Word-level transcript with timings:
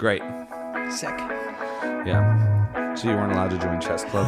Great. 0.00 0.22
Sick. 0.88 1.12
Yeah. 2.06 2.94
So 2.94 3.10
you 3.10 3.16
weren't 3.16 3.32
allowed 3.32 3.50
to 3.50 3.58
join 3.58 3.78
chess 3.82 4.02
club? 4.02 4.24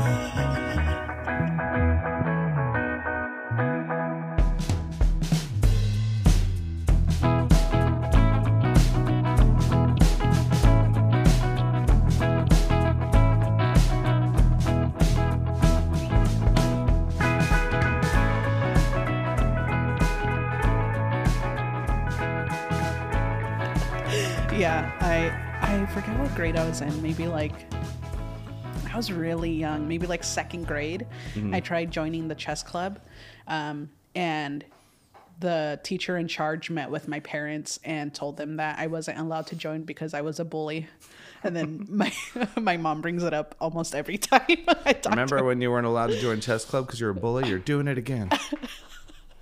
What 26.33 26.39
grade 26.39 26.57
I 26.57 26.67
was 26.67 26.81
in. 26.81 27.03
Maybe 27.03 27.27
like 27.27 27.53
I 28.91 28.97
was 28.97 29.13
really 29.13 29.53
young, 29.53 29.87
maybe 29.87 30.07
like 30.07 30.25
second 30.25 30.67
grade. 30.67 31.07
I 31.53 31.61
tried 31.61 31.91
joining 31.91 32.29
the 32.29 32.35
chess 32.35 32.63
club, 32.63 33.01
um, 33.47 33.91
and 34.15 34.65
the 35.41 35.79
teacher 35.83 36.17
in 36.17 36.29
charge 36.29 36.71
met 36.71 36.91
with 36.91 37.07
my 37.07 37.21
parents 37.21 37.81
and 37.85 38.15
told 38.15 38.39
them 38.39 38.57
that 38.57 38.79
I 38.79 38.87
wasn't 38.87 39.19
allowed 39.19 39.49
to 39.49 39.57
join 39.57 39.83
because 39.83 40.15
I 40.15 40.23
was 40.23 40.41
a 40.41 40.45
bully. 40.45 40.87
And 41.43 41.55
then 41.55 41.87
my 41.91 42.13
my 42.57 42.79
mom 42.79 43.03
brings 43.03 43.25
it 43.25 43.35
up 43.35 43.55
almost 43.61 43.95
every 43.95 44.17
time 44.33 44.43
I 44.49 44.93
talk 44.95 45.03
to 45.03 45.11
Remember 45.11 45.45
when 45.45 45.61
you 45.61 45.71
weren't 45.71 45.87
allowed 45.87 46.09
to 46.09 46.21
join 46.21 46.41
chess 46.41 46.65
club 46.65 46.87
because 46.87 46.99
you're 46.99 47.11
a 47.11 47.15
bully? 47.15 47.49
You're 47.49 47.59
doing 47.59 47.89
it 47.89 47.99
again. 47.99 48.31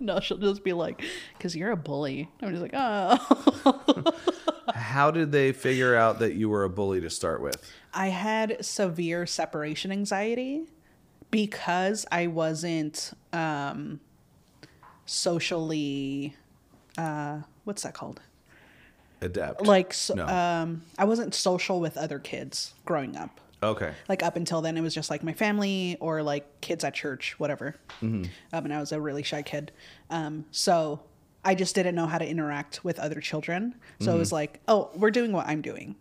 No, 0.01 0.19
she'll 0.19 0.39
just 0.39 0.65
be 0.65 0.73
like, 0.73 1.05
"Cause 1.39 1.55
you're 1.55 1.71
a 1.71 1.77
bully." 1.77 2.31
I'm 2.41 2.51
just 2.51 2.63
like, 2.63 2.73
"Oh." 2.75 4.03
How 4.75 5.11
did 5.11 5.33
they 5.33 5.53
figure 5.53 5.95
out 5.97 6.19
that 6.21 6.35
you 6.35 6.49
were 6.49 6.65
a 6.65 6.69
bully 6.71 7.01
to 7.01 7.11
start 7.11 7.41
with? 7.43 7.57
I 7.93 8.09
had 8.09 8.65
severe 8.65 9.27
separation 9.27 9.91
anxiety 9.93 10.65
because 11.31 12.07
I 12.11 12.27
wasn't 12.29 13.13
um, 13.33 14.01
socially, 15.07 16.37
uh, 16.97 17.41
what's 17.65 17.83
that 17.83 17.95
called? 17.95 18.21
Adept. 19.21 19.63
Like, 19.67 19.93
so, 19.93 20.15
No. 20.15 20.27
um, 20.27 20.83
I 20.99 21.05
wasn't 21.05 21.35
social 21.35 21.81
with 21.81 21.97
other 21.99 22.19
kids 22.19 22.75
growing 22.87 23.17
up. 23.17 23.41
okay. 23.63 23.93
Like 24.09 24.23
up 24.23 24.37
until 24.37 24.63
then, 24.63 24.77
it 24.79 24.81
was 24.81 24.95
just 24.95 25.11
like 25.11 25.23
my 25.23 25.35
family 25.35 25.97
or 26.01 26.23
like 26.23 26.61
kids 26.63 26.83
at 26.85 26.95
church, 26.95 27.39
whatever. 27.39 27.75
Mm-hmm. 28.01 28.25
Um, 28.53 28.65
and 28.65 28.73
I 28.73 28.81
was 28.81 28.93
a 28.93 29.01
really 29.01 29.23
shy 29.23 29.43
kid, 29.43 29.73
um, 30.09 30.47
so 30.51 31.01
I 31.45 31.55
just 31.55 31.75
didn't 31.75 31.95
know 31.95 32.07
how 32.07 32.19
to 32.19 32.27
interact 32.29 32.85
with 32.85 32.99
other 32.99 33.21
children. 33.21 33.75
So 33.99 34.11
it 34.11 34.13
Mm-hmm. 34.13 34.19
was 34.19 34.33
like, 34.33 34.61
oh, 34.69 34.91
we're 34.95 35.11
doing 35.11 35.33
what 35.33 35.47
I'm 35.47 35.63
doing. 35.63 35.97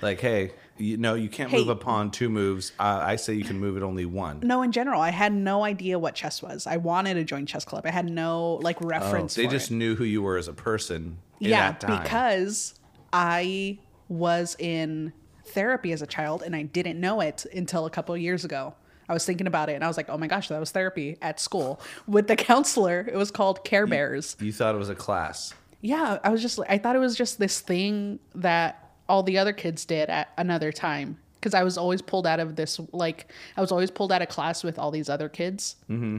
Like, 0.00 0.20
hey, 0.20 0.52
you 0.78 0.96
know, 0.96 1.14
you 1.14 1.28
can't 1.28 1.50
Hey. 1.50 1.58
move 1.58 1.68
a 1.68 1.74
pawn 1.76 2.10
two 2.10 2.28
moves. 2.28 2.72
Uh, 2.78 3.00
I 3.02 3.16
say 3.16 3.34
you 3.34 3.44
can 3.44 3.58
move 3.58 3.76
it 3.76 3.82
only 3.82 4.06
one. 4.06 4.40
No, 4.42 4.62
in 4.62 4.70
general, 4.72 5.00
I 5.00 5.10
had 5.10 5.32
no 5.32 5.64
idea 5.64 5.98
what 5.98 6.14
chess 6.14 6.40
was. 6.42 6.66
I 6.66 6.76
wanted 6.76 7.14
to 7.14 7.24
join 7.24 7.46
chess 7.46 7.64
club. 7.64 7.84
I 7.84 7.90
had 7.90 8.08
no 8.08 8.54
like 8.62 8.80
Oh, 8.80 8.86
reference. 8.86 9.34
they 9.34 9.44
for 9.46 9.50
just 9.50 9.70
it. 9.70 9.74
knew 9.74 9.96
who 9.96 10.04
you 10.04 10.22
were 10.22 10.36
as 10.38 10.46
a 10.48 10.52
person 10.52 11.18
in 11.40 11.50
yeah, 11.50 11.72
that 11.72 11.80
time. 11.80 12.02
because 12.02 12.74
I 13.12 13.80
was 14.08 14.56
in 14.58 15.12
therapy 15.46 15.92
as 15.92 16.00
a 16.00 16.06
child 16.06 16.42
and 16.42 16.54
I 16.54 16.62
didn't 16.62 17.00
know 17.00 17.20
it 17.20 17.44
until 17.54 17.84
a 17.84 17.90
couple 17.90 18.14
of 18.14 18.20
years 18.20 18.44
ago. 18.44 18.74
I 19.08 19.14
was 19.14 19.24
thinking 19.24 19.46
about 19.46 19.68
it 19.68 19.74
and 19.74 19.84
I 19.84 19.88
was 19.88 19.96
like, 19.96 20.08
oh 20.08 20.18
my 20.18 20.26
gosh, 20.26 20.48
that 20.48 20.60
was 20.60 20.70
therapy 20.70 21.16
at 21.22 21.40
school 21.40 21.80
with 22.06 22.28
the 22.28 22.36
counselor. 22.36 23.08
It 23.10 23.16
was 23.16 23.30
called 23.30 23.64
Care 23.64 23.86
Bears. 23.86 24.36
you 24.40 24.52
thought 24.52 24.74
it 24.74 24.78
was 24.78 24.90
a 24.90 24.94
class. 24.94 25.54
Yeah, 25.80 26.18
I 26.24 26.30
was 26.30 26.42
just 26.42 26.58
I 26.68 26.78
thought 26.78 26.96
it 26.96 27.00
was 27.00 27.16
just 27.16 27.38
this 27.38 27.60
thing 27.60 28.18
that 28.34 28.88
all 29.08 29.22
the 29.22 29.38
other 29.38 29.52
kids 29.52 29.84
did 29.84 30.10
at 30.10 30.28
another 30.36 30.72
time. 30.72 31.18
Because 31.34 31.54
I 31.54 31.62
was 31.62 31.78
always 31.78 32.02
pulled 32.02 32.26
out 32.26 32.40
of 32.40 32.56
this, 32.56 32.80
like, 32.92 33.32
I 33.56 33.60
was 33.60 33.70
always 33.70 33.92
pulled 33.92 34.10
out 34.10 34.22
of 34.22 34.28
class 34.28 34.64
with 34.64 34.76
all 34.76 34.90
these 34.90 35.08
other 35.08 35.28
kids. 35.28 35.76
Mm-hmm. 35.88 36.18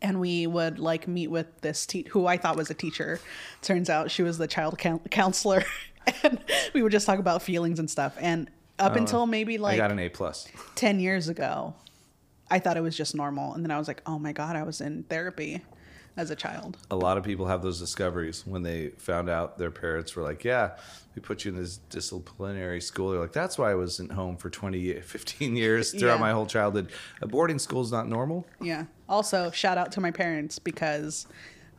And 0.00 0.18
we 0.18 0.46
would 0.46 0.78
like 0.78 1.06
meet 1.06 1.26
with 1.28 1.60
this 1.60 1.84
te- 1.84 2.06
who 2.08 2.26
I 2.26 2.38
thought 2.38 2.56
was 2.56 2.70
a 2.70 2.74
teacher. 2.74 3.20
Turns 3.60 3.90
out 3.90 4.10
she 4.10 4.22
was 4.22 4.38
the 4.38 4.46
child 4.46 4.78
coun- 4.78 5.00
counselor, 5.10 5.62
and 6.22 6.38
we 6.72 6.82
would 6.82 6.92
just 6.92 7.06
talk 7.06 7.18
about 7.18 7.42
feelings 7.42 7.78
and 7.78 7.90
stuff. 7.90 8.16
And 8.18 8.50
up 8.78 8.96
until 8.96 9.26
maybe 9.26 9.58
like 9.58 9.74
I 9.74 9.76
got 9.76 9.90
an 9.90 9.98
A 9.98 10.10
10 10.74 11.00
years 11.00 11.28
ago, 11.28 11.74
I 12.50 12.58
thought 12.58 12.76
it 12.76 12.80
was 12.82 12.96
just 12.96 13.14
normal. 13.14 13.54
And 13.54 13.64
then 13.64 13.70
I 13.70 13.78
was 13.78 13.88
like, 13.88 14.02
oh 14.06 14.18
my 14.18 14.32
God, 14.32 14.56
I 14.56 14.62
was 14.62 14.80
in 14.80 15.02
therapy 15.04 15.62
as 16.16 16.30
a 16.30 16.36
child. 16.36 16.78
A 16.90 16.96
lot 16.96 17.18
of 17.18 17.24
people 17.24 17.46
have 17.46 17.60
those 17.62 17.78
discoveries 17.78 18.46
when 18.46 18.62
they 18.62 18.88
found 18.96 19.28
out 19.28 19.58
their 19.58 19.70
parents 19.70 20.16
were 20.16 20.22
like, 20.22 20.44
"Yeah, 20.44 20.76
we 21.14 21.20
put 21.20 21.44
you 21.44 21.50
in 21.52 21.58
this 21.58 21.76
disciplinary 21.90 22.80
school." 22.80 23.10
They're 23.10 23.20
like, 23.20 23.34
"That's 23.34 23.58
why 23.58 23.70
I 23.72 23.74
wasn't 23.74 24.12
home 24.12 24.38
for 24.38 24.48
20, 24.48 25.00
15 25.02 25.56
years 25.56 25.90
throughout 25.90 26.14
Yeah. 26.14 26.20
my 26.20 26.30
whole 26.32 26.46
childhood. 26.46 26.90
A 27.20 27.26
boarding 27.26 27.58
school 27.58 27.82
is 27.82 27.92
not 27.92 28.08
normal." 28.08 28.46
Yeah. 28.62 28.86
Also, 29.10 29.50
shout 29.50 29.76
out 29.76 29.92
to 29.92 30.00
my 30.00 30.10
parents 30.10 30.58
because 30.58 31.26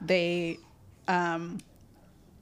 they, 0.02 0.60
um, 1.08 1.58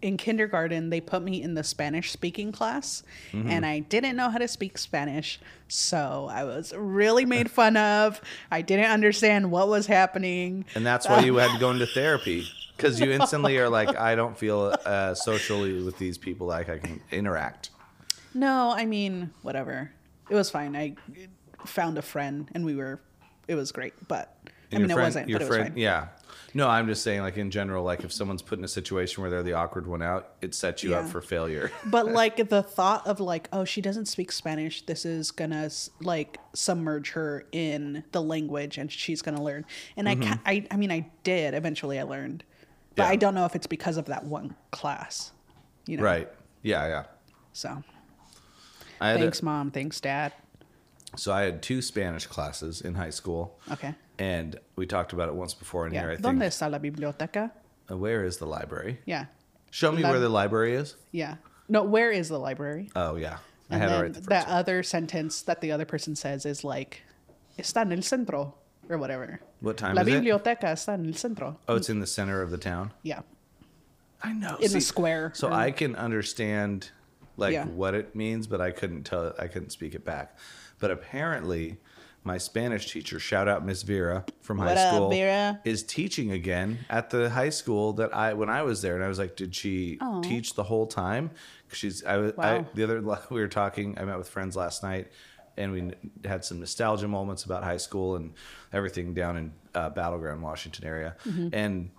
in 0.06 0.18
kindergarten, 0.18 0.92
they 0.92 1.02
put 1.02 1.24
me 1.24 1.42
in 1.42 1.56
the 1.56 1.64
Spanish 1.64 2.12
speaking 2.12 2.52
class, 2.52 3.02
and 3.34 3.66
I 3.66 3.80
didn't 3.80 4.16
know 4.16 4.30
how 4.30 4.38
to 4.38 4.48
speak 4.48 4.78
Spanish. 4.78 5.40
So 5.68 6.30
I 6.32 6.44
was 6.44 6.74
really 6.78 7.26
made 7.26 7.50
fun 7.50 7.76
of. 7.76 8.22
I 8.52 8.62
didn't 8.62 8.92
understand 8.92 9.50
what 9.50 9.68
was 9.68 9.88
happening. 9.88 10.66
And 10.76 10.86
that's 10.86 11.10
why 11.10 11.22
you 11.22 11.38
had 11.38 11.52
to 11.54 11.60
go 11.60 11.72
into 11.72 11.88
therapy 11.94 12.46
because 12.78 13.00
you 13.00 13.12
instantly 13.12 13.58
are 13.58 13.68
like, 13.68 13.98
"I 13.98 14.14
don't 14.14 14.38
feel 14.38 14.76
uh, 14.86 15.16
socially 15.16 15.82
with 15.82 15.98
these 15.98 16.20
people 16.20 16.46
like 16.46 16.70
I 16.70 16.78
can 16.78 17.02
interact." 17.12 17.72
No, 18.36 18.76
I 18.78 18.86
mean, 18.86 19.32
whatever. 19.42 19.92
It 20.30 20.36
was 20.36 20.52
fine. 20.52 20.76
I 20.76 20.96
found 21.66 21.98
a 21.98 22.04
friend, 22.04 22.48
and 22.54 22.64
we 22.64 22.76
were, 22.76 23.00
it 23.48 23.56
was 23.56 23.72
great. 23.72 23.94
But 24.08 24.38
I 24.72 24.78
mean, 24.78 24.90
your 24.90 25.00
it 25.00 25.02
wasn't, 25.02 25.30
your 25.30 25.40
was 25.40 25.48
friend, 25.48 25.70
fine. 25.70 25.78
yeah. 25.78 26.08
No, 26.54 26.68
I'm 26.70 26.88
just 26.88 27.04
saying, 27.04 27.22
like 27.22 27.38
in 27.38 27.52
general, 27.52 27.84
like 27.84 28.04
if 28.04 28.14
someone's 28.14 28.42
put 28.42 28.58
in 28.60 28.64
a 28.66 28.68
situation 28.70 29.22
where 29.22 29.30
they're 29.30 29.44
the 29.44 29.54
awkward 29.54 29.88
one 29.88 30.02
out, 30.02 30.36
it 30.42 30.56
sets 30.56 30.84
you 30.84 30.96
up 30.96 31.08
for 31.10 31.22
failure. 31.22 31.72
but 31.86 32.08
like 32.08 32.50
the 32.50 32.64
thought 32.64 33.06
of 33.08 33.20
like 33.20 33.50
oh 33.52 33.66
she 33.66 33.82
doesn't 33.82 34.06
speak 34.06 34.32
spanish 34.32 34.86
this 34.86 35.06
is 35.06 35.32
gonna 35.32 35.70
like 36.02 36.38
submerge 36.54 37.12
her 37.12 37.46
in 37.52 38.04
the 38.12 38.22
language 38.22 38.78
and 38.78 38.92
she's 38.92 39.22
gonna 39.22 39.42
learn 39.44 39.66
and 39.98 40.08
I, 40.08 40.16
ca- 40.16 40.40
I 40.46 40.66
i 40.72 40.78
mean 40.78 40.92
i 40.92 41.10
did 41.24 41.54
eventually 41.54 42.00
i 42.00 42.04
learned 42.04 42.44
but 42.96 43.04
Mm-hmm. 43.04 43.10
Yeah. 43.10 43.14
i 43.14 43.16
don't 43.18 43.36
know 43.36 43.46
if 43.46 43.56
it's 43.56 43.68
because 43.68 43.98
of 43.98 44.06
that 44.06 44.24
one 44.24 44.56
class 44.72 45.32
you 45.88 45.98
know 45.98 46.04
right? 46.04 46.30
Yeah, 46.64 46.88
yeah. 46.88 47.04
so 47.54 47.84
I 49.02 49.10
had 49.10 49.18
a- 49.18 49.20
thanks 49.20 49.42
mom 49.44 49.72
thanks 49.72 50.00
dad 50.00 50.34
so 51.18 51.32
I 51.32 51.44
had 51.44 51.62
two 51.62 51.82
Spanish 51.82 52.26
classes 52.28 52.82
in 52.82 52.96
high 52.96 53.10
school, 53.10 53.58
okay 53.72 53.96
and 54.20 54.60
we 54.76 54.86
talked 54.86 55.14
about 55.14 55.28
it 55.30 55.36
once 55.36 55.54
before 55.54 55.88
in 55.88 55.94
yeah 55.94 56.02
here. 56.02 56.12
I 56.12 56.16
donde 56.18 56.40
think. 56.40 56.54
está 56.54 56.70
la 56.72 56.78
biblioteca 56.80 57.52
Uh, 57.90 57.98
Where 57.98 58.24
is 58.26 58.38
the 58.38 58.46
library? 58.48 59.00
yeah 59.06 59.26
Show 59.72 59.92
me 59.92 60.02
La- 60.02 60.12
where 60.12 60.20
the 60.20 60.30
library 60.30 60.74
is. 60.76 60.96
yeah 61.12 61.36
no 61.68 61.84
where 61.84 62.12
is 62.12 62.30
the 62.30 62.40
library 62.40 62.90
Oh 62.96 63.16
yeah, 63.16 63.38
I 63.70 63.76
and 63.76 63.82
had 63.84 63.92
it 63.92 63.92
then 63.92 64.12
the 64.12 64.14
first 64.20 64.30
that 64.30 64.46
time. 64.48 64.56
other 64.58 64.84
sentence 64.84 65.42
that 65.44 65.62
the 65.62 65.72
other 65.72 65.86
person 65.86 66.16
says 66.16 66.46
is 66.46 66.64
like 66.64 67.04
está 67.60 67.82
en 67.82 67.92
el 67.92 68.02
centro 68.02 68.56
or 68.90 68.98
whatever 68.98 69.40
What 69.62 69.78
time 69.78 69.96
la 69.96 70.02
is 70.02 70.08
it? 70.08 70.12
biblioteca 70.24 70.72
está 70.74 70.94
en 70.94 71.06
el 71.08 71.14
centro 71.14 71.58
Oh, 71.68 71.76
it's 71.76 71.90
in 71.90 72.00
the 72.00 72.08
center 72.08 72.42
of 72.42 72.50
the 72.52 72.58
town. 72.58 72.92
yeah 73.04 73.22
I 74.24 74.34
know. 74.34 74.56
in 74.60 74.72
the 74.72 74.82
square. 74.82 75.32
So 75.36 75.52
I 75.52 75.70
can 75.70 75.96
understand 75.96 76.90
like 77.38 77.54
Yeah. 77.54 77.66
what 77.68 77.94
it 77.94 78.16
means, 78.16 78.48
but 78.48 78.60
I 78.60 78.72
couldn't 78.72 79.04
tell. 79.04 79.36
I 79.38 79.48
couldn't 79.48 79.70
speak 79.72 79.94
it 79.94 80.04
back. 80.04 80.36
But 80.80 80.90
apparently, 80.90 81.78
my 82.26 82.38
Spanish 82.38 82.92
teacher, 82.92 83.20
shout 83.20 83.48
out 83.48 83.66
Miss 83.66 83.84
Vera 83.84 84.26
from 84.42 84.58
high 84.58 84.66
What 84.66 84.78
up, 84.78 84.94
school, 84.96 85.10
Vera? 85.12 85.62
is 85.64 85.84
teaching 85.84 86.32
again 86.32 86.80
at 86.90 87.10
the 87.12 87.30
high 87.30 87.50
school 87.50 87.94
that 87.94 88.14
I 88.16 88.34
when 88.34 88.50
I 88.50 88.64
was 88.64 88.82
there, 88.82 88.96
and 88.96 89.04
I 89.04 89.08
was 89.08 89.20
like, 89.20 89.36
did 89.36 89.54
she 89.56 89.98
Aw. 90.02 90.22
teach 90.22 90.54
the 90.56 90.64
whole 90.64 90.88
time? 90.88 91.30
'Cause 91.70 91.78
She's. 91.78 92.04
I 92.04 92.18
was. 92.18 92.34
I, 92.38 92.58
Wow. 92.60 92.66
the 92.74 92.84
other 92.84 93.02
we 93.30 93.40
were 93.40 93.48
talking. 93.48 93.98
I 93.98 94.06
met 94.06 94.18
with 94.18 94.28
friends 94.30 94.56
last 94.56 94.84
night. 94.84 95.08
And 95.58 95.72
we 95.72 95.94
had 96.28 96.44
some 96.44 96.60
nostalgia 96.60 97.08
moments 97.08 97.46
about 97.46 97.64
high 97.64 97.78
school 97.78 98.18
and 98.18 98.34
everything 98.74 99.14
down 99.14 99.38
in 99.38 99.54
uh, 99.74 99.90
Battle 99.90 100.20
Ground, 100.20 100.42
Washington 100.42 100.84
area. 100.86 101.16
Mm-hmm. 101.26 101.48
And 101.54 101.92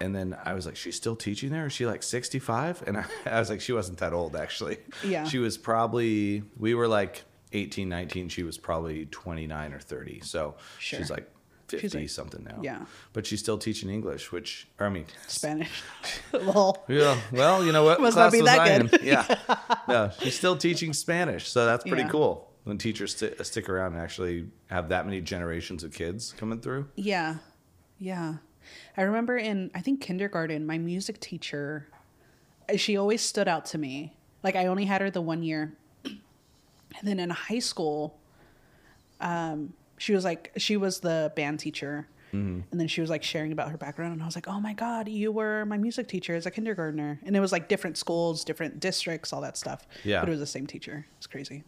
and 0.00 0.16
then 0.16 0.34
I 0.42 0.54
was 0.54 0.64
like, 0.64 0.76
she's 0.76 0.96
still 0.96 1.14
teaching 1.14 1.50
there? 1.50 1.66
Is 1.66 1.74
she 1.74 1.84
like 1.84 2.02
65? 2.02 2.82
And 2.86 2.96
I, 2.96 3.04
I 3.26 3.38
was 3.38 3.50
like, 3.50 3.60
she 3.60 3.74
wasn't 3.74 3.98
that 3.98 4.14
old, 4.14 4.34
actually. 4.34 4.78
Yeah. 5.04 5.24
She 5.24 5.36
was 5.38 5.58
probably, 5.58 6.42
we 6.56 6.72
were 6.74 6.88
like 6.88 7.24
18, 7.52 7.88
19. 7.88 8.28
She 8.28 8.42
was 8.42 8.58
probably 8.58 9.06
29 9.06 9.72
or 9.72 9.78
30. 9.80 10.20
So 10.20 10.56
Sure. 10.78 10.98
she's 10.98 11.10
like 11.10 11.30
50 11.68 11.80
She's 11.88 11.94
like- 11.94 12.08
something 12.10 12.44
now. 12.44 12.58
yeah. 12.62 12.84
But 13.12 13.26
she's 13.26 13.40
still 13.40 13.56
teaching 13.58 13.88
English, 13.88 14.30
which, 14.32 14.68
or 14.78 14.86
I 14.86 14.90
mean, 14.90 15.06
Spanish. 15.26 15.70
Lol. 16.32 16.84
yeah, 16.88 17.18
well, 17.32 17.64
you 17.64 17.72
know 17.72 17.84
what? 17.84 18.00
Must 18.00 18.16
not 18.16 18.32
be 18.32 18.40
that 18.42 18.90
good. 18.90 19.00
Yeah. 19.02 19.26
no, 19.88 20.10
she's 20.20 20.36
still 20.36 20.56
teaching 20.56 20.92
Spanish. 20.92 21.48
So 21.48 21.64
that's 21.64 21.84
pretty 21.84 22.02
Yeah. 22.02 22.08
cool 22.10 22.50
when 22.64 22.78
teachers 22.78 23.14
sti- 23.16 23.42
stick 23.42 23.68
around 23.68 23.94
and 23.94 24.02
actually 24.02 24.48
have 24.66 24.90
that 24.90 25.04
many 25.06 25.20
generations 25.20 25.82
of 25.82 25.92
kids 25.92 26.32
coming 26.36 26.60
through. 26.60 26.88
Yeah. 26.94 27.36
Yeah. 27.98 28.34
I 28.96 29.02
remember 29.02 29.36
in, 29.38 29.70
I 29.74 29.80
think, 29.80 30.00
kindergarten, 30.00 30.66
my 30.66 30.78
music 30.78 31.18
teacher, 31.20 31.88
she 32.76 32.96
always 32.96 33.20
stood 33.22 33.48
out 33.48 33.64
to 33.66 33.78
me. 33.78 34.14
Like, 34.42 34.56
I 34.56 34.66
only 34.66 34.84
had 34.84 35.00
her 35.00 35.10
the 35.10 35.20
one 35.22 35.42
year. 35.42 35.72
And 36.98 37.08
then 37.08 37.18
in 37.18 37.30
high 37.30 37.58
school, 37.58 38.18
um, 39.20 39.72
she 39.98 40.14
was 40.14 40.24
like, 40.24 40.52
she 40.56 40.76
was 40.76 41.00
the 41.00 41.32
band 41.36 41.60
teacher. 41.60 42.08
Mm-hmm. 42.32 42.60
And 42.70 42.80
then 42.80 42.88
she 42.88 43.00
was 43.02 43.10
like 43.10 43.22
sharing 43.22 43.52
about 43.52 43.70
her 43.70 43.76
background. 43.76 44.14
And 44.14 44.22
I 44.22 44.26
was 44.26 44.34
like, 44.34 44.48
oh 44.48 44.58
my 44.58 44.72
God, 44.72 45.06
you 45.08 45.30
were 45.30 45.66
my 45.66 45.76
music 45.76 46.08
teacher 46.08 46.34
as 46.34 46.46
a 46.46 46.50
kindergartner. 46.50 47.20
And 47.24 47.36
it 47.36 47.40
was 47.40 47.52
like 47.52 47.68
different 47.68 47.98
schools, 47.98 48.42
different 48.44 48.80
districts, 48.80 49.32
all 49.32 49.42
that 49.42 49.56
stuff. 49.56 49.86
Yeah. 50.02 50.20
But 50.20 50.28
it 50.28 50.32
was 50.32 50.40
the 50.40 50.46
same 50.46 50.66
teacher. 50.66 51.06
It's 51.18 51.26
crazy. 51.26 51.62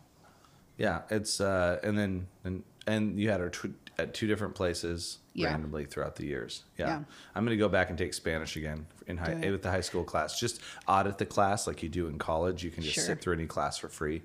Yeah, 0.79 1.03
it's 1.11 1.41
uh, 1.41 1.79
and 1.85 1.97
then 1.97 2.27
and 2.43 2.65
and 2.87 3.21
you 3.21 3.31
had 3.31 3.39
her 3.41 3.51
tw- 3.51 3.75
at 3.97 4.13
two 4.13 4.27
different 4.27 4.57
places 4.57 5.19
Yeah. 5.35 5.49
randomly 5.51 5.85
throughout 5.85 6.17
the 6.17 6.25
years. 6.27 6.65
Yeah. 6.79 6.87
Yeah. 6.89 7.03
I'm 7.35 7.45
gonna 7.45 7.57
go 7.57 7.69
back 7.69 7.91
and 7.91 7.99
take 7.99 8.13
Spanish 8.13 8.57
again 8.57 8.87
in 9.07 9.19
high 9.19 9.35
with 9.51 9.63
the 9.63 9.71
high 9.71 9.83
school 9.83 10.03
class. 10.03 10.41
Just 10.41 10.61
audit 10.89 11.19
the 11.19 11.27
class 11.27 11.67
like 11.69 11.83
you 11.83 11.89
do 11.89 12.09
in 12.09 12.19
college. 12.19 12.65
You 12.65 12.71
can 12.71 12.83
just 12.83 12.95
Sure. 12.97 13.05
sit 13.05 13.21
through 13.21 13.35
any 13.35 13.47
class 13.47 13.79
for 13.79 13.89
free. 13.89 14.23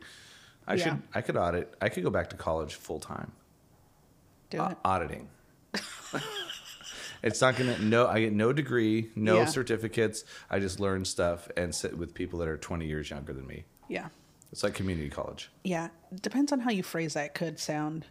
I 0.69 0.75
Yeah. 0.75 0.83
should. 0.83 1.01
I 1.13 1.21
could 1.21 1.36
audit. 1.36 1.74
I 1.81 1.89
could 1.89 2.04
go 2.04 2.10
back 2.10 2.30
to 2.30 2.38
college 2.38 2.75
full 2.75 3.00
time. 3.01 3.33
Do 4.50 4.63
it. 4.66 4.77
auditing. 4.86 5.27
it's 7.21 7.42
not 7.42 7.57
gonna 7.57 7.77
no. 7.80 8.07
I 8.07 8.21
get 8.21 8.33
no 8.33 8.54
degree, 8.54 9.10
no 9.16 9.38
Yeah. 9.39 9.45
certificates. 9.45 10.24
I 10.50 10.60
just 10.60 10.80
learn 10.80 11.06
stuff 11.06 11.48
and 11.57 11.74
sit 11.75 11.98
with 11.98 12.13
people 12.13 12.39
that 12.39 12.48
are 12.48 12.57
20 12.57 12.86
years 12.88 13.10
younger 13.10 13.33
than 13.33 13.45
me. 13.45 13.66
Yeah. 13.88 14.07
It's 14.51 14.63
like 14.63 14.74
community 14.74 15.10
college. 15.10 15.51
Yeah. 15.63 15.89
Depends 16.21 16.51
on 16.51 16.62
how 16.62 16.71
you 16.71 16.81
phrase 16.83 17.13
that. 17.13 17.36
Could 17.36 17.60
sound, 17.60 18.06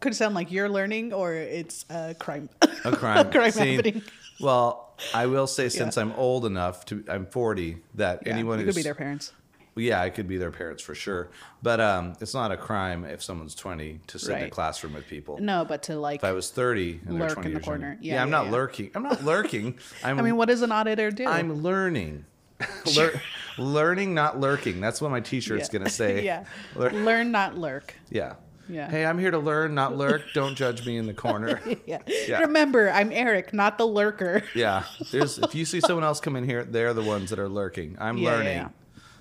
could 0.00 0.14
sound 0.14 0.34
like 0.34 0.52
you're 0.52 0.68
learning 0.68 1.12
or 1.12 1.34
it's 1.34 1.84
a 1.90 2.14
crime. 2.14 2.48
a 2.84 2.92
crime, 2.96 3.26
a 3.26 3.30
crime 3.30 3.50
scene. 3.50 3.76
happening. 3.76 4.02
Well, 4.38 4.94
I 5.12 5.26
will 5.26 5.46
say 5.48 5.68
since 5.68 5.96
Yeah. 5.96 6.02
I'm 6.02 6.12
old 6.12 6.46
enough 6.46 6.84
to, 6.86 7.04
I'm 7.08 7.26
40, 7.26 7.78
that 7.94 8.22
Yeah, 8.24 8.32
anyone 8.34 8.58
you 8.60 8.66
who's 8.66 8.74
could 8.76 8.80
be 8.80 8.84
their 8.84 8.94
parents. 8.94 9.32
Yeah, 9.80 10.00
I 10.00 10.10
could 10.10 10.28
be 10.28 10.36
their 10.36 10.50
parents 10.50 10.82
for 10.82 10.94
sure. 10.94 11.30
But 11.62 11.80
um, 11.80 12.14
it's 12.20 12.34
not 12.34 12.52
a 12.52 12.56
crime 12.56 13.04
if 13.04 13.22
someone's 13.22 13.54
20 13.54 14.00
to 14.06 14.18
sit 14.18 14.30
in 14.30 14.36
a 14.38 14.42
Right. 14.44 14.52
classroom 14.52 14.94
with 14.94 15.06
people. 15.08 15.38
No, 15.40 15.64
but 15.64 15.82
to 15.84 15.96
like, 15.98 16.20
If 16.20 16.24
I 16.24 16.32
was 16.32 16.50
30 16.50 17.00
and 17.06 17.20
they're 17.20 17.28
Lurk 17.28 17.34
20 17.34 17.46
in 17.48 17.52
the 17.54 17.58
years 17.58 17.66
younger- 17.66 17.80
corner. 17.86 17.98
Yeah, 18.00 18.14
Yeah, 18.14 18.22
I'm 18.22 18.30
not 18.30 18.46
yeah. 18.46 18.52
lurking. 18.52 18.90
I'm 18.94 19.02
not 19.02 19.24
lurking. 19.24 19.78
I'm 20.04 20.18
I 20.18 20.22
mean, 20.22 20.36
what 20.36 20.48
does 20.48 20.62
an 20.62 20.70
auditor 20.72 21.10
do? 21.10 21.26
I'm 21.26 21.62
learning. 21.62 22.24
Lear- 22.96 23.20
learning, 23.58 24.14
not 24.14 24.38
lurking. 24.38 24.80
That's 24.80 25.00
what 25.00 25.10
my 25.10 25.20
t-shirt's 25.20 25.68
Yeah. 25.72 25.78
gonna 25.78 25.90
say. 25.90 26.24
yeah. 26.30 26.44
Lear- 26.76 26.90
Learn, 26.92 27.30
not 27.32 27.56
lurk. 27.58 27.94
yeah. 28.10 28.34
Yeah. 28.68 28.88
Hey, 28.88 29.04
I'm 29.04 29.18
here 29.18 29.32
to 29.32 29.38
learn, 29.40 29.74
not 29.74 29.96
lurk. 29.96 30.22
Don't 30.32 30.54
judge 30.54 30.86
me 30.86 30.96
in 30.96 31.08
the 31.08 31.12
corner. 31.14 31.60
Yeah. 31.86 31.98
Yeah. 32.06 32.38
Remember, 32.42 32.88
I'm 32.88 33.10
Eric, 33.10 33.52
not 33.52 33.78
the 33.78 33.84
lurker. 33.84 34.44
Yeah. 34.54 34.84
There's 35.10 35.38
if 35.40 35.56
you 35.56 35.64
see 35.64 35.80
someone 35.80 36.04
else 36.04 36.20
come 36.20 36.36
in 36.36 36.44
here, 36.44 36.62
they're 36.62 36.94
the 36.94 37.02
ones 37.02 37.30
that 37.30 37.40
are 37.40 37.48
lurking. 37.48 37.96
I'm 37.98 38.16
Yeah, 38.16 38.30
yeah, 38.30 38.36
learning. 38.36 38.56
Yeah. 38.58 38.68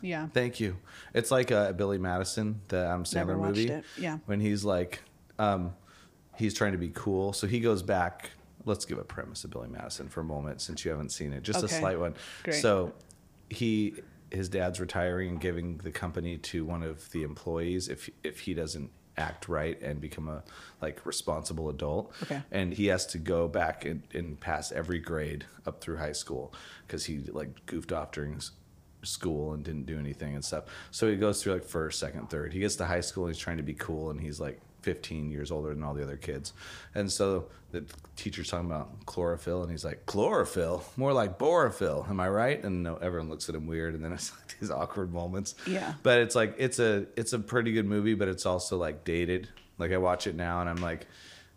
Yeah. 0.01 0.27
Thank 0.33 0.59
you. 0.59 0.77
It's 1.13 1.31
like 1.31 1.51
uh, 1.51 1.71
Billy 1.73 1.97
Madison, 1.97 2.61
the 2.67 2.77
Adam 2.85 3.03
Never 3.13 3.33
Sandler 3.35 3.37
watched 3.39 3.57
movie. 3.57 3.69
it. 3.71 3.83
Yeah. 3.97 4.17
When 4.25 4.39
he's 4.39 4.63
like, 4.65 5.01
um, 5.37 5.73
he's 6.35 6.53
trying 6.53 6.71
to 6.73 6.77
be 6.77 6.89
cool, 6.93 7.33
so 7.33 7.47
he 7.47 7.59
goes 7.59 7.81
back. 7.83 8.31
Let's 8.65 8.85
give 8.85 8.97
a 8.97 9.03
premise 9.03 9.43
of 9.45 9.51
Billy 9.51 9.69
Madison 9.69 10.09
for 10.09 10.19
a 10.21 10.23
moment, 10.25 10.61
since 10.61 10.83
you 10.83 10.91
haven't 10.91 11.09
seen 11.11 11.31
it, 11.33 11.43
just 11.43 11.63
Okay. 11.63 11.73
a 11.75 11.79
slight 11.79 11.99
one. 11.99 12.13
Great. 12.43 12.55
So, 12.61 12.93
he 13.49 13.95
his 14.31 14.47
dad's 14.47 14.79
retiring 14.79 15.29
and 15.29 15.41
giving 15.41 15.77
the 15.77 15.89
company 15.91 16.37
to 16.37 16.63
one 16.63 16.83
of 16.83 17.09
the 17.11 17.23
employees 17.23 17.87
if 17.87 18.09
if 18.23 18.41
he 18.41 18.53
doesn't 18.53 18.91
act 19.17 19.49
right 19.49 19.81
and 19.81 19.99
become 19.99 20.29
a 20.29 20.43
like 20.83 21.03
responsible 21.05 21.67
adult 21.69 22.13
Okay. 22.23 22.41
and 22.51 22.71
he 22.73 22.85
has 22.85 23.05
to 23.07 23.17
go 23.17 23.47
back 23.49 23.83
and, 23.85 24.03
and 24.13 24.39
pass 24.39 24.71
every 24.71 24.99
grade 24.99 25.45
up 25.65 25.81
through 25.81 25.97
high 25.97 26.11
school 26.13 26.53
because 26.85 27.05
he 27.05 27.17
like 27.19 27.65
goofed 27.65 27.91
off 27.91 28.11
during 28.11 28.35
s- 28.35 28.51
school 29.03 29.53
and 29.53 29.63
didn't 29.63 29.85
do 29.85 29.97
anything 29.99 30.35
and 30.35 30.43
stuff. 30.43 30.65
So 30.91 31.09
he 31.09 31.15
goes 31.15 31.41
through 31.41 31.53
like 31.53 31.63
first 31.65 31.99
second 31.99 32.29
third. 32.29 32.53
He 32.53 32.59
gets 32.59 32.75
to 32.77 32.85
high 32.85 33.01
school 33.01 33.25
and 33.25 33.33
he's 33.33 33.41
trying 33.41 33.57
to 33.57 33.63
be 33.63 33.73
cool 33.73 34.09
and 34.11 34.19
he's 34.19 34.39
like 34.39 34.59
15 34.81 35.29
years 35.29 35.51
older 35.51 35.69
than 35.73 35.83
all 35.83 35.93
the 35.93 36.03
other 36.03 36.17
kids. 36.17 36.53
And 36.95 37.11
so 37.11 37.47
the 37.71 37.85
teacher's 38.15 38.49
talking 38.49 38.65
about 38.65 39.05
chlorophyll 39.05 39.61
and 39.61 39.69
he's 39.71 39.85
like 39.85 40.05
chlorophyll? 40.05 40.83
More 40.97 41.13
like 41.13 41.37
borophyll. 41.37 42.09
Am 42.09 42.19
i 42.19 42.27
right? 42.29 42.63
And 42.63 42.83
no, 42.83 42.95
everyone 42.95 43.29
looks 43.29 43.47
at 43.49 43.55
him 43.55 43.67
weird 43.67 43.93
and 43.93 44.03
then 44.03 44.11
it's 44.13 44.31
like 44.31 44.57
these 44.59 44.71
awkward 44.71 45.13
moments. 45.13 45.55
Yeah. 45.67 45.93
but 46.03 46.19
it's 46.19 46.35
like 46.35 46.55
it's 46.57 46.79
a 46.79 47.05
it's 47.15 47.33
a 47.33 47.39
pretty 47.39 47.71
good 47.71 47.85
movie 47.85 48.15
but 48.15 48.27
it's 48.27 48.45
also 48.45 48.77
like 48.77 49.03
dated. 49.03 49.49
Like 49.77 49.91
i 49.93 49.97
watch 49.97 50.27
it 50.27 50.35
now 50.35 50.59
and 50.59 50.69
i'm 50.69 50.81
like 50.81 51.07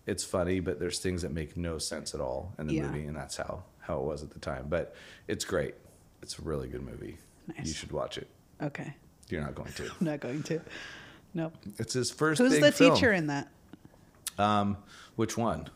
it's 0.06 0.23
funny 0.23 0.61
but 0.61 0.79
there's 0.79 1.00
things 1.00 1.23
that 1.23 1.33
make 1.33 1.56
no 1.56 1.79
sense 1.79 2.15
at 2.15 2.21
all 2.21 2.55
in 2.59 2.67
the 2.69 2.75
Yeah. 2.75 2.83
movie 2.87 3.05
and 3.06 3.17
that's 3.17 3.37
how 3.37 3.65
how 3.81 3.99
it 3.99 4.05
was 4.05 4.23
at 4.23 4.31
the 4.31 4.39
time. 4.39 4.67
But 4.69 4.94
it's 5.27 5.44
great. 5.44 5.75
It's 6.23 6.39
a 6.39 6.43
really 6.43 6.69
good 6.69 6.83
movie 6.83 7.19
Nice. 7.49 7.67
you 7.67 7.73
should 7.75 7.93
watch 7.93 8.19
it 8.19 8.29
Okay. 8.61 8.94
you're 9.29 9.41
not 9.41 9.55
going 9.55 9.73
to 9.73 9.85
I'm 9.85 9.91
not 10.06 10.21
going 10.21 10.43
to. 10.44 10.61
Nope. 11.35 11.55
it's 11.79 11.94
his 11.94 12.11
first 12.11 12.39
Who's 12.41 12.59
the 12.61 12.71
film. 12.73 12.94
teacher 12.94 13.12
in 13.12 13.27
that? 13.29 13.49
um 14.39 14.77
which 15.17 15.37
one 15.37 15.69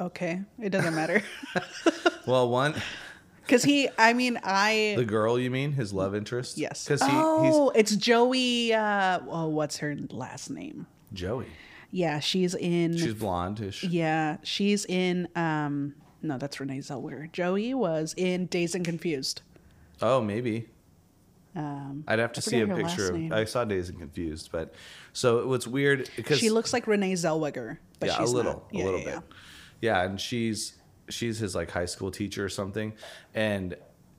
Okay. 0.00 0.40
It 0.60 0.70
doesn't 0.70 0.94
matter. 0.96 1.22
well 2.26 2.48
one 2.48 2.74
Because 3.42 3.64
he, 3.64 3.88
I 3.98 4.12
mean, 4.12 4.38
I. 4.44 4.94
the 4.96 5.04
girl 5.04 5.36
you 5.38 5.50
mean 5.50 5.72
his 5.72 5.92
love 5.92 6.14
interest 6.14 6.56
yes. 6.58 6.84
because 6.84 7.02
he, 7.02 7.08
oh, 7.12 7.70
it's 7.74 7.94
Joey. 7.96 8.72
Uh, 8.72 9.18
oh, 9.28 9.48
what's 9.48 9.78
her 9.78 9.96
last 10.10 10.48
name? 10.48 10.86
joey 11.12 11.46
Yeah, 11.90 12.20
she's 12.20 12.54
in. 12.54 12.96
she's 12.96 13.14
blonde-ish 13.14 13.82
yeah, 13.84 14.36
she's 14.44 14.84
in. 14.86 15.28
um 15.36 15.94
No, 16.22 16.38
that's 16.38 16.58
Renee 16.60 16.78
Zellweger. 16.78 17.30
Joey 17.32 17.74
was 17.74 18.14
in 18.16 18.46
Dazed 18.46 18.76
and 18.76 18.84
Confused. 18.84 19.42
oh 20.00 20.20
maybe 20.22 20.68
Um, 21.54 22.04
I'd 22.08 22.18
have 22.18 22.32
to 22.32 22.42
see 22.42 22.60
a 22.60 22.66
picture 22.66 23.14
of. 23.14 23.32
I 23.32 23.44
saw 23.44 23.64
Dazed 23.64 23.90
and 23.90 23.98
Confused, 23.98 24.50
but 24.52 24.74
so 25.12 25.46
what's 25.46 25.66
weird 25.66 26.08
because 26.16 26.38
she 26.38 26.50
looks 26.50 26.72
like 26.72 26.86
Renee 26.86 27.12
Zellweger, 27.12 27.78
but 28.00 28.08
yeah, 28.08 28.18
she's 28.18 28.30
a 28.30 28.34
little, 28.34 28.52
not. 28.52 28.64
Yeah, 28.72 28.82
a 28.82 28.84
little 28.84 29.00
yeah, 29.00 29.04
bit. 29.04 29.22
yeah. 29.80 30.00
Yeah. 30.00 30.04
and 30.04 30.20
she's 30.20 30.74
she's 31.10 31.38
his 31.38 31.54
like 31.54 31.70
high 31.70 31.84
school 31.84 32.10
teacher 32.10 32.44
or 32.44 32.48
something, 32.48 32.94
and 33.34 33.76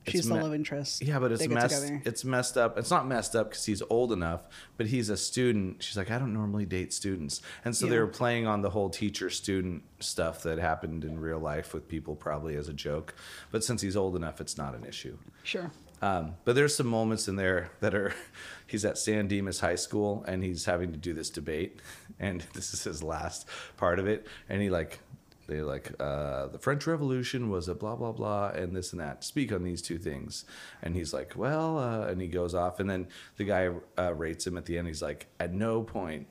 She's 0.08 0.28
the 0.28 0.36
love 0.36 0.54
interest. 0.54 1.02
Yeah, 1.02 1.20
but 1.20 1.32
it's 1.32 1.48
messed. 1.48 1.82
together. 1.82 2.02
It's 2.06 2.26
messed 2.26 2.58
up. 2.58 2.78
It's 2.78 2.92
not 2.92 3.08
messed 3.08 3.36
up 3.36 3.50
because 3.50 3.66
he's 3.66 3.82
old 3.90 4.12
enough, 4.12 4.42
but 4.78 4.88
he's 4.88 5.10
a 5.10 5.18
student. 5.18 5.82
She's 5.82 5.96
like, 5.98 6.12
I 6.12 6.18
don't 6.20 6.34
normally 6.34 6.66
date 6.66 6.94
students, 6.94 7.42
and 7.64 7.76
so 7.76 7.86
they 7.86 7.96
Yeah. 7.96 8.02
were 8.02 8.08
playing 8.08 8.46
on 8.48 8.62
the 8.62 8.70
whole 8.72 8.90
teacher-student 8.90 9.84
stuff 10.00 10.44
that 10.44 10.58
happened 10.60 11.06
in 11.06 11.20
real 11.20 11.40
life 11.40 11.74
with 11.74 11.88
people, 11.88 12.16
probably 12.16 12.56
as 12.56 12.68
a 12.68 12.74
joke. 12.74 13.16
But 13.52 13.64
since 13.64 13.82
he's 13.82 13.96
old 13.96 14.16
enough, 14.16 14.42
it's 14.42 14.58
not 14.58 14.76
an 14.76 14.84
issue. 14.86 15.18
Sure. 15.44 15.72
Um, 16.02 16.36
but 16.44 16.56
there's 16.56 16.76
some 16.76 16.88
moments 16.88 17.30
in 17.30 17.38
there 17.38 17.72
that 17.80 17.96
are, 17.96 18.14
he's 18.68 18.84
at 18.84 18.98
San 18.98 19.30
Dimas 19.30 19.62
High 19.62 19.76
School 19.76 20.26
and 20.28 20.44
he's 20.44 20.66
having 20.66 20.92
to 20.92 20.98
do 20.98 21.14
this 21.14 21.30
debate, 21.30 21.80
and 22.20 22.42
this 22.54 22.74
is 22.74 22.84
his 22.84 23.02
last 23.02 23.48
part 23.78 24.00
of 24.00 24.08
it, 24.08 24.28
and 24.50 24.62
he 24.62 24.70
like, 24.70 25.00
they 25.48 25.62
like, 25.62 25.92
uh, 26.00 26.48
the 26.48 26.58
French 26.60 26.88
Revolution 26.88 27.50
was 27.50 27.68
a 27.68 27.76
blah 27.76 27.96
blah 27.96 28.12
blah 28.12 28.50
and 28.50 28.76
this 28.76 28.92
and 28.92 29.02
that. 29.02 29.24
Speak 29.24 29.52
on 29.52 29.64
these 29.64 29.82
two 29.82 29.98
things, 29.98 30.46
and 30.82 30.96
he's 30.96 31.14
like, 31.14 31.34
well, 31.36 31.78
uh, 31.78 32.08
and 32.08 32.22
he 32.22 32.28
goes 32.28 32.56
off, 32.56 32.80
and 32.80 32.90
then 32.90 33.08
the 33.38 33.44
guy 33.44 33.70
uh, 33.98 34.14
rates 34.14 34.46
him 34.48 34.58
at 34.58 34.66
the 34.66 34.78
end. 34.78 34.88
He's 34.88 35.02
like, 35.02 35.28
at 35.40 35.54
no 35.54 35.82
point 35.84 36.28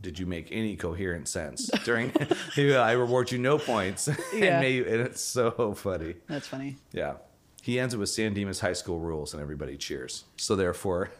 did 0.00 0.18
you 0.18 0.26
make 0.26 0.48
any 0.50 0.74
coherent 0.74 1.28
sense 1.28 1.66
during. 1.84 2.12
I 2.56 2.92
reward 2.92 3.30
you 3.30 3.38
no 3.38 3.58
points, 3.58 4.08
Yeah. 4.34 4.44
and, 4.44 4.60
may, 4.60 4.78
and 4.78 5.00
it's 5.00 5.20
so 5.20 5.74
funny. 5.76 6.16
That's 6.26 6.48
funny. 6.48 6.76
Yeah. 6.92 7.14
He 7.62 7.78
ends 7.78 7.94
it 7.94 7.98
with 7.98 8.08
San 8.08 8.34
Dimas 8.34 8.58
High 8.58 8.72
School 8.72 8.98
rules 8.98 9.32
and 9.34 9.40
everybody 9.40 9.76
cheers. 9.76 10.24
So 10.36 10.56
therefore, 10.56 11.12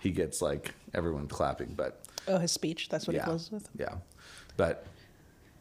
he 0.00 0.10
gets 0.10 0.40
like 0.40 0.72
everyone 0.94 1.26
clapping. 1.28 1.74
But 1.76 2.00
Oh, 2.26 2.38
his 2.38 2.52
speech. 2.52 2.88
That's 2.88 3.06
what 3.06 3.14
yeah, 3.14 3.20
he 3.20 3.26
closes 3.26 3.50
with. 3.52 3.68
yeah. 3.78 3.96
But 4.56 4.86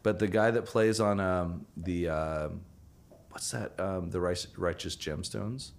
but 0.10 0.18
the 0.18 0.28
guy 0.28 0.50
that 0.50 0.66
plays 0.66 1.00
on 1.00 1.20
um, 1.20 1.66
the 1.78 2.10
um 2.10 2.62
what's 3.30 3.52
that 3.52 3.80
um, 3.80 4.10
the 4.10 4.20
Righteous, 4.20 4.48
Righteous 4.58 4.96
Gemstones, 4.96 5.72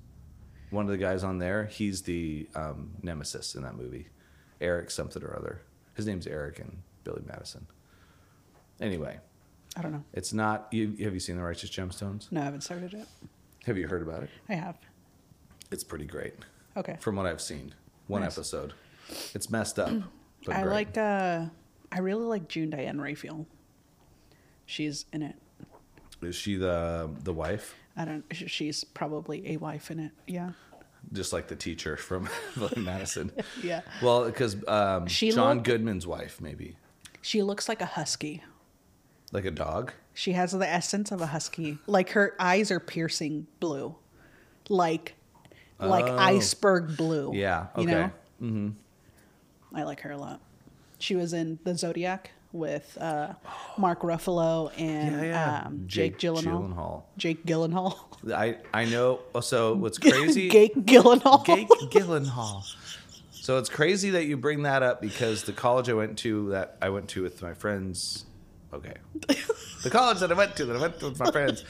one 0.70 0.84
of 0.84 0.90
the 0.92 0.98
guys 0.98 1.24
on 1.24 1.38
there, 1.38 1.64
he's 1.64 2.02
the 2.02 2.48
um, 2.54 2.92
nemesis 3.02 3.56
in 3.56 3.62
that 3.62 3.74
movie, 3.74 4.06
Eric 4.60 4.90
something 4.92 5.20
or 5.24 5.36
other. 5.36 5.62
His 5.94 6.06
name's 6.06 6.28
Eric 6.28 6.60
and 6.60 6.78
Billy 7.02 7.22
Madison. 7.26 7.66
Anyway, 8.80 9.18
I 9.76 9.82
don't 9.82 9.90
know. 9.90 10.04
it's 10.12 10.32
not. 10.32 10.68
You 10.70 10.94
have 11.00 11.12
you 11.12 11.18
seen 11.20 11.34
the 11.36 11.42
Righteous 11.42 11.70
Gemstones? 11.70 12.30
No, 12.30 12.40
I 12.40 12.44
haven't 12.44 12.60
started 12.60 12.94
it. 12.94 13.08
Have 13.66 13.76
you 13.76 13.88
heard 13.88 14.02
about 14.02 14.22
it? 14.22 14.30
I 14.48 14.54
have. 14.54 14.76
It's 15.72 15.82
pretty 15.84 16.06
great. 16.06 16.34
Okay. 16.76 16.96
from 17.00 17.16
what 17.16 17.26
I've 17.26 17.40
seen. 17.40 17.74
One 18.06 18.22
Nice. 18.22 18.38
episode. 18.38 18.74
It's 19.34 19.50
messed 19.50 19.78
up. 19.80 19.90
But 20.46 20.56
I 20.56 20.62
great. 20.62 20.72
like. 20.72 20.96
uh 20.96 21.46
I 21.92 21.98
really 21.98 22.24
like 22.24 22.46
June 22.48 22.70
Diane 22.70 22.98
Raphael. 23.00 23.46
She's 24.70 25.04
in 25.12 25.22
it. 25.22 25.34
Is 26.22 26.36
she 26.36 26.54
the 26.56 27.10
the 27.24 27.32
wife? 27.32 27.74
I 27.96 28.04
don't. 28.04 28.24
She's 28.32 28.84
probably 28.84 29.50
a 29.52 29.56
wife 29.56 29.90
in 29.90 29.98
it. 29.98 30.12
Yeah. 30.28 30.50
Just 31.12 31.32
like 31.32 31.48
the 31.48 31.56
teacher 31.56 31.96
from 31.96 32.28
Madison. 32.76 33.32
Yeah. 33.64 33.80
Well, 34.02 34.26
because 34.26 34.56
um, 34.68 35.06
She 35.08 35.32
John 35.32 35.56
look- 35.56 35.64
Goodman's 35.64 36.06
wife, 36.06 36.40
maybe 36.40 36.76
She 37.20 37.42
looks 37.42 37.68
like 37.68 37.80
a 37.82 37.86
husky. 37.86 38.44
like 39.32 39.44
a 39.44 39.50
dog. 39.50 39.92
She 40.14 40.32
has 40.32 40.52
the 40.52 40.68
essence 40.68 41.10
of 41.10 41.20
a 41.20 41.26
husky. 41.26 41.78
Like 41.86 42.10
her 42.10 42.34
eyes 42.38 42.70
are 42.70 42.80
piercing 42.80 43.46
blue, 43.58 43.96
like 44.68 45.14
like 45.80 46.04
Oh. 46.04 46.16
iceberg 46.18 46.96
blue. 46.96 47.32
Yeah. 47.34 47.66
You 47.76 47.82
Okay. 47.82 47.90
know. 47.92 48.10
Mm-hmm. 48.42 49.76
I 49.76 49.82
like 49.84 50.00
her 50.02 50.12
a 50.12 50.18
lot. 50.18 50.40
She 50.98 51.16
was 51.16 51.32
in 51.32 51.58
The 51.64 51.74
Zodiac 51.76 52.30
with 52.52 52.96
uh, 53.00 53.34
Mark 53.78 54.00
Ruffalo 54.00 54.70
and 54.78 55.34
Um, 55.34 55.84
Jake, 55.86 56.18
Gyllenhaal. 56.18 56.44
Gyllenhaal. 56.74 57.02
Jake 57.16 57.44
Gyllenhaal. 57.46 57.96
I 58.34 58.58
I 58.74 58.84
know. 58.86 59.20
oh, 59.34 59.40
So 59.40 59.74
what's 59.74 59.98
crazy? 60.08 60.48
Jake 60.50 60.74
Gyllenhaal. 60.74 61.44
Jake 61.46 61.68
Gyllenhaal. 61.90 62.62
So 63.30 63.58
it's 63.58 63.68
crazy 63.70 64.10
that 64.10 64.26
you 64.26 64.36
bring 64.36 64.62
that 64.64 64.82
up 64.82 65.00
because 65.00 65.44
the 65.44 65.52
college 65.52 65.88
I 65.88 65.94
went 65.94 66.18
to 66.18 66.50
that 66.50 66.76
I 66.82 66.90
went 66.90 67.08
to 67.10 67.22
with 67.22 67.40
my 67.42 67.54
friends. 67.54 68.26
Okay, 68.72 68.94
the 69.82 69.90
college 69.90 70.20
that 70.20 70.30
I 70.30 70.34
went 70.34 70.54
to 70.56 70.64
that 70.66 70.76
I 70.76 70.80
went 70.80 71.00
to 71.00 71.08
with 71.08 71.18
my 71.18 71.30
friends. 71.32 71.64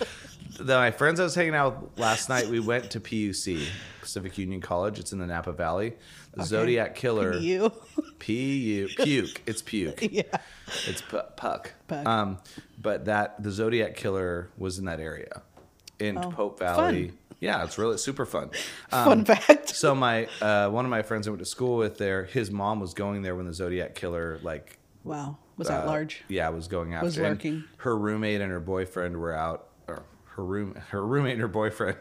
The, 0.61 0.75
my 0.77 0.91
friends 0.91 1.21
I 1.21 1.25
was 1.25 1.35
hanging 1.35 1.55
out 1.55 1.83
with 1.83 1.99
last 1.99 2.29
night. 2.29 2.49
We 2.49 2.61
went 2.61 2.91
to 2.93 3.01
PUC 3.01 3.67
Pacific 4.01 4.37
Union 4.39 4.61
College. 4.61 4.99
It's 4.99 5.13
in 5.13 5.19
the 5.19 5.27
Napa 5.27 5.53
Valley. 5.53 5.95
The 6.35 6.45
Zodiac 6.45 6.95
Killer. 6.95 7.35
You. 7.37 7.73
P 8.19 8.57
U 8.59 8.89
puke. 8.89 9.43
It's 9.47 9.63
puke. 9.63 10.01
yeah. 10.13 10.23
It's 10.87 11.01
pu- 11.03 11.23
puck. 11.37 11.73
Puck. 11.89 12.07
Um, 12.07 12.39
but 12.81 13.07
that 13.07 13.43
the 13.43 13.51
Zodiac 13.51 13.97
Killer 13.97 14.51
was 14.59 14.79
in 14.79 14.85
that 14.85 15.01
area, 15.01 15.43
in 15.99 16.19
Oh, 16.19 16.31
Pope 16.31 16.59
Valley. 16.59 17.09
fun. 17.09 17.19
Yeah, 17.41 17.65
it's 17.65 17.79
really 17.79 17.97
super 17.97 18.27
fun. 18.27 18.51
Um, 18.93 19.05
Fun 19.05 19.25
fact. 19.25 19.71
So 19.71 19.95
my 19.95 20.27
uh, 20.43 20.69
one 20.69 20.85
of 20.85 20.91
my 20.91 21.03
friends 21.03 21.27
I 21.27 21.31
went 21.31 21.39
to 21.41 21.47
school 21.47 21.77
with 21.79 21.97
there, 21.97 22.25
his 22.25 22.51
mom 22.51 22.81
was 22.81 22.93
going 22.93 23.23
there 23.23 23.35
when 23.37 23.47
the 23.47 23.55
Zodiac 23.55 23.95
Killer 23.95 24.39
like 24.43 24.79
Wow. 25.05 25.39
Was 25.57 25.69
that 25.69 25.85
uh, 25.85 25.87
large? 25.87 26.23
Yeah, 26.29 26.47
I 26.47 26.51
was 26.51 26.69
going 26.69 26.93
after. 26.95 27.05
Was 27.07 27.19
lurking. 27.19 27.65
Her 27.79 27.97
roommate 27.97 28.41
and 28.41 28.51
her 28.51 28.61
boyfriend 28.61 29.17
were 29.17 29.33
out. 29.35 29.69
Her 30.41 30.47
room, 30.47 30.75
her 30.89 31.07
roommate 31.07 31.33
and 31.33 31.43
her 31.43 31.49
boyfriend, 31.49 31.99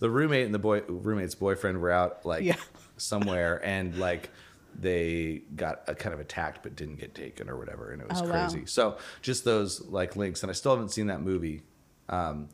the 0.00 0.10
roommate 0.10 0.44
and 0.46 0.52
the 0.52 0.58
boy 0.58 0.80
roommate's 0.88 1.36
boyfriend 1.36 1.80
were 1.80 1.92
out 1.92 2.26
like 2.26 2.42
Yeah. 2.42 2.56
somewhere, 2.96 3.64
and 3.64 3.96
like 3.96 4.30
they 4.78 5.42
got 5.54 5.82
a 5.86 5.94
kind 5.94 6.12
of 6.12 6.18
attacked 6.18 6.64
but 6.64 6.74
didn't 6.74 6.96
get 6.96 7.14
taken 7.14 7.48
or 7.48 7.56
whatever, 7.56 7.92
and 7.92 8.02
it 8.02 8.08
was 8.08 8.20
Oh, 8.20 8.24
wow. 8.24 8.30
crazy. 8.32 8.66
So 8.66 8.98
just 9.22 9.44
those 9.44 9.80
like 9.86 10.16
links, 10.16 10.42
and 10.42 10.50
I 10.50 10.52
still 10.52 10.72
haven't 10.74 10.88
seen 10.90 11.06
that 11.06 11.20
movie, 11.22 11.62
um, 12.08 12.48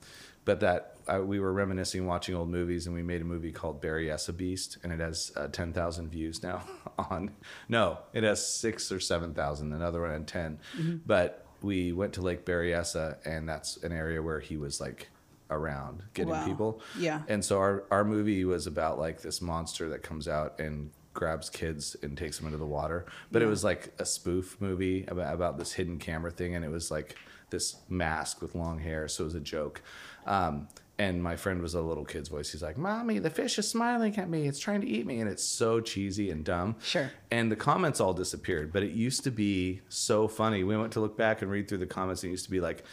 but 0.44 0.60
that 0.60 0.96
I, 1.08 1.18
we 1.20 1.40
were 1.40 1.52
reminiscing, 1.52 2.06
watching 2.06 2.34
old 2.34 2.50
movies, 2.50 2.86
and 2.86 2.94
we 2.94 3.02
made 3.02 3.22
a 3.22 3.24
movie 3.24 3.52
called 3.52 3.80
Berryessa 3.80 4.36
Beast, 4.36 4.76
and 4.84 4.92
it 4.92 5.00
has 5.00 5.32
uh, 5.34 5.48
ten 5.48 5.72
thousand 5.72 6.10
views 6.10 6.42
now. 6.42 6.62
On 7.10 7.30
no, 7.70 8.00
it 8.12 8.22
has 8.22 8.46
six 8.46 8.92
or 8.92 9.00
seven 9.00 9.32
thousand. 9.32 9.72
Another 9.72 10.02
one 10.02 10.10
had 10.10 10.28
10 10.28 10.58
Mm-hmm. 10.76 10.96
But 11.06 11.46
we 11.62 11.92
went 11.92 12.12
to 12.14 12.22
Lake 12.22 12.44
Berryessa, 12.44 13.16
and 13.24 13.48
that's 13.48 13.76
an 13.84 13.92
area 13.92 14.20
where 14.20 14.40
he 14.40 14.56
was 14.56 14.80
like 14.80 15.08
around 15.52 16.02
getting 16.14 16.30
Wow. 16.32 16.46
people. 16.46 16.80
Yeah. 16.98 17.22
And 17.28 17.44
so 17.44 17.58
our 17.58 17.84
our 17.90 18.04
movie 18.04 18.44
was 18.44 18.66
about 18.66 18.98
like 18.98 19.22
this 19.22 19.40
monster 19.40 19.88
that 19.90 20.02
comes 20.02 20.26
out 20.28 20.58
and 20.58 20.90
grabs 21.14 21.50
kids 21.50 21.94
and 22.02 22.16
takes 22.16 22.38
them 22.38 22.46
into 22.46 22.58
the 22.58 22.66
water. 22.66 23.04
But 23.30 23.42
it 23.42 23.46
was 23.46 23.62
like 23.62 23.92
a 23.98 24.04
spoof 24.06 24.56
movie 24.60 25.04
about 25.08 25.34
about 25.34 25.58
this 25.58 25.72
hidden 25.74 25.98
camera 25.98 26.30
thing, 26.30 26.54
and 26.54 26.64
it 26.64 26.70
was 26.70 26.90
like 26.90 27.16
this 27.50 27.76
mask 27.90 28.40
with 28.40 28.54
long 28.54 28.78
hair, 28.78 29.06
so 29.08 29.24
it 29.24 29.26
was 29.26 29.34
a 29.34 29.40
joke. 29.40 29.82
Um, 30.26 30.68
and 30.98 31.22
my 31.22 31.36
friend 31.36 31.60
was 31.60 31.74
a 31.74 31.82
little 31.82 32.04
kid's 32.04 32.28
voice. 32.28 32.52
He's 32.52 32.62
like, 32.62 32.78
"Mommy, 32.78 33.18
the 33.18 33.28
fish 33.30 33.58
is 33.58 33.68
smiling 33.68 34.16
at 34.18 34.28
me. 34.30 34.46
It's 34.46 34.58
trying 34.58 34.80
to 34.82 34.86
eat 34.86 35.04
me," 35.04 35.20
and 35.20 35.28
it's 35.28 35.42
so 35.42 35.80
cheesy 35.80 36.30
and 36.30 36.44
dumb. 36.44 36.76
Sure. 36.82 37.10
And 37.30 37.50
the 37.52 37.56
comments 37.56 38.00
all 38.00 38.14
disappeared, 38.14 38.72
but 38.72 38.82
it 38.82 38.92
used 38.92 39.24
to 39.24 39.30
be 39.30 39.80
so 39.88 40.28
funny. 40.28 40.64
We 40.64 40.76
went 40.76 40.92
to 40.92 41.00
look 41.00 41.16
back 41.18 41.42
and 41.42 41.50
read 41.50 41.68
through 41.68 41.78
the 41.78 41.86
comments, 41.86 42.22
and 42.22 42.28
it 42.30 42.32
used 42.32 42.44
to 42.44 42.50
be 42.50 42.60
like, 42.60 42.84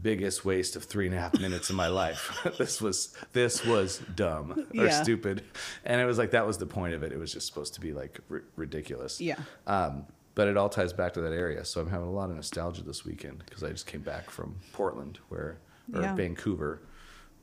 biggest 0.00 0.44
waste 0.44 0.74
of 0.76 0.84
three 0.84 1.06
and 1.06 1.14
a 1.14 1.18
half 1.18 1.38
minutes 1.38 1.68
of 1.70 1.76
my 1.76 1.88
life. 1.88 2.38
this 2.58 2.80
was 2.80 3.14
this 3.32 3.64
was 3.64 3.98
dumb 4.14 4.66
or 4.76 4.84
Yeah. 4.86 5.02
stupid, 5.02 5.44
and 5.84 6.00
it 6.00 6.04
was 6.06 6.18
like 6.18 6.30
that 6.30 6.46
was 6.46 6.58
the 6.58 6.66
point 6.66 6.94
of 6.94 7.02
it. 7.02 7.12
It 7.12 7.18
was 7.18 7.32
just 7.32 7.46
supposed 7.46 7.74
to 7.74 7.80
be 7.80 7.92
like 7.92 8.20
r- 8.30 8.42
ridiculous. 8.56 9.20
Yeah. 9.20 9.36
Um, 9.66 10.06
but 10.34 10.48
it 10.48 10.56
all 10.56 10.70
ties 10.70 10.94
back 10.94 11.12
to 11.14 11.20
that 11.20 11.32
area. 11.34 11.62
So 11.64 11.80
I'm 11.82 11.90
having 11.90 12.08
a 12.08 12.12
lot 12.12 12.30
of 12.30 12.36
nostalgia 12.36 12.82
this 12.82 13.04
weekend 13.04 13.42
because 13.44 13.62
I 13.62 13.68
just 13.68 13.86
came 13.86 14.00
back 14.00 14.30
from 14.30 14.56
Portland, 14.72 15.18
where 15.28 15.58
or 15.94 16.00
Yeah. 16.00 16.14
Vancouver, 16.14 16.80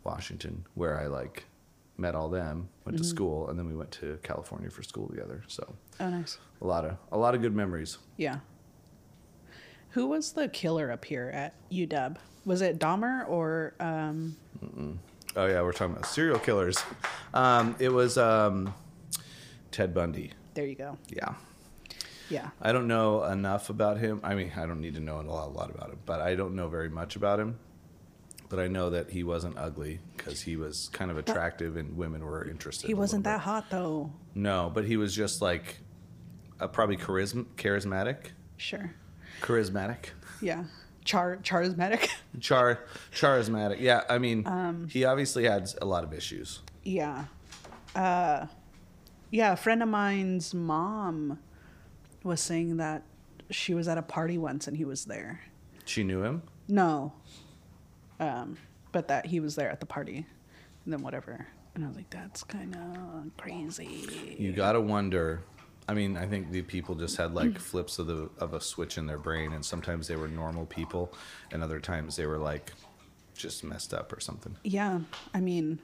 Washington, 0.04 0.66
where 0.74 1.00
I 1.00 1.06
like 1.06 1.44
met 1.98 2.16
all 2.16 2.30
them, 2.30 2.70
went 2.86 2.96
Mm-hmm. 2.96 3.04
to 3.04 3.08
school, 3.08 3.50
and 3.50 3.60
then 3.60 3.68
we 3.68 3.76
went 3.76 3.92
to 3.92 4.18
California 4.24 4.72
for 4.72 4.82
school 4.82 5.08
together. 5.08 5.44
So 5.48 5.76
Oh, 6.00 6.10
nice. 6.10 6.40
a 6.62 6.66
lot 6.66 6.84
of 6.86 6.98
a 7.12 7.18
lot 7.18 7.36
of 7.36 7.42
good 7.42 7.54
memories. 7.56 8.00
Yeah. 8.18 8.40
Who 9.92 10.08
was 10.08 10.32
the 10.34 10.48
killer 10.48 10.92
up 10.92 11.06
here 11.06 11.30
at 11.34 11.54
UW? 11.72 12.18
Was 12.50 12.64
it 12.64 12.80
Dahmer 12.80 13.30
or 13.30 13.76
um, 13.80 14.36
Oh 15.36 15.46
yeah, 15.46 15.62
we're 15.62 15.72
talking 15.72 15.94
about 15.94 16.08
serial 16.08 16.40
killers. 16.40 16.84
Um, 17.32 17.76
it 17.78 17.90
was 17.94 18.18
um, 18.18 18.74
Ted 19.70 19.94
Bundy. 19.94 20.32
there 20.56 20.66
you 20.66 20.74
go. 20.74 20.98
Yeah. 21.10 21.36
Yeah. 22.28 22.50
I 22.60 22.72
don't 22.72 22.88
know 22.88 23.24
enough 23.24 23.70
about 23.70 24.00
him. 24.00 24.20
I 24.24 24.34
mean, 24.34 24.52
I 24.58 24.66
don't 24.66 24.82
need 24.82 24.96
to 24.96 25.00
know 25.00 25.20
a 25.20 25.22
lot, 25.22 25.48
a 25.50 25.52
lot 25.52 25.70
about 25.70 25.92
him, 25.92 26.00
but 26.08 26.22
I 26.22 26.34
don't 26.34 26.56
know 26.56 26.68
very 26.70 26.90
much 26.90 27.16
about 27.16 27.40
him. 27.40 27.60
But 28.50 28.58
I 28.60 28.68
know 28.68 28.90
that 28.90 29.12
he 29.12 29.24
wasn't 29.24 29.56
ugly 29.60 30.00
because 30.18 30.42
he 30.42 30.56
was 30.56 30.90
kind 30.92 31.12
of 31.12 31.18
attractive 31.20 31.78
and 31.78 31.96
women 31.98 32.26
were 32.26 32.48
interested. 32.50 32.88
He 32.88 32.96
wasn't 32.96 33.26
that 33.26 33.42
hot 33.42 33.70
though. 33.70 34.12
No, 34.34 34.72
but 34.74 34.86
he 34.86 34.98
was 34.98 35.14
just 35.16 35.40
like 35.40 35.82
uh, 36.60 36.68
probably 36.68 36.98
charism- 36.98 37.46
charismatic, 37.58 38.32
Sure. 38.58 38.92
charismatic, 39.42 40.06
Yeah. 40.42 40.64
Char 41.10 41.38
charismatic. 41.38 42.08
char 42.40 42.86
charismatic. 43.12 43.78
Yeah, 43.80 44.04
I 44.08 44.20
mean, 44.20 44.46
Um, 44.46 44.88
he 44.88 45.06
obviously 45.06 45.46
had 45.46 45.68
a 45.82 45.86
lot 45.86 46.04
of 46.04 46.14
issues. 46.14 46.60
yeah. 46.84 47.26
Uh 47.96 48.46
yeah, 49.32 49.54
a 49.54 49.56
friend 49.56 49.82
of 49.82 49.90
mine's 49.90 50.54
mom 50.54 51.40
was 52.24 52.42
saying 52.42 52.78
that 52.78 53.02
she 53.50 53.74
was 53.74 53.88
at 53.88 53.98
a 53.98 54.04
party 54.04 54.38
once 54.38 54.68
and 54.68 54.78
he 54.78 54.86
was 54.86 55.06
there. 55.06 55.42
She 55.86 56.04
knew 56.04 56.22
him. 56.24 56.44
No. 56.68 57.14
Um, 58.20 58.58
but 58.92 59.08
that 59.08 59.26
he 59.26 59.40
was 59.40 59.56
there 59.56 59.72
at 59.72 59.80
the 59.80 59.86
party. 59.88 60.28
And 60.86 60.94
then 60.94 61.02
whatever. 61.02 61.48
And 61.74 61.84
I 61.84 61.88
was 61.88 61.96
like, 61.98 62.10
that's 62.12 62.44
kind 62.44 62.76
of 62.76 63.36
crazy. 63.38 64.36
You 64.38 64.52
gotta 64.52 64.80
wonder. 64.82 65.42
I 65.90 65.94
mean, 65.96 66.18
I 66.18 66.28
think 66.28 66.52
the 66.52 66.62
people 66.62 66.94
just 66.94 67.18
had 67.18 67.34
like 67.34 67.50
Mm. 67.50 67.58
flips 67.58 67.98
of 67.98 68.06
the 68.06 68.30
of 68.40 68.54
a 68.54 68.62
switch 68.62 68.98
in 69.00 69.08
their 69.08 69.18
brain, 69.18 69.54
and 69.54 69.66
sometimes 69.66 70.08
they 70.08 70.16
were 70.16 70.28
normal 70.28 70.68
people, 70.68 71.12
and 71.52 71.64
other 71.64 71.80
times 71.80 72.16
they 72.16 72.28
were 72.28 72.38
like 72.38 72.74
just 73.36 73.64
messed 73.64 73.92
up 73.94 74.14
or 74.14 74.20
something. 74.20 74.56
Yeah, 74.64 75.00
I 75.34 75.40
mean, 75.40 75.80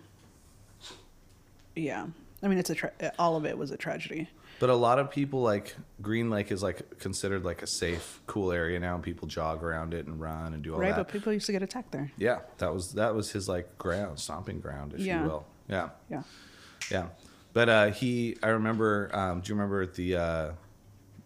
yeah, 1.75 2.05
I 2.43 2.47
mean, 2.47 2.57
it's 2.59 2.69
a 2.69 2.75
tra- 2.75 2.91
all 3.17 3.35
of 3.35 3.45
it 3.45 3.57
was 3.57 3.71
a 3.71 3.77
tragedy. 3.77 4.29
But 4.59 4.69
a 4.69 4.75
lot 4.75 4.99
of 4.99 5.09
people 5.09 5.41
like 5.41 5.75
Green 6.01 6.29
Lake 6.29 6.51
is 6.51 6.63
like 6.63 6.99
considered 6.99 7.43
like 7.43 7.61
a 7.63 7.67
safe, 7.67 8.21
cool 8.27 8.51
area 8.51 8.79
now, 8.79 8.93
and 8.95 9.03
people 9.03 9.27
jog 9.27 9.63
around 9.63 9.93
it 9.95 10.05
and 10.05 10.21
run 10.21 10.53
and 10.53 10.63
do 10.63 10.73
all 10.73 10.79
right, 10.79 10.91
that. 10.91 10.97
Right, 10.97 11.05
but 11.07 11.11
people 11.11 11.33
used 11.33 11.47
to 11.47 11.51
get 11.51 11.63
attacked 11.63 11.91
there. 11.91 12.11
yeah, 12.17 12.39
that 12.59 12.73
was 12.73 12.93
that 12.93 13.15
was 13.15 13.31
his 13.31 13.49
like 13.49 13.77
ground, 13.79 14.19
stomping 14.19 14.59
ground, 14.59 14.93
if 14.93 14.99
Yeah. 15.01 15.23
you 15.23 15.29
will. 15.29 15.45
Yeah, 15.67 15.89
Yeah. 16.09 16.23
yeah. 16.91 17.07
But 17.55 17.69
uh, 17.69 17.91
he, 17.91 18.35
I 18.43 18.49
remember. 18.49 19.09
Um, 19.13 19.39
do 19.39 19.47
you 19.49 19.55
remember 19.55 19.85
the 19.87 20.15
uh, 20.17 20.51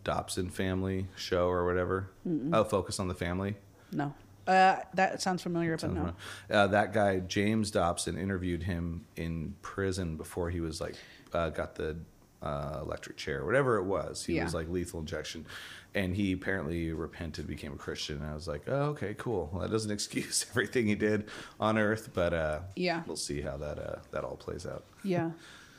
Dobson 0.03 0.49
family 0.51 1.07
show 1.15 1.47
or 1.47 1.65
whatever? 1.65 2.11
Oh, 2.53 2.63
Focus 2.63 2.99
on 2.99 3.07
the 3.07 3.15
Family. 3.15 3.55
No. 3.91 4.13
Uh, 4.47 4.77
that 4.93 5.21
sounds 5.23 5.41
familiar, 5.41 5.75
but 5.75 5.91
no. 5.91 6.13
Uh, 6.51 6.67
that 6.67 6.93
guy 6.93 7.19
James 7.19 7.71
Dobson 7.71 8.15
interviewed 8.17 8.61
him 8.63 9.05
in 9.15 9.55
prison 9.63 10.17
before 10.17 10.51
he 10.51 10.59
was 10.61 10.79
like 10.79 10.95
uh, 11.33 11.49
got 11.49 11.73
the 11.75 11.97
uh, 12.43 12.79
electric 12.83 13.17
chair, 13.17 13.43
whatever 13.43 13.77
it 13.77 13.83
was. 13.85 14.23
He 14.25 14.35
Yeah. 14.35 14.43
was 14.43 14.53
like 14.53 14.69
lethal 14.69 14.99
injection, 14.99 15.47
and 15.95 16.15
he 16.15 16.33
apparently 16.33 16.93
repented, 16.93 17.47
became 17.47 17.73
a 17.73 17.77
Christian. 17.77 18.17
And 18.21 18.25
I 18.29 18.35
was 18.35 18.47
like, 18.47 18.63
oh, 18.67 18.89
okay, 18.91 19.15
cool. 19.17 19.49
Well, 19.51 19.63
that 19.63 19.71
doesn't 19.71 19.91
excuse 19.99 20.45
everything 20.51 20.85
he 20.85 20.95
did 20.95 21.27
on 21.59 21.79
Earth, 21.79 22.11
but 22.13 22.35
uh, 22.35 22.59
Yeah. 22.75 23.01
we'll 23.07 23.15
see 23.17 23.41
how 23.41 23.57
that 23.57 23.79
uh, 23.79 23.95
that 24.11 24.23
all 24.23 24.35
plays 24.37 24.67
out. 24.67 24.83
Yeah. 25.03 25.31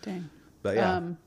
Dang. 0.03 0.29
But 0.63 0.77
yeah, 0.77 0.97
Um, 0.97 1.19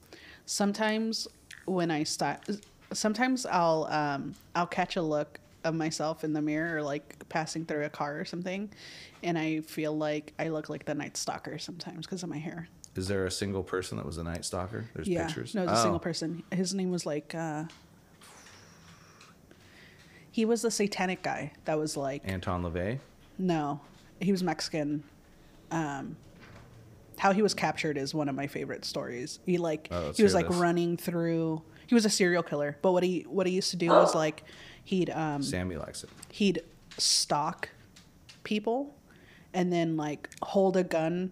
sometimes 0.46 1.28
when 1.66 1.90
I 1.92 2.04
stop, 2.04 2.44
sometimes 2.92 3.46
I'll 3.46 3.86
um, 3.90 4.36
I'll 4.56 4.68
catch 4.68 4.96
a 4.96 5.02
look 5.02 5.40
of 5.64 5.74
myself 5.76 6.24
in 6.24 6.34
the 6.34 6.42
mirror 6.42 6.78
or 6.78 6.82
like 6.84 7.28
passing 7.30 7.66
through 7.66 7.86
a 7.86 7.90
car 7.90 8.20
or 8.20 8.26
something, 8.26 8.70
and 9.24 9.38
I 9.38 9.62
feel 9.62 9.98
like 9.98 10.34
I 10.38 10.50
look 10.50 10.70
like 10.70 10.86
the 10.86 10.94
Night 10.94 11.16
Stalker 11.18 11.58
sometimes 11.58 12.06
because 12.06 12.22
of 12.24 12.30
my 12.30 12.38
hair. 12.38 12.68
is 12.96 13.08
there 13.08 13.26
a 13.26 13.32
single 13.32 13.64
person 13.64 13.98
that 13.98 14.06
was 14.06 14.18
a 14.18 14.24
night 14.24 14.46
stalker? 14.46 14.86
There's 14.94 15.08
yeah, 15.08 15.26
pictures. 15.26 15.56
no, 15.56 15.64
it's 15.64 15.72
a 15.72 15.78
single 15.82 15.96
Oh. 15.96 16.00
person. 16.00 16.44
His 16.52 16.74
name 16.76 16.92
was 16.92 17.06
like. 17.06 17.34
Uh, 17.34 17.64
he 20.32 20.46
was 20.46 20.62
the 20.64 20.72
satanic 20.72 21.22
guy 21.22 21.52
that 21.66 21.78
was 21.78 21.96
like 21.96 22.22
Anton 22.26 22.64
LaVey. 22.64 23.00
no, 23.38 23.80
he 24.20 24.32
was 24.32 24.44
Mexican. 24.44 25.04
Um, 25.72 26.16
how 27.18 27.32
he 27.32 27.42
was 27.42 27.54
captured 27.54 27.98
is 27.98 28.14
one 28.14 28.30
of 28.30 28.36
my 28.36 28.48
favorite 28.48 28.86
stories. 28.86 29.40
He 29.46 29.58
like 29.58 29.88
Oh, 29.92 30.12
he 30.14 30.24
was 30.24 30.34
like 30.34 30.48
this. 30.48 30.58
running 30.58 30.98
through. 30.98 31.62
He 31.88 31.96
was 31.96 32.06
a 32.06 32.10
serial 32.10 32.44
killer, 32.44 32.78
but 32.82 32.92
what 32.92 33.04
he 33.04 33.22
what 33.30 33.46
he 33.48 33.54
used 33.54 33.70
to 33.72 33.78
do 33.78 33.90
was 33.90 34.16
like 34.16 34.44
he'd 34.84 35.10
um 35.10 35.42
Sammy 35.44 35.76
likes 35.78 36.04
it. 36.04 36.10
he'd 36.32 36.62
stalk 36.98 37.70
people, 38.44 38.96
and 39.54 39.72
then 39.72 39.96
like 39.98 40.30
hold 40.42 40.78
a 40.78 40.84
gun, 40.84 41.32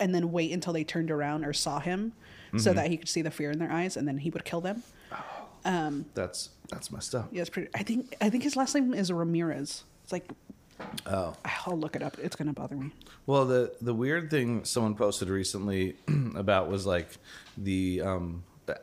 and 0.00 0.14
then 0.14 0.32
wait 0.32 0.52
until 0.52 0.72
they 0.72 0.84
turned 0.84 1.10
around 1.10 1.44
or 1.44 1.52
saw 1.52 1.78
him, 1.80 2.12
so 2.56 2.70
Mm-hmm. 2.70 2.76
that 2.76 2.90
he 2.90 2.96
could 2.96 3.08
see 3.08 3.22
the 3.22 3.30
fear 3.30 3.50
in 3.50 3.58
their 3.58 3.70
eyes, 3.72 3.96
and 3.96 4.06
then 4.08 4.18
he 4.18 4.30
would 4.30 4.44
kill 4.44 4.60
them. 4.60 4.82
Um, 5.64 6.04
That's 6.14 6.50
that's 6.68 6.90
messed 6.92 7.14
up. 7.14 7.28
yeah, 7.32 7.40
it's 7.40 7.50
pretty. 7.50 7.68
I 7.74 7.82
think 7.82 8.14
I 8.20 8.28
think 8.30 8.42
his 8.42 8.54
last 8.56 8.74
name 8.74 8.92
is 8.94 9.10
Ramirez. 9.12 9.84
It's 10.02 10.12
like 10.12 10.24
Oh. 11.06 11.34
I'll 11.66 11.78
look 11.78 11.96
it 11.96 12.02
up. 12.02 12.16
It's 12.18 12.36
gonna 12.36 12.52
bother 12.52 12.76
me. 12.76 12.90
Well, 13.26 13.44
the 13.46 13.74
the 13.80 13.94
weird 13.94 14.30
thing 14.30 14.64
someone 14.64 14.94
posted 14.94 15.28
recently 15.28 15.96
about 16.34 16.68
was 16.68 16.86
like 16.86 17.08
the 17.56 18.00
um 18.02 18.44
the 18.66 18.80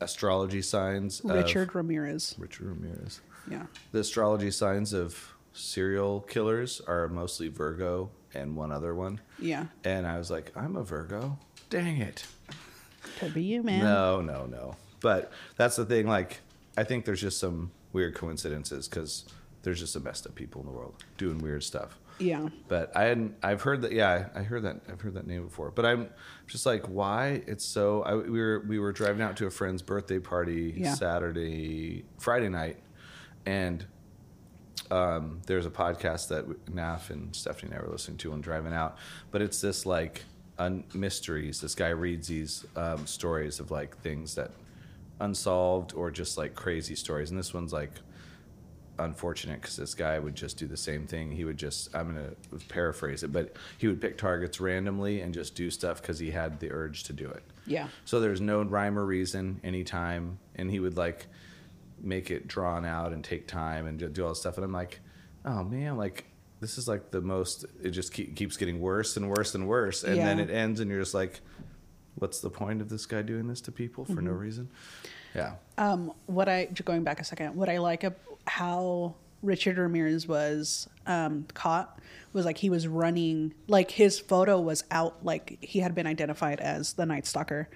astrology 0.00 0.62
signs. 0.62 1.20
of- 1.20 1.30
Richard 1.30 1.74
Ramirez. 1.74 2.34
Richard 2.38 2.66
Ramirez. 2.66 3.20
Yeah. 3.50 3.64
The 3.92 4.00
astrology 4.00 4.50
signs 4.50 4.92
of 4.92 5.34
serial 5.52 6.20
killers 6.20 6.80
are 6.86 7.08
mostly 7.08 7.48
Virgo 7.48 8.10
and 8.34 8.56
one 8.56 8.70
other 8.72 8.94
one. 8.94 9.20
Yeah. 9.38 9.66
And 9.84 10.06
I 10.06 10.16
was 10.18 10.30
like, 10.30 10.52
I'm 10.56 10.76
a 10.76 10.82
Virgo. 10.84 11.38
Dang 11.68 11.98
it. 11.98 12.24
Could 13.18 13.34
be 13.34 13.42
you, 13.42 13.62
man. 13.62 13.80
No, 13.84 14.20
no, 14.20 14.46
no. 14.46 14.76
But 15.00 15.32
that's 15.56 15.76
the 15.76 15.84
thing. 15.84 16.06
Like, 16.06 16.40
I 16.76 16.84
think 16.84 17.04
there's 17.04 17.20
just 17.20 17.38
some 17.38 17.72
weird 17.92 18.14
coincidences 18.14 18.88
because 18.88 19.24
there's 19.62 19.80
just 19.80 19.92
some 19.92 20.02
messed 20.04 20.26
up 20.26 20.34
people 20.34 20.60
in 20.60 20.66
the 20.66 20.72
world 20.72 20.94
doing 21.16 21.38
weird 21.38 21.62
stuff. 21.62 21.98
Yeah. 22.18 22.48
But 22.68 22.94
I 22.96 23.04
hadn't. 23.04 23.36
I've 23.42 23.62
heard 23.62 23.82
that. 23.82 23.92
Yeah, 23.92 24.28
I 24.34 24.42
heard 24.42 24.62
that. 24.64 24.80
I've 24.90 25.00
heard 25.00 25.14
that 25.14 25.26
name 25.26 25.44
before. 25.44 25.70
But 25.70 25.86
I'm 25.86 26.10
just 26.46 26.66
like, 26.66 26.86
why? 26.88 27.42
It's 27.46 27.64
so. 27.64 28.02
I, 28.02 28.14
we 28.14 28.40
were 28.40 28.64
we 28.68 28.78
were 28.78 28.92
driving 28.92 29.22
out 29.22 29.36
to 29.38 29.46
a 29.46 29.50
friend's 29.50 29.82
birthday 29.82 30.18
party 30.18 30.74
Yeah. 30.76 30.94
Saturday, 30.94 32.04
Friday 32.18 32.48
night, 32.48 32.76
and 33.46 33.84
um, 34.90 35.40
there's 35.46 35.64
a 35.66 35.70
podcast 35.70 36.28
that 36.28 36.46
Naf 36.66 37.10
and 37.10 37.34
Stephanie 37.34 37.72
and 37.72 37.80
I 37.80 37.84
were 37.84 37.90
listening 37.92 38.18
to 38.18 38.30
when 38.32 38.40
driving 38.40 38.72
out. 38.74 38.98
But 39.30 39.42
it's 39.42 39.60
this 39.60 39.86
like 39.86 40.22
un- 40.58 40.84
mysteries. 40.94 41.60
This 41.60 41.74
guy 41.74 41.88
reads 41.88 42.28
these 42.28 42.66
um, 42.76 43.06
stories 43.06 43.58
of 43.58 43.70
like 43.70 43.96
things 44.02 44.34
that 44.34 44.50
unsolved 45.20 45.94
or 45.94 46.10
just 46.10 46.36
like 46.36 46.54
crazy 46.54 46.94
stories. 46.94 47.30
And 47.30 47.38
this 47.38 47.54
one's 47.54 47.72
like 47.72 47.92
unfortunate 49.04 49.60
because 49.60 49.76
this 49.76 49.94
guy 49.94 50.18
would 50.18 50.34
just 50.34 50.56
do 50.56 50.66
the 50.66 50.76
same 50.76 51.06
thing. 51.06 51.30
He 51.30 51.44
would 51.44 51.56
just, 51.56 51.94
I'm 51.94 52.14
going 52.14 52.36
to 52.50 52.66
paraphrase 52.66 53.22
it, 53.22 53.32
but 53.32 53.56
he 53.78 53.86
would 53.86 54.00
pick 54.00 54.18
targets 54.18 54.60
randomly 54.60 55.20
and 55.20 55.32
just 55.32 55.54
do 55.54 55.70
stuff 55.70 56.00
because 56.00 56.18
he 56.18 56.30
had 56.30 56.60
the 56.60 56.70
urge 56.70 57.04
to 57.04 57.12
do 57.12 57.28
it. 57.28 57.42
Yeah. 57.66 57.88
So 58.04 58.20
there's 58.20 58.40
no 58.40 58.62
rhyme 58.62 58.98
or 58.98 59.04
reason 59.04 59.60
anytime. 59.62 60.38
And 60.54 60.70
he 60.70 60.80
would 60.80 60.96
like 60.96 61.26
make 62.00 62.30
it 62.30 62.48
drawn 62.48 62.84
out 62.84 63.12
and 63.12 63.22
take 63.22 63.46
time 63.46 63.86
and 63.86 64.12
do 64.12 64.22
all 64.22 64.30
this 64.30 64.40
stuff. 64.40 64.56
And 64.56 64.64
I'm 64.64 64.72
like, 64.72 65.00
oh 65.44 65.64
man, 65.64 65.96
like 65.96 66.26
this 66.60 66.78
is 66.78 66.88
like 66.88 67.10
the 67.10 67.20
most, 67.20 67.64
it 67.82 67.90
just 67.90 68.12
keep, 68.12 68.36
keeps 68.36 68.56
getting 68.56 68.80
worse 68.80 69.16
and 69.16 69.28
worse 69.28 69.54
and 69.54 69.68
worse. 69.68 70.04
And 70.04 70.18
then 70.18 70.38
it 70.38 70.50
ends 70.50 70.80
and 70.80 70.90
you're 70.90 71.00
just 71.00 71.14
like, 71.14 71.40
what's 72.16 72.40
the 72.40 72.50
point 72.50 72.80
of 72.80 72.88
this 72.88 73.06
guy 73.06 73.22
doing 73.22 73.48
this 73.48 73.60
to 73.62 73.72
people 73.72 74.04
for 74.04 74.20
no 74.20 74.32
reason? 74.32 74.68
Yeah. 75.34 75.54
Um, 75.78 76.12
what 76.26 76.48
I 76.48 76.66
going 76.84 77.04
back 77.04 77.20
a 77.20 77.24
second, 77.24 77.56
what 77.56 77.68
I 77.68 77.78
like 77.78 78.04
how 78.46 79.14
Richard 79.42 79.78
Ramirez 79.78 80.26
was 80.26 80.88
um, 81.06 81.46
caught 81.54 81.98
was 82.32 82.44
like 82.44 82.58
he 82.58 82.70
was 82.70 82.86
running, 82.88 83.54
like 83.68 83.90
his 83.90 84.18
photo 84.18 84.60
was 84.60 84.84
out, 84.90 85.24
like 85.24 85.58
he 85.60 85.80
had 85.80 85.94
been 85.94 86.06
identified 86.06 86.60
as 86.60 86.94
the 86.94 87.04
Night 87.04 87.26
Stalker, 87.26 87.68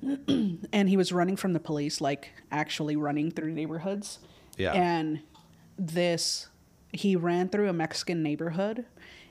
and 0.00 0.88
he 0.88 0.96
was 0.96 1.12
running 1.12 1.36
from 1.36 1.52
the 1.52 1.60
police, 1.60 2.00
like 2.00 2.30
actually 2.52 2.96
running 2.96 3.30
through 3.30 3.52
neighborhoods. 3.52 4.18
Yeah. 4.56 4.72
and 4.72 5.20
this 5.78 6.48
he 6.92 7.14
ran 7.16 7.48
through 7.48 7.68
a 7.68 7.72
Mexican 7.72 8.22
neighborhood. 8.22 8.86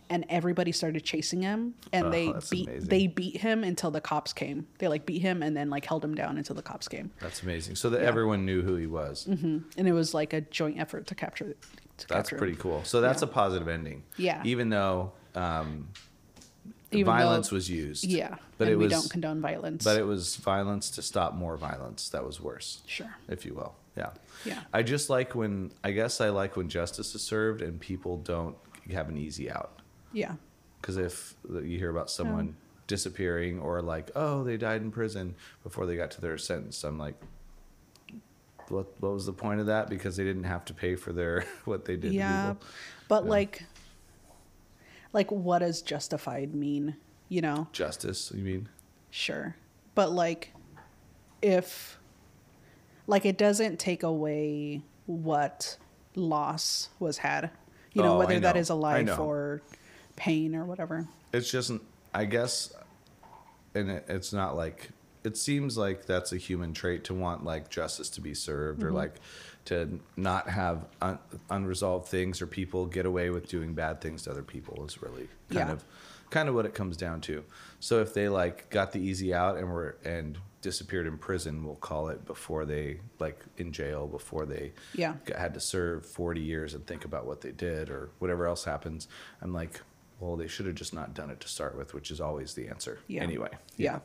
And 0.10 0.24
everybody 0.30 0.72
started 0.72 1.04
chasing 1.04 1.42
him, 1.42 1.74
and 1.92 2.06
Oh, 2.08 2.10
they 2.12 2.32
beat 2.52 2.68
amazing. 2.68 2.90
they 2.90 3.08
beat 3.08 3.38
him 3.38 3.64
until 3.64 3.90
the 3.90 4.00
cops 4.02 4.34
came. 4.34 4.68
They 4.78 4.88
like 4.88 5.06
beat 5.08 5.22
him 5.24 5.42
and 5.42 5.58
then 5.58 5.72
like 5.72 5.84
held 5.86 6.06
him 6.06 6.14
down 6.14 6.38
until 6.38 6.56
the 6.56 6.62
cops 6.62 6.88
came. 6.88 7.10
That's 7.20 7.42
amazing. 7.42 7.76
So 7.76 7.90
that 7.90 8.02
Yeah. 8.02 8.08
everyone 8.08 8.46
knew 8.46 8.62
who 8.62 8.76
he 8.76 8.86
was. 8.86 9.26
and 9.26 9.64
it 9.78 9.94
was 9.94 10.14
like 10.14 10.34
a 10.34 10.42
joint 10.42 10.80
effort 10.80 11.08
to 11.08 11.16
capture. 11.16 11.56
To 11.98 12.08
That's 12.08 12.30
capture 12.30 12.38
pretty 12.38 12.54
him. 12.54 12.60
cool. 12.60 12.84
So 12.84 13.02
that's 13.02 13.24
Yeah. 13.24 13.30
a 13.30 13.32
positive 13.32 13.68
ending. 13.68 14.04
Yeah. 14.18 14.42
Even 14.46 14.70
though 14.70 15.14
um, 15.34 15.88
Even 16.92 17.06
violence 17.08 17.50
though- 17.50 17.56
was 17.56 17.70
used. 17.70 18.04
Yeah, 18.06 18.36
But 18.58 18.68
it 18.70 18.78
we 18.78 18.84
was. 18.86 18.94
don't 18.94 19.10
condone 19.10 19.42
violence. 19.42 19.84
but 19.84 19.98
it 19.98 20.04
was 20.06 20.36
violence 20.38 20.90
to 20.92 21.02
stop 21.02 21.34
more 21.34 21.58
violence. 21.58 22.10
That 22.10 22.26
was 22.26 22.40
worse. 22.40 22.82
Sure. 22.86 23.14
If 23.28 23.46
you 23.46 23.54
will. 23.54 23.76
Yeah. 23.98 24.12
Yeah. 24.46 24.62
I 24.74 24.84
just 24.84 25.10
like 25.10 25.34
when. 25.36 25.72
I 25.84 25.92
guess 25.92 26.22
I 26.22 26.30
like 26.30 26.56
when 26.56 26.70
justice 26.70 27.16
is 27.16 27.22
served 27.24 27.62
and 27.62 27.80
people 27.80 28.18
don't 28.18 28.56
have 28.92 29.10
an 29.10 29.18
easy 29.18 29.50
out. 29.50 29.82
Yeah, 30.16 30.36
Because 30.82 30.98
if 30.98 31.36
you 31.48 31.78
hear 31.78 31.90
about 31.90 32.10
someone 32.10 32.56
disappearing 32.88 33.60
or 33.60 33.82
like, 33.82 34.10
oh, 34.16 34.44
they 34.44 34.56
died 34.58 34.82
in 34.82 34.92
prison 34.92 35.36
before 35.62 35.86
they 35.86 35.96
got 35.98 36.12
to 36.12 36.22
their 36.22 36.38
sentence, 36.38 36.84
I'm 36.84 36.98
like, 36.98 37.16
what, 38.70 38.88
what 39.02 39.12
was 39.14 39.26
the 39.26 39.34
point 39.34 39.60
of 39.60 39.66
that? 39.68 39.90
Because 39.90 40.16
they 40.16 40.24
didn't 40.24 40.46
have 40.46 40.64
to 40.66 40.74
pay 40.74 40.96
for 40.96 41.12
their 41.14 41.42
what 41.66 41.86
they 41.86 41.98
did 41.98 42.14
yeah, 42.14 42.54
but 43.10 43.24
Yeah. 43.26 43.30
like, 43.30 43.64
like 45.14 45.32
what 45.32 45.60
does 45.60 45.82
justified 45.82 46.56
mean? 46.56 46.96
You 47.28 47.42
know, 47.42 47.68
Justice, 47.74 48.32
you 48.36 48.44
mean? 48.44 48.70
sure, 49.10 49.56
but 49.96 50.12
like, 50.12 50.52
if, 51.42 51.98
like, 53.08 53.26
it 53.26 53.38
doesn't 53.38 53.80
take 53.80 54.04
away 54.04 54.82
what 55.08 55.78
loss 56.16 56.90
was 57.00 57.18
had. 57.18 57.50
You 57.94 58.04
know, 58.04 58.16
Oh, 58.16 58.20
whether 58.20 58.36
I 58.36 58.40
that 58.40 58.56
know. 58.56 58.60
is 58.62 58.70
a 58.70 58.76
life 58.76 59.20
or 59.20 59.62
pain 60.16 60.56
or 60.56 60.66
whatever. 60.66 61.08
It's 61.34 61.50
just, 61.52 61.72
I 62.14 62.26
guess, 62.26 62.74
and 63.74 63.90
it, 63.90 64.06
it's 64.08 64.32
not 64.34 64.56
like 64.56 64.90
it 65.24 65.36
seems 65.38 65.76
like 65.78 66.06
that's 66.06 66.32
a 66.34 66.38
human 66.38 66.72
trait 66.74 67.04
to 67.06 67.14
want 67.14 67.44
like 67.44 67.70
justice 67.70 68.10
to 68.12 68.22
be 68.22 68.34
served 68.34 68.80
Mm-hmm. 68.80 68.90
or 68.90 68.92
like 68.92 69.16
to 69.66 70.00
not 70.16 70.48
have 70.48 70.86
un, 71.02 71.18
unresolved 71.50 72.08
things 72.08 72.40
or 72.42 72.46
people 72.48 72.86
get 72.86 73.08
away 73.08 73.32
with 73.32 73.48
doing 73.48 73.74
bad 73.74 74.00
things 74.00 74.22
to 74.24 74.32
other 74.32 74.44
people 74.44 74.86
is 74.86 75.02
really 75.02 75.28
kind 75.50 75.70
Yeah. 75.70 75.72
of 75.72 75.84
kind 76.30 76.48
of 76.48 76.54
what 76.56 76.66
it 76.68 76.76
comes 76.76 76.96
down 76.98 77.22
to. 77.22 77.44
So 77.80 78.02
if 78.02 78.14
they 78.14 78.30
like 78.30 78.70
got 78.70 78.92
the 78.92 79.00
easy 79.00 79.34
out 79.34 79.58
and 79.58 79.68
were 79.68 79.98
and 80.06 80.38
disappeared 80.62 81.08
in 81.08 81.18
prison, 81.18 81.64
we'll 81.64 81.76
call 81.76 82.10
it 82.10 82.24
before 82.26 82.66
they 82.66 83.00
like 83.20 83.40
in 83.58 83.72
jail 83.72 84.06
before 84.08 84.46
they 84.46 84.74
Yeah. 84.94 85.16
had 85.36 85.54
to 85.56 85.60
serve 85.60 86.06
40 86.06 86.42
years 86.42 86.74
and 86.76 86.86
think 86.86 87.04
about 87.06 87.26
what 87.26 87.42
they 87.42 87.52
did 87.52 87.90
or 87.90 88.10
whatever 88.20 88.46
else 88.46 88.64
happens. 88.66 89.08
I'm 89.42 89.54
like, 89.54 89.82
well, 90.26 90.38
they 90.38 90.48
should 90.48 90.66
have 90.66 90.76
just 90.76 90.94
not 90.94 91.14
done 91.14 91.30
it 91.30 91.40
to 91.42 91.48
start 91.48 91.78
with, 91.78 91.94
which 91.94 92.12
is 92.12 92.20
always 92.20 92.54
the 92.54 92.68
answer. 92.68 93.00
Yeah. 93.08 93.24
Anyway. 93.24 93.50
Yeah. 93.78 94.00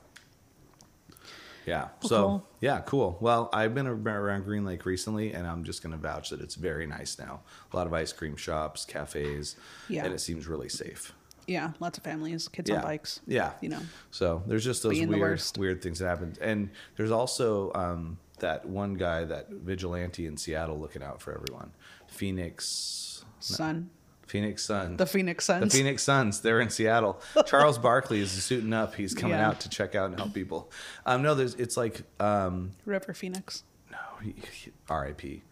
Yeah. 1.67 1.89
Well, 2.03 2.09
so, 2.09 2.23
cool. 2.23 2.47
yeah, 2.61 2.81
cool. 2.81 3.19
Well, 3.21 3.49
I've 3.53 3.75
been 3.75 3.87
around 3.87 4.45
Green 4.45 4.65
Lake 4.65 4.85
recently, 4.87 5.33
and 5.35 5.47
I'm 5.47 5.63
just 5.65 5.83
going 5.83 5.93
to 5.93 5.99
vouch 5.99 6.31
that 6.31 6.41
it's 6.41 6.55
very 6.55 6.87
nice 6.87 7.19
now. 7.19 7.43
A 7.73 7.77
lot 7.77 7.87
of 7.87 7.93
ice 7.93 8.13
cream 8.13 8.37
shops, 8.37 8.85
cafes, 8.85 9.57
Yeah. 9.89 10.05
and 10.05 10.15
it 10.15 10.21
seems 10.21 10.47
really 10.47 10.69
safe. 10.69 11.13
Yeah, 11.47 11.73
lots 11.81 11.99
of 11.99 12.05
families, 12.05 12.49
kids 12.49 12.71
Yeah. 12.71 12.77
on 12.77 12.83
bikes. 12.83 13.21
Yeah. 13.27 13.53
You 13.61 13.71
know. 13.71 13.81
So 14.11 14.43
there's 14.47 14.65
just 14.65 14.83
those 14.83 14.93
Being 14.93 15.09
weird, 15.09 15.43
weird 15.59 15.83
things 15.83 15.99
that 15.99 16.07
happen. 16.09 16.35
And 16.41 16.71
there's 16.97 17.11
also 17.11 17.73
um, 17.75 18.19
that 18.39 18.67
one 18.67 18.95
guy, 18.95 19.25
that 19.25 19.51
vigilante 19.51 20.27
in 20.27 20.37
Seattle 20.37 20.79
looking 20.79 21.03
out 21.03 21.21
for 21.21 21.35
everyone. 21.35 21.73
Phoenix. 22.09 23.25
Sun. 23.41 23.91
Phoenix 24.31 24.65
Suns. 24.65 24.97
The 24.99 25.07
Phoenix 25.07 25.45
Suns. 25.45 25.73
The 25.73 25.79
Phoenix 25.79 26.03
Suns. 26.03 26.41
They're 26.41 26.61
in 26.61 26.71
Seattle. 26.71 27.21
Charles 27.47 27.79
Barkley 27.79 28.21
is 28.21 28.31
suiting 28.31 28.73
up. 28.73 28.95
He's 28.95 29.13
coming 29.15 29.37
Yeah. 29.37 29.49
out 29.49 29.61
to 29.61 29.69
check 29.69 29.95
out 29.95 30.11
and 30.11 30.19
help 30.19 30.33
people. 30.33 30.71
Um, 31.05 31.23
no, 31.23 31.35
there's. 31.35 31.55
It's 31.57 31.77
like 31.77 32.03
um, 32.21 32.71
River 32.87 33.13
Phoenix. 33.13 33.65
no, 33.91 33.99
he, 34.23 34.35
he, 34.53 34.71
R.I.P. 34.89 35.43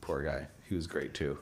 Poor 0.00 0.22
guy. 0.22 0.46
He 0.68 0.74
was 0.74 0.86
great 0.86 1.12
too. 1.14 1.38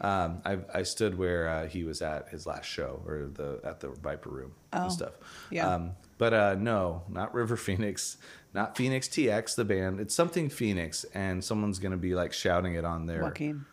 Um, 0.00 0.40
I 0.46 0.58
I 0.74 0.82
stood 0.82 1.18
where 1.18 1.46
uh, 1.48 1.66
he 1.66 1.84
was 1.84 2.00
at 2.02 2.28
his 2.30 2.46
last 2.46 2.64
show 2.64 3.02
or 3.06 3.28
the 3.32 3.60
at 3.62 3.80
the 3.80 3.88
Viper 3.90 4.30
Room 4.30 4.52
Oh, 4.72 4.84
and 4.84 4.92
stuff. 4.92 5.12
yeah. 5.50 5.68
Um, 5.74 5.92
but 6.16 6.32
uh, 6.34 6.54
no, 6.58 7.02
not 7.08 7.34
River 7.34 7.56
Phoenix, 7.56 8.16
not 8.54 8.76
Phoenix 8.76 9.08
TX, 9.08 9.54
the 9.56 9.64
band. 9.64 10.00
It's 10.00 10.14
something 10.14 10.48
Phoenix, 10.48 11.04
and 11.14 11.44
someone's 11.44 11.78
gonna 11.78 11.96
be 11.98 12.14
like 12.14 12.32
shouting 12.32 12.74
it 12.74 12.84
on 12.84 13.04
there. 13.06 13.22
Joaquin. 13.22 13.66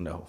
no, 0.00 0.26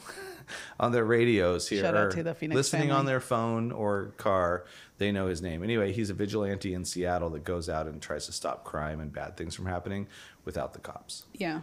on 0.79 0.91
their 0.91 1.05
radios 1.05 1.67
here, 1.67 1.81
Shout 1.81 1.95
out 1.95 2.11
to 2.11 2.23
the 2.23 2.33
Phoenix 2.33 2.55
listening 2.55 2.91
on 2.91 3.05
their 3.05 3.19
phone 3.19 3.71
or 3.71 4.13
car. 4.17 4.65
They 4.97 5.11
know 5.11 5.27
his 5.27 5.41
name. 5.41 5.63
Anyway, 5.63 5.93
he's 5.93 6.09
a 6.09 6.13
vigilante 6.13 6.73
in 6.73 6.83
Seattle 6.85 7.29
that 7.31 7.43
goes 7.45 7.69
out 7.69 7.87
and 7.87 8.01
tries 8.01 8.25
to 8.25 8.31
stop 8.33 8.63
crime 8.65 8.99
and 8.99 9.13
bad 9.13 9.37
things 9.37 9.55
from 9.55 9.65
happening 9.65 10.07
without 10.45 10.73
the 10.73 10.79
cops. 10.79 11.23
Yeah. 11.33 11.61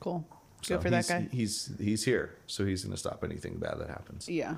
Cool. 0.00 0.26
Good 0.60 0.66
So 0.66 0.80
for 0.80 0.90
that 0.90 1.08
guy. 1.08 1.28
He's 1.32 1.72
he's 1.80 2.04
here, 2.04 2.36
so 2.46 2.64
he's 2.66 2.84
going 2.84 2.92
to 2.92 2.98
stop 2.98 3.24
anything 3.24 3.56
bad 3.58 3.78
that 3.78 3.88
happens. 3.88 4.28
yeah. 4.28 4.56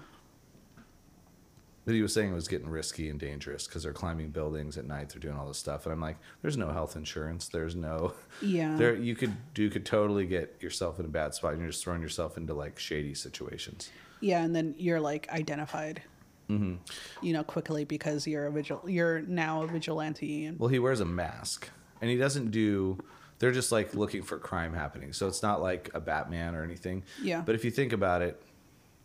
But 1.84 1.94
he 1.94 2.02
was 2.02 2.12
saying 2.12 2.30
it 2.30 2.34
was 2.34 2.46
getting 2.46 2.68
risky 2.68 3.08
and 3.08 3.18
dangerous 3.18 3.66
because 3.66 3.82
they're 3.82 3.92
climbing 3.92 4.30
buildings 4.30 4.78
at 4.78 4.86
night. 4.86 5.08
They're 5.10 5.20
doing 5.20 5.36
all 5.36 5.48
this 5.48 5.58
stuff, 5.58 5.84
and 5.84 5.92
I'm 5.92 6.00
like, 6.00 6.16
there's 6.40 6.56
no 6.56 6.70
health 6.70 6.94
insurance. 6.96 7.48
There's 7.48 7.74
no. 7.74 8.14
Yeah. 8.40 8.76
There 8.76 8.94
you 8.94 9.14
could 9.14 9.34
you 9.56 9.70
could 9.70 9.84
totally 9.84 10.26
get 10.26 10.56
yourself 10.60 10.98
in 10.98 11.04
a 11.04 11.08
bad 11.08 11.34
spot. 11.34 11.52
and 11.52 11.60
You're 11.60 11.70
just 11.70 11.84
throwing 11.84 12.02
yourself 12.02 12.36
into 12.36 12.54
like 12.54 12.78
shady 12.78 13.14
situations. 13.14 13.90
Yeah, 14.20 14.42
and 14.42 14.54
then 14.54 14.74
you're 14.78 15.00
like 15.00 15.28
identified. 15.30 16.02
Mm-hmm. 16.48 16.76
You 17.24 17.32
know, 17.32 17.44
quickly 17.44 17.84
because 17.84 18.26
you're 18.26 18.46
a 18.46 18.52
vigil. 18.52 18.82
You're 18.86 19.20
now 19.22 19.62
a 19.62 19.66
vigilante, 19.66 20.46
and 20.46 20.58
Well, 20.58 20.68
he 20.68 20.78
wears 20.78 21.00
a 21.00 21.04
mask, 21.04 21.68
and 22.00 22.10
he 22.10 22.16
doesn't 22.16 22.50
do 22.50 22.98
they're 23.42 23.50
just 23.50 23.72
like 23.72 23.92
looking 23.94 24.22
for 24.22 24.38
crime 24.38 24.72
happening. 24.72 25.12
So 25.12 25.26
it's 25.26 25.42
not 25.42 25.60
like 25.60 25.90
a 25.94 26.00
Batman 26.00 26.54
or 26.54 26.62
anything. 26.62 27.02
Yeah. 27.20 27.42
But 27.44 27.56
if 27.56 27.64
you 27.64 27.72
think 27.72 27.92
about 27.92 28.22
it, 28.22 28.40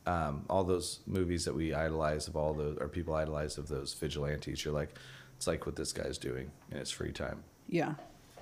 um, 0.08 0.46
all 0.50 0.64
those 0.64 1.00
movies 1.06 1.46
that 1.46 1.54
we 1.54 1.74
idolize 1.74 2.28
of 2.28 2.36
all 2.36 2.54
those 2.54 2.78
or 2.80 2.88
people 2.88 3.14
idolize 3.16 3.58
of 3.58 3.68
those 3.68 3.94
vigilantes, 3.94 4.64
you're 4.64 4.74
like, 4.74 4.94
it's 5.36 5.46
like 5.48 5.66
what 5.66 5.76
this 5.76 5.92
guy's 5.94 6.18
doing 6.18 6.50
in 6.72 6.78
his 6.78 6.90
free 6.90 7.12
time. 7.12 7.44
Yeah. 7.70 7.96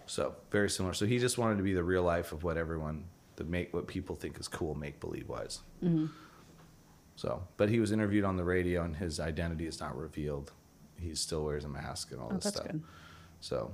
So 0.06 0.36
very 0.52 0.70
similar. 0.70 0.94
So 0.94 1.06
he 1.06 1.18
just 1.20 1.38
wanted 1.38 1.58
to 1.58 1.64
be 1.64 1.74
the 1.74 1.84
real 1.84 2.04
life 2.04 2.32
of 2.32 2.44
what 2.44 2.58
everyone 2.58 3.06
the 3.38 3.44
make 3.44 3.74
what 3.74 3.88
people 3.88 4.16
think 4.16 4.40
is 4.40 4.48
cool 4.48 4.76
make 4.76 5.00
believe 5.02 5.28
wise. 5.28 5.60
Mm-hmm. 5.84 6.06
So, 7.18 7.44
but 7.58 7.70
he 7.70 7.80
was 7.80 7.92
interviewed 7.92 8.26
on 8.26 8.38
the 8.38 8.44
radio 8.44 8.84
and 8.84 8.96
his 8.96 9.20
identity 9.20 9.66
is 9.68 9.80
not 9.80 9.98
revealed. 9.98 10.52
He 11.00 11.16
still 11.16 11.44
wears 11.46 11.64
a 11.66 11.70
mask 11.70 12.12
and 12.12 12.20
all 12.22 12.30
Oh, 12.32 12.36
this 12.36 12.44
that's 12.46 12.56
stuff. 12.58 12.68
good. 12.72 12.84
So, 13.42 13.74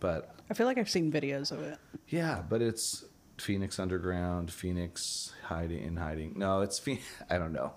but 0.00 0.34
I 0.50 0.54
feel 0.54 0.66
like 0.66 0.78
I've 0.78 0.88
seen 0.90 1.10
videos 1.10 1.50
of 1.52 1.60
it. 1.60 1.78
yeah, 2.08 2.42
but 2.48 2.62
it's 2.62 3.04
Phoenix 3.38 3.78
Underground, 3.78 4.52
Phoenix 4.52 5.32
hiding 5.44 5.82
in 5.84 5.96
hiding. 5.96 6.34
No, 6.36 6.60
it's 6.60 6.78
Phoenix. 6.78 7.04
I 7.30 7.38
don't 7.38 7.52
know. 7.52 7.72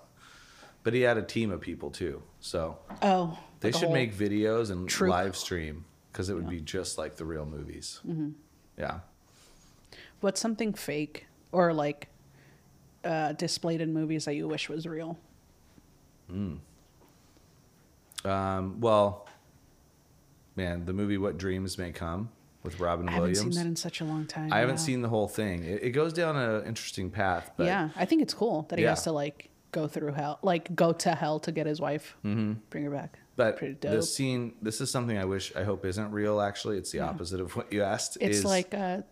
But 0.84 0.94
he 0.94 1.00
had 1.02 1.18
a 1.18 1.22
team 1.22 1.50
of 1.50 1.60
people 1.60 1.90
too. 1.90 2.22
So 2.40 2.78
Oh, 3.02 3.38
they 3.60 3.72
should 3.72 3.90
make 3.90 4.14
videos 4.14 4.70
and 4.70 4.88
troupe. 4.88 5.10
live 5.10 5.36
stream 5.36 5.84
because 6.12 6.30
it 6.30 6.34
would 6.34 6.48
be 6.48 6.60
just 6.60 6.96
like 6.98 7.16
the 7.16 7.24
real 7.24 7.44
movies. 7.44 8.00
Mm-hmm. 8.08 8.30
Yeah. 8.78 9.00
What's 10.20 10.40
something 10.40 10.72
fake 10.74 11.26
or 11.52 11.72
like 11.74 12.08
uh, 13.04 13.32
displayed 13.32 13.80
in 13.80 13.92
movies 13.92 14.24
that 14.24 14.34
you 14.34 14.48
wish 14.48 14.68
was 14.68 14.86
real? 14.86 15.18
Um, 18.24 18.80
well, 18.80 19.26
man, 20.56 20.84
the 20.84 20.92
movie 20.92 21.18
What 21.18 21.38
Dreams 21.38 21.78
May 21.78 21.92
Come 21.92 22.30
with 22.68 22.80
Robin 22.80 23.08
I 23.08 23.12
haven't 23.12 23.30
Williams. 23.30 23.54
seen 23.56 23.64
that 23.64 23.68
in 23.68 23.76
such 23.76 24.00
a 24.00 24.04
long 24.04 24.26
time. 24.26 24.52
I 24.52 24.58
haven't 24.58 24.76
yeah. 24.76 24.82
seen 24.88 25.02
the 25.02 25.08
whole 25.08 25.28
thing. 25.28 25.64
It, 25.64 25.82
it 25.84 25.90
goes 25.90 26.12
down 26.12 26.36
an 26.36 26.64
interesting 26.66 27.10
path, 27.10 27.50
but 27.56 27.66
yeah, 27.66 27.88
I 27.96 28.04
think 28.04 28.22
it's 28.22 28.34
cool 28.34 28.66
that 28.68 28.78
he 28.78 28.84
Yeah. 28.84 28.90
has 28.90 29.04
to 29.04 29.12
like 29.12 29.50
go 29.72 29.86
through 29.88 30.12
hell, 30.12 30.38
like 30.42 30.74
go 30.74 30.92
to 30.92 31.14
hell 31.14 31.38
to 31.40 31.52
get 31.52 31.66
his 31.66 31.80
wife, 31.80 32.16
Mm-hmm. 32.24 32.52
bring 32.70 32.84
her 32.84 32.90
back. 32.90 33.18
but 33.36 33.56
pretty 33.56 33.74
the 33.80 34.02
scene. 34.02 34.54
This 34.62 34.80
is 34.80 34.90
something 34.90 35.16
I 35.18 35.24
wish, 35.24 35.54
I 35.56 35.64
hope, 35.64 35.84
isn't 35.84 36.10
real. 36.10 36.40
Actually, 36.40 36.76
it's 36.78 36.90
the 36.90 37.00
opposite 37.00 37.40
of 37.40 37.54
what 37.56 37.72
you 37.72 37.82
asked. 37.82 38.18
It's 38.20 38.38
is, 38.38 38.44
like 38.44 38.74
uh, 38.74 39.02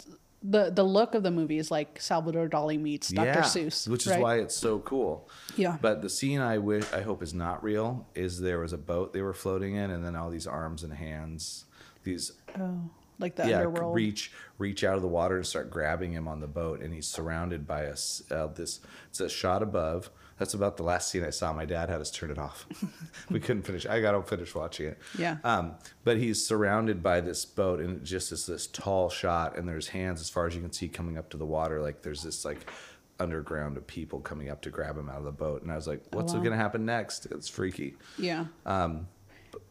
the 0.43 0.71
the 0.71 0.83
look 0.83 1.15
of 1.15 1.23
the 1.23 1.31
movie 1.31 1.59
is 1.59 1.71
like 1.71 2.01
Salvador 2.01 2.49
Dali 2.49 2.79
meets 2.81 3.09
Dr. 3.09 3.27
yeah, 3.27 3.43
Seuss, 3.43 3.89
which 3.89 4.07
is 4.07 4.13
right? 4.13 4.21
why 4.21 4.35
it's 4.39 4.55
so 4.57 4.79
cool. 4.81 5.29
Yeah. 5.57 5.77
But 5.81 6.03
the 6.03 6.11
scene 6.11 6.41
I 6.41 6.59
wish, 6.59 6.91
I 6.93 7.01
hope, 7.03 7.23
is 7.23 7.33
not 7.35 7.63
real. 7.65 8.07
Is 8.15 8.41
there 8.41 8.59
was 8.61 8.73
a 8.73 8.79
boat 8.79 9.13
they 9.13 9.23
were 9.23 9.35
floating 9.35 9.75
in, 9.77 9.91
and 9.91 10.05
then 10.05 10.15
all 10.17 10.31
these 10.31 10.47
arms 10.47 10.83
and 10.83 10.93
hands, 10.95 11.65
these 12.05 12.33
oh, 12.59 12.81
like 13.19 13.37
the 13.37 13.49
yeah, 13.49 13.59
underworld. 13.59 13.95
reach 13.95 14.33
reach 14.59 14.85
out 14.85 14.97
of 14.97 15.03
the 15.03 15.09
water 15.09 15.37
and 15.37 15.47
start 15.47 15.71
grabbing 15.71 16.13
him 16.13 16.29
on 16.29 16.41
the 16.41 16.47
boat, 16.47 16.81
and 16.81 16.93
he's 16.93 17.07
surrounded 17.07 17.67
by 17.67 17.83
a 17.83 17.93
s- 17.93 18.23
uh, 18.31 18.47
this. 18.49 18.81
It's 19.09 19.21
a 19.21 19.29
shot 19.29 19.63
above. 19.63 20.11
That's 20.39 20.53
about 20.53 20.77
the 20.77 20.83
last 20.83 21.11
scene 21.11 21.25
I 21.25 21.31
saw. 21.31 21.53
My 21.55 21.65
dad 21.65 21.89
had 21.89 22.01
us 22.01 22.11
turn 22.11 22.31
it 22.31 22.39
off. 22.39 22.67
we 23.31 23.41
couldn't 23.41 23.63
finish. 23.63 23.87
I 23.87 24.01
got 24.03 24.13
to 24.13 24.23
finish 24.23 24.55
watching 24.55 24.89
it. 24.89 24.99
Yeah. 25.19 25.39
Um, 25.45 25.77
but 26.05 26.19
he's 26.19 26.47
surrounded 26.47 27.03
by 27.03 27.23
this 27.23 27.47
boat, 27.47 27.81
and 27.81 27.97
it 27.97 28.05
just 28.05 28.33
is 28.33 28.45
this 28.45 28.67
tall 28.67 29.09
shot, 29.09 29.57
and 29.57 29.67
there's 29.67 29.89
hands 29.89 30.21
as 30.21 30.29
far 30.29 30.47
as 30.47 30.55
you 30.55 30.61
can 30.61 30.73
see 30.73 30.89
coming 30.89 31.17
up 31.17 31.31
to 31.31 31.39
the 31.39 31.47
water. 31.47 31.81
Like 31.81 32.03
there's 32.03 32.23
this 32.23 32.45
like 32.45 32.71
underground 33.19 33.79
of 33.79 33.87
people 33.87 34.21
coming 34.21 34.51
up 34.51 34.61
to 34.61 34.71
grab 34.71 34.99
him 34.99 35.09
out 35.09 35.17
of 35.19 35.25
the 35.25 35.33
boat, 35.33 35.63
and 35.63 35.73
I 35.73 35.77
was 35.77 35.87
like, 35.87 36.03
"What's 36.13 36.35
wow. 36.35 36.41
going 36.41 36.53
to 36.53 36.59
happen 36.59 36.85
next?" 36.85 37.27
It's 37.27 37.49
freaky. 37.49 37.95
yeah. 38.19 38.45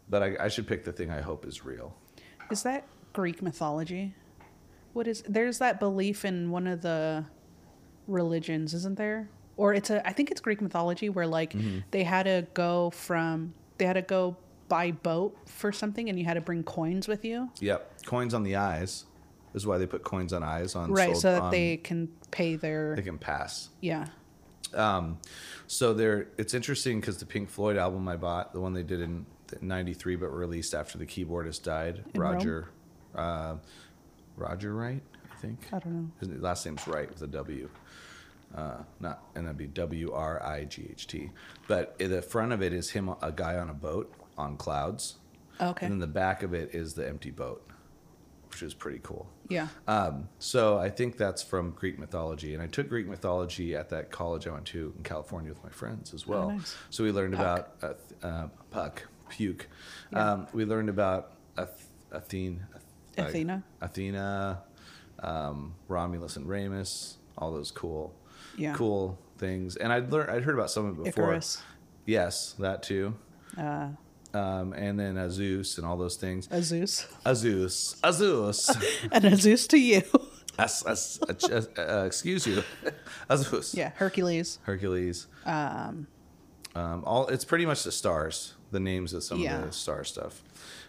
But 0.08 0.22
I, 0.24 0.36
I 0.40 0.48
should 0.50 0.68
pick 0.68 0.84
the 0.84 0.92
thing 0.92 1.10
I 1.10 1.22
hope 1.22 1.46
is 1.46 1.66
real. 1.66 1.96
Is 2.52 2.64
that 2.64 2.84
Greek 3.16 3.42
mythology? 3.42 4.14
What 4.94 5.08
is 5.08 5.24
there's 5.28 5.58
that 5.60 5.80
belief 5.80 6.26
in 6.26 6.52
one 6.52 6.68
of 6.68 6.82
the 6.82 7.26
religions, 8.08 8.74
isn't 8.74 8.98
there? 8.98 9.30
Or 9.58 9.74
it's 9.74 9.90
a 9.90 10.06
I 10.08 10.12
think 10.12 10.32
it's 10.32 10.42
Greek 10.42 10.62
mythology 10.62 11.10
where 11.10 11.26
like 11.26 11.54
Mm-hmm. 11.54 11.80
they 11.92 12.04
had 12.04 12.24
to 12.24 12.46
go 12.54 12.90
from 12.92 13.54
they 13.78 13.86
had 13.86 13.94
to 13.94 14.02
go 14.02 14.36
by 14.68 14.92
boat 14.92 15.38
for 15.46 15.72
something 15.72 16.10
and 16.10 16.20
you 16.20 16.26
had 16.26 16.34
to 16.34 16.42
bring 16.42 16.64
coins 16.64 17.08
with 17.08 17.24
you. 17.24 17.50
Yep, 17.62 18.06
coins 18.06 18.34
on 18.34 18.44
the 18.44 18.58
eyes. 18.58 19.06
Is 19.54 19.66
why 19.66 19.78
they 19.78 19.88
put 19.88 20.04
coins 20.04 20.34
on 20.34 20.44
eyes 20.44 20.76
on 20.76 20.92
right, 20.92 21.12
sold- 21.12 21.22
so 21.22 21.32
that 21.32 21.42
on- 21.44 21.52
they 21.52 21.78
can 21.78 22.10
pay 22.32 22.58
their 22.58 22.94
they 22.98 23.02
can 23.02 23.18
pass. 23.18 23.70
yeah. 23.80 24.08
um, 24.74 25.18
So 25.68 25.94
there, 25.94 26.28
it's 26.38 26.54
interesting 26.54 27.00
because 27.00 27.18
the 27.20 27.26
Pink 27.26 27.50
Floyd 27.50 27.78
album 27.78 28.06
I 28.10 28.18
bought, 28.18 28.52
the 28.52 28.60
one 28.60 28.74
they 28.74 28.84
did 28.84 29.00
in 29.00 29.26
'93, 29.62 30.18
but 30.18 30.28
released 30.28 30.74
after 30.76 30.98
the 30.98 31.06
keyboardist 31.06 31.64
died, 31.64 32.04
In 32.14 32.20
Rome? 32.20 32.34
Roger, 33.16 33.20
uh, 33.54 33.56
Roger 34.38 34.74
Wright, 34.74 35.02
I 35.32 35.36
think. 35.38 35.60
I 35.72 35.80
don't 35.80 35.94
know. 35.94 36.10
His 36.20 36.30
last 36.42 36.66
name's 36.66 36.88
Wright 36.88 37.10
with 37.10 37.22
a 37.22 37.28
W. 37.28 37.70
Uh, 38.56 38.78
not 39.00 39.22
and 39.36 39.46
that'd 39.46 39.58
be 39.58 39.68
W 39.68 40.12
R 40.14 40.42
I 40.42 40.64
G 40.66 40.88
H 40.92 41.08
T. 41.08 41.32
But 41.68 41.96
in 42.00 42.12
the 42.12 42.22
front 42.22 42.54
of 42.54 42.62
it 42.62 42.74
is 42.74 42.92
him, 42.92 43.10
a 43.22 43.32
guy 43.32 43.56
on 43.58 43.70
a 43.70 43.74
boat 43.74 44.14
on 44.38 44.56
clouds, 44.58 45.16
Okay. 45.60 45.86
and 45.86 45.94
then 45.94 46.00
the 46.00 46.08
back 46.08 46.44
of 46.44 46.54
it 46.54 46.74
is 46.74 46.94
the 46.94 47.08
empty 47.08 47.32
boat, 47.32 47.66
which 48.50 48.62
is 48.64 48.74
pretty 48.74 49.00
cool. 49.04 49.28
yeah. 49.50 49.68
Um, 49.88 50.30
so 50.40 50.78
I 50.78 50.90
think 50.90 51.18
that's 51.18 51.42
from 51.44 51.72
Greek 51.72 51.98
mythology, 52.00 52.54
and 52.54 52.62
I 52.64 52.68
took 52.68 52.88
Greek 52.88 53.08
mythology 53.08 53.76
at 53.76 53.90
that 53.90 54.10
college 54.12 54.48
I 54.48 54.52
went 54.52 54.66
to 54.68 54.94
in 54.98 55.04
California 55.04 55.50
with 55.52 55.64
my 55.64 55.70
friends 55.72 56.14
as 56.14 56.26
well. 56.28 56.50
Oh, 56.52 56.58
nice. 56.58 56.76
So 56.92 57.04
we 57.04 57.12
learned 57.12 57.36
Puck. 57.36 57.70
about 57.80 58.00
uh, 58.24 58.26
uh, 58.28 58.48
Puck, 58.72 59.04
Puke. 59.30 59.68
Yeah. 60.14 60.32
Um, 60.34 60.48
we 60.54 60.64
learned 60.66 60.90
about 60.90 61.32
Ath- 61.58 61.90
Athene, 62.12 62.66
uh, 63.18 63.24
Athena. 63.24 63.64
Athena, 63.82 64.62
um, 65.20 65.76
Romulus 65.88 66.36
and 66.38 66.48
Remus, 66.48 67.18
all 67.38 67.52
those 67.52 67.72
cool, 67.72 68.14
Yeah. 68.58 68.74
cool 68.76 69.18
things. 69.38 69.76
And 69.76 69.92
I'd 69.94 70.12
learned, 70.12 70.30
I'd 70.32 70.44
heard 70.44 70.56
about 70.56 70.72
some 70.72 70.86
of 70.86 71.00
it 71.00 71.04
before. 71.06 71.26
Icarus. 71.26 71.62
Yes, 72.06 72.54
that 72.60 72.84
too. 72.84 73.16
Uh 73.58 73.90
Um, 74.34 74.74
and 74.74 75.00
then 75.00 75.18
Zeus 75.32 75.78
and 75.78 75.88
all 75.88 75.96
those 75.98 76.18
things. 76.18 76.48
a 76.52 76.62
Zeus. 76.62 77.08
Azeus, 77.26 77.96
Azeus. 78.02 79.08
and 79.12 79.24
a 79.26 79.36
Zeus 79.38 79.66
to 79.68 79.78
you. 79.78 80.02
As, 80.60 80.84
as, 80.84 81.20
uh, 81.28 81.62
uh, 81.78 82.04
excuse 82.06 82.46
you, 82.48 82.64
Azeus. 83.30 83.74
yeah, 83.76 83.92
Hercules. 83.96 84.60
Hercules. 84.64 85.28
Um, 85.46 86.08
all 86.76 87.28
it's 87.28 87.46
pretty 87.46 87.66
much 87.66 87.84
the 87.84 87.92
stars, 87.92 88.54
the 88.72 88.80
names 88.80 89.14
of 89.14 89.24
some 89.24 89.40
Yeah. 89.40 89.60
of 89.60 89.68
the 89.68 89.72
star 89.74 90.04
stuff. 90.04 90.44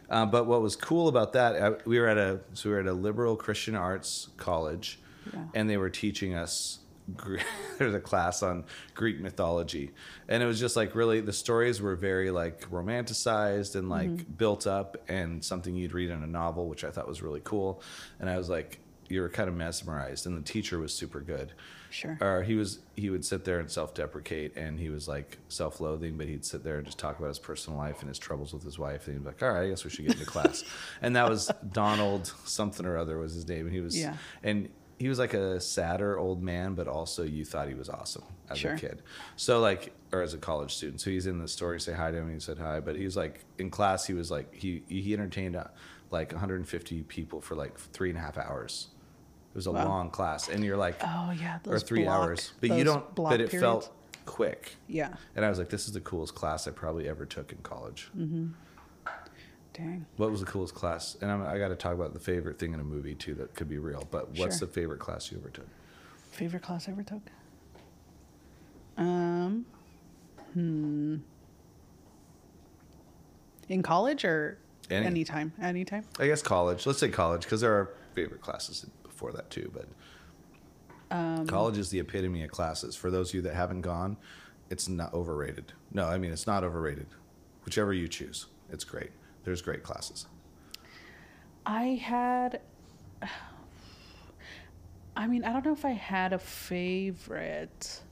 Uh, 0.09 0.25
but 0.27 0.47
what 0.47 0.63
was 0.63 0.77
cool 0.77 1.09
about 1.09 1.33
that, 1.33 1.57
uh, 1.57 1.75
we 1.85 1.99
were 1.99 2.07
at 2.09 2.19
a 2.19 2.41
so 2.55 2.69
we 2.69 2.75
were 2.75 2.81
at 2.81 2.87
a 2.87 2.93
liberal 2.93 3.37
Christian 3.37 3.75
arts 3.75 4.29
college, 4.37 4.99
Yeah. 5.33 5.41
and 5.55 5.69
they 5.71 5.77
were 5.77 5.91
teaching 5.91 6.35
us. 6.35 6.79
There's 7.79 7.95
a 7.95 8.01
class 8.01 8.43
on 8.43 8.65
Greek 8.95 9.21
mythology, 9.21 9.93
and 10.29 10.43
it 10.43 10.47
was 10.47 10.59
just 10.59 10.75
like 10.77 10.95
really 10.97 11.21
the 11.21 11.33
stories 11.33 11.81
were 11.81 11.95
very 11.95 12.31
like 12.33 12.69
romanticized 12.71 13.77
and 13.77 13.89
like 13.89 14.09
Mm-hmm. 14.09 14.33
built 14.33 14.67
up, 14.67 14.97
and 15.09 15.45
something 15.45 15.75
you'd 15.75 15.93
read 15.93 16.11
in 16.11 16.23
a 16.23 16.27
novel, 16.27 16.69
which 16.69 16.83
I 16.85 16.91
thought 16.91 17.07
was 17.07 17.23
really 17.23 17.41
cool. 17.45 17.81
And 18.21 18.29
I 18.29 18.37
was 18.37 18.49
like, 18.49 18.81
you 19.09 19.21
were 19.21 19.29
kind 19.29 19.49
of 19.49 19.55
mesmerized, 19.55 20.27
and 20.27 20.37
the 20.37 20.43
teacher 20.43 20.79
was 20.81 20.93
super 20.93 21.21
good 21.21 21.53
Sure. 21.97 22.19
or 22.21 22.43
he 22.43 22.55
was 22.55 22.81
he 22.95 23.09
would 23.11 23.25
sit 23.25 23.45
there 23.45 23.59
and 23.59 23.71
self-deprecate 23.71 24.57
and 24.57 24.79
he 24.79 24.89
was 24.91 25.09
like 25.09 25.39
self-loathing 25.49 26.17
but 26.19 26.27
he'd 26.27 26.45
sit 26.45 26.63
there 26.63 26.77
and 26.77 26.85
just 26.87 26.99
talk 26.99 27.19
about 27.19 27.29
his 27.29 27.39
personal 27.39 27.79
life 27.79 28.01
and 28.01 28.09
his 28.09 28.19
troubles 28.19 28.53
with 28.53 28.63
his 28.63 28.79
wife 28.79 29.07
and 29.07 29.17
he'd 29.17 29.23
be 29.23 29.27
like 29.31 29.43
all 29.43 29.51
right 29.53 29.63
i 29.65 29.69
guess 29.69 29.83
we 29.85 29.91
should 29.91 30.05
get 30.07 30.15
into 30.15 30.27
class 30.27 30.63
and 31.03 31.17
that 31.17 31.29
was 31.29 31.51
donald 31.73 32.33
something 32.45 32.85
or 32.85 32.97
other 32.99 33.19
was 33.19 33.33
his 33.35 33.49
name 33.49 33.65
and 33.67 33.75
he 33.75 33.81
was 33.81 33.99
Yeah. 33.99 34.15
and 34.43 34.69
he 34.99 35.09
was 35.09 35.19
like 35.19 35.35
a 35.35 35.61
sadder 35.61 36.19
old 36.19 36.43
man 36.43 36.75
but 36.75 36.87
also 36.89 37.23
you 37.23 37.45
thought 37.45 37.69
he 37.69 37.75
was 37.75 37.89
awesome 37.89 38.25
as 38.51 38.59
Sure. 38.59 38.75
a 38.75 38.79
kid 38.79 39.03
so 39.37 39.61
like 39.61 39.93
or 40.13 40.21
as 40.23 40.35
a 40.35 40.39
college 40.39 40.75
student 40.75 41.01
so 41.01 41.11
he's 41.11 41.27
in 41.27 41.39
the 41.39 41.49
story 41.49 41.81
say 41.81 41.93
hi 41.95 42.11
to 42.11 42.17
him 42.19 42.25
and 42.25 42.35
he 42.35 42.41
said 42.41 42.59
hi 42.59 42.79
but 42.81 42.97
he 42.97 43.05
was 43.05 43.17
like 43.17 43.45
in 43.59 43.71
class 43.71 44.07
he 44.07 44.13
was 44.15 44.31
like 44.31 44.55
he 44.55 44.83
he 44.89 45.13
entertained 45.15 45.57
uh, 45.57 45.65
like 46.11 46.31
150 46.33 47.03
people 47.05 47.41
for 47.41 47.55
like 47.57 47.77
three 47.79 48.11
and 48.11 48.19
a 48.19 48.21
half 48.23 48.39
hours 48.39 48.89
was 49.57 49.67
a 49.67 49.73
Wow. 49.73 49.89
long 49.89 50.11
class 50.11 50.49
and 50.49 50.63
you're 50.63 50.77
like 50.77 50.97
Oh 51.03 51.33
yeah, 51.39 51.59
or 51.67 51.79
three 51.81 52.05
block- 52.05 52.21
hours, 52.29 52.53
but 52.61 52.71
you 52.71 52.85
don't. 52.85 53.13
block 53.15 53.33
But 53.33 53.41
it 53.41 53.51
periods. 53.51 53.63
felt 53.87 53.93
quick, 54.27 54.77
Yeah. 54.89 55.15
and 55.35 55.45
I 55.45 55.49
was 55.49 55.59
like, 55.59 55.71
"This 55.71 55.87
is 55.87 55.93
the 55.95 56.01
coolest 56.01 56.35
class 56.35 56.69
I 56.69 56.71
probably 56.73 57.09
ever 57.09 57.25
took 57.27 57.53
in 57.53 57.59
college." 57.59 58.11
Mm. 58.17 58.53
Dang. 59.73 60.07
What 60.17 60.31
was 60.31 60.41
the 60.41 60.47
coolest 60.47 60.75
class? 60.75 61.17
And 61.21 61.31
I'm, 61.31 61.43
I 61.43 61.59
got 61.59 61.69
to 61.69 61.77
talk 61.77 61.93
about 61.95 62.13
the 62.15 62.19
favorite 62.19 62.59
thing 62.59 62.73
in 62.73 62.81
a 62.81 62.85
movie 62.85 63.15
too 63.15 63.35
that 63.35 63.55
could 63.55 63.69
be 63.69 63.77
real. 63.79 64.07
But 64.11 64.31
what's 64.39 64.59
Sure. 64.59 64.67
the 64.67 64.73
favorite 64.73 65.01
class 65.01 65.31
you 65.31 65.39
ever 65.39 65.51
took? 65.51 65.67
Favorite 66.31 66.63
class 66.63 66.89
I 66.89 66.93
ever 66.93 67.03
took? 67.03 67.21
Um, 68.97 69.67
hmm. 70.55 71.17
In 73.69 73.83
college 73.83 74.25
or 74.25 74.59
Any. 74.91 75.07
anytime? 75.07 75.53
Anytime. 75.61 76.05
I 76.19 76.27
guess 76.27 76.41
college. 76.41 76.87
Let's 76.87 76.99
say 76.99 77.11
college 77.11 77.43
because 77.43 77.61
there 77.61 77.73
are 77.75 77.91
favorite 78.15 78.41
classes 78.41 78.87
before 79.17 79.33
that 79.33 79.51
too. 79.51 79.71
But 79.73 79.87
Um, 81.09 81.47
college 81.47 81.79
is 81.79 81.91
the 81.91 82.01
epitome 82.01 82.43
of 82.43 82.51
classes. 82.51 82.95
For 82.97 83.11
those 83.11 83.31
of 83.31 83.37
you 83.37 83.43
that 83.43 83.55
haven't 83.55 83.81
gone, 83.83 84.17
it's 84.71 84.89
not 84.89 85.15
overrated. 85.15 85.73
No, 85.93 86.05
I 86.07 86.19
mean 86.19 86.33
it's 86.33 86.47
not 86.47 86.65
overrated. 86.65 87.07
Whichever 87.65 87.93
you 87.93 88.09
choose, 88.09 88.47
it's 88.71 88.85
great. 88.85 89.11
There's 89.45 89.63
great 89.63 89.83
classes. 89.83 90.27
I 91.65 92.01
had. 92.03 92.61
I 95.17 95.27
mean, 95.27 95.45
I 95.45 95.53
don't 95.53 95.65
know 95.65 95.73
if 95.73 95.85
I 95.85 95.93
had 95.93 96.33
a 96.35 96.39
favorite. 96.39 98.03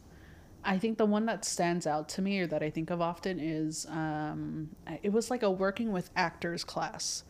I 0.64 0.78
think 0.78 0.96
the 0.96 1.04
one 1.04 1.26
that 1.26 1.44
stands 1.44 1.86
out 1.86 2.08
to 2.10 2.22
me 2.22 2.40
or 2.40 2.46
that 2.46 2.62
I 2.62 2.70
think 2.70 2.88
of 2.90 3.02
often 3.02 3.38
is 3.38 3.86
um, 3.90 4.70
it 5.02 5.12
was 5.12 5.30
like 5.30 5.42
a 5.42 5.50
working 5.50 5.92
with 5.92 6.08
actors 6.16 6.64
class. 6.64 7.24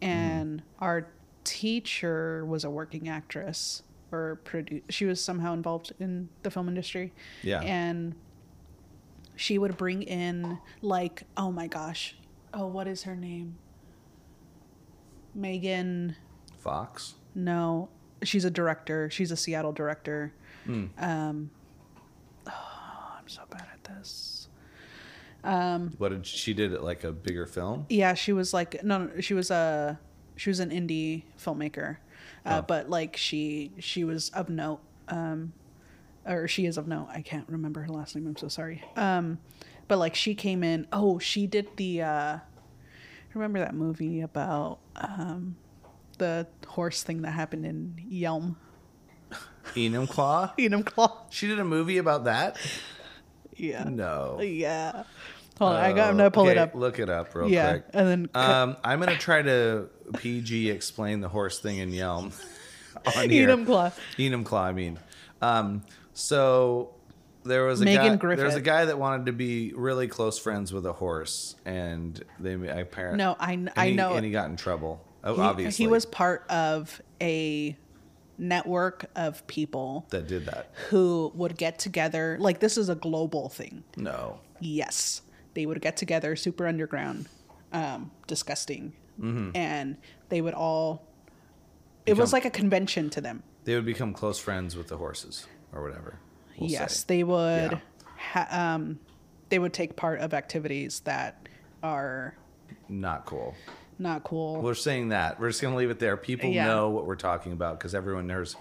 And 0.00 0.62
our 0.80 1.06
teacher 1.44 2.44
was 2.44 2.64
a 2.64 2.70
working 2.70 3.08
actress 3.08 3.82
or 4.10 4.40
produ- 4.44 4.82
she 4.90 5.04
was 5.06 5.22
somehow 5.22 5.52
involved 5.54 5.92
in 5.98 6.28
the 6.42 6.50
film 6.50 6.68
industry. 6.68 7.12
Yeah. 7.42 7.60
And 7.62 8.14
she 9.36 9.58
would 9.58 9.76
bring 9.76 10.02
in 10.02 10.58
like, 10.82 11.22
oh 11.36 11.50
my 11.50 11.66
gosh. 11.66 12.16
Oh, 12.52 12.66
what 12.66 12.86
is 12.86 13.04
her 13.04 13.16
name? 13.16 13.56
Megan 15.34 16.16
Fox. 16.58 17.14
no, 17.34 17.88
she's 18.22 18.44
a 18.44 18.50
director. 18.50 19.08
She's 19.10 19.30
a 19.30 19.36
Seattle 19.36 19.72
director. 19.72 20.32
Hmm. 20.64 20.86
Um, 20.98 21.50
oh, 22.46 23.14
I'm 23.18 23.26
so 23.28 23.42
bad 23.50 23.66
at 23.72 23.82
this. 23.84 24.48
Um 25.42 25.92
What 25.98 26.10
did 26.10 26.24
she 26.26 26.54
did 26.54 26.72
it 26.72 26.82
like 26.82 27.02
a 27.02 27.10
bigger 27.10 27.46
film? 27.46 27.86
Yeah, 27.88 28.14
she 28.14 28.32
was 28.32 28.54
like 28.54 28.84
no, 28.84 28.98
no 28.98 29.20
she 29.20 29.34
was 29.34 29.50
a 29.50 29.98
she 30.42 30.50
was 30.50 30.58
an 30.58 30.70
indie 30.70 31.22
filmmaker, 31.40 31.98
uh, 32.44 32.58
Oh. 32.58 32.62
but 32.62 32.90
like 32.90 33.16
she 33.16 33.70
she 33.78 34.02
was 34.02 34.28
of 34.30 34.48
note. 34.48 34.80
Um, 35.06 35.52
or 36.26 36.48
she 36.48 36.66
is 36.66 36.76
of 36.78 36.88
note. 36.88 37.06
I 37.12 37.20
can't 37.22 37.48
remember 37.48 37.80
her 37.82 37.88
last 37.92 38.16
name. 38.16 38.26
I'm 38.26 38.36
so 38.36 38.48
sorry. 38.48 38.82
Um, 38.96 39.38
but 39.86 39.98
like 39.98 40.16
she 40.16 40.34
came 40.34 40.64
in. 40.64 40.88
Oh, 40.92 41.20
she 41.20 41.46
did 41.46 41.68
the. 41.76 42.02
Uh, 42.02 42.38
remember 43.34 43.60
that 43.60 43.72
movie 43.74 44.20
about 44.20 44.78
um, 44.96 45.54
the 46.18 46.48
horse 46.66 47.04
thing 47.04 47.22
that 47.22 47.30
happened 47.30 47.64
in 47.64 47.94
Yelm, 48.10 48.56
Enumclaw. 49.74 50.56
Enumclaw. 50.58 51.12
She 51.30 51.46
did 51.46 51.58
a 51.60 51.64
movie 51.64 51.98
about 51.98 52.24
that. 52.24 52.56
Yeah. 53.56 53.84
No. 53.84 54.40
Yeah. 54.40 55.04
Hold 55.58 55.72
on, 55.74 55.80
I 55.80 55.92
got. 55.92 56.10
I'm 56.10 56.16
gonna 56.16 56.30
pull 56.30 56.44
Okay, 56.44 56.52
it 56.52 56.58
up. 56.58 56.74
Look 56.74 56.98
it 56.98 57.08
up 57.10 57.34
real 57.34 57.48
Yeah, 57.48 57.72
quick. 57.72 57.84
and 57.92 58.08
then 58.08 58.26
cut- 58.28 58.50
um, 58.50 58.76
I'm 58.82 58.98
gonna 58.98 59.16
try 59.18 59.42
to 59.42 59.88
PG 60.18 60.70
explain 60.70 61.20
the 61.20 61.28
horse 61.28 61.58
thing 61.60 61.78
in 61.78 61.90
Yelm. 61.90 62.32
on 63.16 63.30
here. 63.30 63.48
Enumclaw. 63.48 63.92
Enum 64.18 64.44
Claw. 64.44 64.64
I 64.64 64.72
mean, 64.72 64.98
um, 65.40 65.82
so 66.14 66.94
there 67.44 67.64
was 67.64 67.80
a 67.80 67.84
Megan 67.84 68.16
guy. 68.18 68.34
There 68.36 68.44
was 68.44 68.54
a 68.54 68.60
Griffith. 68.60 68.64
guy 68.64 68.84
that 68.86 68.98
wanted 68.98 69.26
to 69.26 69.32
be 69.32 69.72
really 69.74 70.08
close 70.08 70.38
friends 70.38 70.72
with 70.72 70.86
a 70.86 70.92
horse, 70.92 71.56
and 71.64 72.22
they 72.40 72.54
apparently 72.54 73.18
No, 73.18 73.36
I 73.38 73.46
kn- 73.56 73.72
I 73.76 73.88
he, 73.88 73.94
know 73.94 74.14
and 74.14 74.24
he 74.24 74.30
got 74.32 74.48
in 74.50 74.56
trouble. 74.56 75.04
Oh, 75.24 75.34
He- 75.34 75.40
obviously, 75.40 75.84
he 75.84 75.86
was 75.88 76.04
part 76.06 76.44
of 76.50 77.00
a 77.20 77.76
network 78.38 79.04
of 79.14 79.46
people 79.46 80.06
that 80.10 80.26
did 80.26 80.46
that. 80.46 80.70
who 80.88 81.30
would 81.34 81.56
get 81.56 81.78
together. 81.78 82.36
Like 82.40 82.60
this 82.60 82.76
is 82.76 82.88
a 82.88 82.94
global 82.94 83.48
thing. 83.48 83.84
No, 83.96 84.38
Yes, 84.60 85.22
they 85.54 85.66
would 85.66 85.80
get 85.80 85.96
together, 85.96 86.36
super 86.36 86.66
underground, 86.66 87.28
um, 87.72 88.10
disgusting, 88.26 88.92
Mm-hmm. 89.20 89.50
and 89.54 89.96
they 90.30 90.40
would 90.40 90.54
all. 90.54 91.06
It 92.06 92.16
was 92.16 92.32
like 92.32 92.44
a 92.46 92.50
convention 92.50 93.10
to 93.10 93.20
them. 93.20 93.42
they 93.64 93.74
would 93.74 93.84
become 93.84 94.12
close 94.14 94.38
friends 94.38 94.74
with 94.74 94.88
the 94.88 94.96
horses 94.96 95.46
or 95.72 95.82
whatever. 95.82 96.18
we'll 96.58 96.70
yes, 96.70 97.00
say. 97.00 97.04
they 97.08 97.22
would. 97.22 97.72
Yeah. 97.72 97.78
Ha- 98.16 98.48
um, 98.74 98.98
they 99.50 99.58
would 99.58 99.72
take 99.74 99.96
part 99.96 100.20
of 100.20 100.32
activities 100.32 101.00
that 101.00 101.46
are 101.82 102.34
not 102.88 103.26
cool. 103.26 103.54
not 103.98 104.24
cool. 104.24 104.60
We're 104.62 104.74
saying 104.74 105.10
that. 105.10 105.38
We're 105.38 105.50
just 105.50 105.60
to 105.74 105.78
leave 105.78 105.90
it 105.90 105.98
there. 105.98 106.16
People 106.16 106.50
Yeah. 106.50 106.64
know 106.66 106.88
what 106.90 107.06
we're 107.06 107.14
talking 107.16 107.52
about 107.52 107.78
because 107.78 107.94
everyone 107.94 108.26
knows, 108.26 108.56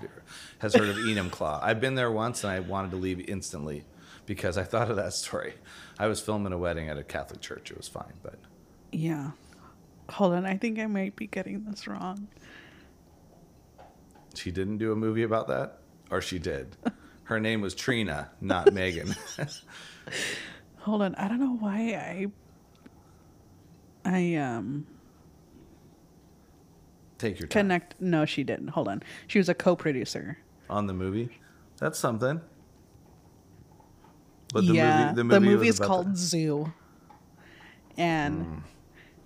has 0.60 0.75
heard 0.75 0.89
of 0.89 0.97
Enumclaw. 0.97 1.60
I've 1.63 1.80
been 1.80 1.95
there 1.95 2.12
once 2.12 2.43
and 2.43 2.51
I 2.51 2.60
wanted 2.60 2.91
to 2.91 2.97
leave 2.97 3.21
instantly 3.30 3.86
because 4.32 4.58
I 4.58 4.63
thought 4.63 4.89
of 4.89 4.96
that 4.96 5.12
story. 5.12 5.56
I 6.00 6.08
was 6.08 6.22
filming 6.22 6.54
a 6.54 6.58
wedding 6.58 6.88
at 6.88 6.98
a 6.98 7.04
Catholic 7.04 7.41
church. 7.41 7.70
It 7.70 7.76
was 7.76 7.89
fine, 7.89 8.13
but 8.24 8.36
Yeah. 8.94 9.32
Hold 10.10 10.32
on, 10.36 10.46
I 10.46 10.56
think 10.56 10.80
I 10.80 10.86
might 10.86 11.17
be 11.17 11.28
getting 11.28 11.65
this 11.65 11.86
wrong. 11.86 12.30
she 14.34 14.50
didn't 14.50 14.78
do 14.78 14.94
a 14.94 14.96
movie 14.96 15.24
about 15.24 15.50
that, 15.50 15.80
or 16.10 16.22
she 16.22 16.39
did. 16.39 16.78
Her 17.26 17.41
name 17.41 17.60
was 17.60 17.76
Trina, 17.76 18.30
not 18.39 18.72
Megan. 18.80 19.13
Hold 20.78 21.02
on, 21.02 21.13
I 21.15 21.28
don't 21.28 21.39
know 21.41 21.58
why 21.60 21.78
I 21.94 22.28
I 24.06 24.36
um 24.36 24.88
Take 27.17 27.38
your 27.38 27.50
time 27.50 27.63
connect 27.65 28.00
no 28.00 28.24
she 28.26 28.46
didn't. 28.46 28.70
Hold 28.70 28.88
on. 28.88 29.04
She 29.28 29.39
was 29.39 29.50
a 29.50 29.54
co-producer. 29.54 30.38
on 30.70 30.88
the 30.88 30.94
movie. 30.94 31.38
That's 31.80 32.00
something. 32.00 32.39
But 34.54 34.66
the 34.68 34.74
yeah. 34.74 35.14
movie, 35.16 35.16
the 35.30 35.40
movie, 35.40 35.56
was 35.56 35.68
is 35.70 35.78
about 35.80 35.88
called 35.88 36.14
the- 36.14 36.18
Zoo. 36.18 36.74
And 37.98 38.64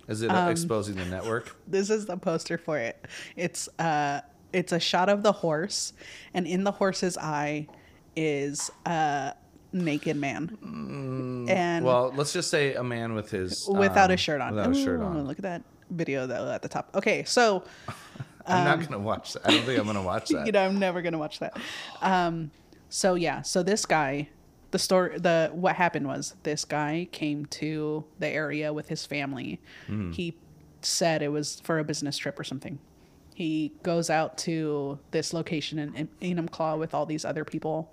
is 0.08 0.22
it 0.22 0.30
um, 0.30 0.50
exposing 0.50 0.96
the 0.96 1.04
network? 1.04 1.56
this 1.68 1.90
is 1.90 2.06
the 2.06 2.16
poster 2.16 2.58
for 2.58 2.78
it. 2.78 3.04
It's 3.36 3.68
uh 3.78 4.20
it's 4.52 4.72
a 4.72 4.80
shot 4.80 5.08
of 5.08 5.22
the 5.22 5.32
horse 5.32 5.92
and 6.34 6.46
in 6.46 6.64
the 6.64 6.72
horse's 6.72 7.16
eye 7.18 7.66
is 8.14 8.70
a 8.86 9.34
naked 9.72 10.16
man. 10.16 10.56
and 10.62 11.48
Mm, 11.48 11.82
Well, 11.82 12.12
let's 12.16 12.32
just 12.32 12.50
say 12.50 12.74
a 12.74 12.82
man 12.82 13.14
with 13.14 13.30
his 13.30 13.68
without 13.68 14.10
um, 14.10 14.14
a 14.14 14.16
shirt 14.16 14.40
on. 14.40 14.54
Without 14.54 14.70
a 14.70 14.74
shirt 14.74 15.00
on. 15.00 15.26
Look 15.26 15.38
at 15.38 15.42
that 15.42 15.62
video 15.90 16.26
though 16.26 16.50
at 16.50 16.62
the 16.62 16.68
top. 16.68 16.90
Okay, 16.94 17.24
so 17.24 17.64
I'm 18.46 18.64
not 18.64 18.80
gonna 18.88 19.02
watch 19.02 19.32
that. 19.34 19.46
I 19.46 19.50
don't 19.52 19.64
think 19.64 19.78
I'm 19.78 19.86
gonna 19.86 20.02
watch 20.02 20.28
that. 20.30 20.46
you 20.46 20.52
know 20.52 20.64
i'm 20.64 20.78
never 20.78 21.02
gonna 21.02 21.18
watch 21.18 21.40
that 21.40 21.56
um 22.00 22.52
so 22.88 23.14
yeah 23.14 23.42
so 23.42 23.64
this 23.64 23.84
guy 23.84 24.28
the 24.76 24.82
story 24.82 25.18
the 25.18 25.50
what 25.52 25.74
happened 25.74 26.06
was 26.06 26.34
this 26.42 26.64
guy 26.64 27.08
came 27.12 27.46
to 27.46 28.04
the 28.18 28.28
area 28.28 28.72
with 28.72 28.88
his 28.88 29.06
family 29.06 29.60
he 30.12 30.36
said 30.82 31.22
it 31.22 31.28
was 31.28 31.60
for 31.60 31.78
a 31.78 31.84
business 31.84 32.18
trip 32.18 32.38
or 32.38 32.44
something 32.44 32.78
he 33.34 33.72
goes 33.82 34.08
out 34.08 34.38
to 34.38 34.98
this 35.10 35.32
location 35.32 35.78
in, 35.78 36.08
in 36.20 36.36
Enumclaw 36.36 36.78
with 36.78 36.94
all 36.94 37.06
these 37.06 37.24
other 37.24 37.44
people 37.44 37.92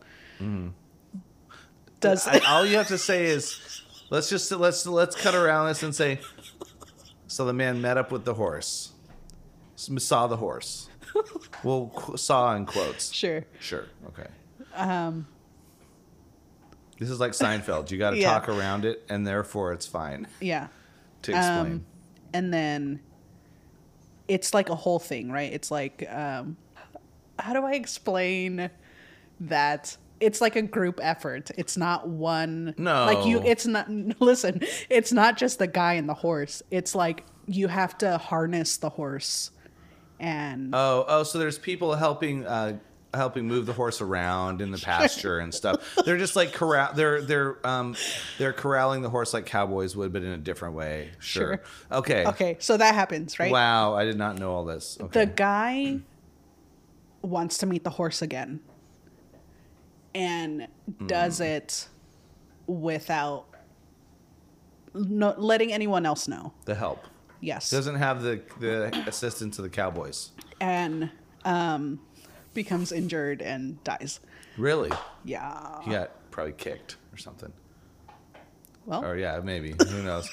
does 2.03 2.27
I, 2.27 2.39
all 2.39 2.65
you 2.65 2.75
have 2.75 2.89
to 2.89 2.97
say 2.97 3.25
is, 3.25 3.81
let's 4.09 4.29
just 4.29 4.51
let's 4.51 4.85
let's 4.85 5.15
cut 5.15 5.33
around 5.33 5.67
this 5.67 5.83
and 5.83 5.95
say, 5.95 6.19
so 7.27 7.45
the 7.45 7.53
man 7.53 7.81
met 7.81 7.97
up 7.97 8.11
with 8.11 8.25
the 8.25 8.33
horse, 8.33 8.91
saw 9.75 10.27
the 10.27 10.37
horse. 10.37 10.89
Well, 11.63 12.17
saw 12.17 12.53
in 12.55 12.65
quotes. 12.65 13.13
sure 13.13 13.45
Sure. 13.61 13.85
Okay. 14.07 14.27
Um. 14.75 15.27
This 16.99 17.09
is 17.09 17.19
like 17.19 17.31
Seinfeld. 17.31 17.91
You 17.91 17.97
got 17.97 18.11
to 18.11 18.17
Yeah. 18.19 18.31
talk 18.33 18.49
around 18.49 18.85
it, 18.85 19.03
and 19.09 19.25
therefore 19.25 19.73
it's 19.73 19.85
fine 19.87 20.27
yeah 20.39 20.67
to 21.23 21.31
explain. 21.31 21.65
Um, 21.73 21.85
and 22.33 22.53
then 22.53 22.99
it's 24.27 24.53
like 24.53 24.69
a 24.69 24.75
whole 24.75 24.99
thing, 24.99 25.31
right? 25.31 25.51
It's 25.51 25.69
like, 25.69 26.05
um, 26.09 26.57
how 27.39 27.53
do 27.53 27.63
I 27.63 27.73
explain 27.73 28.69
that? 29.41 29.97
It's 30.19 30.39
like 30.39 30.55
a 30.55 30.61
group 30.61 30.99
effort. 31.01 31.51
It's 31.57 31.75
not 31.75 32.07
one. 32.07 32.73
No. 32.77 33.05
Like 33.05 33.25
you, 33.25 33.41
it's 33.43 33.65
not. 33.65 33.89
Listen, 34.21 34.61
it's 34.89 35.11
not 35.11 35.37
just 35.37 35.59
the 35.59 35.67
guy 35.67 35.93
and 35.93 36.07
the 36.07 36.13
horse. 36.13 36.61
It's 36.71 36.95
like 36.95 37.25
you 37.45 37.67
have 37.67 37.97
to 37.97 38.17
harness 38.17 38.77
the 38.77 38.89
horse, 38.89 39.51
and 40.19 40.73
Oh, 40.73 41.03
oh, 41.07 41.23
so 41.23 41.39
there's 41.39 41.57
people 41.59 41.95
helping 41.95 42.45
uh 42.45 42.77
helping 43.13 43.47
move 43.47 43.65
the 43.65 43.73
horse 43.73 44.01
around 44.01 44.61
in 44.61 44.71
the 44.71 44.77
pasture 44.83 45.39
and 45.39 45.53
stuff. 45.53 45.95
They're 46.05 46.17
just 46.17 46.35
like 46.35 46.53
corral 46.53 46.91
they're 46.93 47.21
they're 47.21 47.65
um 47.67 47.95
they're 48.37 48.53
corralling 48.53 49.01
the 49.01 49.09
horse 49.09 49.33
like 49.33 49.45
cowboys 49.45 49.95
would 49.95 50.11
but 50.13 50.23
in 50.23 50.29
a 50.31 50.37
different 50.37 50.75
way. 50.75 51.11
Sure. 51.19 51.43
Sure. 51.43 51.61
Okay. 51.99 52.25
okay, 52.25 52.57
so 52.59 52.77
that 52.77 52.95
happens, 52.95 53.39
right? 53.39 53.51
Wow, 53.51 53.93
I 53.95 54.03
did 54.05 54.17
not 54.17 54.37
know 54.39 54.51
all 54.51 54.65
this. 54.65 54.97
The 55.11 55.25
guy 55.27 55.99
wants 57.21 57.57
to 57.59 57.65
meet 57.65 57.83
the 57.83 57.89
horse 57.91 58.21
again 58.21 58.59
and 60.15 60.67
does 61.07 61.39
Mm. 61.39 61.45
it 61.45 61.87
without 62.67 63.45
no, 64.93 65.33
letting 65.37 65.73
anyone 65.73 66.05
else 66.05 66.27
know. 66.27 66.53
the 66.65 66.75
help. 66.75 67.05
Yes. 67.41 67.69
Doesn't 67.69 67.95
have 67.95 68.21
the 68.21 68.41
the 68.59 69.03
assistance 69.07 69.57
of 69.59 69.63
the 69.63 69.69
cowboys. 69.69 70.31
and 70.61 71.09
um, 71.45 71.99
becomes 72.53 72.91
injured 72.91 73.41
and 73.41 73.83
dies. 73.83 74.19
Really? 74.57 74.91
Yeah. 75.25 75.81
He 75.83 75.91
got 75.91 76.11
probably 76.31 76.53
kicked 76.53 76.97
or 77.13 77.17
something. 77.17 77.51
Well, 78.85 79.03
Or 79.05 79.17
yeah, 79.17 79.39
maybe. 79.43 79.73
Who 79.89 80.03
knows? 80.03 80.29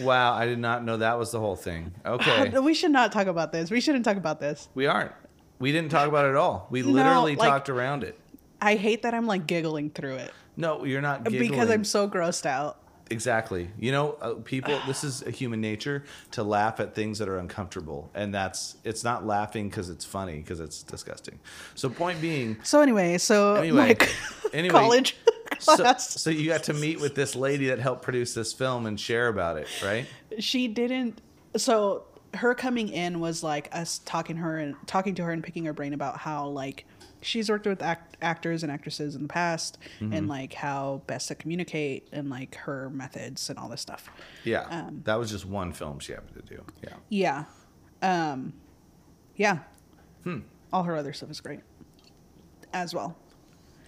Wow, 0.00 0.32
I 0.34 0.46
did 0.46 0.58
not 0.58 0.84
know 0.84 0.96
that 0.96 1.18
was 1.18 1.30
the 1.30 1.38
whole 1.40 1.56
thing. 1.56 1.92
Okay. 2.06 2.58
we 2.58 2.74
should 2.74 2.90
not 2.90 3.12
talk 3.12 3.26
about 3.26 3.52
this. 3.52 3.70
We 3.70 3.80
shouldn't 3.80 4.04
talk 4.04 4.16
about 4.16 4.40
this. 4.40 4.68
We 4.74 4.86
aren't. 4.86 5.12
We 5.58 5.70
didn't 5.72 5.90
talk 5.90 6.08
about 6.08 6.24
it 6.26 6.30
at 6.30 6.36
all. 6.36 6.66
We 6.70 6.82
No, 6.82 6.88
literally 6.88 7.36
like- 7.36 7.48
talked 7.48 7.68
around 7.68 8.02
it. 8.04 8.18
I 8.60 8.76
hate 8.76 9.02
that 9.02 9.12
I'm 9.12 9.26
like 9.26 9.46
giggling 9.46 9.90
through 9.90 10.14
it 10.16 10.32
No, 10.56 10.84
you're 10.84 11.02
not 11.02 11.24
giggling. 11.24 11.50
because 11.50 11.68
I'm 11.70 11.84
so 11.84 12.08
grossed 12.08 12.46
out. 12.46 12.78
Exactly. 13.10 13.70
You 13.78 13.92
know, 13.92 14.12
uh, 14.20 14.34
people. 14.34 14.78
This 14.86 15.04
is 15.04 15.22
a 15.22 15.30
human 15.30 15.60
nature 15.60 16.04
to 16.32 16.42
laugh 16.42 16.80
at 16.80 16.94
things 16.94 17.18
that 17.18 17.28
are 17.28 17.38
uncomfortable, 17.38 18.10
and 18.14 18.34
that's 18.34 18.76
it's 18.84 19.04
not 19.04 19.26
laughing 19.26 19.68
because 19.68 19.90
it's 19.90 20.04
funny 20.04 20.38
because 20.38 20.60
it's 20.60 20.82
disgusting. 20.82 21.38
So, 21.74 21.88
point 21.88 22.20
being, 22.20 22.58
So 22.62 22.80
anyway, 22.80 23.18
so 23.18 23.56
Anyway, 23.56 23.96
anyway, 24.52 24.72
college 24.72 25.16
so, 25.58 25.94
so 25.98 26.30
you 26.30 26.48
got 26.48 26.64
to 26.64 26.74
meet 26.74 27.00
with 27.00 27.14
this 27.14 27.34
lady 27.34 27.66
that 27.66 27.78
helped 27.78 28.02
produce 28.02 28.34
this 28.34 28.52
film 28.52 28.86
and 28.86 28.98
share 28.98 29.28
about 29.28 29.56
it, 29.56 29.68
right? 29.82 30.06
she 30.38 30.68
didn't. 30.68 31.20
So 31.56 32.04
her 32.34 32.54
coming 32.54 32.88
in 32.88 33.20
was 33.20 33.42
like 33.42 33.68
us 33.72 34.00
talking 34.04 34.36
her 34.36 34.58
and 34.58 34.74
talking 34.86 35.14
to 35.16 35.24
her 35.24 35.30
and 35.30 35.42
picking 35.42 35.64
her 35.66 35.72
brain 35.72 35.92
about 35.92 36.18
how 36.18 36.48
like 36.48 36.84
she's 37.24 37.48
worked 37.50 37.66
with 37.66 37.82
act- 37.82 38.16
actors 38.22 38.62
and 38.62 38.70
actresses 38.70 39.14
in 39.14 39.22
the 39.22 39.28
past 39.28 39.78
Mm-hmm. 40.00 40.12
and 40.12 40.28
like 40.28 40.52
how 40.54 41.02
best 41.06 41.28
to 41.28 41.34
communicate 41.34 42.08
and 42.12 42.28
like 42.30 42.54
her 42.56 42.90
methods 42.90 43.48
and 43.50 43.58
all 43.58 43.68
this 43.68 43.80
stuff. 43.80 44.08
Yeah, 44.44 44.62
Um, 44.70 45.00
that 45.04 45.16
was 45.18 45.30
just 45.30 45.46
one 45.46 45.72
film 45.72 45.98
she 45.98 46.12
happened 46.12 46.46
to 46.46 46.54
do. 46.56 46.64
Yeah. 46.82 47.44
Yeah. 48.02 48.28
Um 48.30 48.52
yeah. 49.36 49.58
Hmm. 50.24 50.40
All 50.72 50.82
her 50.84 50.96
other 50.96 51.12
stuff 51.12 51.30
is 51.30 51.40
great 51.40 51.60
as 52.72 52.94
well. 52.94 53.16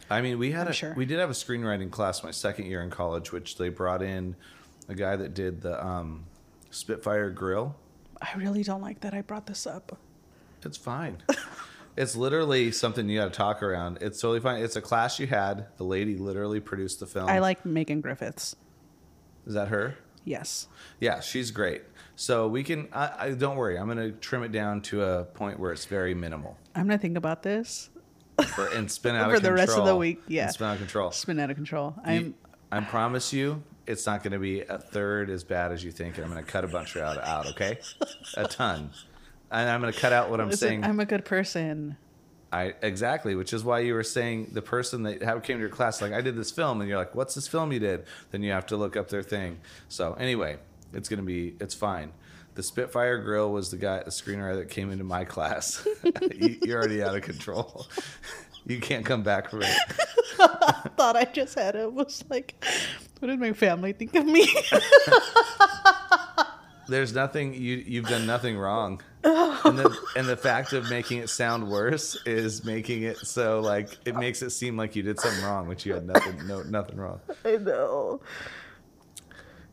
I 0.09 0.21
mean, 0.21 0.39
we 0.39 0.53
had 0.53 0.67
I'm 0.67 0.71
a 0.71 0.73
sure. 0.75 0.95
we 0.97 1.05
did 1.07 1.19
have 1.19 1.31
a 1.31 1.35
screenwriting 1.35 1.91
class 1.91 2.23
my 2.23 2.31
second 2.31 2.67
year 2.67 2.81
in 2.83 2.91
college, 2.91 3.33
which 3.33 3.57
they 3.59 3.69
brought 3.69 4.03
in 4.03 4.37
a 4.89 4.95
guy 4.95 5.17
that 5.17 5.35
did 5.35 5.61
the 5.63 5.85
um, 5.85 6.25
Spitfire 6.71 7.31
Grill. 7.31 7.75
I 8.23 8.29
really 8.37 8.63
don't 8.63 8.81
like 8.83 9.01
that 9.01 9.15
I 9.15 9.23
brought 9.23 9.47
this 9.47 9.67
up. 9.67 9.99
It's 10.65 10.77
fine. 10.77 11.19
it's 11.97 12.17
literally 12.17 12.71
something 12.73 13.09
you 13.09 13.19
got 13.19 13.27
to 13.27 13.31
talk 13.31 13.63
around. 13.63 13.99
It's 14.01 14.21
totally 14.21 14.41
fine. 14.41 14.63
It's 14.63 14.77
a 14.77 14.83
class 14.83 15.19
you 15.19 15.27
had. 15.27 15.67
The 15.77 15.85
lady 15.85 16.17
literally 16.17 16.61
produced 16.61 17.01
the 17.01 17.07
film. 17.07 17.29
I 17.29 17.39
like 17.39 17.65
Megan 17.65 18.01
Griffiths. 18.01 18.57
Is 19.47 19.55
that 19.55 19.69
her? 19.69 19.97
Yes. 20.25 20.69
Yeah, 21.01 21.21
she's 21.21 21.51
great. 21.51 21.83
So 22.17 22.49
we 22.49 22.65
can. 22.65 22.89
I, 22.93 23.13
I 23.19 23.31
don't 23.31 23.57
worry. 23.57 23.79
I'm 23.79 23.87
going 23.87 23.99
to 23.99 24.13
trim 24.19 24.43
it 24.43 24.53
down 24.53 24.81
to 24.83 25.03
a 25.03 25.25
point 25.25 25.61
where 25.61 25.73
it's 25.73 25.85
very 25.85 26.15
minimal 26.15 26.57
I'm 26.75 26.87
gonna 26.87 26.99
think 26.99 27.17
about 27.17 27.43
this. 27.43 27.89
for, 28.55 28.67
and 28.69 28.91
spin 28.93 29.17
out 29.17 29.31
For 29.31 29.37
of 29.37 29.43
the 29.43 29.53
rest 29.53 29.77
of 29.77 29.87
the 29.87 29.97
week, 29.97 30.23
yeah. 30.29 30.45
and 30.45 30.53
spin 30.53 30.67
out 30.67 30.73
of 30.75 30.79
control. 30.79 31.11
Spin 31.11 31.41
out 31.41 31.51
of 31.51 31.57
control. 31.57 31.95
I'm 32.05 32.35
I 32.71 32.81
promise 32.81 33.33
you, 33.33 33.63
it's 33.87 34.07
not 34.07 34.23
going 34.23 34.33
to 34.33 34.39
be 34.39 34.61
a 34.63 34.79
third 34.79 35.31
as 35.31 35.45
bad 35.45 35.73
as 35.73 35.85
you 35.85 35.93
think, 35.93 36.17
and 36.17 36.25
I'm 36.25 36.33
going 36.33 36.45
to 36.45 36.51
cut 36.51 36.65
a 36.65 36.69
bunch 36.69 36.97
out. 36.97 37.17
Out, 37.19 37.47
okay? 37.47 37.79
A 38.37 38.47
ton, 38.49 38.91
and 39.51 39.69
I'm 39.69 39.81
going 39.81 39.93
to 39.93 39.99
cut 39.99 40.13
out 40.13 40.31
what 40.31 40.41
I'm 40.41 40.51
listen, 40.51 40.69
saying. 40.69 40.85
I'm 40.85 41.01
a 41.01 41.07
good 41.07 41.25
person. 41.25 41.97
I 42.53 42.75
exactly, 42.81 43.35
which 43.35 43.53
is 43.53 43.65
why 43.65 43.81
you 43.81 43.95
were 43.95 44.05
saying 44.05 44.51
the 44.53 44.63
person 44.63 45.03
that 45.03 45.23
how 45.23 45.39
came 45.41 45.57
to 45.57 45.61
your 45.61 45.69
class, 45.69 46.01
like 46.01 46.13
I 46.13 46.21
did 46.21 46.37
this 46.37 46.51
film, 46.51 46.81
and 46.81 46.89
you're 46.89 46.99
like, 46.99 47.15
"What's 47.15 47.35
this 47.35 47.49
film 47.49 47.73
you 47.73 47.81
did?" 47.81 48.05
Then 48.31 48.43
you 48.43 48.53
have 48.53 48.67
to 48.67 48.77
look 48.77 48.97
up 48.97 49.09
their 49.09 49.23
thing. 49.23 49.59
So 49.89 50.15
anyway, 50.15 50.59
it's 50.93 51.09
gonna 51.09 51.23
be, 51.23 51.57
it's 51.61 51.75
fine. 51.75 52.13
The 52.55 52.63
Spitfire 52.63 53.19
Grill 53.19 53.53
was 53.53 53.71
the 53.71 53.77
guy, 53.77 54.03
the 54.03 54.11
screenwriter 54.11 54.57
that 54.59 54.71
came 54.71 54.91
into 54.91 55.05
my 55.05 55.25
class. 55.25 55.87
you, 56.35 56.57
you're 56.63 56.79
already 56.79 57.03
out 57.03 57.15
of 57.15 57.23
control. 57.23 57.87
you 58.67 58.81
can't 58.81 59.05
come 59.05 59.23
back 59.23 59.51
from 59.51 59.63
it. 59.63 59.77
I 60.39 60.89
Thought 60.97 61.17
I 61.17 61.25
just 61.25 61.59
had 61.59 61.77
it 61.77 61.93
was 61.93 62.25
like, 62.31 62.65
what 63.19 63.29
did 63.29 63.39
my 63.39 63.53
family 63.53 63.93
think 63.93 64.15
of 64.15 64.25
me? 64.25 64.49
There's 66.89 67.15
nothing 67.15 67.55
you 67.55 67.77
you've 67.77 68.09
done 68.09 68.27
nothing 68.27 68.57
wrong, 68.57 69.03
and 69.25 69.79
the 69.79 69.97
and 70.17 70.27
the 70.29 70.37
fact 70.37 70.73
of 70.73 70.89
making 70.89 71.19
it 71.19 71.29
sound 71.29 71.69
worse 71.69 72.17
is 72.27 72.65
making 72.65 73.03
it 73.03 73.19
so 73.19 73.61
like 73.61 73.97
it 74.05 74.15
makes 74.15 74.43
it 74.43 74.51
seem 74.51 74.77
like 74.77 74.95
you 74.95 75.03
did 75.03 75.19
something 75.19 75.45
wrong, 75.45 75.67
which 75.69 75.85
you 75.85 75.95
had 75.95 76.07
nothing 76.07 76.47
no 76.47 76.63
nothing 76.63 76.97
wrong. 76.97 77.21
I 77.45 77.57
know. 77.57 78.21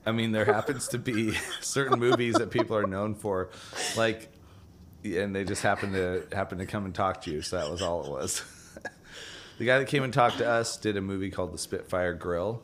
I 0.06 0.12
mean, 0.12 0.32
there 0.32 0.46
happens 0.46 0.88
to 0.90 1.00
be 1.00 1.34
certain 1.62 2.00
movies 2.00 2.36
that 2.36 2.52
people 2.52 2.76
are 2.76 2.86
known 2.86 3.16
for, 3.16 3.50
like, 3.96 4.30
and 5.04 5.36
they 5.36 5.44
just 5.44 5.62
happen 5.62 5.94
to 5.94 6.26
happen 6.32 6.58
to 6.58 6.66
come 6.66 6.86
and 6.86 6.94
talk 6.94 7.22
to 7.22 7.32
you. 7.32 7.42
So 7.42 7.58
that 7.58 7.70
was 7.70 7.82
all 7.82 8.06
it 8.06 8.12
was. 8.12 8.44
the 9.58 9.66
guy 9.66 9.80
that 9.80 9.88
came 9.88 10.04
and 10.04 10.14
talked 10.14 10.40
to 10.40 10.50
us 10.50 10.78
did 10.78 10.98
a 10.98 11.02
movie 11.02 11.30
called 11.30 11.54
The 11.54 11.58
Spitfire 11.58 12.14
Grill, 12.14 12.64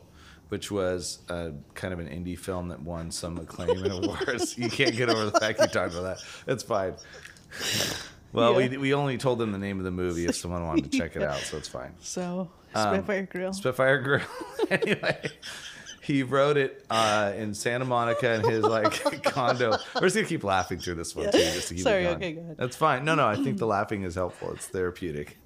which 0.50 0.70
was 0.70 1.18
a, 1.28 1.52
kind 1.74 1.92
of 1.94 1.98
an 1.98 2.06
indie 2.08 2.38
film 2.38 2.68
that 2.68 2.80
won 2.82 3.10
some 3.10 3.38
acclaim 3.38 3.70
and 3.82 3.92
awards. 4.04 4.56
you 4.58 4.68
can't 4.68 4.94
get 4.94 5.08
over 5.08 5.24
the 5.30 5.40
fact 5.40 5.58
you 5.60 5.66
talked 5.66 5.94
about 5.94 6.02
that. 6.02 6.18
That's 6.46 6.62
fine. 6.62 6.94
Well, 8.32 8.60
Yeah. 8.60 8.68
we 8.68 8.76
we 8.76 8.94
only 8.94 9.18
told 9.18 9.38
them 9.40 9.50
the 9.52 9.58
name 9.58 9.78
of 9.78 9.84
the 9.84 9.90
movie 9.90 10.26
if 10.26 10.36
someone 10.36 10.64
wanted 10.66 10.92
to 10.92 10.98
check 10.98 11.16
it 11.16 11.22
out, 11.22 11.38
so 11.40 11.56
it's 11.56 11.66
fine. 11.68 11.94
So 12.00 12.50
Um, 12.74 12.94
Spitfire 12.94 13.22
Grill. 13.26 13.52
Spitfire 13.52 13.98
Grill. 14.00 14.20
anyway, 14.70 15.18
he 16.00 16.22
wrote 16.22 16.56
it 16.56 16.84
uh, 16.90 17.32
in 17.36 17.54
Santa 17.54 17.84
Monica 17.84 18.34
in 18.34 18.48
his 18.48 18.62
like 18.62 19.22
condo. 19.24 19.76
We're 19.96 20.02
just 20.02 20.14
gonna 20.14 20.28
keep 20.28 20.44
laughing 20.44 20.78
through 20.78 20.94
this 20.94 21.16
one 21.16 21.32
too, 21.32 21.38
just 21.38 21.68
to 21.68 21.74
keep 21.74 21.82
Sorry, 21.82 22.02
it 22.02 22.04
going. 22.04 22.16
okay, 22.16 22.32
go 22.32 22.40
ahead. 22.42 22.56
That's 22.56 22.76
fine. 22.76 23.04
No, 23.04 23.14
no, 23.16 23.26
I 23.26 23.34
think 23.36 23.58
the 23.58 23.66
laughing 23.66 24.02
is 24.04 24.14
helpful. 24.14 24.52
It's 24.52 24.66
therapeutic. 24.68 25.36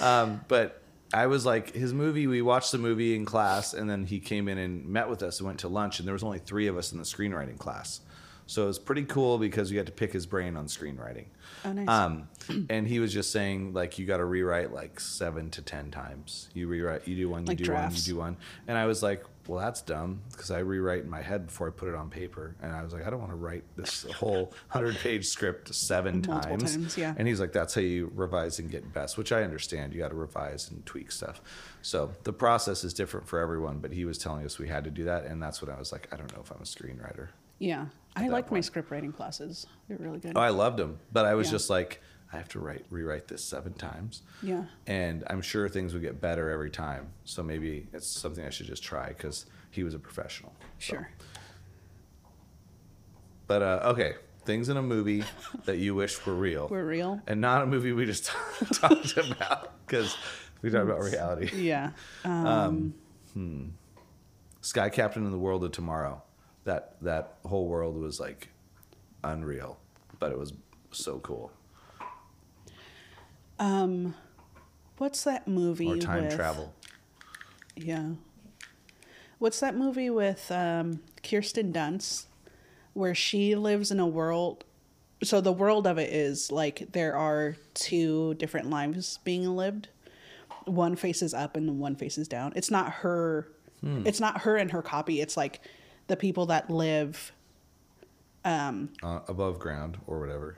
um, 0.00 0.40
but 0.48 0.79
I 1.12 1.26
was 1.26 1.44
like, 1.44 1.74
his 1.74 1.92
movie. 1.92 2.26
We 2.26 2.40
watched 2.42 2.72
the 2.72 2.78
movie 2.78 3.14
in 3.16 3.24
class, 3.24 3.74
and 3.74 3.88
then 3.90 4.04
he 4.06 4.20
came 4.20 4.48
in 4.48 4.58
and 4.58 4.86
met 4.86 5.08
with 5.08 5.22
us 5.22 5.40
and 5.40 5.46
went 5.46 5.60
to 5.60 5.68
lunch. 5.68 5.98
And 5.98 6.06
there 6.06 6.12
was 6.12 6.22
only 6.22 6.38
three 6.38 6.66
of 6.68 6.76
us 6.76 6.92
in 6.92 6.98
the 6.98 7.04
screenwriting 7.04 7.58
class, 7.58 8.00
so 8.46 8.64
it 8.64 8.66
was 8.66 8.78
pretty 8.78 9.04
cool 9.04 9.38
because 9.38 9.70
we 9.70 9.76
had 9.76 9.86
to 9.86 9.92
pick 9.92 10.12
his 10.12 10.26
brain 10.26 10.56
on 10.56 10.66
screenwriting. 10.66 11.26
Oh, 11.64 11.72
nice. 11.72 11.88
Um, 11.88 12.28
and 12.70 12.86
he 12.86 13.00
was 13.00 13.12
just 13.12 13.32
saying 13.32 13.72
like 13.72 13.98
you 13.98 14.06
got 14.06 14.18
to 14.18 14.24
rewrite 14.24 14.72
like 14.72 15.00
seven 15.00 15.50
to 15.50 15.62
ten 15.62 15.90
times. 15.90 16.48
You 16.54 16.68
rewrite, 16.68 17.06
you 17.08 17.16
do 17.16 17.28
one, 17.28 17.42
you 17.42 17.48
Like 17.48 17.58
do 17.58 17.64
drafts. 17.64 17.96
one, 17.96 18.08
you 18.08 18.12
do 18.14 18.18
one. 18.18 18.36
And 18.68 18.78
I 18.78 18.86
was 18.86 19.02
like, 19.02 19.24
well, 19.46 19.58
that's 19.58 19.80
dumb 19.82 20.20
because 20.30 20.50
I 20.50 20.58
rewrite 20.60 21.02
in 21.02 21.10
my 21.10 21.22
head 21.22 21.46
before 21.46 21.66
I 21.66 21.70
put 21.70 21.88
it 21.88 21.94
on 21.94 22.10
paper. 22.10 22.54
And 22.62 22.72
I 22.72 22.82
was 22.82 22.92
like, 22.92 23.06
I 23.06 23.10
don't 23.10 23.18
want 23.20 23.32
to 23.32 23.36
write 23.36 23.64
this 23.76 24.02
whole 24.16 24.52
hundred 24.68 24.96
page 24.98 25.26
script 25.26 25.74
seven 25.74 26.22
times. 26.22 26.74
times, 26.76 26.96
yeah. 26.98 27.14
And 27.16 27.26
he's 27.26 27.40
like, 27.40 27.52
that's 27.52 27.74
how 27.74 27.80
you 27.80 28.12
revise 28.14 28.58
and 28.58 28.70
get 28.70 28.92
best, 28.92 29.18
which 29.18 29.32
I 29.32 29.42
understand. 29.42 29.92
You 29.94 30.00
got 30.00 30.10
to 30.10 30.14
revise 30.16 30.70
and 30.70 30.84
tweak 30.86 31.10
stuff. 31.10 31.40
So 31.82 32.12
the 32.24 32.32
process 32.32 32.84
is 32.84 32.92
different 32.94 33.26
for 33.26 33.40
everyone. 33.40 33.78
But 33.78 33.92
he 33.92 34.04
was 34.04 34.18
telling 34.18 34.44
us 34.44 34.58
we 34.58 34.68
had 34.68 34.84
to 34.84 34.90
do 34.90 35.04
that, 35.04 35.24
and 35.24 35.42
that's 35.42 35.60
when 35.62 35.74
I 35.74 35.78
was 35.78 35.90
like, 35.92 36.08
I 36.12 36.16
don't 36.16 36.32
know 36.34 36.40
if 36.42 36.50
I'm 36.50 36.60
a 36.60 36.64
screenwriter. 36.64 37.28
yeah. 37.58 37.86
I 38.16 38.26
like 38.26 38.50
my 38.50 38.60
script 38.60 38.90
writing 38.90 39.12
classes. 39.12 39.66
They're 39.88 39.96
really 39.96 40.18
good. 40.18 40.32
Oh, 40.34 40.40
I 40.40 40.48
loved 40.48 40.78
them. 40.78 40.98
but 41.12 41.26
I 41.26 41.34
was 41.34 41.46
Yeah. 41.46 41.52
just 41.52 41.70
like, 41.70 42.02
I 42.32 42.36
have 42.36 42.48
to 42.50 42.60
write 42.60 42.84
rewrite 42.90 43.26
this 43.28 43.42
seven 43.44 43.72
times. 43.74 44.22
yeah. 44.42 44.64
and 44.86 45.24
I'm 45.28 45.42
sure 45.42 45.68
things 45.68 45.92
would 45.94 46.02
get 46.02 46.20
better 46.20 46.48
every 46.50 46.70
time. 46.70 47.08
So 47.24 47.42
maybe 47.42 47.88
it's 47.92 48.06
something 48.06 48.44
I 48.44 48.50
should 48.50 48.66
just 48.66 48.82
try 48.84 49.08
because 49.08 49.46
he 49.70 49.82
was 49.84 49.94
a 49.94 49.98
professional. 49.98 50.52
So- 50.78 50.94
Sure. 50.94 51.10
But 53.46 53.62
uh, 53.62 53.80
okay, 53.86 54.14
things 54.44 54.68
in 54.68 54.76
a 54.76 54.82
movie 54.82 55.24
that 55.64 55.78
you 55.78 55.94
wish 55.94 56.24
were 56.24 56.34
real, 56.34 56.68
We're 56.70 56.84
real. 56.84 57.20
and 57.26 57.40
not 57.40 57.62
a 57.62 57.66
movie 57.66 57.92
we 57.92 58.06
just 58.06 58.26
talked 58.74 59.16
about 59.16 59.72
because 59.86 60.16
we 60.62 60.70
talked 60.70 60.84
about 60.84 61.00
reality. 61.02 61.50
Yeah. 61.56 61.90
Um, 62.24 62.94
Sky 64.60 64.88
Captain 64.90 65.24
in 65.24 65.32
the 65.32 65.38
World 65.38 65.64
of 65.64 65.72
Tomorrow. 65.72 66.22
That 66.64 66.96
that 67.00 67.36
whole 67.46 67.66
world 67.66 67.96
was 67.96 68.20
like 68.20 68.50
unreal, 69.24 69.78
but 70.18 70.30
it 70.30 70.38
was 70.38 70.52
so 70.92 71.18
cool. 71.20 71.50
Um, 73.60 74.14
what's 74.98 75.22
that 75.24 75.46
movie? 75.46 75.88
Or 75.92 75.96
time 75.96 76.24
with, 76.24 76.34
travel. 76.34 76.74
Yeah. 77.76 78.10
What's 79.38 79.60
that 79.60 79.76
movie 79.76 80.10
with 80.10 80.50
um, 80.50 81.00
Kirsten 81.22 81.72
Dunst 81.72 82.26
where 82.94 83.14
she 83.14 83.54
lives 83.54 83.90
in 83.90 84.00
a 84.00 84.06
world? 84.06 84.64
So 85.22 85.40
the 85.40 85.52
world 85.52 85.86
of 85.86 85.98
it 85.98 86.12
is 86.12 86.50
like 86.50 86.92
there 86.92 87.14
are 87.14 87.56
two 87.74 88.34
different 88.34 88.68
lives 88.70 89.18
being 89.24 89.46
lived. 89.56 89.88
One 90.64 90.96
faces 90.96 91.32
up 91.32 91.56
and 91.56 91.78
one 91.78 91.94
faces 91.94 92.26
down. 92.28 92.52
It's 92.56 92.70
not 92.70 92.90
her. 92.92 93.48
Hmm. 93.82 94.02
It's 94.06 94.20
not 94.20 94.42
her 94.42 94.56
and 94.56 94.70
her 94.72 94.82
copy. 94.82 95.20
It's 95.20 95.36
like 95.36 95.60
the 96.06 96.16
people 96.16 96.46
that 96.46 96.68
live. 96.70 97.32
Um, 98.44 98.90
Uh, 99.02 99.20
above 99.28 99.58
ground 99.58 99.98
or 100.06 100.18
whatever. 100.20 100.56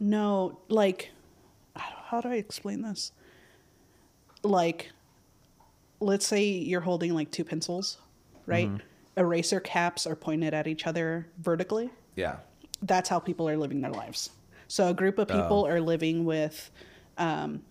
no, 0.00 0.58
like, 0.68 1.10
how 2.12 2.20
do 2.20 2.28
I 2.28 2.34
explain 2.34 2.82
this? 2.82 3.10
Like, 4.42 4.92
let's 5.98 6.26
say 6.26 6.44
you're 6.44 6.82
holding 6.82 7.14
like 7.14 7.30
two 7.30 7.42
pencils, 7.42 7.96
right? 8.44 8.70
Eraser 9.16 9.60
caps 9.60 10.06
are 10.06 10.14
pointed 10.14 10.52
at 10.52 10.66
each 10.66 10.86
other 10.86 11.26
vertically. 11.38 11.88
Yeah. 12.14 12.36
That's 12.82 13.08
how 13.08 13.18
people 13.18 13.48
are 13.48 13.56
living 13.56 13.80
their 13.80 13.90
lives. 13.90 14.28
So 14.68 14.88
a 14.88 14.94
group 14.94 15.18
of 15.18 15.28
people 15.28 15.66
are 15.66 15.80
living 15.80 16.26
with. 16.26 16.70
Um, 17.16 17.62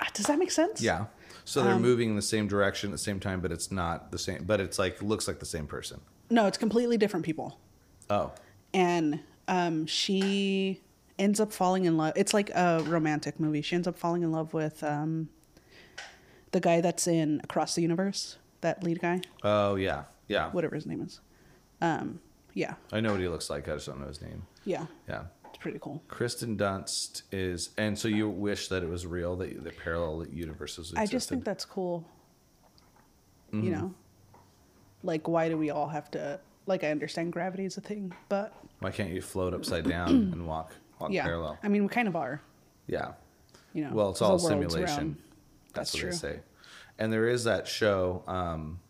ah, 0.00 0.08
does 0.14 0.24
that 0.26 0.38
make 0.38 0.50
sense? 0.50 0.80
Yeah. 0.80 1.06
So 1.44 1.62
they're 1.62 1.74
Um, 1.74 1.82
moving 1.82 2.08
in 2.10 2.16
the 2.16 2.22
same 2.22 2.48
direction 2.48 2.88
at 2.90 2.92
the 2.92 2.98
same 2.98 3.20
time, 3.20 3.40
but 3.40 3.52
it's 3.52 3.70
not 3.70 4.12
the 4.12 4.18
same. 4.18 4.44
But 4.44 4.60
it's 4.60 4.78
like 4.78 5.02
looks 5.02 5.28
like 5.28 5.40
the 5.40 5.46
same 5.46 5.66
person. 5.66 6.00
No, 6.30 6.46
it's 6.46 6.58
completely 6.58 6.96
different 6.96 7.26
people. 7.26 7.58
Oh, 8.08 8.32
and 8.72 9.20
um, 9.46 9.86
she 9.86 10.80
ends 11.18 11.40
up 11.40 11.52
falling 11.52 11.84
in 11.84 11.96
love. 11.96 12.12
It's 12.16 12.34
like 12.34 12.50
a 12.50 12.82
romantic 12.86 13.38
movie. 13.40 13.62
She 13.62 13.74
ends 13.74 13.86
up 13.88 13.96
falling 13.98 14.22
in 14.22 14.32
love 14.32 14.52
with 14.54 14.82
um, 14.84 15.28
the 16.52 16.60
guy 16.60 16.80
that's 16.80 17.06
in 17.06 17.40
Across 17.44 17.74
the 17.74 17.82
Universe. 17.82 18.36
that 18.62 18.82
lead 18.82 19.00
guy, 19.00 19.20
Oh 19.42 19.76
yeah, 19.76 20.04
yeah. 20.28 20.50
whatever 20.50 20.74
his 20.74 20.86
name 20.86 21.02
is. 21.02 21.20
Um, 21.80 22.20
yeah, 22.54 22.74
I 22.92 23.00
know 23.00 23.12
what 23.12 23.20
he 23.20 23.28
looks 23.28 23.50
like. 23.50 23.68
I 23.68 23.74
just 23.74 23.86
don't 23.86 24.00
know 24.00 24.06
his 24.08 24.20
name. 24.22 24.42
yeah, 24.64 24.86
Yeah. 25.08 25.24
it's 25.48 25.58
pretty 25.58 25.78
cool. 25.80 26.02
Kristen 26.08 26.56
Dunst 26.56 27.22
is, 27.30 27.70
and 27.76 27.98
so 27.98 28.08
you 28.08 28.28
wish 28.28 28.68
that 28.68 28.82
it 28.82 28.88
was 28.88 29.06
real 29.06 29.36
that 29.36 29.62
the 29.62 29.70
parallel 29.72 30.26
universes 30.28 30.86
existed. 30.92 30.98
I 30.98 31.06
just 31.06 31.28
think 31.28 31.44
that's 31.44 31.64
cool. 31.66 32.06
Mm-hmm. 33.52 33.64
You 33.64 33.70
know, 33.72 33.94
like 35.02 35.28
why 35.28 35.48
do 35.48 35.56
we 35.56 35.70
all 35.70 35.88
have 35.88 36.10
to? 36.12 36.40
Like 36.66 36.82
I 36.82 36.90
understand 36.90 37.32
gravity 37.32 37.64
is 37.64 37.76
a 37.76 37.80
thing, 37.80 38.12
but 38.28 38.52
Why 38.80 38.90
can't 38.90 39.10
you 39.10 39.20
float 39.22 39.54
upside 39.54 39.88
down 39.88 40.08
and 40.32 40.46
walk 40.48 40.72
yeah, 41.10 41.24
parallel? 41.24 41.58
I 41.62 41.68
mean 41.68 41.82
we 41.82 41.88
kind 41.88 42.08
of 42.08 42.16
are. 42.16 42.40
Yeah. 42.86 43.12
You 43.72 43.84
know, 43.84 43.90
Well, 43.92 44.10
it's 44.10 44.22
all 44.22 44.38
simulation. 44.38 45.16
That's, 45.74 45.92
That's 45.92 45.94
what 45.94 46.00
true. 46.00 46.10
they 46.10 46.16
say. 46.16 46.40
And 46.98 47.12
there 47.12 47.28
is 47.28 47.44
that 47.44 47.68
show. 47.68 48.22
Um, 48.26 48.80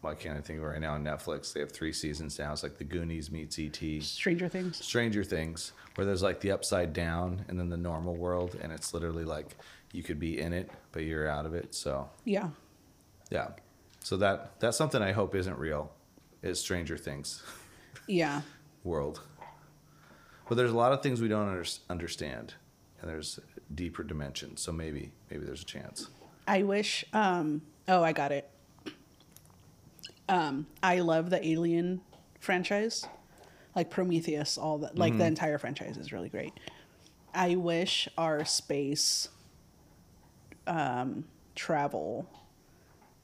why 0.00 0.14
can't 0.14 0.38
I 0.38 0.40
think 0.40 0.58
of 0.60 0.64
it 0.64 0.68
right 0.68 0.80
now 0.80 0.94
on 0.94 1.04
Netflix? 1.04 1.52
They 1.52 1.60
have 1.60 1.72
three 1.72 1.92
seasons 1.92 2.38
now. 2.38 2.52
It's 2.52 2.62
like 2.62 2.78
the 2.78 2.84
Goonies 2.84 3.30
meets 3.30 3.58
ET. 3.58 3.76
Stranger 4.02 4.48
Things. 4.48 4.82
Stranger 4.82 5.24
Things, 5.24 5.72
where 5.96 6.06
there's 6.06 6.22
like 6.22 6.40
the 6.40 6.52
upside 6.52 6.92
down 6.92 7.44
and 7.48 7.58
then 7.58 7.68
the 7.68 7.76
normal 7.76 8.14
world, 8.14 8.56
and 8.62 8.72
it's 8.72 8.94
literally 8.94 9.24
like 9.24 9.56
you 9.92 10.02
could 10.02 10.20
be 10.20 10.40
in 10.40 10.52
it, 10.52 10.70
but 10.92 11.02
you're 11.02 11.28
out 11.28 11.44
of 11.44 11.54
it. 11.54 11.74
So 11.74 12.08
Yeah, 12.24 12.50
yeah, 13.30 13.48
so 14.00 14.16
that 14.18 14.60
that's 14.60 14.76
something 14.76 15.02
I 15.02 15.12
hope 15.12 15.34
isn't 15.34 15.58
real. 15.58 15.92
Is 16.42 16.60
Stranger 16.60 16.96
Things 16.96 17.42
yeah, 18.06 18.42
world? 18.84 19.20
But 20.48 20.56
there's 20.56 20.70
a 20.70 20.76
lot 20.76 20.92
of 20.92 21.02
things 21.02 21.20
we 21.20 21.28
don't 21.28 21.48
under, 21.48 21.64
understand, 21.90 22.54
and 23.00 23.10
there's 23.10 23.40
deeper 23.74 24.02
dimensions. 24.02 24.60
So 24.60 24.72
maybe 24.72 25.12
maybe 25.30 25.44
there's 25.44 25.62
a 25.62 25.66
chance. 25.66 26.08
I 26.46 26.62
wish. 26.62 27.04
Um, 27.12 27.62
oh, 27.88 28.02
I 28.02 28.12
got 28.12 28.32
it. 28.32 28.48
Um, 30.28 30.66
I 30.82 31.00
love 31.00 31.30
the 31.30 31.44
Alien 31.46 32.00
franchise, 32.40 33.06
like 33.74 33.90
Prometheus. 33.90 34.56
All 34.58 34.78
that, 34.78 34.96
like 34.96 35.18
the 35.18 35.26
entire 35.26 35.58
franchise 35.58 35.96
is 35.96 36.12
really 36.12 36.28
great. 36.28 36.52
I 37.34 37.56
wish 37.56 38.08
our 38.16 38.44
space 38.44 39.28
um, 40.66 41.24
travel, 41.54 42.28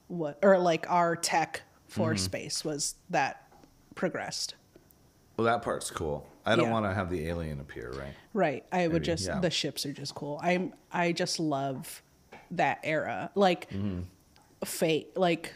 what 0.07 0.39
or 0.43 0.59
like 0.59 0.89
our 0.89 1.15
tech 1.15 1.61
for 1.87 2.15
space 2.17 2.65
was 2.65 2.95
that 3.09 3.47
progressed. 3.95 4.55
Well, 5.37 5.45
that 5.45 5.61
part's 5.61 5.89
cool. 5.89 6.27
I 6.45 6.55
don't 6.55 6.65
Yeah. 6.65 6.71
want 6.71 6.85
to 6.85 6.93
have 6.93 7.09
the 7.09 7.27
alien 7.27 7.59
appear, 7.59 7.91
right? 7.91 8.13
Right. 8.33 8.65
I 8.71 8.87
would 8.87 9.03
just 9.03 9.25
yeah. 9.27 9.39
the 9.39 9.49
ships 9.49 9.85
are 9.85 9.93
just 9.93 10.13
cool. 10.15 10.39
I'm 10.43 10.73
I 10.91 11.11
just 11.11 11.39
love 11.39 12.01
that 12.51 12.79
era. 12.83 13.31
Like 13.35 13.69
Mm-hmm. 13.69 14.01
fate 14.65 15.15
like 15.17 15.53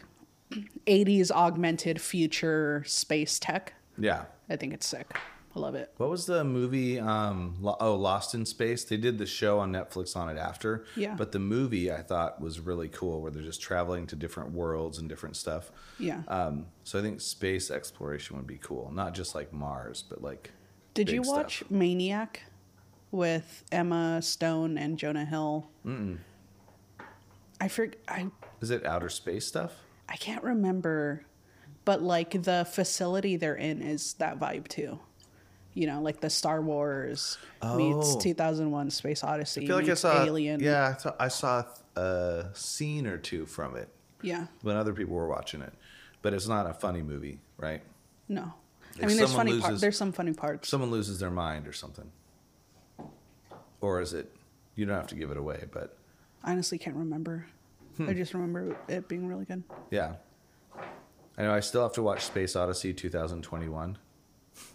80s 0.86 1.30
augmented 1.30 2.00
future 2.00 2.82
space 2.86 3.38
tech. 3.38 3.74
Yeah. 3.98 4.24
I 4.48 4.56
think 4.56 4.72
it's 4.72 4.86
sick. 4.86 5.18
I 5.56 5.60
love 5.60 5.74
it. 5.74 5.92
What 5.96 6.08
was 6.10 6.26
the 6.26 6.44
movie? 6.44 7.00
Um, 7.00 7.56
Lo- 7.60 7.76
oh, 7.80 7.94
Lost 7.96 8.34
in 8.34 8.46
Space. 8.46 8.84
They 8.84 8.96
did 8.96 9.18
the 9.18 9.26
show 9.26 9.58
on 9.58 9.72
Netflix 9.72 10.14
on 10.16 10.28
it 10.28 10.38
after. 10.38 10.84
Yeah. 10.94 11.14
But 11.16 11.32
the 11.32 11.38
movie 11.38 11.90
I 11.90 12.02
thought 12.02 12.40
was 12.40 12.60
really 12.60 12.88
cool, 12.88 13.20
where 13.20 13.30
they're 13.30 13.42
just 13.42 13.60
traveling 13.60 14.06
to 14.08 14.16
different 14.16 14.52
worlds 14.52 14.98
and 14.98 15.08
different 15.08 15.36
stuff. 15.36 15.70
Yeah. 15.98 16.22
Um, 16.28 16.66
so 16.84 16.98
I 16.98 17.02
think 17.02 17.20
space 17.20 17.70
exploration 17.70 18.36
would 18.36 18.46
be 18.46 18.58
cool, 18.58 18.90
not 18.94 19.14
just 19.14 19.34
like 19.34 19.52
Mars, 19.52 20.02
but 20.08 20.22
like. 20.22 20.52
Did 20.94 21.10
you 21.10 21.22
watch 21.22 21.58
stuff. 21.58 21.70
Maniac 21.70 22.42
with 23.10 23.64
Emma 23.72 24.20
Stone 24.22 24.76
and 24.78 24.98
Jonah 24.98 25.24
Hill? 25.24 25.68
Mm. 25.86 26.18
I 27.60 27.68
for, 27.68 27.88
I 28.08 28.26
Is 28.60 28.70
it 28.70 28.84
outer 28.86 29.08
space 29.08 29.46
stuff? 29.46 29.74
I 30.08 30.16
can't 30.16 30.42
remember, 30.42 31.24
but 31.84 32.02
like 32.02 32.42
the 32.42 32.66
facility 32.70 33.36
they're 33.36 33.54
in 33.56 33.82
is 33.82 34.14
that 34.14 34.38
vibe 34.38 34.68
too. 34.68 34.98
You 35.74 35.86
know, 35.86 36.00
like 36.00 36.20
the 36.20 36.30
Star 36.30 36.60
Wars 36.60 37.38
meets 37.76 38.14
Oh. 38.14 38.20
2001: 38.20 38.90
Space 38.90 39.22
Odyssey. 39.22 39.62
I 39.64 39.66
feel 39.66 39.76
like 39.76 39.88
I 39.88 39.94
saw. 39.94 40.24
Alien. 40.24 40.60
Yeah, 40.60 40.94
I 40.96 41.00
saw, 41.00 41.14
I 41.20 41.28
saw 41.28 41.64
a 41.96 42.46
scene 42.54 43.06
or 43.06 43.18
two 43.18 43.46
from 43.46 43.76
it 43.76 43.88
Yeah. 44.22 44.46
when 44.62 44.76
other 44.76 44.92
people 44.92 45.14
were 45.14 45.28
watching 45.28 45.60
it, 45.62 45.72
but 46.22 46.32
it's 46.34 46.48
not 46.48 46.68
a 46.68 46.74
funny 46.74 47.02
movie, 47.02 47.38
right? 47.58 47.82
No. 48.28 48.54
I 49.02 49.06
mean, 49.06 49.16
there's 49.16 49.32
funny 49.34 49.60
par- 49.60 49.74
There's 49.74 49.96
some 49.96 50.12
funny 50.12 50.32
parts. 50.32 50.68
Someone 50.68 50.90
loses 50.90 51.18
their 51.20 51.30
mind 51.30 51.66
or 51.68 51.72
something, 51.72 52.10
or 53.80 54.00
is 54.00 54.12
it? 54.14 54.32
You 54.74 54.86
don't 54.86 54.96
have 54.96 55.06
to 55.08 55.14
give 55.14 55.30
it 55.30 55.36
away, 55.36 55.64
but 55.72 55.96
I 56.44 56.52
honestly 56.52 56.78
can't 56.78 56.96
remember. 56.96 57.46
Hmm. 57.96 58.08
I 58.08 58.12
just 58.14 58.32
remember 58.34 58.76
it 58.88 59.08
being 59.08 59.26
really 59.26 59.44
good. 59.44 59.62
Yeah. 59.90 60.14
I 61.36 61.42
know 61.42 61.52
I 61.54 61.60
still 61.60 61.82
have 61.82 61.92
to 61.94 62.02
watch 62.02 62.22
Space 62.24 62.56
Odyssey 62.56 62.92
2021. 62.92 63.98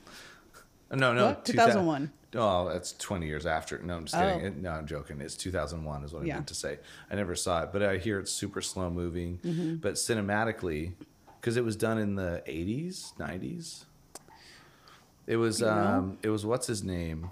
no, 0.92 1.14
no. 1.14 1.26
What? 1.28 1.46
2001. 1.46 2.12
Oh, 2.36 2.68
that's 2.70 2.94
20 2.94 3.28
years 3.28 3.46
after. 3.46 3.78
No, 3.80 3.96
I'm 3.98 4.06
just 4.06 4.16
Oh. 4.16 4.20
kidding. 4.34 4.46
It- 4.46 4.58
no, 4.58 4.72
I'm 4.72 4.88
joking. 4.88 5.22
It's 5.22 5.36
2001 5.36 6.04
is 6.04 6.14
what 6.14 6.24
I 6.24 6.26
Yeah. 6.26 6.36
meant 6.36 6.48
to 6.48 6.56
say. 6.56 6.80
I 7.12 7.16
never 7.16 7.36
saw 7.36 7.64
it, 7.64 7.70
but 7.72 7.84
I 7.84 7.98
hear 7.98 8.20
it's 8.20 8.32
super 8.32 8.62
slow 8.62 8.90
moving. 8.90 9.40
Mm-hmm. 9.40 9.76
But 9.78 9.94
cinematically, 9.96 10.94
because 11.40 11.58
it 11.58 11.64
was 11.64 11.76
done 11.76 11.98
in 11.98 12.16
the 12.16 12.42
80s, 12.48 13.14
90s. 13.18 13.86
It 15.28 15.38
was, 15.38 15.60
You 15.62 15.68
know? 15.68 15.72
um, 15.72 16.18
it 16.22 16.30
was, 16.30 16.46
what's 16.46 16.68
his 16.68 16.84
name? 16.84 17.32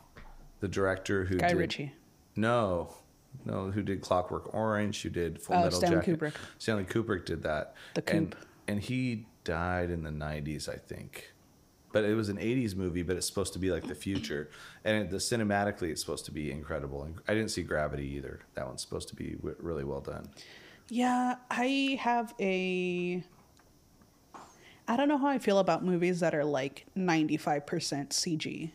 The 0.60 0.68
director 0.68 1.26
who 1.26 1.38
Guy 1.38 1.50
did. 1.50 1.58
Ritchie. 1.58 1.94
No, 2.36 2.94
no, 3.46 3.72
who 3.72 3.82
did 3.82 4.02
Clockwork 4.02 4.54
Orange? 4.54 5.02
Who 5.02 5.10
did 5.10 5.42
Full 5.42 5.56
Oh, 5.56 5.64
Metal 5.64 5.80
Stanley 5.80 5.96
Jacket? 5.98 6.20
Kubrick. 6.20 6.34
Stanley 6.60 6.84
Kubrick 6.86 7.26
did 7.26 7.44
that. 7.44 7.76
The 7.96 8.04
and, 8.14 8.32
Coop. 8.32 8.46
and 8.68 8.80
he 8.80 9.26
died 9.44 9.90
in 9.90 10.04
the 10.04 10.12
'90s, 10.12 10.70
I 10.70 10.76
think. 10.76 11.34
But 11.92 12.06
it 12.06 12.16
was 12.16 12.30
an 12.30 12.38
'80s 12.38 12.76
movie, 12.76 13.02
but 13.04 13.18
it's 13.18 13.26
supposed 13.28 13.52
to 13.54 13.60
be 13.60 13.72
like 13.72 13.86
the 13.88 13.96
future, 13.96 14.50
and 14.86 14.96
it, 15.06 15.10
the 15.10 15.18
cinematically, 15.18 15.90
it's 15.90 16.00
supposed 16.00 16.24
to 16.26 16.32
be 16.32 16.52
incredible. 16.52 17.04
And 17.04 17.16
I 17.28 17.34
didn't 17.34 17.52
see 17.52 17.64
Gravity 17.64 18.08
either. 18.16 18.40
That 18.54 18.66
one's 18.68 18.82
supposed 18.82 19.10
to 19.10 19.16
be 19.16 19.32
w- 19.32 19.56
really 19.60 19.84
well 19.84 20.00
done. 20.02 20.30
Yeah, 20.90 21.36
I 21.50 21.98
have 22.00 22.34
a. 22.40 23.24
I 24.92 24.98
don't 24.98 25.08
know 25.08 25.18
how 25.18 25.28
I 25.28 25.40
feel 25.40 25.60
about 25.60 25.86
movies 25.86 26.20
that 26.20 26.36
are 26.36 26.44
like 26.44 26.86
95% 26.98 27.64
CG. 28.10 28.72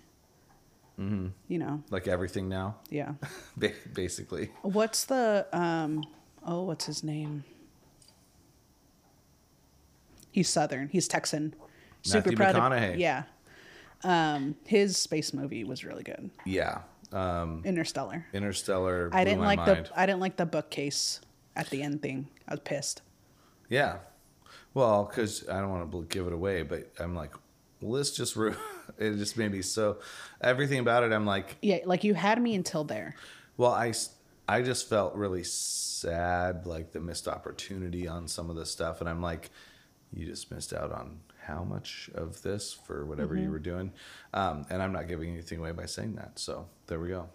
Mm-hmm. 0.98 1.26
You 1.48 1.58
know, 1.58 1.82
Like 1.90 2.08
everything 2.08 2.48
now, 2.48 2.76
yeah. 2.88 3.12
basically. 3.92 4.50
What's 4.62 5.04
the 5.04 5.46
um 5.52 6.04
oh 6.42 6.62
what's 6.62 6.86
his 6.86 7.04
name? 7.04 7.44
He's 10.30 10.48
southern. 10.48 10.88
He's 10.88 11.06
Texan. 11.06 11.54
Super 12.00 12.30
Matthew 12.30 12.36
proud 12.38 12.56
of 12.56 12.62
McConaughey. 12.62 12.98
Yeah. 12.98 13.24
Um 14.02 14.56
his 14.64 14.96
space 14.96 15.34
movie 15.34 15.64
was 15.64 15.84
really 15.84 16.02
good. 16.02 16.30
Yeah. 16.46 16.78
Um, 17.12 17.60
Interstellar. 17.66 18.24
Interstellar. 18.32 19.10
I 19.12 19.24
didn't 19.24 19.40
like 19.40 19.58
mind. 19.58 19.90
the 19.92 20.00
I 20.00 20.06
didn't 20.06 20.20
like 20.20 20.36
the 20.36 20.46
bookcase 20.46 21.20
at 21.54 21.68
the 21.68 21.82
end 21.82 22.00
thing. 22.00 22.28
I 22.48 22.54
was 22.54 22.60
pissed. 22.60 23.02
Yeah. 23.68 23.98
Well, 24.76 25.04
because 25.06 25.48
I 25.48 25.58
don't 25.62 25.70
want 25.70 25.90
to 25.90 26.04
give 26.14 26.26
it 26.26 26.34
away, 26.34 26.62
but 26.62 26.92
I'm 27.00 27.14
like, 27.14 27.32
well, 27.80 27.94
this 27.98 28.14
just 28.14 28.36
ru- 28.36 28.54
it 28.98 29.16
just 29.16 29.38
made 29.38 29.50
me 29.50 29.62
so 29.62 30.00
everything 30.42 30.80
about 30.80 31.02
it. 31.02 31.12
I'm 31.14 31.24
like, 31.24 31.56
Yeah, 31.62 31.78
like 31.86 32.04
you 32.04 32.12
had 32.12 32.40
me 32.42 32.54
until 32.54 32.84
there. 32.84 33.14
well, 33.56 33.72
I 33.72 33.88
s- 33.88 34.10
I 34.46 34.60
just 34.60 34.86
felt 34.86 35.14
really 35.14 35.44
sad, 35.44 36.66
like 36.66 36.92
the 36.92 37.00
missed 37.00 37.26
opportunity 37.26 38.06
on 38.06 38.28
some 38.28 38.50
of 38.50 38.56
the 38.56 38.66
stuff, 38.66 39.00
and 39.00 39.08
I'm 39.08 39.22
like, 39.22 39.50
you 40.12 40.26
just 40.26 40.50
missed 40.52 40.74
out 40.74 40.92
on 40.92 41.20
how 41.42 41.64
much 41.64 42.10
of 42.14 42.42
this 42.42 42.74
for 42.74 43.06
whatever 43.06 43.34
Mm-hmm. 43.34 43.44
you 43.44 43.50
were 43.50 43.58
doing, 43.58 43.92
um, 44.34 44.66
and 44.68 44.82
I'm 44.82 44.92
not 44.92 45.08
giving 45.08 45.32
anything 45.32 45.58
away 45.58 45.72
by 45.72 45.86
saying 45.86 46.16
that. 46.16 46.38
So 46.38 46.66
there 46.86 47.00
we 47.00 47.08
go. 47.08 47.30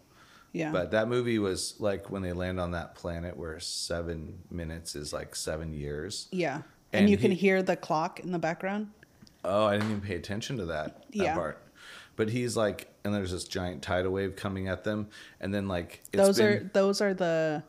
Yeah. 0.53 0.71
But 0.71 0.91
that 0.91 1.07
movie 1.07 1.39
was 1.39 1.73
like 1.79 2.11
when 2.11 2.21
they 2.21 2.33
land 2.33 2.59
on 2.59 2.71
that 2.71 2.93
planet 2.93 3.35
where 3.35 3.59
seven 3.59 4.43
minutes 4.51 4.95
is 4.95 5.11
like 5.11 5.35
seven 5.35 5.73
years. 5.73 6.27
yeah. 6.31 6.61
And, 6.93 7.01
and 7.01 7.09
you 7.09 7.17
can 7.17 7.31
hear 7.31 7.63
the 7.63 7.75
clock 7.75 8.19
in 8.19 8.31
the 8.31 8.39
background. 8.39 8.89
Oh, 9.43 9.65
I 9.65 9.73
didn't 9.73 9.89
even 9.89 10.01
pay 10.01 10.15
attention 10.15 10.57
to 10.57 10.65
that, 10.65 11.03
that 11.11 11.15
Yeah. 11.15 11.35
part. 11.35 11.63
But 12.15 12.29
he's 12.29 12.55
like, 12.57 12.93
and 13.03 13.13
there's 13.13 13.31
this 13.31 13.45
giant 13.45 13.81
tidal 13.81 14.11
wave 14.11 14.35
coming 14.35 14.67
at 14.67 14.83
them, 14.83 15.07
and 15.39 15.53
then 15.53 15.67
like 15.67 16.01
it's 16.11 16.21
those 16.21 16.37
been, 16.37 16.45
are 16.45 16.69
those 16.73 17.01
are 17.01 17.13
the 17.13 17.63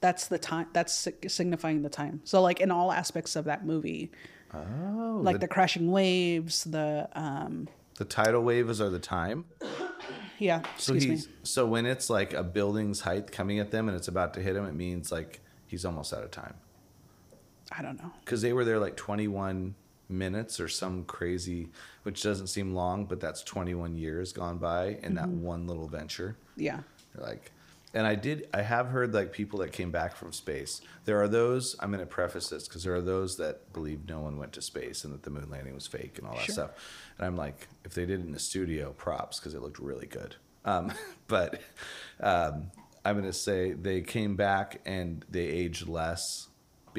that's 0.00 0.28
the 0.28 0.38
time 0.38 0.68
that's 0.72 1.08
signifying 1.28 1.82
the 1.82 1.90
time. 1.90 2.20
So 2.24 2.40
like 2.40 2.60
in 2.60 2.70
all 2.70 2.92
aspects 2.92 3.36
of 3.36 3.44
that 3.46 3.66
movie, 3.66 4.10
oh, 4.54 5.20
like 5.22 5.34
the, 5.36 5.40
the 5.40 5.48
crashing 5.48 5.90
waves, 5.90 6.64
the 6.64 7.08
um 7.14 7.68
the 7.96 8.04
tidal 8.06 8.42
waves 8.42 8.80
are 8.80 8.88
the 8.88 8.98
time. 9.00 9.44
yeah, 10.38 10.60
So 10.78 10.94
excuse 10.94 11.04
he's 11.04 11.26
me. 11.28 11.32
so 11.42 11.66
when 11.66 11.84
it's 11.84 12.08
like 12.08 12.32
a 12.32 12.42
building's 12.44 13.00
height 13.00 13.30
coming 13.30 13.58
at 13.58 13.70
them 13.72 13.88
and 13.88 13.96
it's 13.96 14.08
about 14.08 14.32
to 14.34 14.40
hit 14.40 14.56
him, 14.56 14.64
it 14.64 14.74
means 14.74 15.12
like 15.12 15.40
he's 15.66 15.84
almost 15.84 16.14
out 16.14 16.22
of 16.22 16.30
time 16.30 16.54
I 17.76 17.82
don't 17.82 17.98
know. 17.98 18.10
because 18.24 18.42
they 18.42 18.52
were 18.52 18.64
there 18.64 18.78
like 18.78 18.96
21 18.96 19.74
minutes 20.08 20.58
or 20.58 20.68
some 20.68 21.04
crazy, 21.04 21.68
which 22.02 22.22
doesn't 22.22 22.48
seem 22.48 22.74
long, 22.74 23.04
but 23.04 23.20
that's 23.20 23.42
21 23.44 23.96
years 23.96 24.32
gone 24.32 24.58
by 24.58 24.98
in 25.02 25.14
that 25.14 25.26
Mm-hmm. 25.26 25.42
one 25.42 25.66
little 25.66 25.86
venture. 25.88 26.36
Yeah. 26.56 26.80
They're 27.14 27.24
like, 27.26 27.52
and 27.94 28.06
I 28.06 28.14
did. 28.14 28.48
I 28.54 28.62
have 28.62 28.86
heard 28.88 29.12
like 29.14 29.32
people 29.32 29.58
that 29.60 29.72
came 29.72 29.90
back 29.90 30.14
from 30.14 30.32
space. 30.32 30.80
There 31.06 31.20
are 31.20 31.26
those. 31.28 31.74
I'm 31.80 31.90
going 31.90 31.98
to 32.00 32.06
preface 32.06 32.48
this 32.48 32.68
because 32.68 32.84
there 32.84 32.94
are 32.94 33.00
those 33.00 33.36
that 33.38 33.72
believe 33.72 34.08
no 34.08 34.20
one 34.20 34.36
went 34.36 34.52
to 34.54 34.62
space 34.62 35.02
and 35.04 35.12
that 35.12 35.24
the 35.24 35.30
moon 35.30 35.48
landing 35.50 35.74
was 35.74 35.88
fake 35.88 36.18
and 36.18 36.26
all 36.26 36.34
that 36.34 36.42
Sure. 36.44 36.52
stuff. 36.52 36.70
And 37.18 37.26
I'm 37.26 37.36
like, 37.36 37.66
if 37.84 37.94
they 37.94 38.06
did 38.06 38.20
it 38.20 38.26
in 38.26 38.30
the 38.32 38.38
studio, 38.38 38.92
props 38.92 39.40
because 39.40 39.54
it 39.54 39.62
looked 39.62 39.80
really 39.80 40.06
good. 40.06 40.36
Um, 40.64 40.92
but 41.26 41.60
um, 42.20 42.70
I'm 43.04 43.16
going 43.16 43.24
to 43.26 43.32
say 43.32 43.72
they 43.72 44.02
came 44.02 44.36
back 44.36 44.80
and 44.86 45.24
they 45.28 45.46
aged 45.46 45.88
less, 45.88 46.46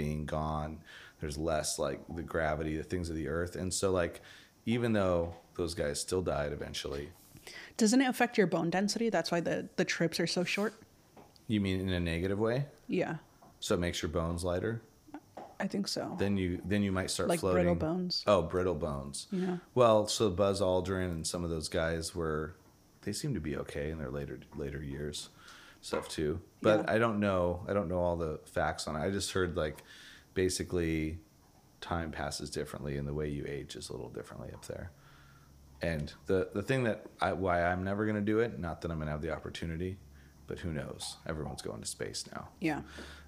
being 0.02 0.26
gone. 0.26 0.80
There's 1.20 1.38
less 1.38 1.78
like 1.78 2.00
the 2.16 2.24
gravity, 2.24 2.76
the 2.78 2.84
things 2.84 3.10
of 3.10 3.16
the 3.16 3.28
earth, 3.28 3.56
and 3.56 3.72
so 3.74 3.92
like 3.92 4.22
even 4.66 4.94
though 4.94 5.36
those 5.56 5.74
guys 5.76 6.00
still 6.00 6.22
died 6.24 6.52
eventually. 6.54 7.10
Doesn't 7.78 8.02
it 8.02 8.08
affect 8.08 8.38
your 8.38 8.48
bone 8.48 8.70
density? 8.70 9.10
That's 9.10 9.32
why 9.32 9.40
the, 9.42 9.68
the 9.76 9.86
trips 9.86 10.20
are 10.20 10.28
so 10.28 10.44
short. 10.44 10.74
You 11.48 11.60
mean 11.62 11.80
in 11.82 11.90
a 11.90 12.00
negative 12.00 12.40
way? 12.40 12.66
Yeah, 12.88 13.16
So 13.60 13.76
it 13.76 13.80
makes 13.80 14.02
your 14.02 14.10
bones 14.10 14.44
lighter. 14.44 14.82
I 15.60 15.68
think 15.68 15.88
so. 15.88 16.16
Then 16.18 16.38
you 16.38 16.60
then 16.66 16.82
you 16.82 16.92
might 16.92 17.12
start 17.12 17.30
Like 17.30 17.40
floating. 17.40 17.64
brittle 17.64 17.76
bones? 17.76 18.24
Oh, 18.26 18.42
brittle 18.42 18.74
bones. 18.76 19.28
Yeah. 19.32 19.58
Well, 19.76 20.08
so 20.08 20.30
Buzz 20.32 20.60
Aldrin 20.62 21.12
and 21.12 21.28
some 21.28 21.44
of 21.44 21.52
those 21.52 21.70
guys 21.70 22.16
were, 22.16 22.56
they 23.04 23.14
seem 23.14 23.34
to 23.36 23.40
be 23.40 23.56
okay 23.58 23.92
in 23.92 23.98
their 24.00 24.10
later 24.10 24.40
later 24.56 24.82
years, 24.82 25.30
stuff 25.82 26.08
too. 26.10 26.40
But 26.62 26.86
Yeah. 26.86 26.94
I 26.96 26.98
don't 27.00 27.20
know. 27.20 27.66
I 27.68 27.74
don't 27.74 27.88
know 27.90 28.00
all 28.00 28.16
the 28.18 28.40
facts 28.46 28.88
on 28.88 28.96
it. 28.96 29.00
I 29.00 29.10
just 29.10 29.32
heard 29.32 29.56
like, 29.58 29.84
basically, 30.34 31.20
time 31.82 32.12
passes 32.12 32.50
differently, 32.50 32.98
and 32.98 33.08
the 33.08 33.14
way 33.14 33.28
you 33.30 33.44
age 33.48 33.76
is 33.76 33.90
a 33.90 33.94
little 33.94 34.10
differently 34.10 34.52
up 34.54 34.66
there. 34.68 34.92
And 35.82 36.14
the 36.28 36.50
the 36.54 36.62
thing 36.62 36.84
that 36.84 37.06
I, 37.20 37.34
why 37.34 37.64
I'm 37.64 37.84
never 37.84 38.06
gonna 38.06 38.22
do 38.22 38.40
it, 38.40 38.60
not 38.60 38.82
that 38.82 38.92
I'm 38.92 39.00
gonna 39.00 39.12
have 39.12 39.22
the 39.24 39.32
opportunity, 39.34 39.98
but 40.48 40.60
who 40.60 40.72
knows? 40.72 41.18
Everyone's 41.28 41.62
going 41.62 41.82
to 41.82 41.88
space 41.88 42.26
now 42.34 42.50
yeah. 42.60 42.82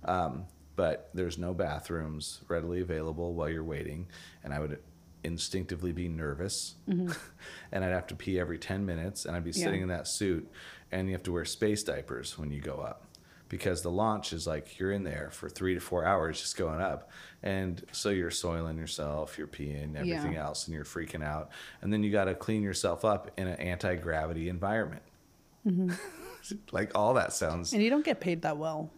um, 0.06 0.45
but 0.76 1.10
there's 1.14 1.38
no 1.38 1.54
bathrooms 1.54 2.41
readily 2.49 2.82
available 2.82 3.34
while 3.34 3.47
you're 3.49 3.64
waiting 3.64 4.08
and 4.43 4.54
i 4.54 4.60
would 4.60 4.80
instinctively 5.24 5.91
be 5.93 6.08
nervous 6.10 6.76
and 6.88 7.86
i'd 7.86 7.93
have 7.93 8.08
to 8.08 8.16
pee 8.16 8.39
every 8.39 8.58
10 8.58 8.86
minutes 8.86 9.24
and 9.26 9.36
i'd 9.38 9.43
be 9.43 9.51
Yeah. 9.51 9.64
sitting 9.66 9.82
in 9.84 9.88
that 9.89 10.08
suit 10.08 10.49
and 10.94 11.08
you 11.08 11.14
have 11.14 11.24
to 11.24 11.32
wear 11.34 11.46
space 11.46 11.84
diapers 11.84 12.38
when 12.38 12.52
you 12.52 12.62
go 12.62 12.76
up 12.76 13.04
because 13.50 13.82
the 13.82 13.91
launch 13.91 14.34
is 14.34 14.48
like 14.48 14.80
you're 14.80 14.91
in 14.91 15.04
there 15.04 15.30
for 15.32 15.50
three 15.50 15.74
to 15.74 15.80
four 15.80 16.06
hours 16.06 16.39
just 16.41 16.58
going 16.58 16.82
up 16.82 17.10
and 17.44 17.84
so 17.91 18.10
you're 18.10 18.32
soiling 18.32 18.78
yourself 18.78 19.38
you're 19.38 19.48
peeing 19.48 19.96
everything 19.96 20.34
Yeah. 20.34 20.46
else 20.46 20.66
and 20.68 20.74
you're 20.76 20.86
freaking 20.86 21.24
out 21.24 21.50
and 21.82 21.91
then 21.91 22.04
you 22.04 22.12
got 22.12 22.26
to 22.26 22.36
clean 22.36 22.64
yourself 22.64 23.04
up 23.06 23.32
in 23.38 23.48
an 23.48 23.60
anti-gravity 23.60 24.50
environment 24.50 25.04
mm-hmm. 25.68 25.91
like 26.72 26.91
all 26.96 27.14
that 27.16 27.34
sounds 27.34 27.74
And 27.74 27.84
you 27.84 27.89
don't 27.89 28.06
get 28.06 28.20
paid 28.20 28.41
that 28.44 28.58
well. 28.58 28.89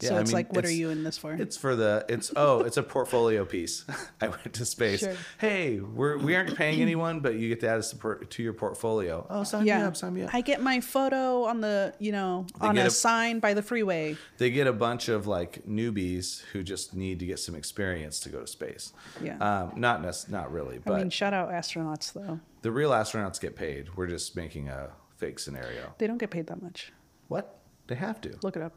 So 0.00 0.08
Yeah, 0.12 0.18
I 0.18 0.20
it's 0.22 0.30
mean, 0.30 0.34
like, 0.34 0.52
what 0.54 0.64
are 0.64 0.70
you 0.70 0.90
in 0.90 1.04
this 1.04 1.18
for? 1.18 1.34
It's 1.34 1.56
for 1.56 1.76
the 1.76 2.04
it's 2.08 2.32
oh 2.36 2.60
it's 2.60 2.76
a 2.76 2.82
portfolio 2.82 3.44
piece. 3.44 3.84
I 4.20 4.28
went 4.28 4.52
to 4.54 4.64
space. 4.64 5.00
Sure. 5.00 5.14
Hey, 5.38 5.80
we're 5.80 6.16
we 6.18 6.34
aren't 6.36 6.56
paying 6.56 6.80
anyone, 6.88 7.20
but 7.20 7.34
you 7.34 7.48
get 7.48 7.60
to 7.60 7.68
add 7.68 7.78
us 7.78 7.90
to 7.90 7.96
per- 7.96 8.24
to 8.24 8.42
your 8.42 8.52
portfolio. 8.54 9.26
Oh, 9.28 9.44
sign 9.44 9.62
me 9.64 9.68
yeah. 9.68 9.86
up, 9.86 9.96
sign 9.96 10.14
me 10.14 10.22
up. 10.22 10.34
I 10.34 10.40
get 10.40 10.62
my 10.62 10.80
photo 10.80 11.44
on 11.44 11.60
the, 11.60 11.94
you 11.98 12.12
know, 12.12 12.46
They 12.60 12.66
on 12.68 12.78
a, 12.78 12.86
a- 12.86 12.90
sign 12.90 13.40
by 13.40 13.54
the 13.54 13.62
freeway. 13.62 14.16
They 14.38 14.50
get 14.50 14.66
a 14.66 14.72
bunch 14.72 15.08
of 15.08 15.26
like 15.26 15.62
newbies 15.68 16.42
who 16.52 16.62
just 16.62 16.94
need 16.94 17.18
to 17.20 17.26
get 17.26 17.38
some 17.38 17.54
experience 17.54 18.20
to 18.20 18.28
go 18.30 18.40
to 18.40 18.46
space. 18.46 18.92
Yeah. 19.22 19.36
Um, 19.38 19.72
not 19.78 20.02
nec- 20.02 20.28
not 20.30 20.50
really, 20.52 20.78
But 20.78 20.94
I 20.94 20.98
mean, 20.98 21.10
shout 21.10 21.34
out 21.34 21.50
astronauts 21.50 22.12
though. 22.12 22.40
the 22.62 22.70
real 22.70 22.90
astronauts 22.90 23.40
get 23.40 23.56
paid. 23.56 23.96
We're 23.96 24.06
just 24.06 24.34
making 24.36 24.68
a 24.68 24.90
fake 25.16 25.38
scenario. 25.38 25.94
They 25.98 26.06
don't 26.06 26.18
get 26.18 26.30
paid 26.30 26.46
that 26.46 26.62
much. 26.62 26.92
What? 27.28 27.58
They 27.88 27.94
have 27.96 28.20
to. 28.22 28.36
Look 28.42 28.56
it 28.56 28.62
up. 28.62 28.72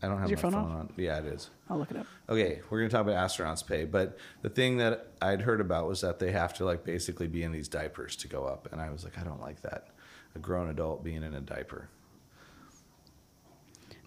I 0.00 0.06
don't 0.06 0.18
have 0.18 0.30
your 0.30 0.36
my 0.36 0.42
phone 0.42 0.52
phone, 0.52 0.72
on. 0.72 0.92
Yeah, 0.96 1.18
it 1.18 1.26
is. 1.26 1.50
I'll 1.68 1.78
look 1.78 1.90
it 1.90 1.96
up. 1.96 2.06
Okay, 2.28 2.60
we're 2.70 2.78
gonna 2.78 2.90
talk 2.90 3.02
about 3.02 3.16
astronauts' 3.16 3.66
pay, 3.66 3.84
but 3.84 4.16
the 4.42 4.48
thing 4.48 4.76
that 4.78 5.08
I'd 5.20 5.42
heard 5.42 5.60
about 5.60 5.88
was 5.88 6.00
that 6.02 6.20
they 6.20 6.30
have 6.30 6.54
to 6.54 6.64
like 6.64 6.84
basically 6.84 7.26
be 7.26 7.42
in 7.42 7.50
these 7.50 7.68
diapers 7.68 8.14
to 8.16 8.28
go 8.28 8.44
up, 8.44 8.68
and 8.70 8.80
I 8.80 8.90
was 8.90 9.02
like, 9.02 9.18
I 9.18 9.24
don't 9.24 9.40
like 9.40 9.60
that. 9.62 9.88
A 10.36 10.38
grown 10.38 10.68
adult 10.68 11.02
being 11.02 11.22
in 11.22 11.34
a 11.34 11.40
diaper. 11.40 11.88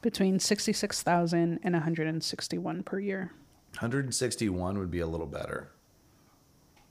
Between 0.01 0.39
66,000 0.39 1.59
and 1.61 1.73
161 1.73 2.83
per 2.83 2.99
year. 2.99 3.33
161 3.73 4.79
would 4.79 4.91
be 4.91 4.99
a 4.99 5.07
little 5.07 5.27
better, 5.27 5.71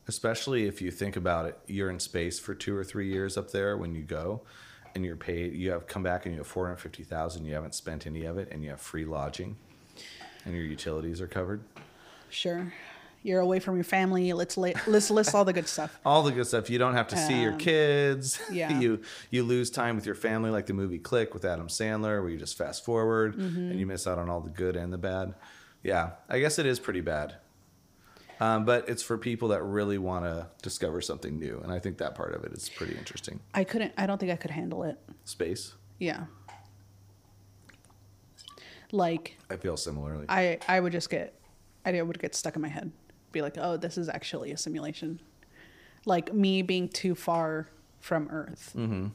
especially 0.09 0.67
if 0.67 0.81
you 0.81 0.91
think 0.91 1.17
about 1.17 1.47
it. 1.47 1.59
You're 1.67 1.91
in 1.91 2.01
space 2.01 2.39
for 2.39 2.55
two 2.55 2.77
or 2.77 2.85
three 2.85 3.11
years 3.11 3.37
up 3.37 3.51
there 3.51 3.77
when 3.77 3.95
you 3.95 4.03
go, 4.03 4.43
and 4.95 5.05
you're 5.05 5.17
paid. 5.17 5.55
You 5.55 5.71
have 5.73 5.87
come 5.87 6.03
back 6.03 6.27
and 6.27 6.35
you 6.35 6.41
have 6.41 6.47
450,000. 6.47 7.45
You 7.45 7.55
haven't 7.55 7.75
spent 7.75 8.07
any 8.07 8.25
of 8.25 8.39
it, 8.39 8.49
and 8.51 8.63
you 8.63 8.71
have 8.71 8.81
free 8.81 9.05
lodging, 9.05 9.57
and 10.45 10.55
your 10.55 10.65
utilities 10.65 11.21
are 11.21 11.27
covered. 11.27 11.63
Sure. 12.29 12.73
You're 13.23 13.41
away 13.41 13.61
from 13.61 13.75
your 13.75 13.85
family. 13.85 14.33
Let's 14.33 14.57
la- 14.57 14.71
let's 14.87 15.11
list 15.11 15.35
all 15.35 15.45
the 15.45 15.53
good 15.53 15.69
stuff. 15.69 15.99
all 16.07 16.23
the 16.23 16.33
good 16.33 16.47
stuff. 16.47 16.71
You 16.71 16.79
don't 16.79 16.95
have 16.95 17.09
to 17.09 17.19
see 17.19 17.43
your 17.43 17.53
Um, 17.53 17.59
kids. 17.59 18.41
yeah. 18.51 18.79
you 18.79 19.03
you 19.31 19.43
lose 19.43 19.69
time 19.71 19.95
with 19.97 20.07
your 20.07 20.15
family, 20.15 20.49
like 20.51 20.65
the 20.67 20.73
movie 20.73 20.99
Click 20.99 21.35
with 21.35 21.45
Adam 21.45 21.69
Sandler, 21.69 22.23
where 22.23 22.31
you 22.31 22.39
just 22.39 22.57
fast 22.57 22.83
forward 22.85 23.37
Mm-hmm. 23.37 23.71
and 23.73 23.79
you 23.79 23.85
miss 23.87 24.07
out 24.07 24.19
on 24.19 24.31
all 24.31 24.41
the 24.41 24.49
good 24.49 24.75
and 24.75 24.91
the 24.93 24.97
bad. 24.99 25.35
Yeah, 25.83 26.13
I 26.31 26.39
guess 26.41 26.59
it 26.59 26.65
is 26.65 26.79
pretty 26.81 27.03
bad. 27.03 27.35
Um, 28.41 28.65
but 28.65 28.89
it's 28.89 29.03
for 29.03 29.19
people 29.19 29.49
that 29.49 29.63
really 29.63 29.99
want 29.99 30.25
to 30.25 30.47
discover 30.63 31.01
something 31.03 31.39
new, 31.39 31.61
and 31.63 31.71
I 31.71 31.79
think 31.79 31.99
that 31.99 32.15
part 32.15 32.35
of 32.35 32.43
it 32.45 32.53
is 32.53 32.71
pretty 32.71 32.97
interesting. 32.97 33.41
I 33.55 33.65
couldn't. 33.65 33.93
I 33.99 34.07
don't 34.07 34.19
think 34.19 34.33
I 34.33 34.37
could 34.37 34.51
handle 34.51 34.83
it. 34.85 34.99
Space, 35.25 35.75
Yeah. 35.99 36.25
Like 38.93 39.37
I 39.49 39.57
feel 39.57 39.77
similarly. 39.77 40.27
I 40.29 40.59
I 40.67 40.81
would 40.81 40.93
just 40.93 41.11
get 41.11 41.39
I 41.85 42.01
would 42.03 42.19
get 42.19 42.35
stuck 42.35 42.57
in 42.57 42.63
my 42.63 42.69
head. 42.69 42.91
Be 43.31 43.43
like, 43.43 43.57
"Oh, 43.57 43.77
this 43.77 43.97
is 43.97 44.09
actually 44.09 44.51
a 44.51 44.57
simulation." 44.57 45.21
Like 46.07 46.33
me 46.35 46.63
being 46.63 46.89
too 46.89 47.15
far 47.15 47.69
from 48.01 48.29
Earth. 48.31 48.73
Mm-hmm. 48.77 49.09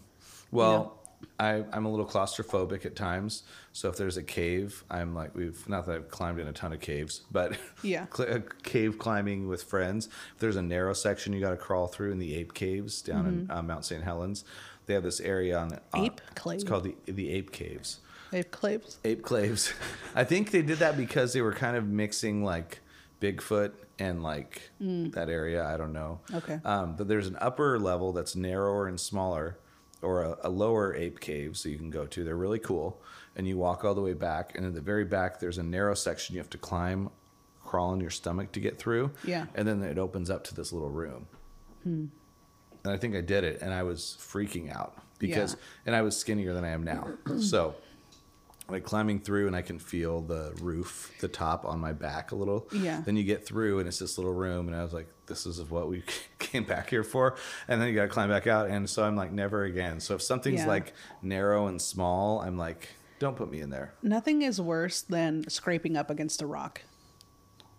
Well, 0.51 0.97
I, 1.39 1.63
I'm 1.73 1.85
a 1.85 1.89
little 1.89 2.05
claustrophobic 2.05 2.85
at 2.85 2.95
times. 2.95 3.43
So 3.73 3.89
if 3.89 3.97
there's 3.97 4.15
a 4.17 4.23
cave, 4.23 4.83
I'm 4.89 5.13
like, 5.13 5.35
we've 5.35 5.67
not 5.67 5.85
that 5.85 5.95
I've 5.95 6.09
climbed 6.09 6.39
in 6.39 6.47
a 6.47 6.53
ton 6.53 6.71
of 6.71 6.79
caves, 6.79 7.21
but 7.31 7.57
Yeah. 7.83 8.05
uh, 8.19 8.39
cave 8.63 8.97
climbing 8.97 9.47
with 9.47 9.63
friends. 9.63 10.07
If 10.33 10.39
there's 10.39 10.55
a 10.55 10.61
narrow 10.61 10.93
section 10.93 11.33
you 11.33 11.41
got 11.41 11.49
to 11.51 11.57
crawl 11.57 11.87
through 11.87 12.11
in 12.11 12.19
the 12.19 12.35
ape 12.35 12.53
caves 12.53 13.01
down 13.01 13.25
in 13.27 13.51
uh, 13.51 13.61
Mount 13.61 13.83
St. 13.85 14.03
Helens, 14.03 14.45
they 14.85 14.93
have 14.93 15.03
this 15.03 15.19
area 15.19 15.57
on 15.57 15.79
Ape 15.95 16.21
It's 16.45 16.63
called 16.63 16.83
the 16.83 16.95
the 17.11 17.31
ape 17.31 17.51
caves. 17.51 17.99
Ape 18.31 18.51
clips. 18.51 18.97
Ape 19.03 19.21
claves. 19.23 19.73
I 20.15 20.23
think 20.23 20.51
they 20.51 20.61
did 20.61 20.77
that 20.79 20.95
because 20.95 21.33
they 21.33 21.41
were 21.41 21.53
kind 21.53 21.75
of 21.75 21.87
mixing 21.87 22.43
like 22.43 22.81
Bigfoot 23.21 23.71
and 23.97 24.21
like 24.23 24.61
that 24.79 25.29
area. 25.29 25.65
I 25.65 25.75
don't 25.77 25.93
know. 25.93 26.19
Okay. 26.33 26.59
Um, 26.63 26.95
but 26.95 27.07
there's 27.07 27.27
an 27.27 27.37
upper 27.41 27.79
level 27.79 28.13
that's 28.13 28.35
narrower 28.35 28.87
and 28.87 28.99
smaller, 28.99 29.57
or 30.01 30.23
a, 30.23 30.37
a 30.43 30.49
lower 30.49 30.95
ape 30.95 31.19
cave, 31.19 31.57
so 31.57 31.69
you 31.69 31.77
can 31.77 31.89
go 31.89 32.05
to. 32.05 32.23
They're 32.23 32.35
really 32.35 32.59
cool, 32.59 33.01
and 33.35 33.47
you 33.47 33.57
walk 33.57 33.83
all 33.83 33.95
the 33.95 34.01
way 34.01 34.13
back, 34.13 34.53
and 34.55 34.65
in 34.65 34.73
the 34.73 34.81
very 34.81 35.05
back 35.05 35.39
there's 35.39 35.57
a 35.57 35.63
narrow 35.63 35.93
section 35.95 36.35
you 36.35 36.39
have 36.41 36.49
to 36.51 36.57
climb, 36.57 37.09
crawl 37.63 37.89
on 37.91 37.99
your 37.99 38.09
stomach 38.11 38.51
to 38.53 38.59
get 38.59 38.77
through. 38.77 39.11
Yeah. 39.23 39.45
And 39.55 39.67
then 39.67 39.81
it 39.83 39.97
opens 39.97 40.29
up 40.29 40.43
to 40.45 40.55
this 40.55 40.71
little 40.71 40.89
room. 40.91 41.27
Hmm. 41.83 42.05
And 42.83 42.93
I 42.93 42.97
think 42.97 43.15
I 43.15 43.21
did 43.21 43.43
it, 43.43 43.61
and 43.61 43.73
I 43.73 43.83
was 43.83 44.17
freaking 44.19 44.71
out 44.75 44.95
because, 45.17 45.53
Yeah. 45.53 45.59
and 45.87 45.95
I 45.95 46.01
was 46.03 46.15
skinnier 46.15 46.53
than 46.53 46.63
I 46.63 46.69
am 46.69 46.83
now. 46.83 47.07
so, 47.39 47.73
like 48.69 48.83
climbing 48.83 49.19
through, 49.19 49.47
and 49.47 49.55
I 49.55 49.61
can 49.63 49.79
feel 49.79 50.21
the 50.21 50.53
roof, 50.61 51.11
the 51.19 51.27
top 51.27 51.65
on 51.65 51.79
my 51.79 51.93
back 51.93 52.31
a 52.31 52.35
little. 52.35 52.67
Yeah. 52.71 53.01
Then 53.05 53.15
you 53.15 53.23
get 53.23 53.45
through, 53.45 53.79
and 53.79 53.87
it's 53.87 53.99
this 53.99 54.17
little 54.17 54.33
room, 54.33 54.67
and 54.67 54.75
I 54.75 54.83
was 54.83 54.93
like, 54.93 55.07
"This 55.27 55.45
is 55.45 55.61
what 55.69 55.87
we 55.87 56.03
came 56.39 56.63
back 56.63 56.89
here 56.89 57.03
for." 57.03 57.35
And 57.67 57.81
then 57.81 57.87
you 57.89 57.95
got 57.95 58.03
to 58.03 58.07
climb 58.07 58.29
back 58.29 58.47
out, 58.47 58.69
and 58.69 58.89
so 58.89 59.03
I'm 59.03 59.15
like, 59.15 59.31
"Never 59.31 59.63
again." 59.63 59.99
So 59.99 60.15
if 60.15 60.21
something's 60.21 60.61
Yeah. 60.61 60.67
like 60.67 60.93
narrow 61.21 61.67
and 61.67 61.81
small, 61.81 62.41
I'm 62.41 62.57
like, 62.57 62.89
"Don't 63.19 63.35
put 63.35 63.49
me 63.51 63.61
in 63.61 63.69
there." 63.69 63.93
Nothing 64.03 64.41
is 64.41 64.59
worse 64.61 65.01
than 65.01 65.49
scraping 65.49 65.95
up 65.97 66.09
against 66.09 66.41
a 66.41 66.45
rock. 66.47 66.81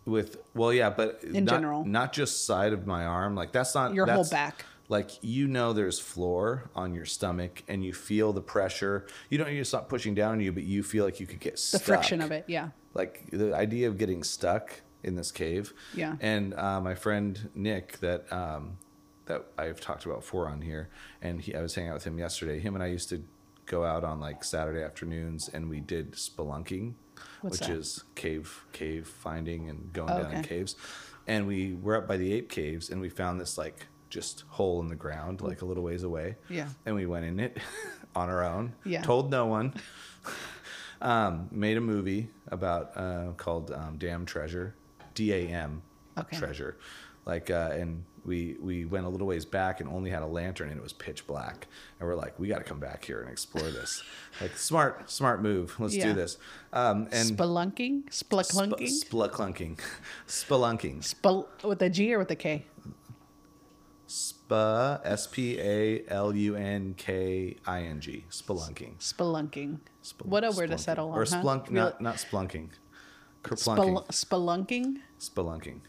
With 0.04 0.36
well, 0.54 0.72
yeah, 0.72 0.90
but 0.90 1.20
In 1.24 1.44
not, 1.44 1.50
general. 1.54 1.84
not 1.84 2.12
just 2.12 2.46
side 2.46 2.72
of 2.72 2.86
my 2.86 3.04
arm. 3.04 3.34
Like 3.34 3.50
that's 3.52 3.74
not 3.74 3.92
Your 3.92 4.06
whole 4.06 4.24
back. 4.28 4.64
Like 4.88 5.10
you 5.20 5.48
know, 5.48 5.72
there's 5.72 5.98
floor 5.98 6.70
on 6.76 6.94
your 6.94 7.04
stomach, 7.06 7.64
and 7.66 7.84
you 7.84 7.92
feel 7.92 8.32
the 8.32 8.40
pressure. 8.40 9.06
You 9.30 9.38
don't. 9.38 9.48
It's 9.48 9.72
not 9.72 9.88
pushing 9.88 10.14
down 10.14 10.32
on 10.34 10.40
you, 10.40 10.52
but 10.52 10.62
you 10.62 10.84
feel 10.84 11.04
like 11.04 11.18
you 11.18 11.26
could 11.26 11.40
get 11.40 11.54
The 11.54 11.58
stuck. 11.58 11.82
friction 11.82 12.20
of 12.20 12.30
it, 12.30 12.44
yeah. 12.46 12.68
Like 12.94 13.28
the 13.32 13.52
idea 13.52 13.88
of 13.88 13.98
getting 13.98 14.22
stuck 14.22 14.80
in 15.02 15.16
this 15.16 15.30
cave. 15.30 15.72
Yeah. 15.94 16.16
And 16.20 16.54
uh, 16.54 16.80
my 16.80 16.94
friend 16.94 17.50
Nick, 17.54 17.98
that 18.00 18.30
um, 18.32 18.78
that 19.26 19.46
I've 19.58 19.80
talked 19.80 20.04
about 20.06 20.20
before 20.20 20.48
on 20.48 20.60
here, 20.62 20.88
and 21.22 21.40
he, 21.40 21.54
I 21.54 21.60
was 21.62 21.74
hanging 21.74 21.90
out 21.90 21.94
with 21.94 22.04
him 22.04 22.18
yesterday. 22.18 22.60
Him 22.60 22.74
and 22.74 22.82
I 22.82 22.88
used 22.88 23.08
to 23.10 23.22
go 23.66 23.84
out 23.84 24.04
on 24.04 24.20
like 24.20 24.44
Saturday 24.44 24.82
afternoons, 24.82 25.48
and 25.48 25.68
we 25.68 25.80
did 25.80 26.12
spelunking, 26.12 26.94
What's 27.40 27.58
which 27.60 27.68
that? 27.68 27.76
is 27.76 28.04
cave 28.14 28.64
cave 28.72 29.06
finding 29.08 29.68
and 29.68 29.92
going 29.92 30.10
Oh, 30.10 30.22
down 30.22 30.32
in 30.32 30.42
caves. 30.42 30.76
And 31.26 31.46
we 31.48 31.74
were 31.74 31.96
up 31.96 32.06
by 32.06 32.16
the 32.16 32.32
ape 32.34 32.48
caves, 32.48 32.88
and 32.90 33.00
we 33.00 33.08
found 33.08 33.40
this 33.40 33.58
like 33.58 33.86
just 34.10 34.44
hole 34.48 34.80
in 34.80 34.86
the 34.86 34.94
ground, 34.94 35.40
like 35.40 35.60
a 35.62 35.64
little 35.64 35.82
ways 35.82 36.04
away. 36.04 36.36
Yeah. 36.48 36.68
And 36.86 36.94
we 36.94 37.06
went 37.06 37.24
in 37.24 37.40
it 37.40 37.58
on 38.14 38.28
our 38.30 38.44
own. 38.44 38.74
Yeah. 38.84 39.02
Told 39.02 39.30
no 39.30 39.46
one. 39.46 39.74
Um, 40.98 41.48
made 41.50 41.76
a 41.76 41.80
movie 41.82 42.30
about 42.48 42.96
uh, 42.96 43.32
called 43.36 43.70
um, 43.70 43.96
Damn 43.98 44.24
Treasure, 44.24 44.74
D 45.16 45.32
A 45.32 45.48
M 45.48 45.82
Okay. 46.16 46.38
Treasure. 46.38 46.76
Like, 47.26 47.50
uh, 47.50 47.70
and 47.72 48.04
we 48.24 48.56
we 48.60 48.84
went 48.84 49.04
a 49.04 49.08
little 49.08 49.26
ways 49.26 49.44
back 49.44 49.80
and 49.80 49.88
only 49.88 50.10
had 50.10 50.22
a 50.22 50.26
lantern 50.26 50.68
and 50.68 50.78
it 50.78 50.82
was 50.82 50.92
pitch 50.92 51.26
black. 51.26 51.66
And 51.98 52.08
we're 52.08 52.14
like, 52.14 52.38
we 52.38 52.46
got 52.46 52.58
to 52.58 52.64
come 52.64 52.78
back 52.78 53.04
here 53.04 53.20
and 53.20 53.28
explore 53.28 53.68
this. 53.68 54.02
like, 54.40 54.56
smart, 54.56 55.10
smart 55.10 55.42
move. 55.42 55.74
Let's 55.80 55.96
Yeah. 55.96 56.04
do 56.06 56.12
this. 56.14 56.38
Um, 56.72 57.08
and 57.10 57.36
Spelunking? 57.36 58.04
Spelunking? 58.10 58.88
Sp- 58.88 59.10
Splunking. 59.10 59.80
Spelunking. 60.28 60.98
Spel- 61.02 61.48
with 61.64 61.82
a 61.82 61.90
G 61.90 62.14
or 62.14 62.18
with 62.20 62.30
a 62.30 62.36
K? 62.36 62.64
Spa, 64.06 65.00
S 65.04 65.26
P 65.26 65.58
A 65.58 66.04
L 66.08 66.34
U 66.34 66.54
N 66.54 66.94
K 66.96 67.56
I 67.66 67.82
N 67.82 68.00
G. 68.00 68.24
Spelunking. 68.30 68.98
Spelunking. 68.98 69.80
Spel- 70.04 70.26
what 70.26 70.44
a 70.44 70.52
word 70.52 70.70
to 70.70 70.78
settle 70.78 71.10
on. 71.10 71.18
Or 71.18 71.24
huh? 71.24 71.42
splunk, 71.42 71.70
not, 71.70 72.00
not 72.00 72.16
splunking. 72.16 72.68
Kerplunking. 73.46 74.06
Spel- 74.08 74.08
spelunking? 74.08 74.96
Spelunking. 75.20 75.80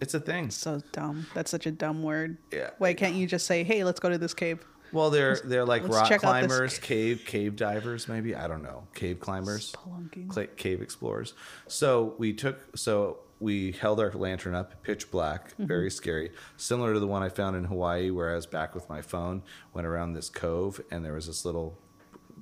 It's 0.00 0.14
a 0.14 0.20
thing. 0.20 0.50
So 0.50 0.80
dumb. 0.92 1.26
That's 1.34 1.50
such 1.50 1.66
a 1.66 1.70
dumb 1.70 2.02
word. 2.02 2.38
Yeah. 2.52 2.70
Why 2.78 2.94
can't 2.94 3.14
you 3.14 3.26
just 3.26 3.46
say, 3.46 3.64
hey, 3.64 3.84
let's 3.84 4.00
go 4.00 4.08
to 4.08 4.16
this 4.18 4.32
cave? 4.34 4.64
Well, 4.92 5.10
they're 5.10 5.36
they're 5.44 5.64
like 5.64 5.82
let's 5.88 6.10
rock 6.10 6.20
climbers, 6.20 6.78
cave 6.80 7.22
cave 7.24 7.54
divers, 7.54 8.08
maybe 8.08 8.34
I 8.34 8.48
don't 8.48 8.62
know, 8.62 8.88
cave 8.92 9.20
climbers, 9.20 9.72
Spelunking. 9.72 10.56
cave 10.56 10.82
explorers. 10.82 11.34
So 11.68 12.14
we 12.18 12.32
took 12.32 12.76
so 12.76 13.18
we 13.38 13.70
held 13.72 14.00
our 14.00 14.10
lantern 14.10 14.54
up, 14.56 14.82
pitch 14.82 15.10
black, 15.12 15.50
Mm-hmm. 15.52 15.66
very 15.66 15.90
scary, 15.92 16.32
similar 16.56 16.92
to 16.94 16.98
the 16.98 17.06
one 17.06 17.22
I 17.22 17.28
found 17.28 17.54
in 17.54 17.64
Hawaii, 17.64 18.10
where 18.10 18.32
I 18.32 18.34
was 18.34 18.46
back 18.46 18.74
with 18.74 18.88
my 18.88 19.00
phone, 19.00 19.42
went 19.72 19.86
around 19.86 20.14
this 20.14 20.28
cove, 20.28 20.80
and 20.90 21.04
there 21.04 21.12
was 21.14 21.26
this 21.28 21.44
little 21.44 21.78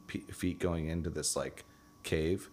pe- 0.07 0.21
feet 0.21 0.59
going 0.59 0.89
into 0.89 1.11
this 1.11 1.37
like 1.37 1.65
cave. 2.03 2.49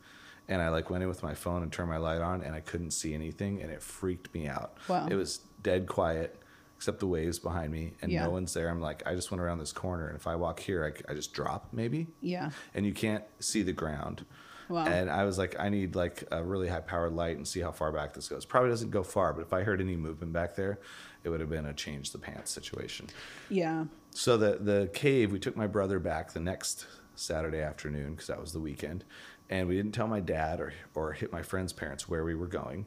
And 0.48 0.62
I 0.62 0.70
like 0.70 0.90
went 0.90 1.02
in 1.04 1.10
with 1.10 1.24
my 1.24 1.34
phone 1.34 1.64
and 1.64 1.72
turned 1.72 1.90
my 1.90 1.98
light 1.98 2.22
on, 2.22 2.42
and 2.44 2.54
I 2.54 2.60
couldn't 2.60 2.92
see 2.92 3.14
anything, 3.14 3.62
and 3.62 3.72
it 3.72 3.82
freaked 3.82 4.34
me 4.34 4.48
out. 4.48 4.78
Wow. 4.88 5.08
It 5.10 5.16
was 5.16 5.40
dead 5.64 5.88
quiet, 5.88 6.40
except 6.78 7.00
the 7.00 7.08
waves 7.08 7.40
behind 7.40 7.72
me, 7.72 7.94
and 8.02 8.12
Yeah. 8.12 8.26
no 8.26 8.30
one's 8.30 8.54
there. 8.54 8.70
I'm 8.70 8.82
like, 8.82 9.02
I 9.08 9.16
just 9.16 9.32
went 9.32 9.42
around 9.42 9.58
this 9.58 9.72
corner, 9.72 10.08
and 10.08 10.16
if 10.16 10.28
I 10.28 10.36
walk 10.36 10.60
here, 10.60 10.86
I, 11.08 11.12
I 11.12 11.16
just 11.16 11.34
drop 11.34 11.70
maybe, 11.74 12.08
Yeah. 12.22 12.52
and 12.76 12.86
you 12.86 12.94
can't 12.94 13.24
see 13.40 13.64
the 13.64 13.74
ground. 13.74 14.26
Wow. 14.70 14.86
And 14.86 15.10
I 15.12 15.26
was 15.26 15.38
like, 15.38 15.56
I 15.60 15.70
need 15.70 15.96
like 15.96 16.24
a 16.32 16.44
really 16.44 16.68
high 16.68 16.80
powered 16.80 17.14
light 17.14 17.38
and 17.38 17.48
see 17.48 17.60
how 17.60 17.72
far 17.72 17.92
back 17.92 18.14
this 18.14 18.28
goes. 18.28 18.46
Probably 18.46 18.70
doesn't 18.72 18.90
go 18.92 19.04
far, 19.04 19.32
but 19.34 19.42
if 19.42 19.54
I 19.54 19.62
heard 19.64 19.80
any 19.80 19.96
movement 19.96 20.34
back 20.34 20.56
there, 20.56 20.80
it 21.24 21.30
would 21.30 21.40
have 21.40 21.50
been 21.52 21.66
a 21.68 21.74
change 21.74 22.12
the 22.12 22.18
pants 22.18 22.50
situation. 22.52 23.08
Yeah. 23.50 23.86
So 24.12 24.38
the 24.38 24.58
the 24.60 24.90
cave, 24.94 25.32
we 25.32 25.38
took 25.40 25.56
my 25.56 25.68
brother 25.68 26.00
back 26.00 26.34
the 26.34 26.40
next 26.40 26.88
Saturday 27.14 27.62
afternoon 27.62 28.12
because 28.14 28.26
that 28.28 28.42
was 28.42 28.54
the 28.54 28.60
weekend, 28.60 29.06
and 29.50 29.68
we 29.68 29.76
didn't 29.76 29.94
tell 29.94 30.08
my 30.08 30.20
dad 30.20 30.60
or 30.60 30.74
or 30.94 31.14
hit 31.14 31.32
my 31.32 31.42
friend's 31.42 31.74
parents 31.74 32.10
where 32.10 32.24
we 32.24 32.36
were 32.36 32.48
going, 32.48 32.86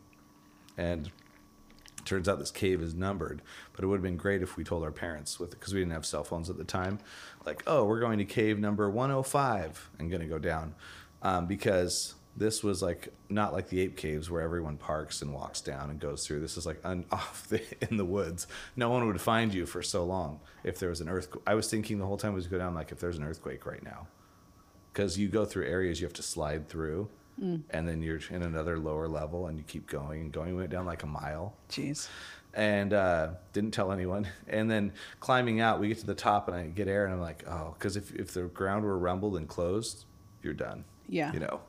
and 0.77 1.11
turns 2.05 2.29
out 2.29 2.39
this 2.39 2.51
cave 2.51 2.81
is 2.83 2.95
numbered. 2.95 3.43
But 3.73 3.85
it 3.85 3.87
would 3.87 3.97
have 3.97 4.03
been 4.03 4.17
great 4.17 4.43
if 4.43 4.57
we 4.57 4.65
told 4.65 4.83
our 4.83 4.93
parents 4.93 5.39
with 5.39 5.51
because 5.51 5.73
we 5.75 5.81
didn't 5.81 5.93
have 5.93 6.07
cell 6.07 6.25
phones 6.25 6.51
at 6.51 6.57
the 6.57 6.65
time, 6.65 6.99
like 7.47 7.63
oh 7.67 7.85
we're 7.85 8.01
going 8.01 8.19
to 8.19 8.25
cave 8.25 8.59
number 8.59 8.89
one 8.91 9.11
hundred 9.11 9.25
five 9.25 9.91
and 9.99 10.11
going 10.11 10.23
to 10.23 10.29
go 10.29 10.39
down, 10.39 10.75
um, 11.23 11.47
because. 11.47 12.15
This 12.37 12.63
was 12.63 12.83
like 12.83 13.09
not 13.29 13.53
like 13.53 13.69
the 13.69 13.81
ape 13.81 13.97
caves 13.97 14.31
where 14.31 14.43
everyone 14.43 14.77
parks 14.77 15.23
and 15.23 15.35
walks 15.35 15.61
down 15.61 15.91
and 15.91 15.99
goes 15.99 16.25
through. 16.25 16.39
This 16.39 16.57
is 16.57 16.67
like 16.67 16.81
off 17.11 17.49
the, 17.49 17.61
in 17.91 17.97
the 17.97 18.05
woods. 18.05 18.47
No 18.77 18.91
one 18.91 19.09
would 19.09 19.21
find 19.21 19.53
you 19.53 19.67
for 19.67 19.83
so 19.83 20.05
long 20.05 20.39
if 20.63 20.79
there 20.79 20.89
was 20.89 21.01
an 21.01 21.09
earthquake. 21.09 21.43
I 21.49 21.55
was 21.57 21.69
thinking 21.69 21.99
the 21.99 22.07
whole 22.07 22.17
time 22.17 22.35
was 22.35 22.47
go 22.47 22.57
down 22.57 22.77
like 22.77 22.93
if 22.93 23.01
there's 23.01 23.19
an 23.19 23.25
earthquake 23.25 23.67
right 23.67 23.83
now, 23.83 24.07
because 24.99 25.17
you 25.17 25.29
go 25.29 25.45
through 25.45 25.65
areas 25.65 26.01
you 26.01 26.07
have 26.09 26.13
to 26.13 26.25
slide 26.25 26.69
through, 26.69 27.09
and 27.71 27.87
then 27.87 28.03
you're 28.03 28.19
in 28.31 28.43
another 28.43 28.81
lower 28.81 29.07
level 29.07 29.47
and 29.47 29.57
you 29.57 29.63
keep 29.63 29.87
going 29.87 30.23
and 30.23 30.33
going. 30.33 30.57
We 30.57 30.57
went 30.57 30.71
down 30.71 30.87
like 30.87 31.05
a 31.05 31.07
mile 31.07 31.55
Jeez. 31.71 32.09
and 32.53 32.93
uh, 32.93 33.29
didn't 33.53 33.71
tell 33.71 33.93
anyone. 33.93 34.27
And 34.49 34.69
then 34.69 34.93
climbing 35.21 35.61
out, 35.61 35.79
we 35.79 35.87
get 35.87 35.99
to 36.01 36.07
the 36.07 36.17
top 36.17 36.49
and 36.49 36.57
I 36.57 36.67
get 36.67 36.89
air 36.89 37.05
and 37.05 37.15
I'm 37.15 37.21
like, 37.21 37.45
oh, 37.49 37.77
because 37.79 37.97
if 37.97 38.13
if 38.13 38.33
the 38.33 38.43
ground 38.43 38.85
were 38.85 38.99
rumbled 38.99 39.37
and 39.37 39.47
closed, 39.47 40.05
you're 40.43 40.53
done. 40.53 40.85
Yeah. 41.09 41.33
you 41.33 41.39
know. 41.39 41.61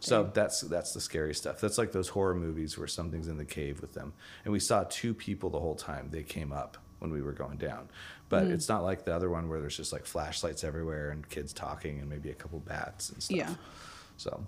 So 0.00 0.30
that's 0.32 0.62
that's 0.62 0.94
the 0.94 1.02
scary 1.02 1.34
stuff. 1.34 1.60
That's 1.60 1.76
like 1.76 1.92
those 1.92 2.08
horror 2.08 2.34
movies 2.34 2.78
where 2.78 2.88
something's 2.88 3.28
in 3.28 3.36
the 3.36 3.44
cave 3.44 3.82
with 3.82 3.92
them. 3.92 4.14
And 4.44 4.52
we 4.52 4.60
saw 4.60 4.84
two 4.88 5.12
people 5.12 5.50
the 5.50 5.60
whole 5.60 5.74
time. 5.74 6.08
They 6.10 6.22
came 6.22 6.50
up 6.50 6.78
when 7.04 7.12
we 7.12 7.20
were 7.20 7.32
going 7.32 7.58
down. 7.58 7.88
But 8.30 8.44
hmm. 8.44 8.52
it's 8.52 8.68
not 8.68 8.82
like 8.82 9.04
the 9.04 9.14
other 9.14 9.28
one 9.28 9.48
where 9.48 9.60
there's 9.60 9.76
just 9.76 9.92
like 9.92 10.06
flashlights 10.06 10.64
everywhere 10.64 11.10
and 11.10 11.28
kids 11.28 11.52
talking 11.52 12.00
and 12.00 12.08
maybe 12.08 12.30
a 12.30 12.34
couple 12.34 12.58
bats 12.60 13.10
and 13.10 13.22
stuff. 13.22 13.36
Yeah. 13.36 13.54
So, 14.16 14.46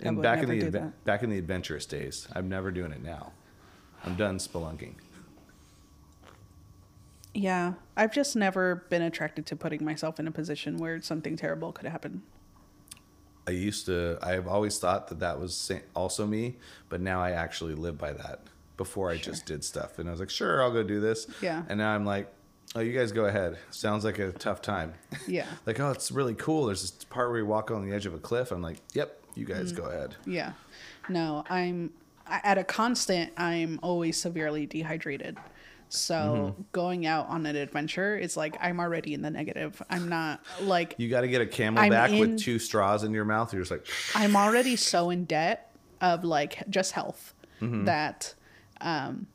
and 0.00 0.20
back 0.20 0.42
in 0.42 0.50
the 0.50 0.60
adve- 0.60 0.92
back 1.04 1.22
in 1.22 1.30
the 1.30 1.38
adventurous 1.38 1.86
days, 1.86 2.28
I'm 2.34 2.50
never 2.50 2.70
doing 2.70 2.92
it 2.92 3.02
now. 3.02 3.32
I'm 4.04 4.14
done 4.14 4.38
spelunking. 4.38 4.94
Yeah. 7.32 7.74
I've 7.96 8.12
just 8.12 8.36
never 8.36 8.84
been 8.90 9.02
attracted 9.02 9.46
to 9.46 9.56
putting 9.56 9.84
myself 9.84 10.20
in 10.20 10.28
a 10.28 10.30
position 10.30 10.76
where 10.76 11.00
something 11.00 11.36
terrible 11.36 11.72
could 11.72 11.86
happen. 11.86 12.22
I 13.48 13.52
used 13.52 13.86
to. 13.86 14.18
I've 14.22 14.48
always 14.48 14.78
thought 14.78 15.08
that 15.08 15.20
that 15.20 15.40
was 15.40 15.70
also 15.94 16.26
me, 16.26 16.56
but 16.88 17.00
now 17.00 17.22
I 17.22 17.30
actually 17.30 17.74
live 17.74 17.96
by 17.96 18.12
that. 18.12 18.40
Before 18.76 19.10
I 19.10 19.16
just 19.16 19.46
did 19.46 19.64
stuff, 19.64 19.98
and 19.98 20.08
I 20.08 20.10
was 20.12 20.20
like, 20.20 20.30
"Sure, 20.30 20.62
I'll 20.62 20.70
go 20.72 20.82
do 20.82 21.00
this." 21.00 21.26
Yeah. 21.40 21.62
And 21.68 21.78
now 21.78 21.94
I'm 21.94 22.04
like, 22.04 22.30
"Oh, 22.74 22.80
you 22.80 22.92
guys 22.96 23.10
go 23.12 23.24
ahead." 23.24 23.56
Sounds 23.70 24.04
like 24.04 24.18
a 24.18 24.32
tough 24.32 24.60
time. 24.60 24.94
Yeah. 25.26 25.46
like, 25.66 25.80
oh, 25.80 25.90
it's 25.90 26.12
really 26.12 26.34
cool. 26.34 26.66
There's 26.66 26.82
this 26.82 27.04
part 27.04 27.30
where 27.30 27.38
you 27.38 27.46
walk 27.46 27.70
on 27.70 27.88
the 27.88 27.94
edge 27.94 28.06
of 28.06 28.14
a 28.14 28.18
cliff. 28.18 28.50
I'm 28.52 28.60
like, 28.62 28.78
"Yep, 28.94 29.18
you 29.34 29.44
guys 29.46 29.72
Mm. 29.72 29.76
go 29.76 29.84
ahead." 29.84 30.16
Yeah. 30.26 30.52
No, 31.08 31.44
I'm 31.48 31.92
at 32.26 32.58
a 32.58 32.64
constant, 32.64 33.32
I'm 33.36 33.78
always 33.82 34.20
severely 34.20 34.66
dehydrated. 34.66 35.38
So 35.88 36.14
Mm-hmm. 36.14 36.62
going 36.72 37.06
out 37.06 37.28
on 37.28 37.46
an 37.46 37.54
adventure 37.54 38.16
is 38.18 38.36
like 38.36 38.56
I'm 38.60 38.80
already 38.80 39.14
in 39.14 39.22
the 39.22 39.30
negative. 39.30 39.80
I'm 39.88 40.08
not 40.08 40.40
like 40.60 40.96
You 40.98 41.08
got 41.08 41.20
to 41.20 41.28
get 41.28 41.40
a 41.40 41.46
CamelBak 41.46 42.10
in- 42.10 42.18
with 42.18 42.38
two 42.40 42.58
straws 42.58 43.04
in 43.04 43.12
your 43.12 43.24
mouth. 43.24 43.52
You're 43.52 43.62
just 43.62 43.70
like, 43.70 43.86
I'm 44.16 44.34
already 44.36 44.74
so 44.92 45.10
in 45.10 45.24
debt 45.24 45.70
of 46.00 46.24
like 46.24 46.68
just 46.68 46.92
health 46.92 47.32
Mm-hmm. 47.62 47.84
that 47.86 48.34
um 48.80 49.26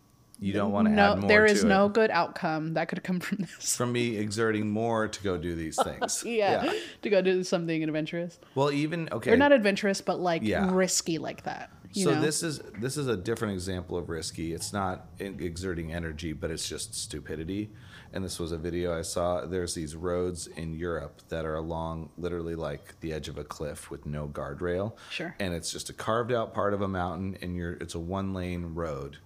you 0.44 0.54
don't 0.54 0.72
want 0.72 0.88
to 0.88 0.94
no 0.94 1.12
add 1.14 1.20
more. 1.20 1.28
there 1.28 1.46
is 1.46 1.64
it. 1.64 1.68
no 1.68 1.88
good 1.88 2.10
outcome 2.10 2.74
that 2.74 2.88
could 2.88 3.04
come 3.04 3.20
from 3.20 3.38
this. 3.40 3.76
from 3.76 3.92
me 3.92 4.18
exerting 4.18 4.68
more 4.72 5.08
to 5.08 5.24
go 5.24 5.38
do 5.38 5.54
these 5.54 5.76
things. 5.84 6.24
yeah, 6.26 6.74
to 7.04 7.10
go 7.12 7.22
do 7.22 7.44
something 7.44 7.84
adventurous. 7.84 8.40
Well, 8.56 8.72
even 8.72 9.08
okay. 9.12 9.32
Or 9.34 9.38
not 9.38 9.52
adventurous, 9.52 10.02
but 10.02 10.20
like 10.20 10.42
Yeah. 10.42 10.68
risky 10.74 11.20
like 11.20 11.44
that. 11.44 11.70
You 11.94 12.06
so 12.06 12.16
know? 12.16 12.22
this 12.22 12.42
is 12.42 12.60
this 12.80 12.98
is 12.98 13.08
a 13.08 13.16
different 13.18 13.54
example 13.54 13.98
of 13.98 14.10
risky. 14.10 14.52
It's 14.54 14.74
not 14.74 15.06
exerting 15.20 15.94
energy, 15.94 16.34
but 16.34 16.50
it's 16.50 16.68
just 16.68 16.96
stupidity. 16.96 17.70
And 18.14 18.26
this 18.26 18.40
was 18.40 18.52
a 18.52 18.58
video 18.58 18.98
I 18.98 19.04
saw. 19.04 19.46
There's 19.46 19.76
these 19.76 19.96
roads 19.96 20.48
in 20.48 20.74
Europe 20.74 21.22
that 21.30 21.46
are 21.46 21.56
along 21.56 22.10
literally 22.18 22.56
like 22.56 23.00
the 23.02 23.14
edge 23.14 23.28
of 23.30 23.38
a 23.38 23.44
cliff 23.44 23.92
with 23.92 24.06
no 24.08 24.28
guardrail. 24.28 24.94
Sure. 25.12 25.36
And 25.40 25.54
it's 25.54 25.72
just 25.72 25.90
a 25.90 25.94
carved 25.94 26.32
out 26.32 26.54
part 26.54 26.74
of 26.74 26.82
a 26.82 26.88
mountain, 26.88 27.38
and 27.44 27.56
you're 27.56 27.74
it's 27.74 27.94
a 27.94 28.00
one 28.00 28.34
lane 28.34 28.74
road. 28.74 29.18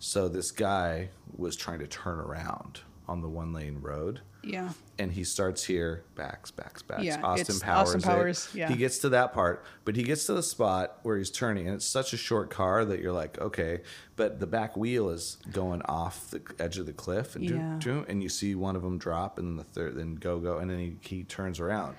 So 0.00 0.28
this 0.28 0.50
guy 0.50 1.10
was 1.36 1.54
trying 1.56 1.78
to 1.78 1.86
turn 1.86 2.18
around 2.18 2.80
on 3.06 3.20
the 3.20 3.28
one 3.28 3.52
lane 3.52 3.78
road 3.80 4.20
yeah. 4.42 4.70
and 4.98 5.12
he 5.12 5.24
starts 5.24 5.64
here, 5.64 6.04
backs, 6.14 6.50
backs, 6.50 6.80
backs. 6.82 7.02
Yeah, 7.02 7.20
Austin 7.22 7.60
Powers. 7.60 7.94
Austin 7.94 8.00
it. 8.00 8.04
Powers, 8.04 8.48
yeah. 8.54 8.68
He 8.68 8.76
gets 8.76 8.98
to 9.00 9.10
that 9.10 9.32
part, 9.32 9.64
but 9.84 9.96
he 9.96 10.02
gets 10.02 10.24
to 10.26 10.32
the 10.32 10.42
spot 10.42 10.98
where 11.02 11.18
he's 11.18 11.30
turning, 11.30 11.66
and 11.66 11.76
it's 11.76 11.84
such 11.84 12.12
a 12.12 12.16
short 12.16 12.50
car 12.50 12.84
that 12.84 13.00
you're 13.00 13.12
like, 13.12 13.38
okay, 13.40 13.80
but 14.16 14.40
the 14.40 14.46
back 14.46 14.76
wheel 14.76 15.10
is 15.10 15.36
going 15.52 15.82
off 15.82 16.30
the 16.30 16.40
edge 16.58 16.78
of 16.78 16.86
the 16.86 16.92
cliff, 16.92 17.36
and, 17.36 17.44
Yeah. 17.44 18.02
and 18.08 18.22
you 18.22 18.28
see 18.28 18.54
one 18.54 18.76
of 18.76 18.82
them 18.82 18.98
drop, 18.98 19.38
and 19.38 19.58
the 19.58 19.64
third, 19.64 19.96
then 19.96 20.14
go 20.14 20.38
go, 20.38 20.58
and 20.58 20.70
then 20.70 20.78
he, 20.78 20.96
he 21.00 21.24
turns 21.24 21.60
around, 21.60 21.96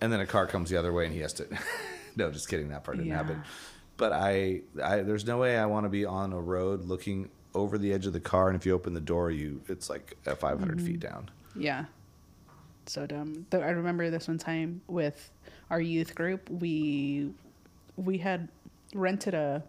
and 0.00 0.12
then 0.12 0.20
a 0.20 0.26
car 0.26 0.46
comes 0.46 0.70
the 0.70 0.76
other 0.76 0.92
way, 0.92 1.06
and 1.06 1.14
he 1.14 1.20
has 1.20 1.32
to. 1.34 1.46
no, 2.16 2.30
just 2.30 2.48
kidding. 2.48 2.68
That 2.68 2.84
part 2.84 2.98
didn't 2.98 3.08
Yeah. 3.08 3.16
happen. 3.16 3.42
But 3.96 4.12
I, 4.12 4.62
I, 4.82 4.98
there's 5.02 5.24
no 5.24 5.38
way 5.38 5.56
I 5.56 5.66
want 5.66 5.84
to 5.84 5.88
be 5.90 6.04
on 6.04 6.32
a 6.32 6.40
road 6.40 6.84
looking 6.86 7.30
over 7.54 7.78
the 7.78 7.92
edge 7.92 8.06
of 8.06 8.12
the 8.12 8.20
car, 8.20 8.48
and 8.48 8.56
if 8.56 8.66
you 8.66 8.72
open 8.74 8.94
the 8.94 9.00
door, 9.00 9.30
you, 9.30 9.60
it's 9.68 9.88
like 9.88 10.16
at 10.26 10.38
500 10.40 10.76
Mm-hmm. 10.78 10.86
feet 10.86 11.00
down. 11.00 11.30
Yeah. 11.54 11.84
So 12.86 13.06
dumb. 13.06 13.46
I 13.52 13.56
remember 13.70 14.10
this 14.10 14.26
one 14.28 14.38
time 14.38 14.80
with 14.88 15.30
our 15.70 15.80
youth 15.80 16.14
group. 16.14 16.50
We 16.50 17.30
we 17.96 18.18
had 18.18 18.48
rented 18.92 19.32
a 19.34 19.62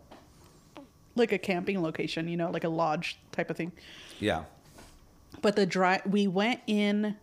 like 1.15 1.31
a 1.31 1.37
camping 1.37 1.81
location, 1.81 2.27
you 2.27 2.35
know, 2.35 2.49
like 2.49 2.63
a 2.65 2.69
lodge 2.69 3.17
type 3.31 3.49
of 3.49 3.55
thing. 3.55 3.71
Yeah. 4.19 4.43
But 5.41 5.55
the 5.55 5.65
drive 5.65 6.01
we 6.07 6.27
went 6.27 6.59
in 6.67 7.15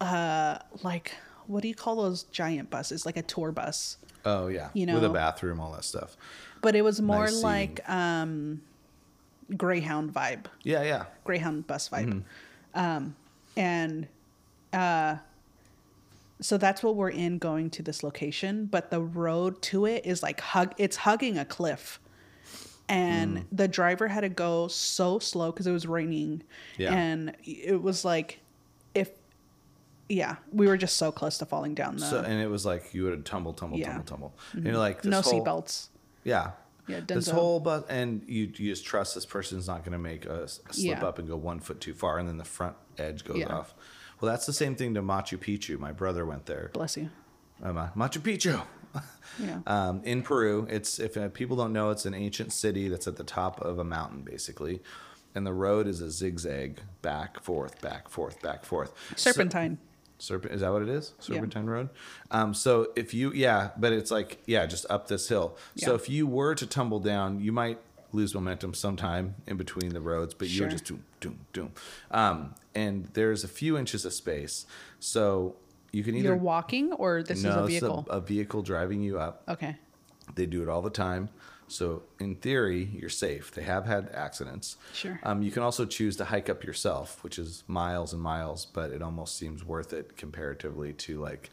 uh 0.00 0.58
like 0.82 1.14
what 1.46 1.62
do 1.62 1.68
you 1.68 1.74
call 1.74 1.96
those 1.96 2.22
giant 2.24 2.70
buses? 2.70 3.04
Like 3.04 3.16
a 3.16 3.22
tour 3.22 3.50
bus. 3.50 3.96
Oh 4.24 4.48
yeah, 4.48 4.68
You 4.74 4.86
know, 4.86 4.94
with 4.94 5.04
a 5.04 5.08
bathroom, 5.10 5.60
all 5.60 5.72
that 5.72 5.84
stuff. 5.84 6.16
But 6.62 6.74
it 6.76 6.82
was 6.82 7.00
more 7.00 7.24
Nice 7.26 7.42
like 7.42 7.88
um 7.88 8.62
Greyhound 9.56 10.12
vibe. 10.14 10.46
Yeah, 10.62 10.82
yeah. 10.82 11.04
Greyhound 11.24 11.66
bus 11.66 11.88
vibe. 11.88 12.22
Mm-hmm. 12.74 12.78
Um, 12.80 13.16
and 13.56 14.06
uh, 14.72 15.16
So 16.40 16.56
that's 16.56 16.82
what 16.82 16.96
we're 16.96 17.10
in 17.10 17.38
going 17.38 17.70
to 17.70 17.82
this 17.82 18.02
location, 18.02 18.66
but 18.66 18.90
the 18.90 19.00
road 19.00 19.60
to 19.62 19.86
it 19.86 20.06
is 20.06 20.22
like 20.22 20.40
hug 20.40 20.72
it's 20.78 20.96
hugging 20.96 21.36
a 21.38 21.44
cliff. 21.44 21.98
And 22.88 23.38
Mm. 23.38 23.44
the 23.52 23.68
driver 23.68 24.08
had 24.08 24.22
to 24.22 24.28
go 24.28 24.66
so 24.68 25.18
slow 25.18 25.52
because 25.52 25.66
it 25.66 25.72
was 25.72 25.86
raining. 25.86 26.42
Yeah. 26.76 26.92
And 26.94 27.36
it 27.44 27.80
was 27.82 28.04
like 28.04 28.40
yeah, 30.10 30.36
we 30.52 30.66
were 30.66 30.76
just 30.76 30.96
so 30.96 31.10
close 31.12 31.38
to 31.38 31.46
falling 31.46 31.74
down 31.74 31.96
the 31.96 32.04
So 32.04 32.20
and 32.20 32.40
it 32.40 32.48
was 32.48 32.66
like 32.66 32.92
you 32.92 33.04
would 33.04 33.24
tumble, 33.24 33.52
tumble, 33.54 33.78
Yeah. 33.78 33.90
Mm-hmm. 33.90 33.96
tumble, 34.02 34.06
tumble. 34.06 34.34
And 34.52 34.64
you're 34.66 34.76
like 34.76 35.02
this 35.02 35.10
no 35.10 35.20
whole, 35.22 35.44
seatbelts. 35.44 35.88
Yeah. 36.24 36.50
Yeah, 36.88 37.00
This 37.06 37.28
whole 37.28 37.60
bus, 37.60 37.84
and 37.88 38.22
you 38.26 38.46
you 38.56 38.70
just 38.70 38.84
trust 38.84 39.14
this 39.14 39.24
person's 39.24 39.68
not 39.68 39.84
going 39.84 39.92
to 39.92 39.98
make 39.98 40.26
a 40.26 40.48
slip 40.48 40.64
Yeah. 40.76 41.04
up 41.06 41.20
and 41.20 41.28
go 41.28 41.36
one 41.36 41.60
foot 41.60 41.80
too 41.80 41.94
far, 41.94 42.18
and 42.18 42.28
then 42.28 42.36
the 42.36 42.44
front 42.44 42.74
edge 42.98 43.24
goes 43.24 43.36
Yeah. 43.38 43.46
off. 43.54 43.74
Well, 44.20 44.30
that's 44.30 44.44
the 44.44 44.52
same 44.52 44.74
thing 44.74 44.94
to 44.94 45.02
Machu 45.02 45.38
Picchu. 45.38 45.78
My 45.78 45.92
brother 45.92 46.26
went 46.26 46.46
there. 46.46 46.70
Bless 46.74 46.96
you. 46.96 47.10
Um, 47.62 47.76
uh, 47.78 47.88
Machu 47.96 48.18
Picchu. 48.20 48.60
Yeah. 49.38 49.60
um, 49.68 50.02
in 50.04 50.22
Peru. 50.22 50.66
It's 50.68 50.98
if 50.98 51.16
uh, 51.16 51.28
people 51.28 51.56
don't 51.56 51.72
know, 51.72 51.90
it's 51.90 52.04
an 52.04 52.14
ancient 52.14 52.52
city 52.52 52.88
that's 52.88 53.06
at 53.06 53.14
the 53.16 53.22
top 53.24 53.60
of 53.60 53.78
a 53.78 53.84
mountain, 53.84 54.22
basically, 54.22 54.82
and 55.36 55.46
the 55.46 55.52
road 55.52 55.86
is 55.86 56.00
a 56.00 56.10
zigzag, 56.10 56.80
back 57.00 57.38
forth, 57.40 57.80
back 57.80 58.08
forth, 58.08 58.42
back 58.42 58.64
forth. 58.64 58.92
So- 59.16 59.30
Serpentine. 59.30 59.78
Serpent 60.20 60.52
is 60.54 60.60
that 60.60 60.70
what 60.72 60.82
it 60.82 60.88
is? 60.88 61.14
Yeah. 61.20 61.34
Serpentine 61.34 61.66
Road. 61.66 61.88
Um, 62.30 62.54
so 62.54 62.92
if 62.94 63.14
you 63.14 63.32
yeah, 63.32 63.70
but 63.76 63.92
it's 63.92 64.10
like 64.10 64.38
yeah, 64.46 64.66
just 64.66 64.86
up 64.90 65.08
this 65.08 65.28
hill. 65.28 65.56
So 65.76 65.94
if 65.94 66.08
you 66.08 66.26
were 66.26 66.54
to 66.54 66.66
tumble 66.66 67.00
down, 67.00 67.40
you 67.40 67.52
might 67.52 67.78
lose 68.12 68.34
momentum 68.34 68.74
sometime 68.74 69.36
in 69.46 69.56
between 69.56 69.90
the 69.94 70.00
roads, 70.00 70.34
but 70.34 70.48
you're 70.48 70.68
just 70.68 70.84
doom 70.84 71.04
doom 71.20 71.40
doom. 71.52 71.72
Um, 72.10 72.54
and 72.74 73.06
there's 73.14 73.44
a 73.44 73.48
few 73.48 73.78
inches 73.78 74.04
of 74.04 74.12
space, 74.12 74.66
so 74.98 75.56
you 75.92 76.04
can 76.04 76.14
either 76.14 76.28
You're 76.28 76.36
walking 76.36 76.92
or 76.92 77.22
this 77.22 77.42
no, 77.42 77.50
is 77.50 77.56
a 77.56 77.66
vehicle? 77.66 78.06
a 78.10 78.20
vehicle 78.20 78.62
driving 78.62 79.00
you 79.00 79.18
up. 79.18 79.42
okay. 79.48 79.76
They 80.36 80.46
do 80.46 80.62
it 80.62 80.68
all 80.68 80.82
the 80.82 80.90
time. 80.90 81.28
So 81.70 82.02
in 82.18 82.34
theory, 82.36 82.90
you're 82.92 83.08
safe. 83.08 83.52
They 83.52 83.62
have 83.62 83.86
had 83.86 84.10
accidents. 84.12 84.76
Sure. 84.92 85.20
Um, 85.22 85.42
you 85.42 85.50
can 85.50 85.62
also 85.62 85.86
choose 85.86 86.16
to 86.16 86.24
hike 86.24 86.48
up 86.48 86.64
yourself, 86.64 87.22
which 87.22 87.38
is 87.38 87.64
miles 87.66 88.12
and 88.12 88.20
miles, 88.20 88.66
but 88.66 88.90
it 88.90 89.02
almost 89.02 89.36
seems 89.36 89.64
worth 89.64 89.92
it 89.92 90.16
comparatively 90.16 90.92
to 90.94 91.20
like 91.20 91.50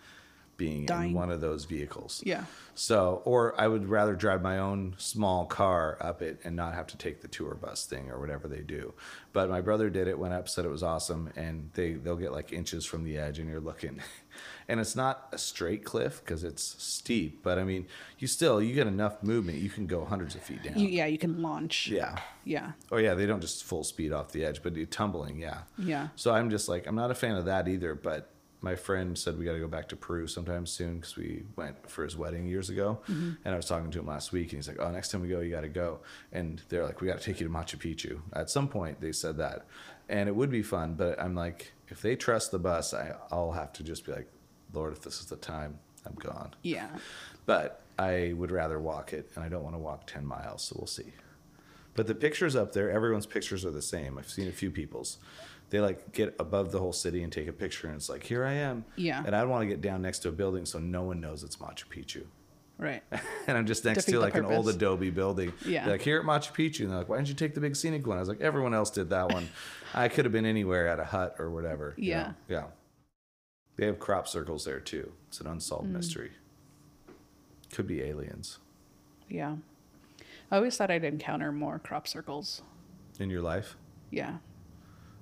being 0.58 0.86
in 0.90 1.14
one 1.14 1.30
of 1.30 1.40
those 1.40 1.66
vehicles. 1.66 2.22
Yeah. 2.26 2.46
So, 2.74 3.22
or 3.26 3.60
I 3.60 3.68
would 3.68 3.88
rather 3.88 4.16
drive 4.16 4.42
my 4.42 4.58
own 4.58 4.96
small 4.98 5.46
car 5.46 5.98
up 6.02 6.22
it 6.22 6.40
and 6.44 6.56
not 6.56 6.74
have 6.74 6.88
to 6.88 6.98
take 6.98 7.22
the 7.22 7.28
tour 7.28 7.54
bus 7.54 7.86
thing 7.86 8.10
or 8.10 8.20
whatever 8.20 8.48
they 8.48 8.62
do. 8.62 8.94
But 9.34 9.50
my 9.50 9.62
brother 9.62 9.90
did 9.90 10.08
it, 10.08 10.18
went 10.18 10.34
up, 10.34 10.50
said 10.50 10.66
it 10.66 10.70
was 10.70 10.84
awesome, 10.84 11.32
and 11.36 11.70
they 11.74 11.94
they'll 11.94 12.16
get 12.16 12.32
like 12.32 12.52
inches 12.52 12.86
from 12.86 13.04
the 13.04 13.18
edge, 13.18 13.40
and 13.40 13.50
you're 13.50 13.60
looking, 13.60 14.02
and 14.70 14.80
it's 14.80 14.96
not 14.96 15.30
a 15.32 15.38
straight 15.38 15.84
cliff 15.86 16.22
because 16.24 16.44
it's 16.44 16.76
steep, 16.78 17.42
but 17.44 17.58
I 17.58 17.64
mean, 17.64 17.88
you 18.20 18.28
still 18.28 18.62
you 18.62 18.74
get 18.76 18.88
enough 18.88 19.24
movement, 19.24 19.60
you 19.60 19.70
can 19.70 19.88
go 19.88 20.04
hundreds 20.06 20.36
of 20.36 20.42
feet 20.44 20.64
down. 20.64 20.78
You, 20.78 20.88
yeah, 20.88 21.06
you 21.06 21.18
can 21.18 21.42
launch. 21.42 21.88
yeah. 21.88 22.18
Yeah. 22.44 22.72
Oh 22.92 22.98
yeah, 22.98 23.14
they 23.14 23.26
don't 23.26 23.42
just 23.42 23.64
full 23.64 23.84
speed 23.84 24.12
off 24.14 24.32
the 24.32 24.44
edge, 24.46 24.64
but 24.64 24.76
you're 24.76 24.86
tumbling, 24.86 25.40
yeah. 25.40 25.60
Yeah. 25.78 26.10
So 26.16 26.34
I'm 26.34 26.50
just 26.50 26.68
like 26.70 26.88
I'm 26.88 26.96
not 26.96 27.12
a 27.12 27.16
fan 27.16 27.36
of 27.36 27.46
that 27.46 27.68
either. 27.68 27.94
But 27.96 28.30
my 28.62 28.76
friend 28.76 29.16
said 29.18 29.38
we 29.38 29.46
got 29.46 29.54
to 29.54 29.60
go 29.60 29.68
back 29.68 29.88
to 29.90 29.96
Peru 29.96 30.26
sometime 30.28 30.66
soon 30.66 30.96
because 30.96 31.16
we 31.16 31.44
went 31.56 31.90
for 31.90 32.04
his 32.04 32.18
wedding 32.18 32.48
years 32.48 32.70
ago, 32.70 33.00
Mm-hmm. 33.08 33.32
and 33.46 33.54
I 33.54 33.58
was 33.58 33.68
talking 33.68 33.92
to 33.92 34.00
him 34.00 34.08
last 34.08 34.32
week, 34.32 34.46
and 34.52 34.58
he's 34.58 34.68
like, 34.68 34.80
"Oh, 34.80 34.90
next 34.92 35.12
time 35.12 35.22
we 35.22 35.28
go, 35.30 35.42
you 35.42 35.52
got 35.52 35.62
to 35.62 35.68
go." 35.70 36.00
And 36.32 36.62
they're 36.70 36.84
like, 36.84 37.00
"We 37.02 37.08
got 37.08 37.20
to 37.20 37.24
take 37.24 37.40
you 37.40 37.48
to 37.48 37.54
Machu 37.54 37.78
Picchu." 37.78 38.20
At 38.34 38.50
some 38.50 38.68
point, 38.68 39.00
they 39.00 39.12
said 39.12 39.38
that, 39.38 39.66
and 40.10 40.28
it 40.28 40.36
would 40.36 40.50
be 40.50 40.64
fun. 40.64 40.96
But 40.96 41.22
I'm 41.22 41.36
like, 41.36 41.72
if 41.90 42.02
they 42.02 42.16
trust 42.16 42.52
the 42.52 42.60
bus, 42.60 42.94
I, 42.94 43.14
I'll 43.32 43.52
have 43.52 43.74
to 43.74 43.84
just 43.84 44.06
be 44.06 44.12
like, 44.14 44.28
"Lord, 44.74 44.94
if 44.94 45.02
this 45.02 45.20
is 45.20 45.26
the 45.28 45.36
time, 45.36 45.80
I'm 46.06 46.16
gone." 46.16 46.52
Yeah. 46.64 46.88
But 47.46 47.82
I 47.98 48.34
would 48.36 48.52
rather 48.52 48.80
walk 48.80 49.14
it, 49.14 49.30
and 49.36 49.44
I 49.44 49.50
don't 49.50 49.64
want 49.64 49.76
to 49.76 49.80
walk 49.80 50.06
10 50.08 50.26
miles, 50.26 50.64
so 50.64 50.76
we'll 50.78 50.88
see. 50.88 51.14
But 51.96 52.06
the 52.08 52.14
pictures 52.16 52.56
up 52.56 52.74
there, 52.74 52.92
everyone's 52.92 53.26
pictures 53.26 53.66
are 53.66 53.72
the 53.72 53.82
same. 53.82 54.18
I've 54.18 54.30
seen 54.30 54.48
a 54.48 54.52
few 54.52 54.70
people's. 54.70 55.18
They 55.70 55.80
like 55.80 56.14
get 56.14 56.36
above 56.40 56.72
the 56.72 56.80
whole 56.80 56.94
city 56.94 57.24
and 57.24 57.34
take 57.34 57.48
a 57.48 57.54
picture, 57.54 57.88
and 57.88 57.96
it's 57.96 58.08
like, 58.10 58.24
here 58.24 58.46
I 58.46 58.54
am. 58.54 58.86
Yeah. 58.96 59.24
And 59.26 59.36
I 59.36 59.44
want 59.46 59.64
to 59.64 59.68
get 59.68 59.82
down 59.82 60.02
next 60.02 60.20
to 60.20 60.30
a 60.30 60.32
building 60.32 60.66
so 60.66 60.80
no 60.80 61.02
one 61.04 61.20
knows 61.20 61.44
it's 61.44 61.58
Machu 61.58 61.86
Picchu. 61.90 62.24
Right. 62.78 63.02
and 63.48 63.58
I'm 63.58 63.66
just 63.66 63.84
next 63.84 64.06
Defeat 64.06 64.12
to 64.14 64.20
like 64.20 64.36
an 64.36 64.46
old. 64.46 64.70
Adobe 64.70 65.10
building. 65.10 65.52
Yeah. 65.66 65.84
They're 65.86 65.94
like, 65.96 66.02
here 66.04 66.20
at 66.20 66.26
Machu 66.26 66.52
Picchu. 66.54 66.82
And 66.82 66.92
they're 66.92 67.00
like, 67.00 67.10
why 67.10 67.18
didn't 67.18 67.30
you 67.30 67.34
take 67.34 67.56
the 67.56 67.60
big 67.60 67.76
scenic 67.76 68.06
one? 68.06 68.18
I 68.18 68.20
was 68.20 68.30
like, 68.30 68.40
everyone 68.42 68.74
else 68.76 68.92
did 68.92 69.10
that 69.10 69.32
one. 69.34 69.50
I 69.96 70.08
could 70.10 70.26
have 70.26 70.32
been 70.32 70.46
anywhere 70.46 70.88
at 70.88 71.00
a 71.00 71.04
hut 71.04 71.36
or 71.40 71.50
whatever. 71.50 71.96
you 71.98 72.12
Yeah. 72.12 72.24
know? 72.24 72.34
Yeah. 72.48 72.64
They 73.78 73.86
have 73.86 74.00
crop 74.00 74.28
circles 74.28 74.66
there 74.66 74.80
too. 74.80 75.12
It's 75.30 75.40
an 75.40 75.48
Mm. 75.48 75.52
unsolved 75.54 75.90
mystery. 75.90 76.32
Could 77.72 77.88
be 77.88 78.02
aliens. 78.02 78.60
Yeah. 79.30 79.58
I 80.52 80.56
always 80.58 80.78
thought 80.78 80.90
I'd 80.90 81.04
encounter 81.04 81.52
more 81.52 81.80
crop 81.80 82.08
circles. 82.08 82.62
in 83.20 83.32
your 83.32 83.42
life? 83.42 83.76
Yeah. 84.12 84.38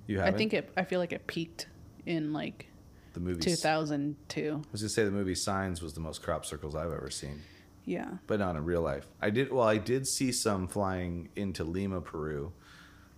You 0.06 0.20
I 0.20 0.26
haven't? 0.26 0.36
think 0.38 0.52
it 0.52 0.70
I 0.76 0.84
feel 0.84 1.00
like 1.00 1.12
it 1.14 1.26
peaked 1.26 1.66
in 2.04 2.34
like 2.34 2.66
the 3.14 3.20
movie. 3.20 3.40
2002. 3.40 4.62
I 4.62 4.70
was 4.70 4.82
gonna 4.82 4.88
say 4.90 5.02
the 5.04 5.10
movie 5.10 5.34
Signs 5.34 5.80
was 5.80 5.94
the 5.94 6.00
most 6.00 6.22
crop 6.22 6.44
circles 6.44 6.74
I've 6.74 6.92
ever 6.92 7.08
seen, 7.10 7.40
Yeah. 7.86 8.18
but 8.26 8.38
not 8.38 8.54
in 8.54 8.64
real 8.66 8.82
life. 8.82 9.06
I 9.20 9.30
did. 9.30 9.50
Well, 9.50 9.66
I 9.66 9.78
did 9.78 10.06
see 10.06 10.30
some 10.30 10.68
flying 10.68 11.30
into 11.36 11.64
Lima, 11.64 12.02
Peru, 12.02 12.52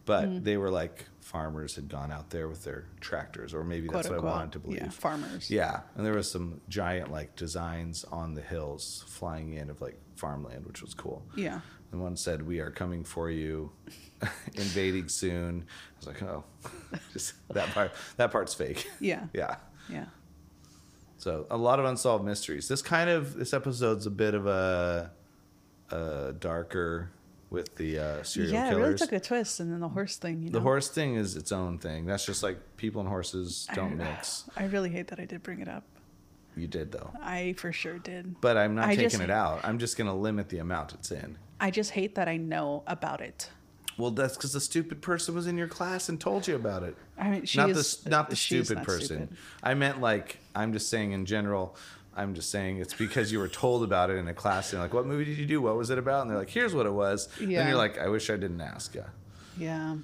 but 0.05 0.29
Mm. 0.29 0.45
they 0.45 0.57
were 0.57 0.71
like 0.71 1.07
farmers 1.29 1.77
had 1.77 1.91
gone 1.91 2.11
out 2.11 2.31
there 2.31 2.49
with 2.49 2.65
their 2.65 2.87
tractors, 3.01 3.53
or 3.53 3.63
maybe 3.63 3.87
Quote 3.87 4.05
that's 4.05 4.11
what 4.11 4.21
I 4.21 4.23
wanted 4.23 4.53
to 4.53 4.59
believe. 4.61 4.81
Yeah. 4.81 4.89
Farmers. 4.89 5.51
Yeah, 5.51 5.81
and 5.95 6.07
there 6.07 6.15
was 6.15 6.31
some 6.31 6.63
giant 6.71 7.13
like 7.13 7.37
designs 7.37 8.03
on 8.05 8.33
the 8.33 8.41
hills 8.41 9.05
flying 9.09 9.53
in 9.53 9.69
of 9.69 9.83
like 9.83 9.99
farmland, 10.17 10.65
which 10.67 10.81
was 10.81 10.95
cool. 10.95 11.23
Yeah. 11.37 11.61
And 11.93 12.01
one 12.01 12.17
said, 12.17 12.47
"We 12.47 12.61
are 12.61 12.71
coming 12.71 13.05
for 13.05 13.31
you, 13.31 13.71
invading 14.55 15.11
soon." 15.11 15.67
I 15.69 15.97
was 15.99 16.07
like, 16.07 16.23
"Oh, 16.23 16.45
just 17.13 17.35
that 17.51 17.69
part. 17.73 17.93
That 18.17 18.31
part's 18.33 18.55
fake." 18.55 18.91
Yeah. 19.01 19.27
yeah. 19.35 19.57
Yeah. 19.91 20.07
So 21.19 21.47
a 21.51 21.59
lot 21.59 21.79
of 21.79 21.85
unsolved 21.85 22.25
mysteries. 22.25 22.69
This 22.69 22.81
kind 22.81 23.11
of 23.11 23.35
this 23.35 23.53
episode's 23.53 24.07
a 24.07 24.11
bit 24.11 24.33
of 24.33 24.47
a, 24.47 25.11
a 25.91 26.33
darker 26.39 27.11
with 27.51 27.77
the 27.77 27.99
uh, 27.99 28.23
serial 28.23 28.53
yeah, 28.53 28.73
it 28.73 28.77
really 28.77 28.97
took 28.97 29.13
a 29.13 29.21
twist, 29.21 29.61
and 29.61 29.73
then 29.73 29.81
the 29.81 29.89
horse 29.89 30.17
thing. 30.17 30.43
You 30.43 30.51
know, 30.51 30.59
the 30.59 30.63
horse 30.63 30.89
thing 30.89 31.15
is 31.15 31.37
its 31.37 31.53
own 31.53 31.79
thing. 31.79 32.07
That's 32.07 32.27
just 32.27 32.43
like 32.43 32.59
people 32.77 33.01
and 33.01 33.09
horses 33.09 33.67
don't 33.75 33.97
mix. 33.97 34.45
I 34.57 34.65
really 34.65 34.91
hate 34.91 35.09
that 35.09 35.21
I 35.21 35.25
did 35.25 35.43
bring 35.43 35.61
it 35.61 35.69
up. 35.69 35.85
You 36.57 36.67
did 36.67 36.91
though, 36.91 37.13
I 37.23 37.55
for 37.57 37.73
sure 37.73 37.99
did. 37.99 38.41
but 38.41 38.57
I'm 38.57 38.75
not 38.75 38.89
I 38.89 38.97
taking 38.97 39.21
it 39.21 39.31
out. 39.31 39.61
I'm 39.63 39.79
just 39.79 39.97
going 39.97 40.09
to 40.09 40.13
limit 40.13 40.49
the 40.49 40.59
amount 40.59 40.93
it's 40.93 41.11
in. 41.13 41.39
I 41.61 41.71
just 41.71 41.93
hate 41.93 42.17
that 42.17 42.29
I 42.29 42.37
know 42.37 42.83
about 42.87 43.21
it. 43.21 43.51
Well, 43.97 44.13
that's 44.13 44.37
because 44.37 44.53
the 44.53 44.61
stupid 44.61 45.03
person 45.03 45.35
was 45.35 45.47
in 45.47 45.59
your 45.59 45.67
class 45.67 46.09
and 46.09 46.21
told 46.21 46.47
you 46.47 46.55
about 46.55 46.85
it. 46.85 46.97
I 47.19 47.31
mean, 47.31 47.45
she 47.45 47.59
not 47.59 47.71
is 47.71 47.97
the 47.97 48.11
not 48.11 48.31
the 48.31 48.37
stupid 48.37 48.79
not 48.79 48.87
person. 48.87 49.07
stupid. 49.07 49.37
I 49.63 49.75
meant 49.75 50.01
like 50.01 50.39
I'm 50.55 50.73
just 50.73 50.89
saying 50.89 51.13
in 51.13 51.27
general. 51.27 51.77
I'm 52.19 52.35
just 52.35 52.51
saying 52.51 52.79
it's 52.79 52.95
because 52.95 53.31
you 53.31 53.39
were 53.39 53.49
told 53.49 53.85
about 53.85 54.11
it 54.11 54.17
in 54.17 54.27
a 54.27 54.35
class. 54.35 54.73
And 54.73 54.83
like, 54.83 54.93
what 54.93 55.07
movie 55.07 55.25
did 55.25 55.39
you 55.39 55.47
do? 55.47 55.63
What 55.63 55.77
was 55.77 55.89
it 55.91 55.99
about? 55.99 56.23
And 56.23 56.31
they're 56.31 56.39
like, 56.39 56.51
here's 56.51 56.75
what 56.75 56.85
it 56.85 56.93
was. 56.93 57.29
And 57.61 57.69
you're 57.69 57.79
like, 57.79 57.97
I 57.99 58.09
wish 58.09 58.29
I 58.29 58.37
didn't 58.37 58.61
ask 58.61 58.95
you. 58.95 59.05
Yeah. 59.57 59.97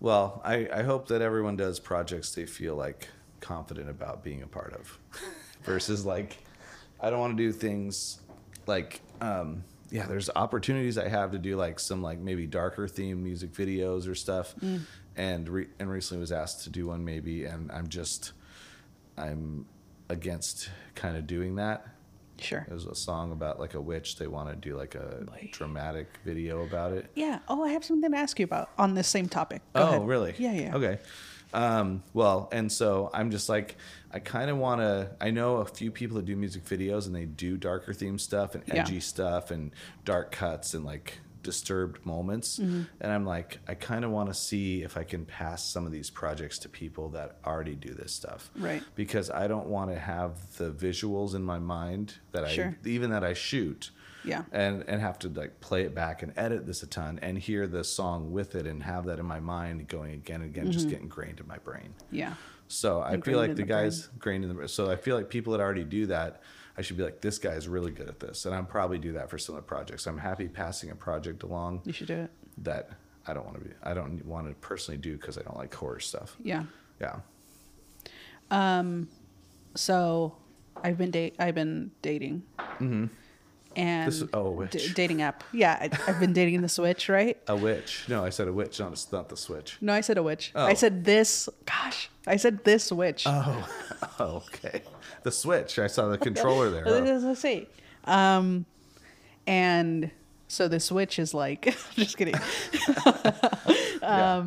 Well, 0.00 0.40
I, 0.44 0.68
I 0.72 0.82
hope 0.82 1.08
that 1.08 1.20
everyone 1.22 1.56
does 1.56 1.78
projects 1.78 2.34
they 2.34 2.46
feel 2.46 2.74
like 2.74 3.08
confident 3.40 3.90
about 3.90 4.24
being 4.24 4.42
a 4.42 4.46
part 4.46 4.72
of, 4.74 4.98
versus 5.64 6.04
like, 6.06 6.38
I 7.00 7.10
don't 7.10 7.20
want 7.20 7.36
to 7.36 7.42
do 7.42 7.52
things 7.52 8.18
like, 8.66 9.00
um, 9.20 9.62
yeah, 9.90 10.06
there's 10.06 10.30
opportunities 10.34 10.96
I 10.96 11.08
have 11.08 11.32
to 11.32 11.38
do 11.38 11.56
like 11.56 11.78
some 11.78 12.00
like 12.02 12.18
maybe 12.18 12.46
darker 12.46 12.88
themed 12.88 13.18
music 13.18 13.52
videos 13.52 14.08
or 14.08 14.14
stuff, 14.14 14.54
and 15.16 15.48
re- 15.48 15.68
and 15.78 15.90
recently 15.90 16.20
was 16.20 16.32
asked 16.32 16.64
to 16.64 16.70
do 16.70 16.86
one 16.86 17.04
maybe, 17.04 17.44
and 17.44 17.70
I'm 17.70 17.88
just, 17.88 18.32
I'm 19.18 19.66
against 20.12 20.70
kind 20.94 21.16
of 21.16 21.26
doing 21.26 21.56
that. 21.56 21.86
Sure. 22.38 22.64
There's 22.68 22.86
a 22.86 22.94
song 22.94 23.32
about 23.32 23.60
like 23.60 23.74
a 23.74 23.80
witch. 23.80 24.16
They 24.16 24.26
want 24.26 24.48
to 24.50 24.56
do 24.56 24.76
like 24.76 24.94
a 24.94 25.24
Boy. 25.24 25.50
dramatic 25.52 26.08
video 26.24 26.62
about 26.64 26.92
it. 26.92 27.10
Yeah. 27.14 27.38
Oh, 27.48 27.62
I 27.64 27.70
have 27.70 27.84
something 27.84 28.10
to 28.10 28.16
ask 28.16 28.38
you 28.38 28.44
about 28.44 28.70
on 28.78 28.94
this 28.94 29.06
same 29.08 29.28
topic. 29.28 29.62
Go 29.74 29.82
oh, 29.82 29.88
ahead. 29.88 30.06
really? 30.06 30.34
Yeah, 30.38 30.52
yeah. 30.52 30.74
Okay. 30.76 30.98
Um, 31.54 32.02
well, 32.14 32.48
and 32.50 32.72
so 32.72 33.10
I'm 33.12 33.30
just 33.30 33.48
like, 33.48 33.76
I 34.10 34.18
kind 34.18 34.50
of 34.50 34.56
want 34.56 34.80
to. 34.80 35.10
I 35.20 35.30
know 35.30 35.56
a 35.58 35.66
few 35.66 35.90
people 35.90 36.16
that 36.16 36.24
do 36.24 36.34
music 36.34 36.64
videos 36.64 37.06
and 37.06 37.14
they 37.14 37.26
do 37.26 37.56
darker 37.56 37.92
theme 37.92 38.18
stuff 38.18 38.54
and 38.54 38.64
Yeah. 38.66 38.82
edgy 38.82 39.00
stuff 39.00 39.50
and 39.50 39.70
dark 40.04 40.32
cuts 40.32 40.74
and 40.74 40.84
like 40.84 41.18
disturbed 41.42 42.04
moments. 42.06 42.58
Mm-hmm. 42.58 42.82
And 43.00 43.12
I'm 43.12 43.24
like, 43.26 43.58
I 43.68 43.74
kind 43.74 44.04
of 44.04 44.10
want 44.10 44.28
to 44.28 44.34
see 44.34 44.82
if 44.82 44.96
I 44.96 45.04
can 45.04 45.24
pass 45.24 45.64
some 45.64 45.86
of 45.86 45.92
these 45.92 46.10
projects 46.10 46.58
to 46.60 46.68
people 46.68 47.08
that 47.10 47.36
already 47.44 47.74
do 47.74 47.92
this 47.94 48.12
stuff. 48.12 48.50
Right. 48.56 48.82
Because 48.94 49.30
I 49.30 49.46
don't 49.48 49.66
want 49.68 49.90
to 49.90 49.98
have 49.98 50.56
the 50.56 50.70
visuals 50.70 51.34
in 51.34 51.42
my 51.42 51.58
mind 51.58 52.14
that 52.32 52.48
Sure. 52.50 52.76
I 52.84 52.88
even 52.88 53.10
that 53.10 53.24
I 53.24 53.34
shoot 53.34 53.90
Yeah. 54.24 54.42
and 54.52 54.84
and 54.88 55.00
have 55.00 55.18
to 55.20 55.28
like 55.28 55.60
play 55.60 55.82
it 55.82 55.94
back 55.94 56.22
and 56.22 56.32
edit 56.36 56.66
this 56.66 56.82
a 56.82 56.86
ton 56.86 57.18
and 57.22 57.38
hear 57.38 57.66
the 57.66 57.82
song 57.84 58.30
with 58.32 58.54
it 58.54 58.66
and 58.66 58.82
have 58.82 59.06
that 59.06 59.18
in 59.18 59.26
my 59.26 59.40
mind 59.40 59.88
going 59.88 60.12
again 60.14 60.42
and 60.42 60.50
again 60.50 60.64
Mm-hmm. 60.64 60.72
just 60.72 60.88
get 60.88 61.00
ingrained 61.00 61.40
in 61.40 61.46
my 61.48 61.58
brain 61.58 61.94
Yeah. 62.10 62.34
So 62.68 63.02
I 63.02 63.20
feel 63.20 63.36
like 63.38 63.50
the 63.50 63.56
the 63.56 63.66
brain. 63.66 63.84
guys 63.84 64.08
grained 64.18 64.44
in 64.44 64.56
the 64.56 64.68
so 64.68 64.90
I 64.90 64.96
feel 64.96 65.14
like 65.16 65.28
people 65.28 65.52
that 65.52 65.60
already 65.60 65.84
do 65.84 66.06
that, 66.06 66.40
I 66.76 66.82
should 66.82 66.96
be 66.96 67.02
like, 67.02 67.20
this 67.20 67.38
guy 67.38 67.52
is 67.52 67.68
really 67.68 67.90
good 67.92 68.08
at 68.08 68.18
this, 68.20 68.46
and 68.46 68.54
I'll 68.54 68.64
probably 68.64 68.98
do 68.98 69.12
that 69.12 69.28
for 69.30 69.36
some 69.38 69.54
of 69.56 69.62
the 69.62 69.66
projects. 69.66 70.06
I'm 70.06 70.18
happy 70.18 70.48
passing 70.48 70.90
a 70.90 70.94
project 70.94 71.42
along 71.42 71.82
You 71.84 71.92
should 71.92 72.06
do 72.08 72.14
it. 72.14 72.30
that 72.58 72.90
I 73.26 73.34
don't 73.34 73.44
want 73.44 73.58
to 73.58 73.64
be, 73.68 73.74
I 73.82 73.92
don't 73.94 74.24
want 74.24 74.48
to 74.48 74.54
personally 74.54 74.98
do 74.98 75.16
because 75.16 75.36
I 75.38 75.42
don't 75.42 75.56
like 75.56 75.74
horror 75.74 76.00
stuff. 76.00 76.36
Yeah. 76.42 76.64
Yeah. 77.00 77.16
Um, 78.50 79.08
So, 79.74 80.36
I've 80.82 80.98
been 80.98 81.10
date. 81.10 81.34
I've 81.38 81.54
been 81.54 81.90
dating. 82.02 82.42
Mm-hmm. 82.58 83.06
And 83.74 84.06
This 84.08 84.20
is- 84.20 84.28
oh, 84.34 84.50
which? 84.50 84.72
d- 84.72 84.92
dating 84.94 85.22
app. 85.22 85.44
Yeah, 85.52 85.78
I, 85.80 85.88
I've 86.06 86.20
been 86.20 86.34
dating 86.34 86.54
in 86.54 86.62
the 86.62 86.68
Switch, 86.68 87.08
right? 87.08 87.38
A 87.48 87.56
witch. 87.56 88.04
No, 88.08 88.22
I 88.22 88.28
said 88.28 88.48
a 88.48 88.52
witch, 88.52 88.78
not, 88.78 89.06
not 89.12 89.28
the 89.30 89.36
switch. 89.36 89.78
No, 89.80 89.94
I 89.94 90.02
said 90.02 90.18
a 90.18 90.22
witch. 90.22 90.52
Oh. 90.54 90.66
I 90.66 90.74
said 90.74 91.04
this. 91.04 91.48
Gosh, 91.64 92.10
I 92.26 92.36
said 92.36 92.64
this 92.64 92.92
witch. 92.92 93.24
Oh, 93.26 93.66
okay. 94.20 94.82
The 95.22 95.32
switch. 95.32 95.78
I 95.78 95.86
saw 95.86 96.08
the 96.08 96.18
controller 96.18 96.70
there. 96.70 96.84
Does 96.84 97.24
it 97.24 97.36
say? 97.36 97.68
Um, 98.04 98.66
and 99.46 100.10
so 100.48 100.68
the 100.68 100.80
switch 100.80 101.18
is 101.18 101.32
like, 101.34 101.76
just 101.94 102.16
kidding. 102.16 102.34
Yeah. 104.02 104.44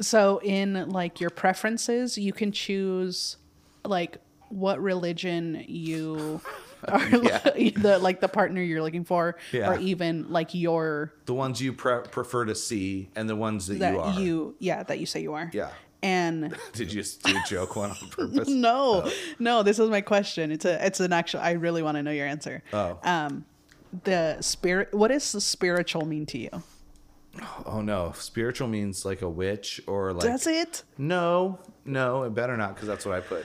So 0.00 0.38
in 0.42 0.90
like 0.90 1.20
your 1.20 1.30
preferences, 1.30 2.18
you 2.18 2.32
can 2.32 2.52
choose 2.52 3.36
like 3.84 4.18
what 4.50 4.80
religion 4.82 5.64
you 5.68 6.40
are 6.88 7.00
Yeah. 7.08 7.38
the 7.38 7.98
like 8.00 8.20
the 8.20 8.28
partner 8.28 8.60
you're 8.62 8.82
looking 8.82 9.04
for, 9.04 9.36
Yeah. 9.52 9.70
or 9.70 9.78
even 9.78 10.30
like 10.30 10.54
your 10.54 11.12
The 11.26 11.34
ones 11.34 11.62
you 11.62 11.72
pre- 11.72 12.02
prefer 12.10 12.44
to 12.44 12.54
see 12.54 13.08
and 13.16 13.28
the 13.28 13.36
ones 13.36 13.68
that, 13.68 13.78
that 13.78 13.92
you 13.94 14.00
are. 14.00 14.20
you 14.20 14.54
yeah 14.58 14.82
that 14.82 14.98
you 14.98 15.06
say 15.06 15.22
you 15.22 15.34
are. 15.34 15.50
Yeah. 15.54 15.70
And 16.06 16.56
Did 16.72 16.92
you 16.92 17.02
just 17.02 17.22
do 17.24 17.36
a 17.36 17.42
joke 17.48 17.74
one 17.74 17.90
on 17.90 17.96
purpose? 18.10 18.46
no, 18.68 19.10
no, 19.40 19.64
this 19.64 19.80
is 19.80 19.90
my 19.90 20.00
question. 20.00 20.52
It's 20.52 20.64
a 20.64 20.86
it's 20.86 21.00
an 21.00 21.12
actual. 21.12 21.40
I 21.40 21.52
really 21.52 21.82
want 21.82 21.96
to 21.96 22.02
know 22.04 22.12
your 22.12 22.28
answer. 22.28 22.62
Oh. 22.72 22.98
Um, 23.02 23.44
the 24.04 24.40
spirit. 24.40 24.94
What 24.94 25.08
does 25.08 25.32
the 25.32 25.40
spiritual 25.40 26.06
mean 26.06 26.24
to 26.26 26.38
you? 26.38 26.50
Oh 27.66 27.80
no, 27.82 28.12
spiritual 28.16 28.68
means 28.68 29.04
like 29.04 29.20
a 29.22 29.28
witch 29.28 29.80
or 29.88 30.12
like 30.12 30.22
Does 30.22 30.46
it? 30.46 30.84
No, 30.96 31.58
no, 31.84 32.22
it 32.22 32.34
better 32.34 32.56
not 32.56 32.74
because 32.76 32.86
that's 32.88 33.04
what 33.04 33.16
I 33.16 33.20
put. 33.20 33.44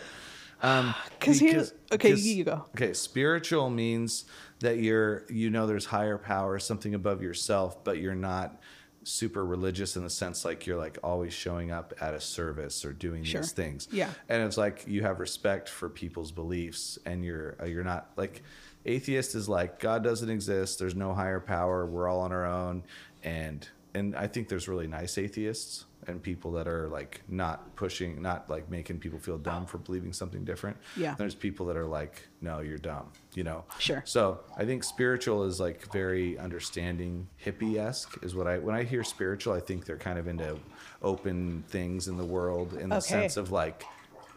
Um, 0.63 0.93
'Cause 1.19 1.39
here's- 1.39 1.73
okay, 1.91 2.09
because- 2.09 2.27
you 2.27 2.43
go. 2.43 2.65
Okay, 2.75 2.93
spiritual 2.93 3.71
means 3.71 4.25
that 4.59 4.77
you're 4.77 5.25
you 5.29 5.49
know 5.49 5.65
there's 5.65 5.85
higher 5.85 6.19
power, 6.19 6.59
something 6.59 6.93
above 6.93 7.23
yourself, 7.23 7.83
but 7.83 7.97
you're 7.97 8.13
not 8.13 8.61
super 9.03 9.43
religious 9.45 9.95
in 9.95 10.03
the 10.03 10.09
sense 10.09 10.45
like 10.45 10.67
you're 10.67 10.77
like 10.77 10.97
always 11.03 11.33
showing 11.33 11.71
up 11.71 11.93
at 11.99 12.13
a 12.13 12.19
service 12.21 12.85
or 12.85 12.93
doing 12.93 13.23
Sure. 13.23 13.41
these 13.41 13.51
things. 13.51 13.87
Yeah. 13.91 14.09
and 14.29 14.43
it's 14.43 14.57
like 14.57 14.83
you 14.87 15.01
have 15.01 15.19
respect 15.19 15.67
for 15.69 15.89
people's 15.89 16.31
beliefs, 16.31 16.99
and 17.05 17.23
you're 17.25 17.55
uh, 17.61 17.65
you're 17.65 17.83
not 17.83 18.11
like 18.15 18.43
atheist 18.85 19.35
is 19.35 19.47
like 19.49 19.79
God 19.79 20.03
doesn't 20.03 20.29
exist. 20.29 20.79
There's 20.79 20.95
no 20.95 21.13
higher 21.13 21.39
power. 21.39 21.85
We're 21.85 22.07
all 22.07 22.19
on 22.21 22.31
our 22.31 22.45
own, 22.45 22.83
and 23.23 23.67
and 23.93 24.15
I 24.15 24.27
think 24.27 24.47
there's 24.49 24.67
really 24.67 24.87
nice 24.87 25.17
atheists 25.17 25.85
and 26.07 26.21
people 26.21 26.51
that 26.53 26.67
are 26.67 26.87
like 26.87 27.21
not 27.27 27.75
pushing, 27.75 28.21
not 28.21 28.49
like 28.49 28.69
making 28.69 28.97
people 28.99 29.19
feel 29.19 29.37
dumb 29.37 29.65
for 29.65 29.77
believing 29.77 30.11
something 30.13 30.43
different. 30.43 30.77
Yeah. 30.97 31.13
There's 31.15 31.35
people 31.35 31.65
that 31.67 31.77
are 31.77 31.85
like, 31.85 32.27
no, 32.41 32.59
you're 32.61 32.77
dumb, 32.79 33.11
you 33.35 33.43
know? 33.43 33.63
Sure. 33.79 34.01
So 34.05 34.39
I 34.57 34.65
think 34.65 34.83
spiritual 34.83 35.43
is 35.43 35.59
like 35.59 35.91
very 35.93 36.37
understanding, 36.39 37.27
hippie 37.43 37.77
esque 37.77 38.17
is 38.23 38.33
what 38.33 38.47
I, 38.47 38.57
when 38.57 38.75
I 38.75 38.83
hear 38.83 39.03
spiritual, 39.03 39.53
I 39.53 39.59
think 39.59 39.85
they're 39.85 39.97
kind 39.97 40.17
of 40.17 40.27
into 40.27 40.57
open 41.03 41.63
things 41.67 42.07
in 42.07 42.17
the 42.17 42.25
world 42.25 42.73
in 42.73 42.89
the 42.89 42.95
Okay. 42.97 43.05
sense 43.21 43.37
of 43.37 43.51
like 43.51 43.83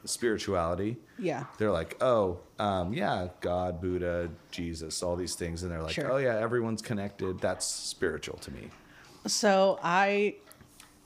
spirituality. 0.05 0.97
Yeah. 1.19 1.45
They're 1.59 1.73
like, 1.73 1.97
oh, 2.03 2.41
um, 2.59 2.93
yeah, 2.93 3.29
God, 3.41 3.81
Buddha, 3.81 4.31
Jesus, 4.51 5.03
all 5.03 5.17
these 5.17 5.35
things. 5.35 5.63
And 5.63 5.73
they're 5.73 5.83
like, 5.83 5.93
Sure. 5.95 6.13
oh, 6.13 6.17
yeah, 6.19 6.37
everyone's 6.39 6.83
connected. 6.83 7.41
That's 7.41 7.67
spiritual 7.67 8.37
to 8.39 8.51
me. 8.53 8.69
So 9.27 9.79
I, 9.83 10.37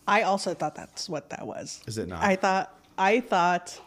I 0.09 0.23
also 0.23 0.55
thought 0.55 0.75
that's 0.75 1.09
what 1.09 1.31
that 1.31 1.47
was. 1.47 1.81
Is 1.87 1.99
it 1.99 2.09
not? 2.09 2.25
I 2.25 2.35
thought 2.35 2.75
I 2.97 3.21
thought 3.21 3.79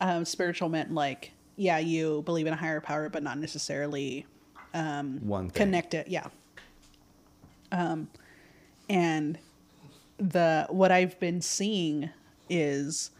um, 0.00 0.24
spiritual 0.24 0.68
meant 0.68 0.92
like 0.92 1.32
yeah, 1.56 1.78
you 1.78 2.22
believe 2.22 2.46
in 2.46 2.52
a 2.52 2.56
higher 2.56 2.80
power, 2.80 3.08
but 3.08 3.22
not 3.22 3.38
necessarily 3.38 4.26
One 4.72 5.20
thing. 5.22 5.50
connected. 5.50 6.08
Yeah. 6.08 6.26
Um, 7.70 8.08
and 8.88 9.38
the 10.18 10.66
what 10.70 10.90
I've 10.90 11.20
been 11.20 11.40
seeing 11.42 12.10
is 12.48 13.10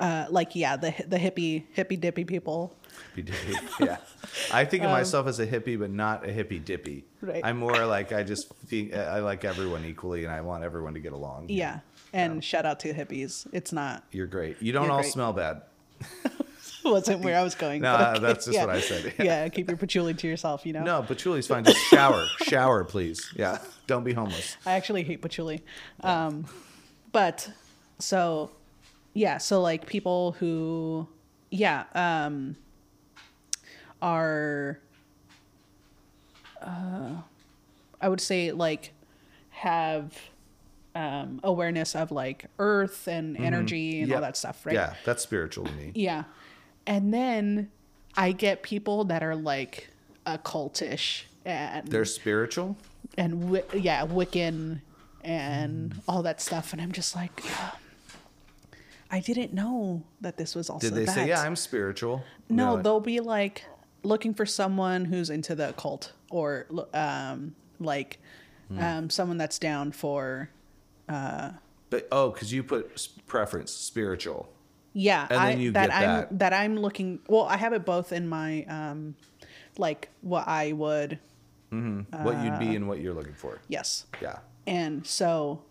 uh, 0.00 0.26
like 0.30 0.54
yeah, 0.56 0.76
the 0.76 0.92
the 1.06 1.18
hippie 1.18 1.64
hippie 1.76 2.00
dippy 2.00 2.24
people. 2.24 2.74
Hippie 3.16 3.24
dippy. 3.26 3.58
yeah. 3.80 3.96
I 4.52 4.64
think 4.64 4.84
of 4.84 4.90
myself 4.90 5.26
as 5.26 5.40
a 5.40 5.46
hippie, 5.46 5.78
but 5.78 5.90
not 5.90 6.24
a 6.28 6.32
hippie 6.32 6.64
dippy. 6.64 7.04
Um, 7.22 7.28
Right. 7.28 7.40
I'm 7.44 7.58
more 7.58 7.86
like 7.86 8.12
I 8.12 8.24
just 8.24 8.52
think 8.66 8.94
I 8.94 9.20
like 9.20 9.44
everyone 9.44 9.84
equally, 9.84 10.24
and 10.24 10.32
I 10.32 10.40
want 10.40 10.64
everyone 10.64 10.94
to 10.94 11.00
get 11.00 11.12
along. 11.12 11.50
Yeah. 11.50 11.80
And 12.12 12.42
shout 12.42 12.66
out 12.66 12.80
to 12.80 12.92
hippies. 12.92 13.46
It's 13.52 13.72
not 13.72 14.04
You're 14.10 14.26
great. 14.26 14.60
You 14.60 14.72
don't 14.72 14.90
all 14.90 15.02
great. 15.02 15.12
smell 15.12 15.32
bad. 15.32 15.62
wasn't 16.84 17.20
where 17.22 17.38
I 17.38 17.42
was 17.42 17.54
going. 17.54 17.82
No, 17.82 17.94
okay, 17.94 18.18
that's 18.18 18.46
just 18.46 18.56
yeah. 18.56 18.66
what 18.66 18.74
I 18.74 18.80
said. 18.80 19.14
Yeah. 19.22 19.48
keep 19.48 19.68
your 19.68 19.76
patchouli 19.76 20.14
to 20.14 20.26
yourself. 20.26 20.66
You 20.66 20.72
know. 20.72 20.82
No, 20.82 21.02
patchouli's 21.02 21.46
fine. 21.46 21.64
Just 21.64 21.78
shower, 21.86 22.26
shower, 22.42 22.84
please. 22.84 23.32
Yeah, 23.36 23.58
don't 23.86 24.04
be 24.04 24.12
homeless. 24.12 24.56
I 24.66 24.72
actually 24.72 25.04
hate 25.04 25.22
patchouli. 25.22 25.62
Um, 26.00 26.46
but 27.12 27.50
so, 27.98 28.50
yeah, 29.14 29.38
so 29.38 29.60
like 29.60 29.86
people 29.86 30.32
who, 30.32 31.06
yeah, 31.50 31.84
um, 31.94 32.56
are, 34.02 34.78
uh, 36.60 37.10
I 38.00 38.08
would 38.08 38.20
say 38.20 38.52
like 38.52 38.92
have 39.50 40.18
um, 40.94 41.40
awareness 41.42 41.94
of 41.94 42.10
like 42.10 42.46
earth 42.58 43.06
and 43.08 43.36
energy 43.38 44.00
and 44.00 44.08
Yep. 44.08 44.16
all 44.16 44.22
that 44.22 44.36
stuff, 44.36 44.66
right? 44.66 44.74
Yeah, 44.74 44.94
that's 45.04 45.22
spiritual 45.22 45.64
to 45.66 45.72
me. 45.72 45.92
Yeah. 45.94 46.24
And 46.86 47.14
then 47.14 47.70
I 48.16 48.32
get 48.32 48.62
people 48.62 49.04
that 49.04 49.22
are 49.22 49.36
like 49.36 49.88
occultish 50.26 51.22
and 51.44 51.86
They're 51.88 52.04
spiritual. 52.04 52.76
and 53.16 53.40
wi- 53.42 53.64
yeah, 53.74 54.04
Wiccan 54.06 54.80
and 55.24 55.94
all 56.08 56.22
that 56.24 56.40
stuff, 56.40 56.72
and 56.72 56.82
I'm 56.82 56.92
just 56.92 57.14
like, 57.16 57.42
I 59.10 59.20
didn't 59.20 59.52
know 59.54 60.02
that 60.20 60.36
this 60.36 60.54
was 60.54 60.68
also. 60.68 60.88
Did 60.88 60.96
they 60.96 61.04
that. 61.04 61.14
say, 61.14 61.28
"Yeah, 61.28 61.40
I'm 61.42 61.54
spiritual"? 61.56 62.24
No, 62.48 62.74
They're 62.74 62.82
they'll 62.84 63.00
be 63.00 63.20
like 63.20 63.64
looking 64.02 64.34
for 64.34 64.44
someone 64.46 65.04
who's 65.06 65.30
into 65.30 65.54
the 65.54 65.68
occult 65.70 66.12
or 66.30 66.66
um, 66.94 67.54
like 67.80 68.18
Hmm. 68.68 68.78
um, 68.78 69.10
someone 69.10 69.36
that's 69.38 69.58
down 69.58 69.92
for 69.92 70.48
But 71.08 72.08
oh, 72.10 72.30
because 72.30 72.52
you 72.52 72.62
put 72.62 73.08
preference 73.26 73.70
spiritual. 73.70 74.48
yeah. 74.94 75.26
And 75.30 75.38
I, 75.38 75.50
then 75.50 75.60
you 75.60 75.72
that 75.72 75.88
get 75.90 75.96
I'm 75.98 76.14
that. 76.16 76.38
that 76.38 76.52
I'm 76.54 76.76
looking. 76.78 77.18
Well, 77.28 77.42
I 77.44 77.56
have 77.58 77.72
it 77.74 77.84
both 77.84 78.12
in 78.12 78.28
my 78.28 78.62
um, 78.64 79.14
like 79.78 80.08
what 80.22 80.48
I 80.48 80.72
would 80.72 81.18
what 81.70 82.42
you'd 82.44 82.52
Uh, 82.54 82.58
be 82.58 82.74
and 82.76 82.88
what 82.88 83.00
you're 83.00 83.14
looking 83.14 83.34
for. 83.34 83.60
yes, 83.68 84.06
Yeah, 84.22 84.38
and 84.66 85.06
so 85.06 85.62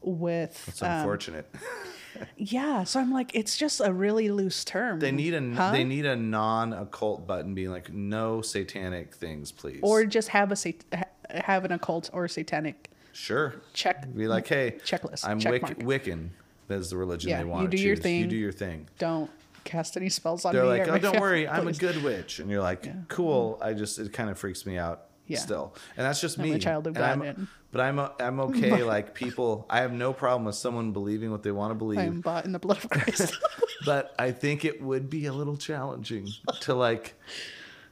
with 0.00 0.64
it's 0.68 0.82
um, 0.82 0.90
unfortunate. 0.90 1.48
Yeah, 2.36 2.84
so 2.84 3.00
I'm 3.00 3.12
like, 3.12 3.30
it's 3.34 3.56
just 3.56 3.80
a 3.80 3.92
really 3.92 4.30
loose 4.30 4.64
term. 4.64 4.98
They 5.00 5.12
need 5.12 5.34
a 5.34 5.54
Huh? 5.54 5.72
they 5.72 5.84
need 5.84 6.06
a 6.06 6.16
non 6.16 6.72
occult 6.72 7.26
button 7.26 7.54
being 7.54 7.70
like 7.70 7.92
no 7.92 8.42
satanic 8.42 9.14
things, 9.14 9.52
please. 9.52 9.80
or 9.82 10.04
just 10.04 10.28
have 10.28 10.52
a 10.52 10.56
sat- 10.56 10.84
have 11.30 11.64
an 11.64 11.72
occult 11.72 12.10
or 12.12 12.28
satanic 12.28 12.90
sure, 13.12 13.54
check. 13.72 14.12
be 14.14 14.28
like, 14.28 14.46
hey, 14.46 14.78
Checklist, 14.84 15.26
I'm 15.26 15.38
check 15.38 15.62
Wic- 15.62 15.78
Wiccan. 15.78 16.28
That's 16.68 16.90
the 16.90 16.96
religion 16.96 17.30
Yeah, 17.30 17.38
they 17.38 17.44
you 17.44 17.48
want. 17.50 17.70
do 17.70 17.76
to 17.76 17.82
your 17.82 17.96
choose. 17.96 18.02
thing. 18.02 18.20
You 18.20 18.26
do 18.26 18.36
your 18.36 18.52
thing. 18.52 18.88
Don't 18.98 19.30
cast 19.64 19.96
any 19.96 20.08
spells 20.08 20.44
on 20.44 20.52
They're 20.54 20.62
me. 20.64 20.68
like, 20.68 20.88
oh, 20.88 20.98
don't 20.98 21.20
worry, 21.20 21.46
I'm 21.48 21.68
a 21.68 21.72
good 21.72 22.02
witch, 22.02 22.38
and 22.40 22.50
you're 22.50 22.62
like, 22.62 23.08
cool. 23.08 23.58
I 23.62 23.72
just 23.74 23.98
it 23.98 24.12
kind 24.12 24.28
of 24.30 24.38
freaks 24.38 24.66
me 24.66 24.76
out. 24.78 25.06
Yeah. 25.32 25.38
Still, 25.38 25.74
and 25.96 26.06
that's 26.06 26.20
just 26.20 26.38
I'm 26.38 26.44
me. 26.44 26.52
a 26.52 26.58
child 26.58 26.86
of 26.86 26.96
And 26.96 27.04
I'm- 27.04 27.20
God, 27.20 27.46
but 27.72 27.80
I'm 27.80 27.98
I'm 27.98 28.40
okay. 28.50 28.82
like 28.82 29.14
people, 29.14 29.66
I 29.70 29.80
have 29.80 29.92
no 29.92 30.12
problem 30.12 30.44
with 30.44 30.54
someone 30.56 30.92
believing 30.92 31.30
what 31.30 31.42
they 31.42 31.52
want 31.52 31.70
to 31.70 31.74
believe. 31.74 31.98
I 31.98 32.04
am 32.04 32.20
bought 32.20 32.44
in 32.44 32.52
the 32.52 32.58
blood 32.58 32.78
of 32.84 32.90
Christ. 32.90 33.36
but 33.86 34.14
I 34.18 34.30
think 34.32 34.64
it 34.64 34.82
would 34.82 35.08
be 35.08 35.26
a 35.26 35.32
little 35.32 35.56
challenging 35.56 36.28
to 36.60 36.74
like 36.74 37.14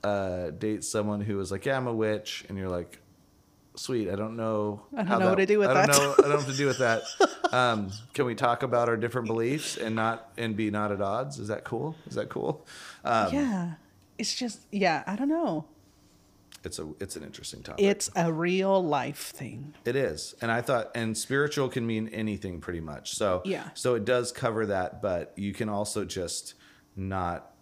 uh, 0.04 0.50
date 0.50 0.84
someone 0.84 1.20
who 1.20 1.38
is 1.40 1.50
like, 1.50 1.66
yeah, 1.66 1.76
I'm 1.76 1.86
a 1.86 1.94
witch, 1.94 2.44
and 2.48 2.56
you're 2.58 2.68
like, 2.68 2.98
sweet, 3.76 4.10
I 4.10 4.16
don't 4.16 4.36
know. 4.36 4.82
I 4.92 4.98
don't 4.98 5.06
how 5.06 5.18
know 5.18 5.28
what 5.30 5.36
to 5.38 5.46
do 5.46 5.58
with 5.58 5.68
I 5.70 5.74
that." 5.74 5.90
I 5.90 5.92
don't 5.92 6.02
know. 6.02 6.12
I 6.12 6.20
don't 6.22 6.30
know 6.30 6.36
what 6.36 6.46
to 6.48 6.56
do 6.56 6.66
with 6.66 6.78
that. 6.86 7.02
Um, 7.52 7.90
can 8.14 8.26
we 8.26 8.34
talk 8.34 8.62
about 8.62 8.88
our 8.88 8.96
different 8.96 9.26
beliefs 9.26 9.76
and 9.76 9.96
not 9.96 10.30
and 10.36 10.56
be 10.56 10.70
not 10.70 10.92
at 10.92 11.00
odds? 11.00 11.38
Is 11.38 11.48
that 11.48 11.64
cool? 11.64 11.96
Is 12.06 12.14
that 12.16 12.28
cool? 12.28 12.66
Um, 13.04 13.32
yeah, 13.34 13.72
it's 14.18 14.34
just 14.34 14.60
yeah. 14.70 15.02
I 15.06 15.16
don't 15.16 15.28
know. 15.28 15.64
It's 16.64 16.78
a 16.78 16.88
it's 17.00 17.16
an 17.16 17.22
interesting 17.24 17.62
topic. 17.62 17.84
It's 17.84 18.10
a 18.16 18.32
real 18.32 18.84
life 18.84 19.32
thing. 19.34 19.74
It 19.84 19.96
is. 19.96 20.34
And 20.42 20.50
I 20.50 20.60
thought 20.60 20.90
and 20.94 21.16
spiritual 21.16 21.68
can 21.68 21.86
mean 21.86 22.08
anything 22.08 22.60
pretty 22.60 22.80
much. 22.80 23.14
So 23.16 23.40
Yeah. 23.44 23.70
so 23.74 23.94
it 23.94 24.04
does 24.04 24.30
cover 24.32 24.66
that, 24.66 25.00
but 25.00 25.32
you 25.36 25.52
can 25.54 25.68
also 25.68 26.04
just 26.04 26.54
not 26.96 27.54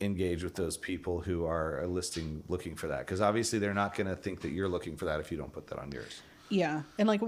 engage 0.00 0.44
with 0.44 0.54
those 0.54 0.76
people 0.76 1.20
who 1.20 1.44
are 1.46 1.86
listing 1.86 2.42
looking 2.48 2.76
for 2.76 2.88
that 2.88 3.00
because 3.00 3.20
obviously 3.20 3.58
they're 3.58 3.74
not 3.74 3.94
going 3.94 4.06
to 4.06 4.16
think 4.16 4.40
that 4.42 4.50
you're 4.50 4.68
looking 4.68 4.96
for 4.96 5.06
that 5.06 5.20
if 5.20 5.30
you 5.32 5.38
don't 5.38 5.52
put 5.52 5.66
that 5.68 5.78
on 5.78 5.90
yours. 5.90 6.20
Yeah, 6.48 6.82
and 6.98 7.08
like, 7.08 7.20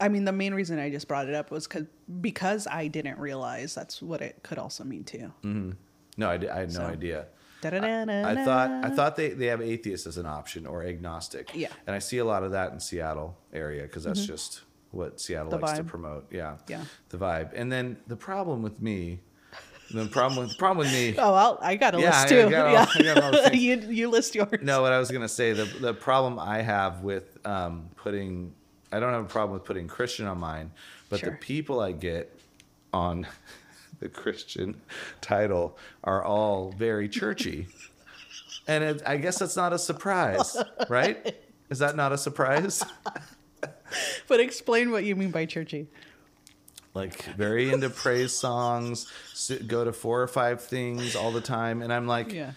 I 0.00 0.08
mean, 0.08 0.24
the 0.24 0.32
main 0.32 0.54
reason 0.54 0.78
I 0.78 0.90
just 0.90 1.06
brought 1.06 1.28
it 1.28 1.34
up 1.34 1.50
was 1.50 1.66
cause, 1.66 1.84
because 2.20 2.66
I 2.66 2.86
didn't 2.86 3.18
realize 3.18 3.74
that's 3.74 4.00
what 4.00 4.22
it 4.22 4.40
could 4.42 4.58
also 4.58 4.84
mean 4.84 5.04
too. 5.04 5.32
Mm-hmm. 5.42 5.72
No, 6.16 6.30
I, 6.30 6.34
I 6.34 6.60
had 6.60 6.68
no 6.68 6.74
So. 6.80 6.84
idea. 6.86 7.26
I 7.64 8.44
thought 8.44 8.70
I 8.70 8.90
thought 8.90 9.16
they, 9.16 9.30
they 9.30 9.46
have 9.46 9.60
atheist 9.62 10.06
as 10.06 10.16
an 10.18 10.26
option 10.26 10.66
or 10.66 10.84
agnostic. 10.84 11.50
Yeah. 11.54 11.68
Mm-hmm. 11.68 11.78
and 11.86 11.96
I 11.96 11.98
see 11.98 12.18
a 12.18 12.24
lot 12.24 12.42
of 12.42 12.52
that 12.52 12.72
in 12.72 12.80
Seattle 12.80 13.36
area 13.52 13.82
because 13.82 14.04
that's 14.04 14.26
just 14.26 14.62
what 14.90 15.20
Seattle 15.20 15.50
The 15.50 15.58
likes 15.58 15.78
to 15.78 15.84
promote. 15.84 16.26
Yeah, 16.30 16.56
Yeah. 16.68 16.84
the 17.10 17.18
vibe. 17.18 17.52
And 17.54 17.70
then 17.72 17.96
the 18.06 18.16
problem 18.16 18.62
with 18.62 18.80
me, 18.82 19.20
the 19.90 20.06
problem 20.06 20.40
with 20.40 20.50
the 20.50 20.56
problem 20.56 20.78
with 20.86 20.92
me. 20.92 21.14
Oh, 21.18 21.34
I'll, 21.34 21.58
I 21.62 21.76
got 21.76 21.94
a 21.94 22.00
Yeah, 22.00 22.06
list 22.10 22.26
I 22.26 22.28
too. 22.28 22.50
got 22.50 22.66
all- 22.66 22.72
yeah, 22.72 22.86
I 22.94 23.02
got 23.14 23.24
all 23.24 23.30
the 23.42 23.50
things. 23.50 23.62
you 23.62 23.76
you 23.90 24.10
list 24.10 24.34
yours. 24.34 24.60
No, 24.62 24.82
what 24.82 24.92
I 24.92 24.98
was 24.98 25.10
gonna 25.10 25.28
say 25.28 25.52
the 25.52 25.64
the 25.64 25.94
problem 25.94 26.38
I 26.38 26.62
have 26.62 27.00
with 27.02 27.38
um, 27.46 27.88
putting 27.96 28.54
I 28.90 29.00
don't 29.00 29.12
have 29.12 29.22
a 29.24 29.28
problem 29.28 29.54
with 29.54 29.64
putting 29.64 29.88
Christian 29.88 30.26
on 30.26 30.38
mine, 30.38 30.70
but 31.08 31.20
Sure. 31.20 31.30
the 31.30 31.36
people 31.36 31.80
I 31.80 31.92
get 31.92 32.38
on 32.92 33.26
the 34.02 34.08
Christian 34.08 34.80
title 35.20 35.78
are 36.02 36.24
all 36.24 36.72
very 36.76 37.08
churchy, 37.08 37.68
and 38.66 38.82
it, 38.82 39.02
I 39.06 39.16
guess 39.16 39.38
that's 39.38 39.54
not 39.56 39.72
a 39.72 39.78
surprise, 39.78 40.56
right? 40.88 41.36
Is 41.70 41.78
that 41.78 41.94
not 41.96 42.12
a 42.12 42.18
surprise? 42.18 42.84
But 44.26 44.40
explain 44.40 44.90
what 44.90 45.04
you 45.04 45.14
mean 45.14 45.30
by 45.30 45.44
churchy. 45.44 45.86
like 46.94 47.22
very 47.36 47.70
into 47.70 47.90
praise 47.90 48.32
songs, 48.32 49.06
go 49.66 49.84
to 49.84 49.92
four 49.92 50.22
or 50.22 50.26
five 50.26 50.62
things 50.62 51.14
all 51.14 51.30
the 51.30 51.42
time, 51.42 51.82
and 51.82 51.92
I'm 51.92 52.06
like, 52.06 52.32
Yeah. 52.32 52.52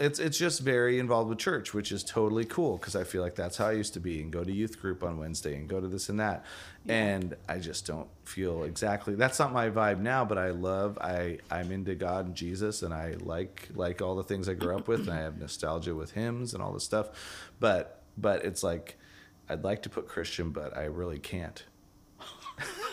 It's 0.00 0.18
it's 0.18 0.38
just 0.38 0.60
very 0.60 0.98
involved 0.98 1.28
with 1.28 1.38
church, 1.38 1.74
which 1.74 1.92
is 1.92 2.02
totally 2.02 2.46
cool 2.46 2.78
because 2.78 2.96
I 2.96 3.04
feel 3.04 3.20
like 3.22 3.34
that's 3.34 3.58
how 3.58 3.66
I 3.66 3.72
used 3.72 3.92
to 3.94 4.00
be, 4.00 4.22
and 4.22 4.32
go 4.32 4.42
to 4.42 4.50
youth 4.50 4.80
group 4.80 5.04
on 5.04 5.18
Wednesday, 5.18 5.54
and 5.56 5.68
go 5.68 5.78
to 5.78 5.86
this 5.86 6.08
and 6.08 6.18
that, 6.18 6.44
and 6.88 7.36
I 7.48 7.58
just 7.58 7.86
don't 7.86 8.08
feel 8.24 8.64
exactly 8.64 9.14
that's 9.14 9.38
not 9.38 9.52
my 9.52 9.68
vibe 9.68 10.00
now. 10.00 10.24
But 10.24 10.38
I 10.38 10.50
love 10.50 10.98
I 11.00 11.38
I'm 11.50 11.70
into 11.70 11.94
God 11.94 12.26
and 12.26 12.34
Jesus, 12.34 12.82
and 12.82 12.94
I 12.94 13.16
like 13.20 13.68
like 13.74 14.00
all 14.00 14.16
the 14.16 14.24
things 14.24 14.48
I 14.48 14.54
grew 14.54 14.74
up 14.74 14.88
with, 14.88 15.00
and 15.00 15.10
I 15.10 15.20
have 15.20 15.38
nostalgia 15.38 15.94
with 15.94 16.12
hymns 16.12 16.54
and 16.54 16.62
all 16.62 16.72
this 16.72 16.84
stuff, 16.84 17.10
but 17.60 18.02
but 18.16 18.44
it's 18.44 18.62
like 18.62 18.96
I'd 19.50 19.64
like 19.64 19.82
to 19.82 19.90
put 19.90 20.08
Christian, 20.08 20.50
but 20.50 20.76
I 20.76 20.84
really 20.84 21.18
can't 21.18 21.62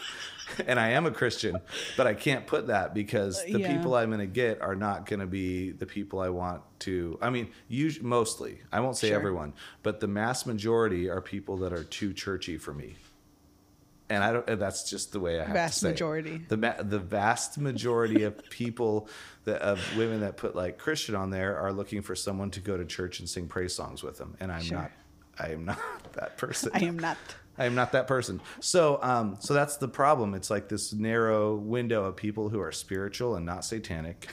and 0.68 0.80
I 0.80 0.90
am 0.92 1.06
a 1.06 1.12
Christian, 1.12 1.60
but 1.96 2.08
I 2.08 2.14
can't 2.14 2.48
put 2.48 2.68
that 2.68 2.94
because 2.94 3.44
the 3.44 3.60
Yeah. 3.60 3.76
people 3.76 3.96
I'm 3.96 4.10
going 4.10 4.20
to 4.20 4.26
get 4.26 4.62
are 4.62 4.76
not 4.76 5.06
going 5.06 5.20
to 5.20 5.28
be 5.28 5.72
the 5.72 5.86
people 5.86 6.20
I 6.20 6.30
want 6.30 6.62
to. 6.80 7.18
I 7.22 7.30
mean, 7.30 7.50
us- 7.70 8.02
mostly, 8.02 8.62
I 8.72 8.80
won't 8.80 8.98
say 8.98 9.10
Sure. 9.10 9.18
everyone, 9.18 9.54
but 9.84 10.00
the 10.00 10.08
mass 10.08 10.46
majority 10.46 11.10
are 11.10 11.22
people 11.22 11.58
that 11.58 11.74
are 11.74 11.84
too 11.84 12.14
churchy 12.14 12.58
for 12.58 12.74
me. 12.74 12.96
And 14.10 14.24
I 14.24 14.32
don't. 14.32 14.50
and 14.50 14.62
That's 14.62 14.90
just 14.90 15.12
the 15.12 15.20
way 15.20 15.38
I 15.40 15.44
have 15.44 15.54
Vast 15.54 15.74
to 15.76 15.80
say 15.82 15.90
it. 15.90 15.92
majority. 15.92 16.42
The 16.48 16.56
ma- 16.56 16.82
the 16.82 16.98
vast 17.00 17.58
majority 17.58 18.24
of 18.24 18.42
people 18.50 19.10
that 19.44 19.62
of 19.62 19.82
women 19.98 20.22
that 20.22 20.38
put 20.38 20.56
like 20.56 20.78
Christian 20.78 21.14
on 21.14 21.30
there 21.30 21.58
are 21.58 21.74
looking 21.74 22.02
for 22.02 22.16
someone 22.16 22.50
to 22.52 22.62
go 22.62 22.78
to 22.78 22.86
church 22.86 23.20
and 23.20 23.28
sing 23.28 23.48
praise 23.50 23.76
songs 23.76 24.04
with 24.04 24.18
them, 24.18 24.38
and 24.40 24.50
I'm 24.50 24.62
Sure. 24.62 24.78
not. 24.78 24.92
I 25.40 25.50
am 25.50 25.66
not 25.66 25.80
that 26.14 26.38
person. 26.38 26.72
I 26.74 26.80
am 26.80 26.98
not. 27.00 27.18
I 27.58 27.66
am 27.66 27.74
not 27.74 27.92
that 27.94 28.08
person. 28.08 28.40
So, 28.60 29.00
um, 29.02 29.38
so 29.40 29.54
that's 29.54 29.78
the 29.78 29.88
problem. 29.88 30.36
It's 30.36 30.50
like 30.50 30.70
this 30.70 30.94
narrow 30.94 31.56
window 31.56 32.06
of 32.06 32.16
people 32.16 32.50
who 32.50 32.60
are 32.60 32.72
spiritual 32.72 33.36
and 33.36 33.46
not 33.46 33.66
satanic, 33.66 34.30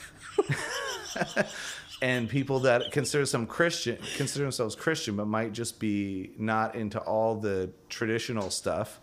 and 2.01 2.29
people 2.29 2.59
that 2.61 2.91
consider 2.91 3.25
some 3.25 3.47
Christian, 3.47 3.97
consider 4.15 4.45
themselves 4.45 4.75
Christian, 4.75 5.15
but 5.15 5.25
might 5.25 5.53
just 5.53 5.79
be 5.79 6.31
not 6.37 6.75
into 6.75 6.99
all 6.99 7.35
the 7.35 7.71
traditional 7.89 8.51
stuff, 8.51 8.99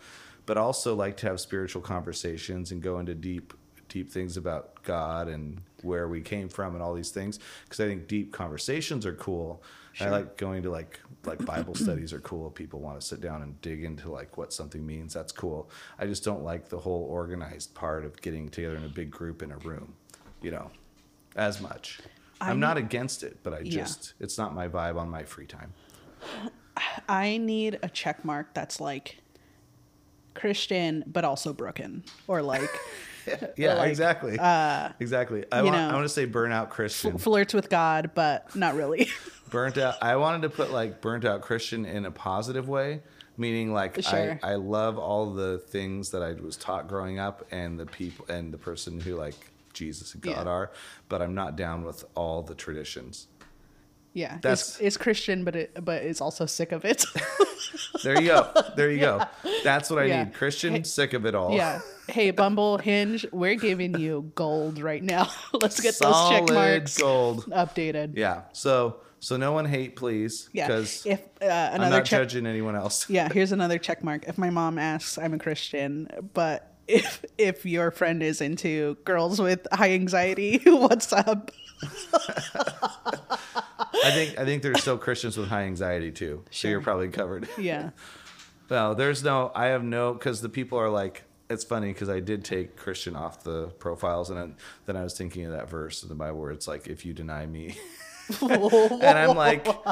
but 0.46 0.56
also 0.56 0.94
like 0.94 1.16
to 1.18 1.26
have 1.26 1.40
spiritual 1.40 1.82
conversations 1.82 2.70
and 2.70 2.80
go 2.80 3.00
into 3.00 3.16
deep, 3.16 3.54
deep 3.88 4.10
things 4.10 4.36
about 4.36 4.84
God 4.84 5.26
and 5.26 5.62
where 5.82 6.06
we 6.06 6.20
came 6.20 6.48
from 6.48 6.74
and 6.74 6.82
all 6.82 6.94
these 6.94 7.10
things. 7.10 7.40
Because 7.64 7.80
I 7.80 7.86
think 7.88 8.06
deep 8.06 8.32
conversations 8.32 9.04
are 9.04 9.14
cool. 9.14 9.64
I 10.00 10.08
like 10.08 10.36
going 10.36 10.62
to 10.62 10.70
like 10.70 11.00
like 11.24 11.44
Bible 11.44 11.74
studies 11.74 12.12
are 12.12 12.20
cool. 12.20 12.50
People 12.50 12.80
want 12.80 13.00
to 13.00 13.06
sit 13.06 13.20
down 13.20 13.42
and 13.42 13.60
dig 13.60 13.84
into 13.84 14.10
like 14.10 14.36
what 14.36 14.52
something 14.52 14.84
means. 14.84 15.12
That's 15.14 15.32
cool. 15.32 15.70
I 15.98 16.06
just 16.06 16.24
don't 16.24 16.42
like 16.42 16.68
the 16.68 16.78
whole 16.78 17.04
organized 17.04 17.74
part 17.74 18.04
of 18.04 18.20
getting 18.20 18.48
together 18.48 18.76
in 18.76 18.84
a 18.84 18.88
big 18.88 19.10
group 19.10 19.42
in 19.42 19.52
a 19.52 19.58
room, 19.58 19.94
you 20.40 20.50
know, 20.50 20.70
as 21.36 21.60
much. 21.60 22.00
I'm, 22.40 22.48
I'm- 22.48 22.60
not 22.60 22.76
against 22.76 23.22
it, 23.22 23.38
but 23.42 23.52
I 23.54 23.60
Yeah. 23.60 23.70
just 23.84 24.14
it's 24.18 24.36
not 24.38 24.54
my 24.54 24.66
vibe 24.68 24.96
on 24.96 25.08
my 25.10 25.22
free 25.24 25.46
time. 25.46 25.72
I 27.08 27.36
need 27.36 27.78
a 27.82 27.88
check 27.88 28.24
mark 28.24 28.54
that's 28.54 28.80
like 28.80 29.18
Christian, 30.34 31.04
but 31.06 31.24
also 31.24 31.52
broken, 31.52 32.02
or 32.26 32.40
like 32.42 32.70
Yeah, 33.56 33.74
like, 33.74 33.88
exactly. 33.90 34.38
Uh, 34.38 34.90
exactly. 35.00 35.44
I 35.52 35.62
want 35.62 35.74
know, 35.76 35.88
I 35.90 35.92
want 35.94 36.04
to 36.04 36.08
say 36.08 36.26
burnout 36.26 36.70
Christian. 36.70 37.18
flirts 37.18 37.54
with 37.54 37.68
God, 37.68 38.10
but 38.14 38.54
not 38.56 38.74
really. 38.74 39.08
burnt 39.50 39.76
out 39.76 39.96
i 40.00 40.16
wanted 40.16 40.40
to 40.40 40.48
put 40.48 40.70
like 40.72 41.02
burnt 41.02 41.26
out 41.26 41.42
christian 41.42 41.84
in 41.84 42.06
a 42.06 42.10
positive 42.10 42.70
way 42.70 43.02
meaning 43.36 43.70
like 43.70 44.02
Sure. 44.02 44.38
I, 44.42 44.52
I 44.52 44.54
love 44.54 44.96
all 44.98 45.34
the 45.34 45.58
things 45.58 46.10
that 46.12 46.22
i 46.22 46.32
was 46.32 46.56
taught 46.56 46.88
growing 46.88 47.18
up 47.18 47.44
and 47.50 47.78
the 47.78 47.84
people 47.84 48.24
and 48.30 48.50
the 48.50 48.56
person 48.56 48.98
who 48.98 49.14
like 49.14 49.34
jesus 49.74 50.14
and 50.14 50.22
god 50.22 50.46
Yeah. 50.46 50.50
are 50.52 50.70
but 51.10 51.20
i'm 51.20 51.34
not 51.34 51.56
down 51.56 51.84
with 51.84 52.02
all 52.14 52.40
the 52.42 52.54
traditions 52.54 53.26
yeah, 54.14 54.38
That's- 54.42 54.70
it's, 54.76 54.80
it's 54.80 54.96
Christian, 54.96 55.44
but 55.44 55.56
it 55.56 55.84
but 55.84 56.02
is 56.02 56.20
also 56.20 56.46
sick 56.46 56.72
of 56.72 56.84
it. 56.84 57.04
there 58.02 58.20
you 58.20 58.28
go 58.28 58.50
there 58.76 58.90
you 58.90 58.98
go 59.00 59.22
that's 59.64 59.88
what 59.88 59.98
i 60.00 60.04
Yeah. 60.04 60.24
need 60.24 60.34
christian 60.34 60.74
Hey- 60.74 60.82
sick 60.82 61.12
of 61.14 61.24
it 61.26 61.34
all 61.34 61.52
yeah. 61.54 61.80
Hey, 62.08 62.30
Bumble, 62.42 62.78
Hinge, 62.78 63.24
we're 63.32 63.54
giving 63.54 63.96
you 63.98 64.32
gold 64.34 64.80
right 64.80 65.02
now. 65.02 65.30
Let's 65.52 65.80
get 65.80 65.94
those 66.00 66.28
check 66.28 66.48
marks 66.50 66.98
gold 66.98 67.44
updated. 67.46 68.16
yeah 68.16 68.42
so 68.52 68.96
so 69.20 69.36
no 69.36 69.52
one 69.52 69.64
hate 69.66 69.94
please 69.96 70.48
Yeah. 70.52 70.66
because 70.66 71.06
If 71.06 71.20
uh, 71.40 71.44
i'm 71.46 71.74
another 71.76 71.96
not 71.98 72.04
check, 72.04 72.20
judging 72.22 72.46
anyone 72.46 72.74
else 72.76 73.08
yeah, 73.08 73.28
here's 73.32 73.52
another 73.52 73.78
check 73.78 74.02
mark. 74.02 74.24
If 74.28 74.36
my 74.36 74.50
mom 74.50 74.78
asks, 74.78 75.16
I'm 75.16 75.32
a 75.34 75.38
Christian, 75.38 76.08
but 76.34 76.68
if 76.88 77.24
if 77.38 77.64
your 77.64 77.90
friend 77.92 78.22
is 78.22 78.40
into 78.40 78.96
girls 79.04 79.40
with 79.40 79.66
high 79.72 79.92
anxiety, 79.92 80.60
what's 80.66 81.12
up? 81.12 81.52
I 82.44 84.10
think 84.10 84.38
i 84.38 84.44
think 84.44 84.62
there's 84.62 84.80
still 84.80 84.98
christians 84.98 85.36
with 85.36 85.48
high 85.48 85.62
anxiety 85.64 86.10
too 86.10 86.42
so 86.50 86.68
you're 86.68 86.80
probably 86.80 87.08
covered 87.08 87.48
Yeah. 87.58 87.90
No, 88.70 88.94
there's 88.94 89.22
no. 89.22 89.52
I 89.54 89.66
have 89.66 89.84
no 89.84 90.14
because 90.14 90.40
the 90.40 90.48
people 90.48 90.78
are 90.78 90.88
like. 90.88 91.24
It's 91.50 91.62
funny 91.64 91.88
because 91.92 92.08
I 92.08 92.20
did 92.20 92.42
take 92.42 92.74
Christian 92.74 93.14
off 93.14 93.44
the 93.44 93.66
profiles, 93.78 94.30
and 94.30 94.38
then, 94.38 94.56
then 94.86 94.96
I 94.96 95.02
was 95.02 95.12
thinking 95.18 95.44
of 95.44 95.52
that 95.52 95.68
verse 95.68 96.02
in 96.02 96.08
the 96.08 96.14
Bible 96.14 96.40
where 96.40 96.52
it's 96.52 96.66
like, 96.66 96.86
"If 96.86 97.04
you 97.04 97.12
deny 97.12 97.44
me," 97.44 97.76
and 98.40 99.02
I'm 99.18 99.36
like, 99.36 99.66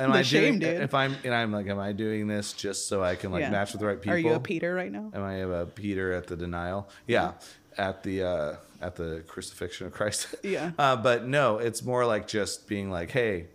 "Am 0.00 0.10
The 0.10 0.18
I 0.18 0.22
shame, 0.22 0.58
doing? 0.58 0.72
dude. 0.74 0.82
If 0.82 0.92
I'm 0.94 1.14
and 1.22 1.32
I'm 1.32 1.52
like, 1.52 1.68
am 1.68 1.78
I 1.78 1.92
doing 1.92 2.26
this 2.26 2.52
just 2.52 2.88
so 2.88 3.00
I 3.04 3.14
can 3.14 3.30
like 3.30 3.42
Yeah. 3.42 3.50
match 3.50 3.70
with 3.72 3.80
the 3.80 3.86
right 3.86 4.00
people? 4.00 4.16
Are 4.16 4.18
you 4.18 4.32
a 4.32 4.40
Peter 4.40 4.74
right 4.74 4.90
now? 4.90 5.12
Am 5.14 5.22
I 5.22 5.34
a 5.34 5.66
Peter 5.66 6.12
at 6.12 6.26
the 6.26 6.36
denial? 6.36 6.88
Yeah, 7.06 7.34
at 7.78 8.02
the 8.02 8.22
uh, 8.22 8.56
at 8.80 8.96
the 8.96 9.22
crucifixion 9.26 9.86
of 9.86 9.92
Christ. 9.92 10.34
Yeah. 10.42 10.72
Uh, 10.78 10.96
but 10.96 11.26
no, 11.26 11.58
it's 11.58 11.82
more 11.82 12.06
like 12.06 12.28
just 12.28 12.68
being 12.68 12.90
like, 12.90 13.10
hey, 13.10 13.46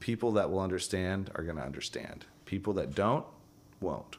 people 0.00 0.32
that 0.32 0.50
will 0.50 0.60
understand 0.60 1.30
are 1.34 1.44
going 1.44 1.56
to 1.56 1.62
understand. 1.62 2.24
People 2.44 2.72
that 2.74 2.94
don't 2.94 3.24
won't. 3.80 4.16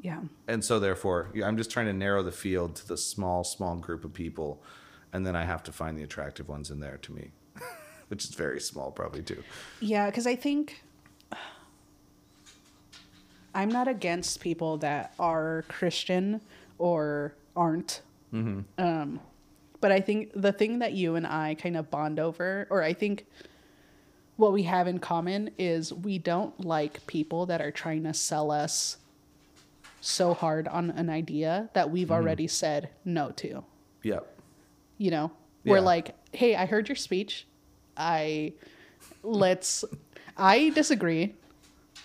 Yeah. 0.00 0.20
And 0.46 0.64
so 0.64 0.78
therefore, 0.78 1.30
I'm 1.44 1.56
just 1.56 1.70
trying 1.70 1.86
to 1.86 1.92
narrow 1.92 2.22
the 2.22 2.32
field 2.32 2.76
to 2.76 2.88
the 2.88 2.96
small, 2.96 3.44
small 3.44 3.76
group 3.76 4.04
of 4.04 4.12
people, 4.12 4.62
and 5.12 5.26
then 5.26 5.36
I 5.36 5.44
have 5.44 5.62
to 5.64 5.72
find 5.72 5.98
the 5.98 6.02
attractive 6.02 6.48
ones 6.48 6.70
in 6.70 6.80
there 6.80 6.98
to 6.98 7.12
me, 7.12 7.30
which 8.08 8.24
is 8.24 8.30
very 8.30 8.60
small, 8.60 8.90
probably 8.90 9.22
too. 9.22 9.42
Yeah, 9.80 10.06
because 10.06 10.26
I 10.26 10.36
think 10.36 10.82
I'm 13.54 13.70
not 13.70 13.88
against 13.88 14.40
people 14.40 14.76
that 14.78 15.14
are 15.18 15.64
Christian 15.68 16.40
or 16.78 17.34
aren't. 17.56 18.02
Um, 18.32 19.20
but 19.80 19.92
I 19.92 20.00
think 20.00 20.32
the 20.34 20.52
thing 20.52 20.80
that 20.80 20.92
you 20.92 21.14
and 21.14 21.26
I 21.26 21.54
kind 21.54 21.76
of 21.76 21.90
bond 21.90 22.18
over, 22.18 22.66
or 22.70 22.82
I 22.82 22.92
think 22.92 23.26
what 24.36 24.52
we 24.52 24.64
have 24.64 24.86
in 24.88 24.98
common, 24.98 25.50
is 25.58 25.92
we 25.92 26.18
don't 26.18 26.58
like 26.64 27.06
people 27.06 27.46
that 27.46 27.60
are 27.60 27.70
trying 27.70 28.04
to 28.04 28.12
sell 28.14 28.50
us 28.50 28.96
so 30.00 30.32
hard 30.34 30.68
on 30.68 30.90
an 30.90 31.10
idea 31.10 31.70
that 31.74 31.90
we've 31.90 32.10
already 32.12 32.46
said 32.46 32.88
no 33.04 33.30
to 33.32 33.64
Yep. 34.04 34.38
you 34.96 35.10
know 35.10 35.32
we're 35.64 35.78
Yeah. 35.78 35.82
like 35.82 36.14
hey 36.32 36.54
i 36.54 36.66
heard 36.66 36.88
your 36.88 36.94
speech 36.94 37.48
i 37.96 38.52
let's 39.24 39.84
i 40.36 40.68
disagree 40.70 41.34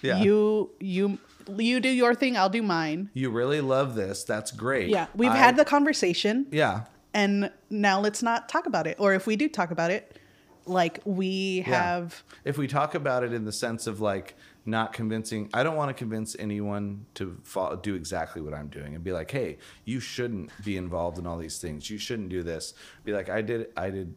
Yeah. 0.02 0.24
You 0.24 0.72
you 0.80 1.20
you 1.58 1.80
do 1.80 1.90
your 1.90 2.14
thing, 2.16 2.38
I'll 2.38 2.50
do 2.50 2.62
mine. 2.64 3.10
You 3.14 3.30
really 3.30 3.62
love 3.62 3.96
this. 3.96 4.24
That's 4.24 4.52
great. 4.52 4.90
Yeah. 4.90 5.08
We've 5.16 5.32
I- 5.32 5.38
had 5.38 5.56
the 5.58 5.66
conversation 5.66 6.48
Yeah. 6.52 6.86
and 7.14 7.52
now 7.70 8.00
let's 8.00 8.22
not 8.24 8.50
talk 8.50 8.66
about 8.66 8.88
it. 8.88 8.98
Or 9.00 9.14
if 9.14 9.28
we 9.28 9.36
do 9.36 9.48
talk 9.50 9.72
about 9.72 9.92
it, 9.92 10.18
like 10.66 11.00
we 11.06 11.64
Yeah. 11.68 11.84
have 11.84 12.24
If 12.46 12.58
we 12.58 12.68
talk 12.68 12.96
about 12.96 13.24
it 13.24 13.34
in 13.34 13.44
the 13.46 13.52
sense 13.52 13.86
of 13.88 14.00
like 14.00 14.36
not 14.66 14.94
convincing, 14.94 15.50
I 15.54 15.62
don't 15.64 15.76
want 15.76 15.90
to 15.90 15.94
convince 15.94 16.38
anyone 16.40 17.06
to 17.16 17.38
follow, 17.44 17.76
do 17.76 17.96
exactly 17.96 18.42
what 18.42 18.54
I'm 18.54 18.68
doing 18.68 18.96
and 18.96 19.04
be 19.04 19.12
like, 19.12 19.30
hey, 19.30 19.58
you 19.84 20.00
shouldn't 20.00 20.52
be 20.64 20.78
involved 20.78 21.18
in 21.18 21.28
all 21.28 21.38
these 21.38 21.58
things. 21.60 21.90
You 21.90 21.98
shouldn't 21.98 22.30
do 22.30 22.44
this. 22.44 22.74
Be 23.04 23.12
like, 23.12 23.28
I 23.30 23.42
did, 23.42 23.68
I 23.76 23.90
did 23.90 24.16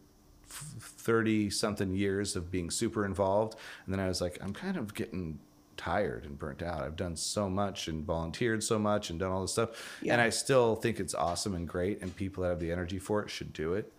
30 0.48 1.50
something 1.50 1.92
years 1.94 2.36
of 2.36 2.50
being 2.50 2.70
super 2.70 3.04
involved. 3.04 3.56
And 3.84 3.92
then 3.92 4.00
I 4.00 4.06
was 4.08 4.20
like, 4.20 4.38
I'm 4.40 4.52
kind 4.52 4.76
of 4.76 4.94
getting 4.94 5.40
tired 5.76 6.24
and 6.24 6.38
burnt 6.38 6.62
out. 6.62 6.82
I've 6.82 6.96
done 6.96 7.16
so 7.16 7.48
much 7.48 7.88
and 7.88 8.04
volunteered 8.04 8.62
so 8.62 8.78
much 8.78 9.10
and 9.10 9.18
done 9.18 9.32
all 9.32 9.42
this 9.42 9.52
stuff. 9.52 9.98
Yeah. 10.02 10.14
And 10.14 10.22
I 10.22 10.30
still 10.30 10.76
think 10.76 11.00
it's 11.00 11.14
awesome 11.14 11.54
and 11.54 11.66
great. 11.68 12.02
And 12.02 12.14
people 12.14 12.42
that 12.42 12.50
have 12.50 12.60
the 12.60 12.72
energy 12.72 12.98
for 12.98 13.22
it 13.22 13.30
should 13.30 13.52
do 13.52 13.74
it 13.74 13.92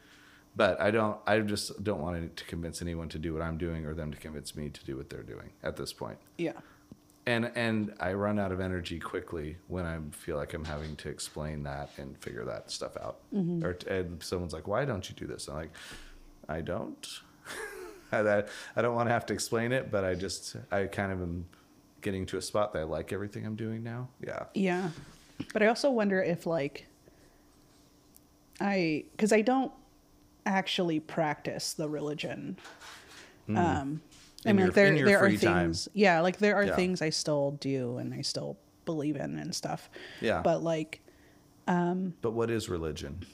but 0.57 0.81
I 0.81 0.89
don't. 0.89 1.17
I 1.27 1.39
just 1.39 1.83
don't 1.83 2.01
want 2.01 2.35
to 2.35 2.45
convince 2.45 2.81
anyone 2.81 3.07
to 3.09 3.19
do 3.19 3.31
what 3.31 3.43
I'm 3.43 3.59
doing, 3.59 3.85
or 3.85 3.93
them 3.93 4.11
to 4.11 4.17
convince 4.17 4.55
me 4.55 4.69
to 4.69 4.83
do 4.83 4.97
what 4.97 5.07
they're 5.09 5.23
doing 5.23 5.51
at 5.63 5.77
this 5.77 5.93
point. 5.93 6.17
yeah. 6.37 6.53
And 7.27 7.51
and 7.55 7.93
I 7.99 8.13
run 8.13 8.39
out 8.39 8.53
of 8.53 8.61
energy 8.61 8.99
quickly 8.99 9.57
when 9.67 9.85
I 9.85 9.99
feel 10.11 10.37
like 10.37 10.53
I'm 10.53 10.63
having 10.63 10.95
to 10.95 11.09
explain 11.09 11.63
that 11.63 11.89
and 11.97 12.17
figure 12.17 12.45
that 12.45 12.71
stuff 12.71 12.95
out. 12.97 13.19
Mm-hmm. 13.33 13.65
Or 13.65 13.77
and 13.87 14.23
someone's 14.23 14.53
like, 14.53 14.67
"Why 14.67 14.85
don't 14.85 15.07
you 15.07 15.13
do 15.13 15.27
this?" 15.27 15.47
I'm 15.49 15.55
like, 15.55 15.71
"I 16.49 16.61
don't. 16.61 17.05
I 18.13 18.43
I 18.77 18.81
don't 18.81 18.95
want 18.95 19.09
to 19.09 19.13
have 19.13 19.25
to 19.27 19.33
explain 19.33 19.73
it, 19.73 19.91
but 19.91 20.05
I 20.05 20.15
just 20.15 20.55
I 20.71 20.85
kind 20.85 21.11
of 21.11 21.21
am 21.21 21.45
getting 22.01 22.25
to 22.27 22.37
a 22.37 22.41
spot 22.41 22.73
that 22.73 22.79
I 22.79 22.83
like 22.83 23.11
everything 23.13 23.45
I'm 23.45 23.55
doing 23.55 23.83
now. 23.83 24.09
Yeah. 24.25 24.45
Yeah. 24.53 24.89
But 25.53 25.63
I 25.63 25.67
also 25.67 25.89
wonder 25.91 26.21
if 26.21 26.45
like 26.45 26.85
I 28.59 29.05
cuz 29.17 29.31
I 29.31 29.41
don't 29.41 29.71
actually 30.45 30.99
practice 30.99 31.73
the 31.73 31.89
religion. 31.89 32.57
Um 33.49 33.55
I 34.45 34.51
Hmm. 34.51 34.55
Mean 34.55 34.57
your- 34.57 34.65
like 34.67 34.75
there 34.75 35.05
there 35.05 35.17
are 35.19 35.27
free 35.29 35.37
time. 35.37 35.65
things 35.67 35.89
yeah, 35.93 36.21
like 36.21 36.37
there 36.37 36.55
are 36.55 36.65
Yeah. 36.65 36.75
things 36.75 37.01
I 37.01 37.09
still 37.09 37.51
do 37.59 37.97
and 37.97 38.13
I 38.13 38.21
still 38.21 38.57
believe 38.85 39.15
in 39.15 39.37
and 39.37 39.53
stuff. 39.53 39.89
Yeah. 40.21 40.41
But 40.41 40.63
like 40.63 41.01
um 41.67 42.13
But 42.21 42.31
what 42.31 42.49
is 42.49 42.69
religion? 42.69 43.25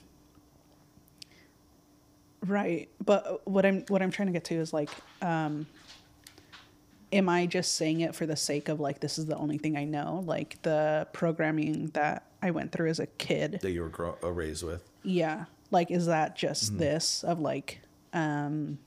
Right. 2.44 2.90
But 3.04 3.46
what 3.48 3.64
I'm 3.64 3.82
what 3.88 4.02
I'm 4.02 4.10
trying 4.10 4.26
to 4.26 4.32
get 4.32 4.44
to 4.44 4.54
is 4.56 4.72
like 4.72 4.90
um 5.22 5.66
am 7.14 7.28
I 7.28 7.46
just 7.46 7.74
saying 7.76 8.00
it 8.00 8.14
for 8.14 8.26
the 8.26 8.36
sake 8.36 8.68
of 8.68 8.80
like 8.80 9.00
this 9.00 9.18
is 9.18 9.26
the 9.26 9.36
only 9.36 9.56
thing 9.58 9.76
I 9.76 9.84
know? 9.84 10.22
Like 10.26 10.60
the 10.62 11.06
programming 11.12 11.86
that 11.94 12.26
I 12.42 12.50
went 12.50 12.72
through 12.72 12.90
as 12.90 12.98
a 13.00 13.06
kid. 13.06 13.60
That 13.62 13.70
you 13.70 13.82
were 13.82 13.88
grow- 13.88 14.18
uh, 14.22 14.30
raised 14.30 14.64
with? 14.64 14.82
Yeah. 15.02 15.44
Like 15.70 15.90
is 15.90 16.06
that 16.06 16.36
just 16.36 16.70
Mm-hmm. 16.72 16.78
this 16.78 17.24
of 17.24 17.40
like 17.40 17.80
um 18.12 18.78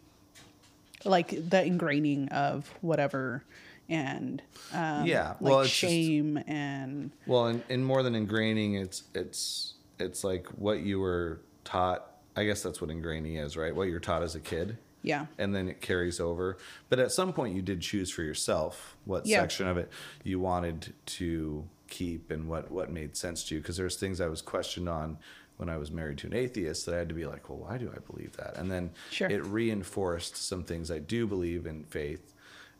like 1.05 1.29
the 1.29 1.57
ingraining 1.63 2.29
of 2.31 2.71
whatever 2.81 3.43
and 3.89 4.41
um 4.73 5.05
Yeah, 5.05 5.29
like 5.29 5.41
well, 5.41 5.59
it's 5.61 5.69
just- 5.69 5.79
shame 5.93 6.37
and 6.47 7.11
Well, 7.25 7.47
and, 7.47 7.63
and 7.69 7.85
more 7.85 8.03
than 8.03 8.13
ingraining, 8.13 8.81
it's 8.81 9.03
it's 9.15 9.73
it's 9.99 10.23
like 10.23 10.47
what 10.49 10.81
you 10.81 10.99
were 10.99 11.39
taught. 11.63 12.05
I 12.35 12.45
guess 12.45 12.61
that's 12.61 12.79
what 12.81 12.89
ingraining 12.91 13.43
is, 13.43 13.57
right? 13.57 13.75
What 13.75 13.87
you're 13.87 13.99
taught 13.99 14.21
as 14.21 14.35
a 14.35 14.39
kid, 14.39 14.77
yeah. 15.03 15.27
and 15.37 15.53
then 15.55 15.67
it 15.69 15.81
carries 15.81 16.19
over. 16.19 16.57
But 16.89 16.99
at 16.99 17.11
some 17.11 17.33
point, 17.33 17.55
you 17.55 17.61
did 17.61 17.81
choose 17.81 18.09
for 18.11 18.23
yourself 18.23 18.95
what 19.05 19.25
Yeah. 19.25 19.41
section 19.41 19.67
of 19.67 19.77
it 19.77 19.89
you 20.23 20.39
wanted 20.39 20.93
to 21.17 21.67
keep 21.87 22.31
and 22.31 22.47
what 22.49 22.69
what 22.71 22.91
made 22.91 23.15
sense 23.15 23.43
to 23.45 23.55
you. 23.55 23.61
Because 23.61 23.77
there's 23.77 23.95
things 23.95 24.19
I 24.21 24.27
was 24.27 24.41
questioned 24.41 24.89
on 24.89 25.17
when 25.57 25.69
I 25.69 25.77
was 25.77 25.89
married 25.89 26.17
to 26.19 26.27
an 26.27 26.33
atheist 26.35 26.85
that 26.85 26.93
I 26.93 26.97
had 26.99 27.09
to 27.09 27.15
be 27.15 27.25
like, 27.25 27.49
well, 27.49 27.57
why 27.59 27.77
do 27.77 27.91
I 27.95 27.99
believe 28.11 28.35
that? 28.37 28.57
And 28.57 28.69
then 28.71 28.91
Sure. 29.09 29.27
it 29.29 29.43
reinforced 29.45 30.35
some 30.35 30.63
things 30.63 30.91
I 30.91 30.99
do 30.99 31.25
believe 31.25 31.65
in 31.65 31.83
faith 31.85 32.33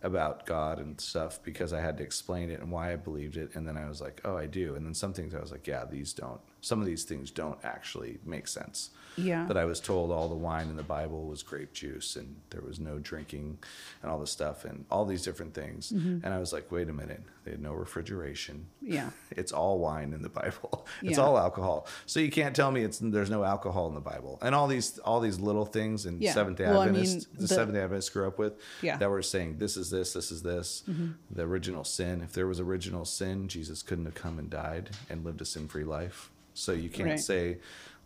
about 0.03 0.45
God 0.45 0.77
and 0.77 1.01
stuff 1.01 1.41
because 1.41 1.73
I 1.73 1.81
had 1.81 1.97
to 1.97 2.03
explain 2.03 2.51
it 2.51 2.59
and 2.59 2.71
why 2.71 2.93
I 2.93 2.95
believed 2.97 3.35
it. 3.35 3.55
And 3.55 3.67
then 3.67 3.77
I 3.77 3.89
was 3.89 3.99
like, 3.99 4.21
oh, 4.25 4.37
I 4.37 4.45
do. 4.45 4.75
And 4.75 4.85
then 4.85 4.93
some 4.93 5.11
things 5.11 5.33
I 5.33 5.39
was 5.39 5.51
like, 5.51 5.65
yeah, 5.65 5.85
these 5.85 6.13
don't. 6.13 6.39
Some 6.61 6.79
of 6.79 6.85
these 6.85 7.03
things 7.03 7.31
don't 7.31 7.57
actually 7.63 8.19
make 8.23 8.47
sense. 8.47 8.91
Yeah. 9.17 9.45
But 9.47 9.57
I 9.57 9.65
was 9.65 9.79
told 9.79 10.11
all 10.11 10.29
the 10.29 10.35
wine 10.35 10.69
in 10.69 10.75
the 10.75 10.83
Bible 10.83 11.25
was 11.25 11.41
grape 11.43 11.73
juice 11.73 12.15
and 12.15 12.35
there 12.51 12.61
was 12.61 12.79
no 12.79 12.99
drinking 12.99 13.57
and 14.01 14.11
all 14.11 14.19
this 14.19 14.31
stuff 14.31 14.63
and 14.65 14.85
all 14.91 15.05
these 15.05 15.23
different 15.23 15.53
things. 15.53 15.91
Mm-hmm. 15.91 16.23
And 16.23 16.33
I 16.33 16.39
was 16.39 16.53
like, 16.53 16.71
wait 16.71 16.87
a 16.89 16.93
minute, 16.93 17.21
they 17.43 17.51
had 17.51 17.61
no 17.61 17.73
refrigeration. 17.73 18.67
Yeah. 18.81 19.09
It's 19.31 19.51
all 19.51 19.79
wine 19.79 20.13
in 20.13 20.21
the 20.21 20.29
Bible. 20.29 20.85
It's 21.01 21.17
Yeah. 21.17 21.23
all 21.23 21.37
alcohol. 21.37 21.87
So 22.05 22.19
you 22.19 22.29
can't 22.31 22.55
tell 22.55 22.71
me 22.71 22.83
it's 22.83 22.99
there's 22.99 23.29
no 23.29 23.43
alcohol 23.43 23.87
in 23.87 23.95
the 23.95 24.01
Bible. 24.01 24.39
And 24.41 24.53
all 24.55 24.67
these 24.67 24.99
all 24.99 25.19
these 25.19 25.39
little 25.39 25.65
things 25.65 26.05
and 26.05 26.21
Yeah. 26.21 26.33
Seventh 26.33 26.57
Day 26.57 26.65
Well, 26.67 26.81
I 26.81 26.89
mean, 26.89 27.03
the, 27.03 27.25
the- 27.41 27.47
Seventh 27.47 27.75
Day 27.75 27.81
Adventists 27.83 28.09
grew 28.09 28.27
up 28.27 28.37
with 28.39 28.53
Yeah. 28.81 28.93
Mm-hmm. 28.93 28.99
that 28.99 29.09
were 29.09 29.21
saying 29.23 29.57
this 29.57 29.77
is 29.77 29.89
this, 29.89 30.13
this 30.13 30.31
is 30.31 30.41
this, 30.43 30.83
the 31.31 31.43
original 31.43 31.83
sin. 31.83 32.21
If 32.21 32.33
there 32.33 32.47
was 32.47 32.59
original 32.59 33.05
sin, 33.05 33.47
Jesus 33.47 33.81
couldn't 33.83 34.05
have 34.05 34.15
come 34.15 34.37
and 34.39 34.49
died 34.49 34.91
and 35.09 35.23
lived 35.25 35.41
a 35.41 35.45
sin 35.45 35.67
free 35.67 35.83
life. 35.83 36.29
So 36.53 36.71
you 36.71 36.89
can't 36.89 37.09
Right. 37.09 37.19
say 37.19 37.57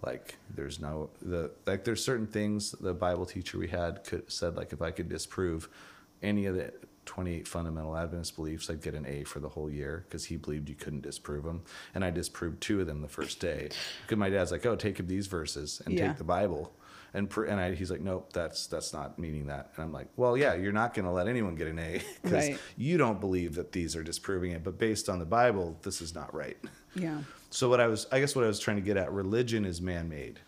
like 0.04 0.38
there's 0.56 0.80
no 0.80 1.10
the 1.22 1.52
like 1.66 1.84
there's 1.84 2.04
certain 2.04 2.28
things 2.28 2.72
the 2.72 2.94
Bible 2.94 3.26
teacher 3.26 3.58
we 3.58 3.68
had 3.68 4.04
could 4.04 4.32
said 4.32 4.56
like 4.56 4.74
if 4.74 4.82
I 4.82 4.92
could 4.92 5.10
disprove 5.10 5.70
any 6.24 6.46
of 6.46 6.56
the 6.56 6.72
28 7.06 7.48
fundamental 7.48 7.98
Adventist 7.98 8.36
beliefs, 8.36 8.70
I'd 8.70 8.82
get 8.82 8.94
an 8.94 9.08
A 9.08 9.24
for 9.24 9.40
the 9.40 9.50
whole 9.50 9.72
year 9.72 10.06
because 10.08 10.26
he 10.26 10.38
believed 10.38 10.70
you 10.70 10.76
couldn't 10.76 11.02
disprove 11.02 11.44
them. 11.44 11.64
And 11.96 12.06
I 12.06 12.12
disproved 12.12 12.62
two 12.62 12.80
of 12.80 12.86
them 12.86 13.02
the 13.02 13.08
first 13.08 13.40
day. 13.40 13.70
Because 14.04 14.20
my 14.20 14.30
dad's 14.30 14.52
like, 14.52 14.64
oh, 14.68 14.76
take 14.76 14.98
these 15.08 15.26
verses 15.26 15.82
and 15.84 15.96
Yeah. 15.98 16.10
take 16.10 16.18
the 16.20 16.24
Bible. 16.24 16.72
And, 17.16 17.28
pr- 17.28 17.46
and 17.46 17.60
I, 17.60 17.74
he's 17.74 17.90
like, 17.90 18.02
nope, 18.02 18.32
that's 18.34 18.68
that's 18.68 18.94
not 18.94 19.18
meaning 19.18 19.48
that. 19.48 19.72
And 19.76 19.84
I'm 19.84 19.92
like, 19.92 20.10
well, 20.16 20.38
yeah, 20.38 20.54
you're 20.54 20.72
not 20.72 20.94
going 20.94 21.06
to 21.06 21.12
let 21.12 21.28
anyone 21.28 21.56
get 21.56 21.68
an 21.68 21.80
A 21.80 22.02
because 22.22 22.50
Right. 22.50 22.60
you 22.78 22.98
don't 23.00 23.20
believe 23.20 23.56
that 23.56 23.72
these 23.72 23.96
are 23.96 24.04
disproving 24.04 24.52
it. 24.52 24.64
But 24.64 24.78
based 24.78 25.10
on 25.10 25.18
the 25.18 25.26
Bible, 25.26 25.78
this 25.82 26.02
is 26.02 26.14
not 26.14 26.32
right. 26.36 26.58
Yeah. 26.96 27.22
So 27.52 27.70
what 27.70 27.80
I 27.80 27.88
was, 27.88 28.08
I 28.12 28.20
guess, 28.20 28.36
what 28.36 28.46
I 28.46 28.48
was 28.48 28.60
trying 28.60 28.78
to 28.78 28.82
get 28.82 28.98
at, 28.98 29.12
religion 29.12 29.66
is 29.66 29.82
man-made. 29.82 30.40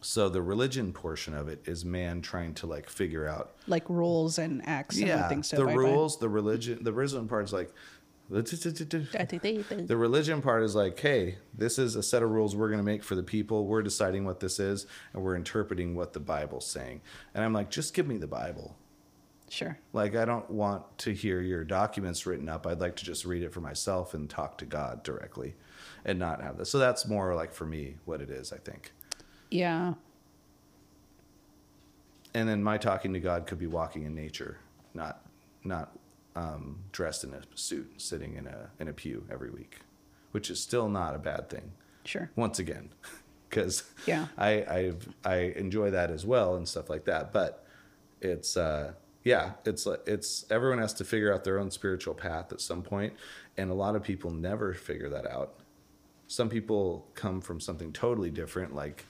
So 0.00 0.28
the 0.28 0.40
religion 0.40 0.92
portion 0.92 1.34
of 1.34 1.48
it 1.48 1.60
is 1.64 1.84
man 1.84 2.22
trying 2.22 2.54
to 2.54 2.66
like 2.66 2.88
figure 2.88 3.26
out 3.26 3.56
Like 3.66 3.88
rules 3.90 4.38
and 4.38 4.66
acts 4.66 4.96
and 4.98 5.10
what 5.10 5.28
things 5.28 5.48
to 5.48 5.56
the 5.56 5.62
abide 5.62 5.74
by. 5.74 5.80
rules, 5.80 6.18
the 6.18 6.28
religion, 6.28 6.84
the 6.84 6.92
religion 6.92 7.26
part 7.26 7.44
is 7.44 7.52
like, 7.52 7.72
the 8.28 9.96
religion 9.96 10.42
part 10.42 10.62
is 10.62 10.74
like, 10.74 10.98
hey, 10.98 11.38
this 11.56 11.78
is 11.78 11.94
a 11.96 12.02
set 12.02 12.22
of 12.22 12.30
rules 12.30 12.56
we're 12.56 12.68
going 12.68 12.80
to 12.80 12.84
make 12.84 13.04
for 13.04 13.14
the 13.14 13.22
people. 13.22 13.66
We're 13.66 13.82
deciding 13.82 14.24
what 14.24 14.40
this 14.40 14.58
is, 14.58 14.86
and 15.12 15.22
we're 15.22 15.36
interpreting 15.36 15.94
what 15.94 16.12
the 16.12 16.20
Bible's 16.20 16.66
saying. 16.66 17.02
And 17.34 17.44
I'm 17.44 17.52
like, 17.52 17.70
just 17.70 17.94
give 17.94 18.06
me 18.06 18.16
the 18.16 18.26
Bible. 18.26 18.76
Sure. 19.48 19.78
Like, 19.92 20.16
I 20.16 20.24
don't 20.24 20.50
want 20.50 20.98
to 20.98 21.12
hear 21.12 21.40
your 21.40 21.62
documents 21.64 22.26
written 22.26 22.48
up. 22.48 22.66
I'd 22.66 22.80
like 22.80 22.96
to 22.96 23.04
just 23.04 23.24
read 23.24 23.42
it 23.44 23.52
for 23.52 23.60
myself 23.60 24.12
and 24.14 24.28
talk 24.28 24.58
to 24.58 24.64
God 24.64 25.02
directly, 25.04 25.54
and 26.04 26.18
not 26.18 26.42
have 26.42 26.58
this. 26.58 26.68
So 26.70 26.78
that's 26.78 27.06
more 27.06 27.34
like 27.34 27.52
for 27.52 27.64
me 27.66 27.96
what 28.06 28.20
it 28.20 28.30
is. 28.30 28.52
I 28.52 28.58
think. 28.58 28.92
Yeah. 29.50 29.94
and 32.34 32.48
then 32.48 32.62
my 32.62 32.76
talking 32.76 33.12
to 33.14 33.20
God 33.20 33.46
could 33.46 33.58
be 33.58 33.66
walking 33.66 34.02
in 34.04 34.14
nature, 34.14 34.58
not 34.94 35.24
not 35.64 35.96
um, 36.34 36.80
dressed 36.92 37.24
in 37.24 37.32
a 37.32 37.42
suit, 37.54 38.00
sitting 38.00 38.34
in 38.36 38.46
a 38.46 38.70
in 38.78 38.88
a 38.88 38.92
pew 38.92 39.24
every 39.30 39.50
week, 39.50 39.80
which 40.32 40.50
is 40.50 40.60
still 40.60 40.88
not 40.88 41.14
a 41.14 41.18
bad 41.18 41.48
thing. 41.48 41.72
Sure. 42.04 42.30
Once 42.36 42.58
again, 42.58 42.90
because 43.48 43.84
Yeah. 44.06 44.26
I 44.36 44.50
I 44.50 44.92
I 45.24 45.36
enjoy 45.56 45.90
that 45.92 46.10
as 46.10 46.26
well 46.26 46.56
and 46.56 46.68
stuff 46.68 46.90
like 46.90 47.04
that. 47.06 47.32
But 47.32 47.64
it's 48.20 48.56
uh, 48.56 48.92
yeah, 49.26 49.54
it's 49.64 49.86
like- 49.86 50.06
it's 50.06 50.46
everyone 50.52 50.78
has 50.78 50.94
to 50.94 51.04
figure 51.04 51.34
out 51.34 51.42
their 51.42 51.58
own 51.58 51.72
spiritual 51.72 52.14
path 52.14 52.52
at 52.52 52.60
some 52.60 52.82
point, 52.82 53.12
and 53.56 53.72
a 53.72 53.74
lot 53.74 53.96
of 53.96 54.04
people 54.04 54.30
never 54.30 54.72
figure 54.72 55.08
that 55.08 55.26
out. 55.26 55.54
Some 56.28 56.48
people 56.48 57.08
come 57.14 57.40
from 57.40 57.58
something 57.58 57.92
totally 57.92 58.30
different, 58.30 58.72
like 58.72 59.04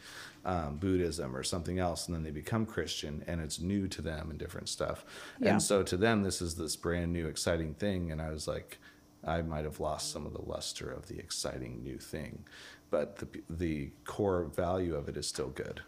um, 0.46 0.76
Buddhism 0.78 1.36
or 1.36 1.42
something 1.42 1.78
else, 1.78 2.06
and 2.06 2.14
then 2.14 2.22
they 2.22 2.30
become 2.30 2.64
Christian, 2.64 3.24
and 3.26 3.42
it's 3.42 3.60
new 3.60 3.88
to 3.88 4.00
them 4.00 4.30
and 4.30 4.38
different 4.38 4.70
stuff. 4.70 5.04
Yeah. 5.38 5.50
And 5.50 5.62
so 5.62 5.82
to 5.82 5.96
them, 5.98 6.22
this 6.22 6.40
is 6.40 6.54
this 6.54 6.76
brand 6.76 7.12
new, 7.12 7.26
exciting 7.26 7.74
thing. 7.74 8.10
And 8.10 8.22
I 8.22 8.30
was 8.30 8.48
like, 8.48 8.78
I 9.22 9.42
might 9.42 9.64
have 9.64 9.80
lost 9.80 10.10
some 10.12 10.24
of 10.24 10.32
the 10.32 10.42
luster 10.42 10.90
of 10.90 11.08
the 11.08 11.18
exciting 11.18 11.82
new 11.82 11.98
thing, 11.98 12.44
but 12.90 13.16
the 13.16 13.28
the 13.50 13.90
core 14.06 14.44
value 14.44 14.94
of 14.94 15.10
it 15.10 15.16
is 15.18 15.26
still 15.28 15.50
good. 15.50 15.82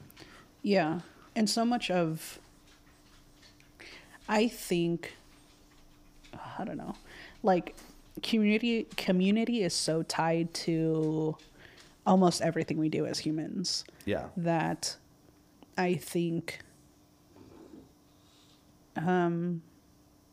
Yeah. 0.60 1.00
And 1.34 1.48
so 1.48 1.64
much 1.64 1.90
of 1.90 2.40
I 4.28 4.48
think 4.48 5.14
I 6.58 6.64
don't 6.64 6.76
know. 6.76 6.94
Like 7.42 7.74
community 8.22 8.86
community 8.96 9.62
is 9.62 9.72
so 9.74 10.02
tied 10.02 10.52
to 10.52 11.36
almost 12.06 12.40
everything 12.42 12.78
we 12.78 12.88
do 12.88 13.06
as 13.06 13.18
humans 13.18 13.84
Yeah. 14.06 14.26
that 14.36 14.96
I 15.76 15.94
think 15.94 16.60
um 18.96 19.62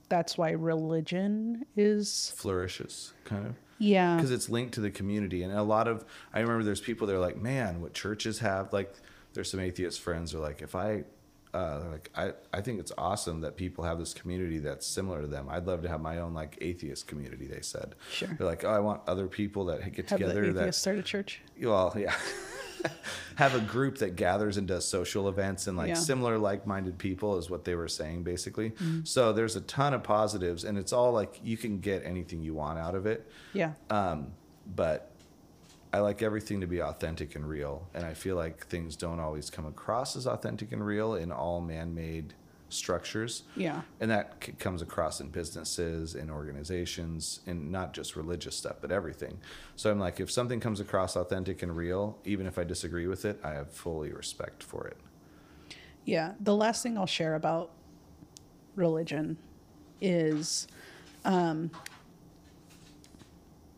that's 0.09 0.37
why 0.37 0.51
religion 0.51 1.65
is 1.75 2.33
Flourishes, 2.35 3.13
kind 3.23 3.45
of. 3.45 3.55
yeah 3.77 4.15
because 4.15 4.31
it's 4.31 4.49
linked 4.49 4.73
to 4.75 4.81
the 4.81 4.89
community 4.91 5.43
and 5.43 5.51
a 5.53 5.61
lot 5.63 5.87
of 5.87 6.05
i 6.33 6.39
remember 6.39 6.63
there's 6.63 6.81
people 6.81 7.05
that 7.07 7.15
are 7.15 7.19
like 7.19 7.37
man 7.37 7.81
what 7.81 7.93
churches 7.93 8.39
have 8.39 8.71
like 8.73 8.93
there's 9.33 9.49
some 9.51 9.59
atheist 9.59 9.99
friends 10.01 10.33
are 10.33 10.39
like 10.39 10.61
if 10.61 10.75
i 10.75 11.03
uh, 11.55 11.83
like 11.91 12.09
I, 12.15 12.33
I 12.51 12.61
think 12.61 12.79
it's 12.81 12.91
awesome 12.97 13.41
that 13.41 13.55
people 13.55 13.83
have 13.83 13.97
this 13.97 14.13
community 14.13 14.59
that's 14.59 14.85
similar 14.85 15.21
to 15.21 15.27
them. 15.27 15.47
I'd 15.49 15.65
love 15.65 15.81
to 15.83 15.89
have 15.89 16.01
my 16.01 16.17
own 16.19 16.33
like 16.33 16.57
atheist 16.61 17.07
community 17.07 17.47
they 17.47 17.61
said. 17.61 17.95
Sure. 18.11 18.29
they're 18.37 18.47
like 18.47 18.63
oh 18.65 18.69
i 18.69 18.79
want 18.79 19.01
other 19.07 19.27
people 19.27 19.65
that 19.65 19.79
get 19.93 20.09
have 20.09 20.19
together 20.19 20.43
atheist 20.43 20.57
that 20.57 20.75
start 20.75 20.97
a 20.97 21.03
church? 21.03 21.41
Well 21.61 21.93
yeah. 21.97 22.13
Have 23.35 23.55
a 23.55 23.59
group 23.59 23.97
that 23.97 24.15
gathers 24.15 24.57
and 24.57 24.67
does 24.67 24.87
social 24.87 25.27
events 25.27 25.65
and 25.67 25.75
like 25.75 25.87
Yeah. 25.87 25.95
Mm-hmm. 25.95 26.03
similar 26.03 26.37
like-minded 26.37 26.97
people 26.99 27.37
is 27.37 27.49
what 27.49 27.63
they 27.65 27.73
were 27.75 27.87
saying 27.87 28.23
basically. 28.23 28.73
So 29.03 29.33
there's 29.33 29.55
a 29.55 29.61
ton 29.61 29.93
of 29.95 30.03
positives 30.03 30.63
and 30.65 30.77
it's 30.77 30.93
all 30.93 31.11
like 31.11 31.39
you 31.43 31.57
can 31.57 31.79
get 31.79 32.03
anything 32.05 32.43
you 32.43 32.53
want 32.53 32.77
out 32.77 32.93
of 32.95 33.05
it. 33.07 33.27
Yeah. 33.53 33.71
Um, 33.89 34.33
but 34.75 35.11
I 35.95 35.99
like 35.99 36.21
everything 36.21 36.59
to 36.59 36.67
be 36.67 36.81
authentic 36.81 37.37
and 37.37 37.47
real, 37.47 37.87
and 37.93 38.03
I 38.05 38.13
feel 38.13 38.35
like 38.35 38.67
things 38.67 38.97
don't 38.97 39.21
always 39.21 39.49
come 39.49 39.65
across 39.65 40.17
as 40.17 40.27
authentic 40.27 40.73
and 40.73 40.85
real 40.85 41.15
in 41.15 41.31
all 41.31 41.61
man-made 41.61 42.33
structures. 42.67 43.43
Yeah. 43.55 43.79
and 44.01 44.11
that 44.11 44.33
c- 44.43 44.51
comes 44.59 44.81
across 44.81 45.21
in 45.21 45.29
businesses, 45.29 46.13
in 46.13 46.29
organizations, 46.29 47.39
and 47.47 47.71
not 47.71 47.93
just 47.93 48.17
religious 48.17 48.57
stuff, 48.57 48.75
but 48.81 48.91
everything. 48.91 49.37
So 49.77 49.89
I'm 49.89 49.97
like, 49.97 50.19
if 50.19 50.29
something 50.29 50.59
comes 50.59 50.81
across 50.81 51.15
authentic 51.15 51.63
and 51.63 51.73
real, 51.77 52.17
even 52.25 52.45
if 52.45 52.59
I 52.59 52.65
disagree 52.65 53.07
with 53.07 53.23
it, 53.23 53.39
I 53.41 53.51
have 53.51 53.71
fully 53.71 54.11
respect 54.11 54.63
for 54.63 54.87
it. 54.87 54.97
Yeah, 56.03 56.33
the 56.41 56.53
last 56.57 56.83
thing 56.83 56.97
I'll 56.97 57.05
share 57.05 57.35
about 57.35 57.71
religion 58.75 59.37
is 60.01 60.67
um 61.23 61.71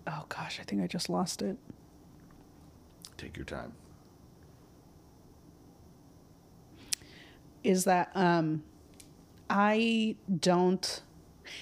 oh 0.07 0.25
gosh, 0.29 0.59
I 0.59 0.63
think 0.63 0.81
I 0.81 0.87
just 0.87 1.09
lost 1.09 1.43
it. 1.43 1.57
Take 3.17 3.35
your 3.35 3.45
time. 3.45 3.73
Is 7.63 7.83
that 7.85 8.11
um 8.15 8.63
I 9.49 10.15
don't 10.39 11.01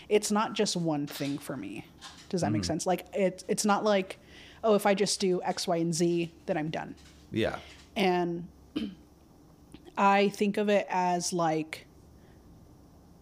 it's 0.09 0.31
not 0.31 0.53
just 0.53 0.75
one 0.75 1.07
thing 1.07 1.37
for 1.37 1.55
me. 1.55 1.85
Does 2.29 2.41
that 2.41 2.51
make 2.51 2.65
sense? 2.65 2.85
Like 2.85 3.05
it 3.13 3.43
it's 3.47 3.65
not 3.65 3.83
like 3.83 4.19
oh 4.63 4.75
if 4.75 4.85
I 4.85 4.93
just 4.93 5.19
do 5.19 5.41
X, 5.43 5.67
Y, 5.67 5.77
and 5.77 5.93
Z, 5.93 6.31
then 6.45 6.57
I'm 6.57 6.69
done. 6.69 6.95
Yeah, 7.31 7.57
and 7.95 8.47
I 9.97 10.29
think 10.29 10.57
of 10.57 10.69
it 10.69 10.87
as 10.89 11.31
like 11.31 11.85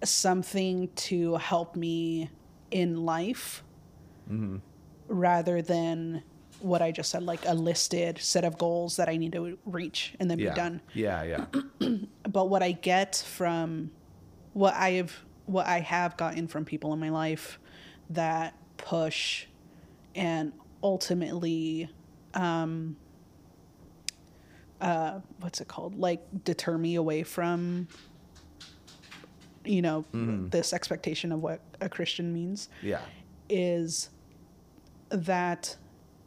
something 0.03 0.89
to 0.95 1.35
help 1.35 1.76
me 1.76 2.30
in 2.72 3.05
life 3.05 3.64
rather 5.07 5.61
than 5.61 6.23
what 6.64 6.81
I 6.81 6.91
just 6.91 7.10
said, 7.11 7.23
like 7.23 7.45
a 7.45 7.53
listed 7.53 8.18
set 8.19 8.44
of 8.45 8.57
goals 8.57 8.95
that 8.95 9.10
I 9.10 9.18
need 9.18 9.34
to 9.34 9.57
reach 9.65 10.15
and 10.19 10.31
then 10.31 10.40
yeah, 10.40 10.49
be 10.52 10.56
done. 10.56 10.81
yeah, 10.94 11.23
yeah, 11.23 11.45
But 12.30 12.49
what 12.49 12.64
I 12.64 12.72
get 12.72 13.23
from 13.27 13.91
what 14.53 14.73
I 14.73 14.91
have, 14.91 15.14
what 15.45 15.68
I 15.68 15.80
have 15.81 16.15
gotten 16.18 16.48
from 16.48 16.65
people 16.65 16.94
in 16.94 16.99
my 16.99 17.10
life 17.10 17.60
that 18.10 18.56
push 18.77 19.45
and 20.15 20.53
ultimately 20.81 21.90
uh 24.81 25.19
what's 25.40 25.61
it 25.61 25.68
called? 25.68 25.98
Like 25.98 26.22
deter 26.44 26.77
me 26.77 26.95
away 26.95 27.23
from 27.23 27.88
you 29.65 29.81
know 29.81 30.03
this 30.11 30.73
expectation 30.73 31.31
of 31.31 31.41
what 31.41 31.61
a 31.80 31.88
christian 31.88 32.34
means 32.34 32.68
yeah, 32.81 32.99
is 33.48 34.10
that 35.10 35.77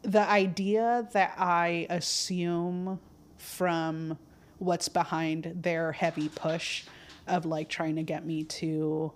the 0.03 0.27
idea 0.29 1.07
that 1.13 1.33
i 1.37 1.85
assume 1.89 2.99
from 3.37 4.17
what's 4.59 4.89
behind 4.89 5.51
their 5.61 5.91
heavy 5.91 6.29
push 6.29 6.83
of 7.27 7.45
like 7.45 7.69
trying 7.69 7.95
to 7.95 8.03
get 8.03 8.25
me 8.25 8.43
to 8.43 9.11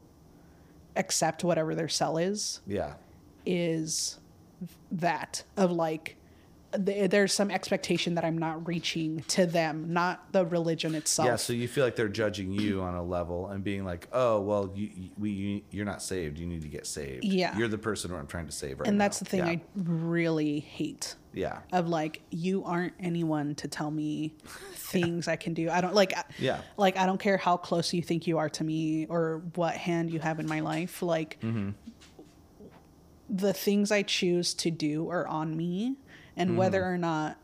accept 0.96 1.44
whatever 1.44 1.74
their 1.74 1.88
sell 1.88 2.18
is 2.18 2.60
yeah, 2.68 2.94
is 3.46 4.20
that 4.92 5.44
of 5.58 5.72
like 5.72 6.18
th- 6.86 7.10
there's 7.10 7.34
some 7.34 7.52
expectation 7.52 8.16
that 8.16 8.24
I'm 8.26 8.38
not 8.38 8.68
reaching 8.68 9.22
to 9.30 9.46
them, 9.46 9.94
not 9.94 10.32
the 10.32 10.46
religion 10.46 10.96
itself. 10.96 11.26
Yeah, 11.28 11.36
so 11.36 11.54
you 11.54 11.68
feel 11.68 11.84
like 11.84 11.96
they're 11.96 12.08
judging 12.08 12.52
you 12.52 12.82
on 12.82 12.96
a 12.96 13.04
level 13.04 13.48
and 13.48 13.64
being 13.64 13.84
like, 13.86 14.08
"Oh, 14.12 14.40
well, 14.42 14.72
you, 14.76 14.90
you 14.96 15.10
we 15.18 15.30
you, 15.32 15.62
you're 15.72 15.86
not 15.86 16.02
saved. 16.02 16.38
You 16.38 16.46
need 16.48 16.62
to 16.62 16.68
get 16.68 16.86
saved. 16.86 17.24
Yeah. 17.24 17.58
you're 17.58 17.68
the 17.68 17.78
person 17.78 18.12
who 18.12 18.18
I'm 18.18 18.28
trying 18.28 18.46
to 18.48 18.52
save 18.52 18.80
right 18.80 18.88
and 18.88 18.98
now." 18.98 19.06
that's 19.06 19.20
the 19.20 19.26
thing 19.26 19.40
yeah. 19.40 19.46
I 19.52 19.62
really 19.76 20.60
hate 20.60 21.16
yeah, 21.34 21.60
of 21.72 21.88
like 21.88 22.22
you 22.30 22.64
aren't 22.66 22.94
anyone 23.00 23.56
to 23.56 23.68
tell 23.68 23.90
me 23.90 24.34
things 24.74 25.28
I 25.30 25.38
can 25.38 25.54
do. 25.54 25.70
I 25.70 25.80
don't 25.82 25.94
like 25.96 26.14
Yeah. 26.40 26.60
like 26.78 26.98
I 26.98 27.06
don't 27.06 27.20
care 27.20 27.38
how 27.38 27.56
close 27.58 27.94
you 27.94 28.02
think 28.02 28.28
you 28.28 28.38
are 28.38 28.50
to 28.50 28.64
me 28.64 29.06
or 29.08 29.42
what 29.56 29.76
hand 29.76 30.12
you 30.12 30.20
have 30.20 30.40
in 30.40 30.48
my 30.48 30.60
life. 30.60 31.02
Like 31.02 31.38
Mm-hmm. 31.42 31.70
the 33.30 33.54
things 33.54 33.92
I 33.92 34.02
choose 34.04 34.54
to 34.56 34.72
do 34.72 35.10
are 35.10 35.26
on 35.28 35.56
me 35.56 35.96
and 36.38 36.50
Mm-hmm. 36.52 36.58
whether 36.60 36.84
or 36.84 36.98
not 36.98 37.38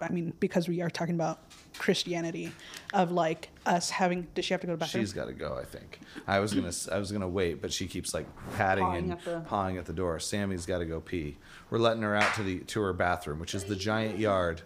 I 0.00 0.08
mean 0.10 0.32
because 0.38 0.68
we 0.68 0.80
are 0.80 0.88
talking 0.88 1.16
about 1.16 1.40
Christianity 1.78 2.52
of 2.94 3.10
like 3.10 3.48
us 3.66 3.90
having 3.90 4.28
does 4.34 4.44
she 4.44 4.54
have 4.54 4.60
to 4.60 4.66
go 4.68 4.74
to 4.74 4.76
the 4.76 4.84
bathroom? 4.84 5.02
she's 5.02 5.12
got 5.12 5.26
to 5.26 5.32
go. 5.32 5.58
I 5.60 5.64
think 5.64 5.98
I 6.26 6.38
was 6.38 6.54
gonna 6.54 6.70
I 6.92 6.98
was 7.00 7.10
gonna 7.10 7.28
wait, 7.28 7.60
but 7.60 7.72
she 7.72 7.88
keeps 7.88 8.14
like 8.14 8.26
patting 8.56 8.84
Pawing 8.84 8.98
and 9.10 9.12
at 9.14 9.24
the- 9.24 9.40
pawing 9.40 9.76
at 9.76 9.86
the 9.86 9.92
door. 9.92 10.20
Sammy's 10.20 10.66
got 10.66 10.78
to 10.78 10.84
go 10.84 11.00
pee. 11.00 11.36
We're 11.70 11.78
letting 11.78 12.02
her 12.02 12.14
out 12.14 12.32
to 12.36 12.44
the 12.44 12.58
to 12.60 12.80
her 12.82 12.92
bathroom, 12.92 13.40
which 13.40 13.56
is 13.56 13.64
the 13.64 13.74
giant 13.74 14.20
yard. 14.20 14.62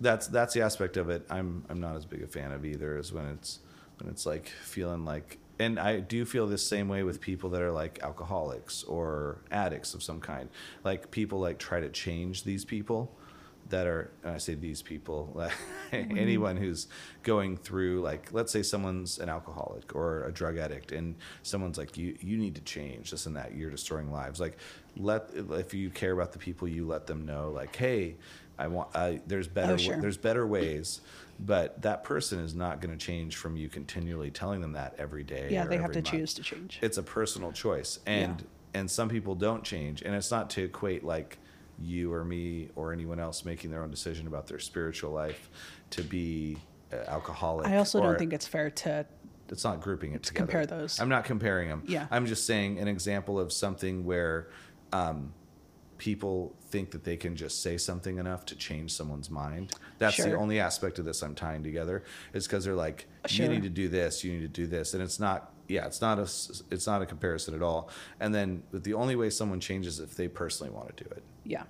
That's 0.00 0.26
that's 0.26 0.52
the 0.54 0.62
aspect 0.62 0.96
of 0.96 1.08
it. 1.10 1.24
I'm 1.30 1.64
I'm 1.68 1.78
not 1.80 1.94
as 1.94 2.04
big 2.04 2.22
a 2.22 2.26
fan 2.26 2.50
of 2.52 2.64
either. 2.64 2.96
Is 2.98 3.12
when 3.12 3.26
it's 3.26 3.60
when 4.00 4.10
it's 4.10 4.26
like 4.26 4.48
feeling 4.64 5.04
like 5.04 5.38
and 5.60 5.78
I 5.78 6.00
do 6.00 6.24
feel 6.24 6.46
this 6.46 6.66
same 6.66 6.88
way 6.88 7.02
with 7.02 7.20
people 7.20 7.50
that 7.50 7.60
are 7.60 7.70
like 7.70 8.00
alcoholics 8.02 8.82
or 8.84 9.42
addicts 9.50 9.92
of 9.92 10.02
some 10.02 10.18
kind. 10.20 10.48
Like 10.84 11.10
people 11.10 11.38
like 11.38 11.58
try 11.58 11.80
to 11.80 11.90
change 11.90 12.44
these 12.44 12.64
people 12.64 13.14
that 13.68 13.86
are 13.86 14.10
and 14.24 14.32
I 14.32 14.38
say 14.38 14.54
these 14.54 14.80
people, 14.80 15.30
like 15.34 15.52
mm-hmm. 15.92 16.16
anyone 16.16 16.56
who's 16.56 16.88
going 17.22 17.58
through 17.58 18.00
like 18.00 18.32
let's 18.32 18.50
say 18.50 18.62
someone's 18.62 19.18
an 19.18 19.28
alcoholic 19.28 19.94
or 19.94 20.24
a 20.24 20.32
drug 20.32 20.56
addict 20.56 20.92
and 20.92 21.14
someone's 21.42 21.76
like 21.76 21.98
you 21.98 22.16
you 22.20 22.38
need 22.38 22.54
to 22.54 22.62
change 22.62 23.10
this 23.10 23.26
and 23.26 23.36
that 23.36 23.54
you're 23.54 23.70
destroying 23.70 24.10
lives. 24.10 24.40
Like 24.40 24.56
let 24.96 25.28
if 25.34 25.74
you 25.74 25.90
care 25.90 26.12
about 26.12 26.32
the 26.32 26.38
people 26.38 26.68
you 26.68 26.86
let 26.86 27.06
them 27.06 27.26
know 27.26 27.50
like 27.50 27.76
hey, 27.76 28.16
I 28.58 28.68
want 28.68 28.96
I, 28.96 29.20
there's 29.26 29.46
better 29.46 29.74
Oh, 29.74 29.76
sure. 29.76 30.00
there's 30.00 30.16
better 30.18 30.46
ways 30.46 31.02
but 31.46 31.80
that 31.82 32.04
person 32.04 32.40
is 32.40 32.54
not 32.54 32.80
going 32.80 32.96
to 32.96 33.02
change 33.02 33.36
from 33.36 33.56
you 33.56 33.68
continually 33.68 34.30
telling 34.30 34.60
them 34.60 34.72
that 34.72 34.94
every 34.98 35.24
day 35.24 35.48
yeah, 35.50 35.64
they 35.66 35.78
have 35.78 35.90
to 35.90 35.98
month 35.98 36.06
choose 36.06 36.34
to 36.34 36.42
change. 36.42 36.78
it's 36.82 36.98
a 36.98 37.02
personal 37.02 37.50
choice 37.52 37.98
and 38.06 38.44
and 38.74 38.90
some 38.90 39.08
people 39.08 39.34
don't 39.34 39.64
change 39.64 40.02
and 40.02 40.14
it's 40.14 40.30
not 40.30 40.50
to 40.50 40.64
equate 40.64 41.02
like 41.04 41.38
you 41.82 42.12
or 42.12 42.24
me 42.24 42.68
or 42.76 42.92
anyone 42.92 43.18
else 43.18 43.44
making 43.44 43.70
their 43.70 43.82
own 43.82 43.90
decision 43.90 44.26
about 44.26 44.46
their 44.46 44.58
spiritual 44.58 45.10
life 45.10 45.48
to 45.88 46.02
be 46.02 46.56
uh, 46.92 46.96
alcoholic 47.08 47.66
I 47.66 47.78
also 47.78 48.02
don't 48.02 48.18
think 48.18 48.32
it's 48.32 48.46
fair 48.46 48.70
to 48.70 49.06
it's 49.50 49.64
not 49.64 49.80
grouping 49.80 50.12
it 50.14 50.22
together. 50.22 50.46
compare 50.46 50.66
those. 50.66 51.00
I'm 51.00 51.08
not 51.08 51.24
comparing 51.24 51.68
them. 51.68 51.82
Yeah. 51.86 52.06
I'm 52.10 52.26
just 52.26 52.46
saying 52.46 52.78
an 52.78 52.88
example 52.88 53.38
of 53.38 53.52
something 53.52 54.04
where 54.04 54.48
um, 54.92 55.32
people 56.00 56.56
think 56.70 56.90
that 56.92 57.04
they 57.04 57.14
can 57.16 57.36
just 57.36 57.62
say 57.62 57.76
something 57.76 58.16
enough 58.16 58.46
to 58.46 58.56
change 58.56 58.90
someone's 58.90 59.28
mind. 59.30 59.70
That's 59.98 60.16
the 60.16 60.32
only 60.34 60.58
aspect 60.58 60.98
of 60.98 61.04
this 61.04 61.22
I'm 61.22 61.34
tying 61.34 61.62
together 61.62 62.04
is 62.32 62.46
because 62.46 62.64
they're 62.64 62.74
like, 62.74 63.06
Sure. 63.26 63.44
you 63.44 63.52
need 63.52 63.62
to 63.64 63.68
do 63.68 63.86
this, 63.86 64.24
you 64.24 64.32
need 64.32 64.40
to 64.40 64.48
do 64.48 64.66
this, 64.66 64.94
and 64.94 65.02
it's 65.02 65.20
not. 65.20 65.52
Yeah, 65.68 65.86
it's 65.86 66.00
not 66.00 66.18
a 66.18 66.22
it's 66.22 66.86
not 66.86 67.00
a 67.02 67.06
comparison 67.06 67.54
at 67.54 67.62
all. 67.62 67.90
And 68.18 68.34
then, 68.34 68.62
but 68.72 68.82
the 68.82 68.94
only 68.94 69.14
way 69.14 69.30
someone 69.30 69.60
changes 69.60 70.00
is 70.00 70.10
if 70.10 70.16
they 70.16 70.26
personally 70.26 70.72
want 70.72 70.96
to 70.96 71.04
do 71.04 71.10
it. 71.10 71.22
yeah. 71.44 71.62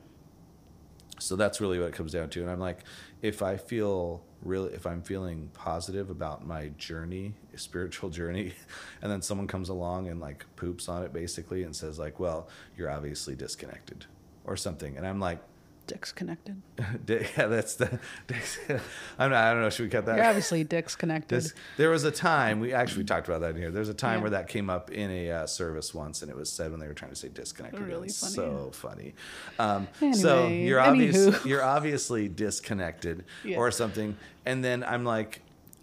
So 1.18 1.36
that's 1.36 1.60
really 1.60 1.78
what 1.78 1.88
it 1.88 1.92
comes 1.94 2.12
down 2.12 2.30
to. 2.30 2.40
And 2.40 2.50
I'm 2.50 2.60
like, 2.60 2.84
if 3.20 3.42
I 3.42 3.58
feel 3.58 4.22
really, 4.42 4.72
if 4.72 4.86
I'm 4.86 5.02
feeling 5.02 5.50
positive 5.52 6.08
about 6.08 6.46
my 6.46 6.68
journey, 6.78 7.34
spiritual 7.56 8.08
journey, 8.20 8.54
and 9.02 9.12
then 9.12 9.20
someone 9.20 9.46
comes 9.46 9.68
along 9.68 10.08
and 10.08 10.18
like 10.18 10.46
poops 10.56 10.88
on 10.88 11.02
it 11.02 11.12
basically 11.12 11.62
and 11.64 11.76
says 11.76 11.98
like, 11.98 12.18
well, 12.20 12.48
you're 12.78 12.90
obviously 12.90 13.34
disconnected 13.34 14.06
or 14.44 14.56
something. 14.56 14.96
And 14.96 15.06
I'm 15.06 15.20
like, 15.20 15.38
Dick's 15.86 16.12
connected. 16.12 16.60
Dick, 17.04 17.32
yeah, 17.36 17.46
that's 17.48 17.74
the, 17.74 17.98
Dick's, 18.28 18.58
I'm 19.18 19.30
not, 19.32 19.44
I 19.44 19.52
don't 19.52 19.62
know. 19.62 19.70
Should 19.70 19.82
we 19.86 19.88
cut 19.88 20.06
that? 20.06 20.16
You're 20.16 20.24
obviously 20.26 20.62
Dick's 20.62 20.94
connected. 20.94 21.34
This, 21.34 21.52
there 21.78 21.90
was 21.90 22.04
a 22.04 22.12
time 22.12 22.60
we 22.60 22.72
actually 22.72 23.04
talked 23.04 23.26
about 23.26 23.40
that 23.40 23.50
in 23.50 23.56
here. 23.56 23.72
There's 23.72 23.88
a 23.88 23.94
time 23.94 24.18
Yeah. 24.18 24.20
where 24.22 24.30
that 24.30 24.46
came 24.48 24.70
up 24.70 24.92
in 24.92 25.10
a 25.10 25.30
uh, 25.32 25.46
service 25.46 25.92
once, 25.92 26.22
and 26.22 26.30
it 26.30 26.36
was 26.36 26.48
said 26.48 26.70
when 26.70 26.78
they 26.78 26.86
were 26.86 26.94
trying 26.94 27.10
to 27.10 27.16
say 27.16 27.28
disconnected. 27.28 27.80
Really 27.80 28.08
funny. 28.08 28.32
so 28.34 28.70
funny. 28.72 29.14
Um, 29.58 29.88
so 30.12 30.44
Anyway, 30.44 30.64
you're 30.64 30.78
obvious, 30.80 31.16
anywho. 31.16 31.44
you're 31.46 31.64
obviously 31.64 32.28
disconnected 32.28 33.24
Yeah. 33.44 33.56
or 33.56 33.72
something, 33.72 34.16
and 34.46 34.62
then 34.64 34.84
I'm 34.84 35.04
like, 35.04 35.42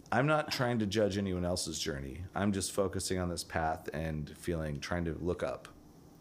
I'm 0.10 0.26
not 0.26 0.54
trying 0.54 0.80
to 0.80 0.86
judge 0.86 1.18
anyone 1.18 1.44
else's 1.44 1.78
journey. 1.80 2.22
I'm 2.34 2.54
just 2.54 2.72
focusing 2.72 3.20
on 3.20 3.28
this 3.28 3.44
path 3.44 3.90
and 3.94 4.30
feeling 4.38 4.80
trying 4.80 5.04
to 5.04 5.18
look 5.20 5.44
up. 5.44 5.68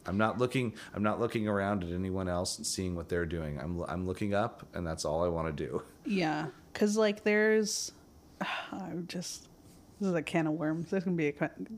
I'm 0.08 0.16
not 0.18 0.38
looking 0.38 0.74
I'm 0.94 1.02
not 1.02 1.20
looking 1.20 1.48
around 1.48 1.84
at 1.84 1.90
anyone 1.90 2.28
else 2.28 2.56
and 2.58 2.66
seeing 2.66 2.94
what 2.94 3.08
they're 3.08 3.26
doing. 3.26 3.58
I'm 3.60 3.82
I'm 3.88 4.06
looking 4.06 4.34
up 4.34 4.66
and 4.74 4.86
that's 4.86 5.04
all 5.04 5.24
I 5.24 5.28
want 5.28 5.54
to 5.56 5.64
do. 5.66 5.82
Yeah, 6.08 6.46
because 6.72 6.96
like 6.96 7.24
there's, 7.24 7.90
I'm 8.72 9.06
just 9.08 9.48
this 9.98 10.08
is 10.10 10.14
a 10.14 10.22
can 10.22 10.46
of 10.46 10.52
worms. 10.52 10.90
This 10.90 11.02
can 11.04 11.16
be 11.16 11.28
a 11.28 11.32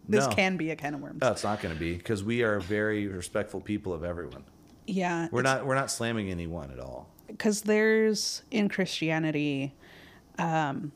this 0.08 0.26
No. 0.26 0.32
can 0.34 0.56
be 0.56 0.70
a 0.70 0.76
can 0.76 0.94
of 0.94 1.00
worms. 1.00 1.20
No, 1.22 1.30
it's 1.30 1.44
not 1.44 1.60
going 1.62 1.72
to 1.72 1.80
be 1.80 1.94
because 1.94 2.22
we 2.24 2.42
are 2.42 2.60
very 2.60 3.06
respectful 3.06 3.60
people 3.60 3.94
of 3.94 4.04
everyone. 4.04 4.44
yeah, 4.86 5.28
We're 5.32 5.42
not 5.42 5.64
we're 5.66 5.76
not 5.76 5.90
slamming 5.90 6.30
anyone 6.30 6.70
at 6.72 6.78
all. 6.80 7.08
because 7.28 7.62
there's 7.62 8.42
in 8.50 8.68
Christianity, 8.68 9.72
um, 10.38 10.92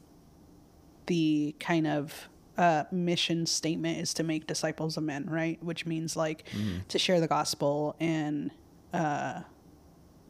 the 1.06 1.54
kind 1.60 1.86
of 1.86 2.28
uh, 2.58 2.84
mission 2.92 3.46
statement 3.46 3.98
is 3.98 4.12
to 4.14 4.22
make 4.22 4.46
disciples 4.46 4.96
of 4.96 5.02
men, 5.04 5.26
right? 5.28 5.62
Which 5.62 5.86
means 5.86 6.16
like 6.16 6.48
to 6.88 6.98
share 6.98 7.20
the 7.20 7.28
gospel 7.28 7.96
and 8.00 8.50
uh, 8.92 9.40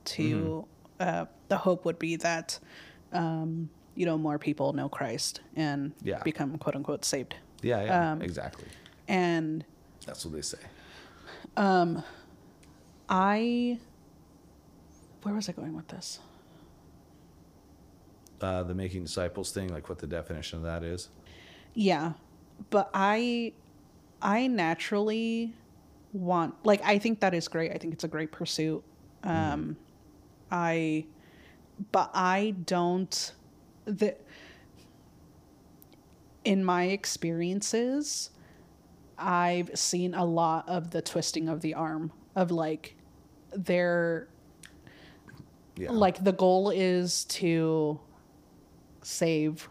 to 0.04 0.66
uh, 1.00 1.26
the 1.48 1.56
hope 1.58 1.84
would 1.84 1.98
be 1.98 2.16
that 2.16 2.58
um, 3.12 3.68
you 3.94 4.06
know 4.06 4.16
more 4.16 4.38
people 4.38 4.72
know 4.72 4.88
Christ 4.88 5.40
and 5.56 5.92
Yeah. 6.02 6.22
become 6.22 6.56
quote 6.58 6.76
unquote 6.76 7.04
saved. 7.04 7.34
Yeah, 7.62 7.84
yeah, 7.84 8.12
Um, 8.12 8.22
exactly. 8.22 8.66
And 9.08 9.64
That's 10.06 10.24
what 10.24 10.34
they 10.34 10.42
say. 10.42 10.58
Um, 11.56 12.02
I, 13.08 13.78
where 15.22 15.34
was 15.34 15.48
I 15.48 15.52
going 15.52 15.74
with 15.76 15.88
this? 15.88 16.18
Uh, 18.40 18.62
the 18.64 18.74
making 18.74 19.04
disciples 19.04 19.52
thing, 19.52 19.68
like 19.68 19.88
what 19.88 19.98
the 19.98 20.06
definition 20.06 20.58
of 20.58 20.64
that 20.64 20.82
is. 20.82 21.08
Yeah, 21.74 22.12
but 22.70 22.90
I 22.94 23.52
I 24.20 24.46
naturally 24.46 25.54
want 26.12 26.54
like 26.64 26.82
I 26.84 26.98
think 26.98 27.20
that 27.20 27.34
is 27.34 27.48
great. 27.48 27.72
I 27.72 27.78
think 27.78 27.94
it's 27.94 28.04
a 28.04 28.08
great 28.08 28.30
pursuit. 28.32 28.82
Um 29.24 29.76
I 30.50 31.06
but 31.90 32.10
I 32.14 32.54
don't 32.66 33.32
the 33.86 34.14
in 36.44 36.64
my 36.64 36.84
experiences 36.84 38.30
I've 39.18 39.70
seen 39.78 40.14
a 40.14 40.24
lot 40.24 40.68
of 40.68 40.90
the 40.90 41.00
twisting 41.00 41.48
of 41.48 41.60
the 41.60 41.74
arm 41.74 42.12
of 42.34 42.50
like 42.50 42.96
their 43.52 44.28
Yeah. 45.76 45.92
like 45.92 46.22
the 46.22 46.32
goal 46.32 46.70
is 46.70 47.24
to 47.26 48.00
save 49.02 49.68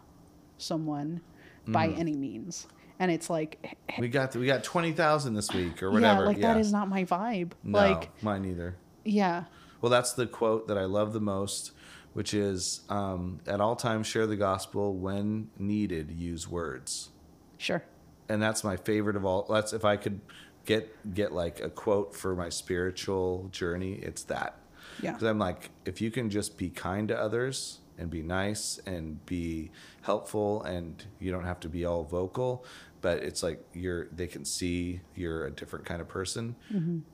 someone 0.58 1.22
by 1.68 1.88
Mm. 1.88 2.00
any 2.00 2.16
means 2.16 2.68
and 3.00 3.12
it's 3.12 3.30
like 3.30 3.78
we 4.00 4.08
got 4.10 4.36
we 4.36 4.46
got 4.46 4.64
twenty 4.64 4.92
thousand 4.92 5.34
this 5.36 5.52
week 5.54 5.82
or 5.84 5.92
whatever. 5.92 6.22
yeah 6.22 6.28
like 6.28 6.42
that 6.42 6.58
is 6.58 6.72
not 6.72 6.88
my 6.90 7.04
vibe 7.06 7.52
no, 7.64 7.78
like 7.80 8.10
mine 8.24 8.46
either. 8.46 8.76
yeah 9.06 9.44
Well, 9.82 9.90
that's 9.90 10.14
the 10.14 10.28
quote 10.28 10.68
that 10.68 10.78
I 10.78 10.86
love 10.86 11.12
the 11.14 11.20
most, 11.20 11.72
which 12.14 12.34
is 12.36 12.82
um, 12.90 13.40
at 13.48 13.60
all 13.60 13.76
times 13.76 14.06
share 14.06 14.28
the 14.28 14.36
gospel 14.36 14.94
when 14.96 15.50
needed, 15.58 16.12
use 16.12 16.48
words. 16.48 17.10
sure 17.58 17.84
And 18.30 18.40
that's 18.42 18.64
my 18.64 18.78
favorite 18.78 19.16
of 19.16 19.26
all. 19.26 19.48
That's 19.50 19.74
if 19.74 19.84
I 19.84 19.98
could 19.98 20.22
get 20.66 21.14
get 21.16 21.32
like 21.34 21.60
a 21.60 21.70
quote 21.70 22.16
for 22.16 22.36
my 22.36 22.50
spiritual 22.50 23.50
journey, 23.52 23.94
it's 24.04 24.24
that. 24.26 24.58
Yeah. 25.02 25.14
Because 25.14 25.28
I'm 25.28 25.40
like, 25.40 25.70
if 25.86 26.00
you 26.02 26.12
can 26.12 26.30
just 26.30 26.58
be 26.58 26.70
kind 26.70 27.08
to 27.08 27.18
others 27.20 27.80
and 27.98 28.10
be 28.10 28.22
nice 28.22 28.80
and 28.86 29.24
be 29.26 29.72
helpful, 30.02 30.64
and 30.64 31.04
you 31.20 31.32
don't 31.32 31.46
have 31.46 31.60
to 31.62 31.70
be 31.70 31.86
all 31.86 32.04
vocal, 32.04 32.66
but 33.02 33.24
it's 33.24 33.44
like 33.44 33.64
you're 33.74 34.08
they 34.08 34.28
can 34.28 34.46
see 34.46 35.02
you're 35.16 35.46
a 35.46 35.52
different 35.52 35.86
kind 35.86 36.02
of 36.02 36.08
person. 36.08 36.56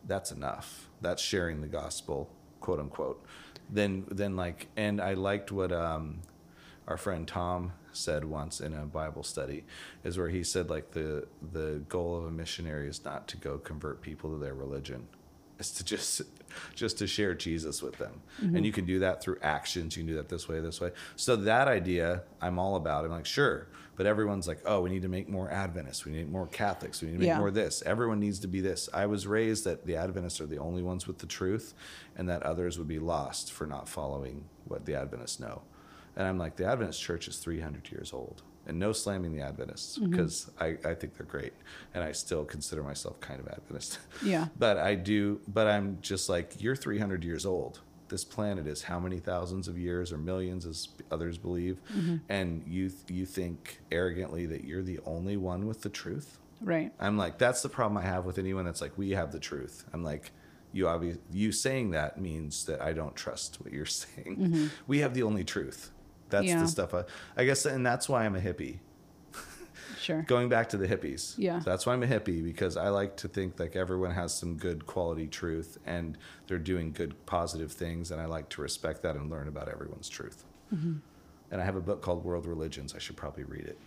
That's 0.08 0.32
enough. 0.32 0.90
That's 1.02 1.22
sharing 1.22 1.62
the 1.62 1.68
gospel, 1.68 2.30
quote 2.62 2.80
unquote. 2.80 3.24
Then 3.70 4.06
then 4.10 4.36
like, 4.36 4.68
and 4.78 5.02
I 5.02 5.14
liked 5.14 5.52
what 5.52 5.72
um, 5.72 6.20
our 6.88 6.98
friend 6.98 7.28
Tom 7.28 7.74
said 7.92 8.24
once 8.26 8.62
in 8.62 8.74
a 8.74 8.86
Bible 8.86 9.24
study, 9.24 9.66
is 10.04 10.18
where 10.18 10.30
he 10.30 10.44
said 10.44 10.70
like 10.70 10.92
the 10.92 11.28
the 11.54 11.82
goal 11.90 12.18
of 12.18 12.26
a 12.26 12.32
missionary 12.32 12.88
is 12.88 13.04
not 13.04 13.28
to 13.30 13.38
go 13.38 13.58
convert 13.58 14.02
people 14.02 14.32
to 14.32 14.38
their 14.38 14.54
religion 14.54 15.08
is 15.60 15.72
to 15.72 15.84
just 15.84 16.22
just 16.76 16.98
to 17.00 17.08
share 17.08 17.34
Jesus 17.34 17.82
with 17.82 17.98
them. 17.98 18.22
Mm-hmm. 18.42 18.56
And 18.58 18.66
you 18.66 18.72
can 18.72 18.86
do 18.86 19.00
that 19.00 19.22
through 19.22 19.38
actions. 19.42 19.96
You 19.96 20.04
can 20.04 20.08
do 20.08 20.16
that 20.18 20.30
this 20.30 20.48
way, 20.48 20.60
this 20.60 20.80
way. 20.82 20.92
So 21.16 21.36
that 21.36 21.68
idea 21.68 22.24
I'm 22.42 22.60
all 22.60 22.76
about. 22.76 23.06
I'm 23.06 23.12
like, 23.12 23.26
sure. 23.26 23.68
But 23.96 24.06
everyone's 24.06 24.48
like, 24.48 24.60
oh, 24.66 24.82
we 24.82 24.92
need 24.92 25.02
to 25.02 25.08
make 25.08 25.28
more 25.28 25.50
Adventists. 25.50 26.06
We 26.06 26.12
need 26.12 26.32
more 26.32 26.46
Catholics. 26.48 27.02
We 27.02 27.08
need 27.08 27.14
to 27.16 27.20
make 27.20 27.28
Yeah. 27.28 27.40
more 27.40 27.50
this. 27.50 27.82
Everyone 27.84 28.20
needs 28.20 28.38
to 28.40 28.48
be 28.48 28.62
this. 28.62 28.88
I 28.94 29.08
was 29.08 29.26
raised 29.26 29.64
that 29.66 29.86
the 29.88 29.96
Adventists 29.96 30.40
are 30.40 30.46
the 30.46 30.60
only 30.60 30.84
ones 30.84 31.08
with 31.08 31.18
the 31.18 31.26
truth 31.26 31.74
and 32.16 32.30
that 32.30 32.44
others 32.44 32.78
would 32.78 32.88
be 32.88 33.00
lost 33.00 33.52
for 33.52 33.66
not 33.66 33.90
following 33.90 34.46
what 34.66 34.86
the 34.86 34.94
Adventists 34.94 35.40
know. 35.40 35.64
And 36.16 36.28
I'm 36.28 36.38
like, 36.38 36.58
the 36.58 36.66
Adventist 36.66 37.02
church 37.02 37.28
is 37.28 37.38
300 37.38 37.92
years 37.92 38.14
old. 38.14 38.44
And 38.68 38.78
no 38.78 38.92
slamming 38.92 39.34
the 39.34 39.42
Adventists 39.42 39.98
mm-hmm. 39.98 40.12
because 40.12 40.52
I, 40.60 40.78
I 40.86 40.94
think 40.94 41.18
they're 41.18 41.26
great. 41.26 41.54
And 41.94 42.04
I 42.04 42.12
still 42.12 42.44
consider 42.46 42.84
myself 42.84 43.20
kind 43.22 43.40
of 43.40 43.48
Adventist. 43.48 44.00
Yeah. 44.24 44.48
But 44.60 44.78
I 44.78 44.96
do, 44.96 45.40
but 45.48 45.68
I'm 45.68 46.00
just 46.02 46.30
like, 46.30 46.62
you're 46.62 46.76
300 46.76 47.24
years 47.24 47.46
old. 47.46 47.80
This 48.10 48.24
planet 48.24 48.68
is 48.68 48.84
how 48.84 49.00
many 49.00 49.20
thousands 49.20 49.68
of 49.68 49.78
years 49.78 50.12
or 50.12 50.18
millions, 50.18 50.66
as 50.66 50.90
others 51.12 51.38
believe, 51.38 51.78
mm-hmm. 51.94 52.18
and 52.30 52.64
you 52.66 52.90
you 53.10 53.26
think 53.26 53.82
arrogantly 53.92 54.46
that 54.46 54.64
you're 54.64 54.84
the 54.84 55.00
only 55.06 55.36
one 55.36 55.68
with 55.68 55.82
the 55.82 55.90
truth. 55.90 56.38
right 56.62 56.92
I'm 57.00 57.18
like, 57.18 57.38
that's 57.38 57.62
the 57.62 57.70
problem 57.70 57.98
I 57.98 58.04
have 58.04 58.26
with 58.26 58.38
anyone 58.38 58.64
that's 58.66 58.82
like, 58.82 58.98
we 58.98 59.12
have 59.12 59.32
the 59.34 59.40
truth. 59.40 59.84
I'm 59.94 60.04
like, 60.04 60.32
you 60.72 60.88
obvious, 60.88 61.18
you 61.32 61.52
saying 61.52 61.92
that 61.92 62.20
means 62.20 62.66
that 62.66 62.82
I 62.82 62.94
don't 62.94 63.16
trust 63.16 63.58
what 63.62 63.74
you're 63.74 63.86
saying. 64.04 64.38
Mm-hmm. 64.38 64.68
We 64.88 65.00
have 65.00 65.14
the 65.14 65.24
only 65.24 65.44
truth. 65.44 65.92
That's 66.30 66.46
Yeah. 66.48 66.62
the 66.62 66.68
stuff 66.68 66.94
I, 66.94 67.04
I 67.36 67.46
guess, 67.46 67.66
and 67.66 67.86
that's 67.86 68.08
why 68.10 68.26
I'm 68.26 68.36
a 68.36 68.40
hippie 68.42 68.80
sure 70.00 70.22
going 70.24 70.50
back 70.50 70.70
to 70.70 70.78
the 70.78 70.88
hippies. 70.88 71.36
Yeah. 71.38 71.62
That's 71.64 71.86
why 71.86 71.94
I'm 71.94 72.04
a 72.04 72.08
hippie 72.08 72.44
because 72.44 72.78
I 72.78 72.90
like 72.90 73.18
to 73.18 73.28
think 73.28 73.60
like 73.60 73.76
everyone 73.76 74.12
has 74.12 74.34
some 74.38 74.56
good 74.58 74.86
quality 74.86 75.28
truth 75.28 75.78
and 75.86 76.18
they're 76.48 76.58
doing 76.58 76.92
good 76.92 77.26
positive 77.26 77.72
things 77.72 78.12
and 78.12 78.22
I 78.22 78.26
like 78.26 78.50
to 78.50 78.62
respect 78.62 79.04
that 79.04 79.16
and 79.16 79.30
learn 79.30 79.48
about 79.48 79.70
everyone's 79.70 80.10
truth. 80.10 80.44
Mm-hmm. 80.74 80.98
And 81.52 81.62
I 81.62 81.66
have 81.66 81.76
a 81.76 81.82
book 81.82 82.02
called 82.02 82.24
World 82.26 82.46
Religions. 82.46 82.94
I 82.94 83.00
should 83.00 83.16
probably 83.16 83.44
read 83.44 83.66
it. 83.66 83.78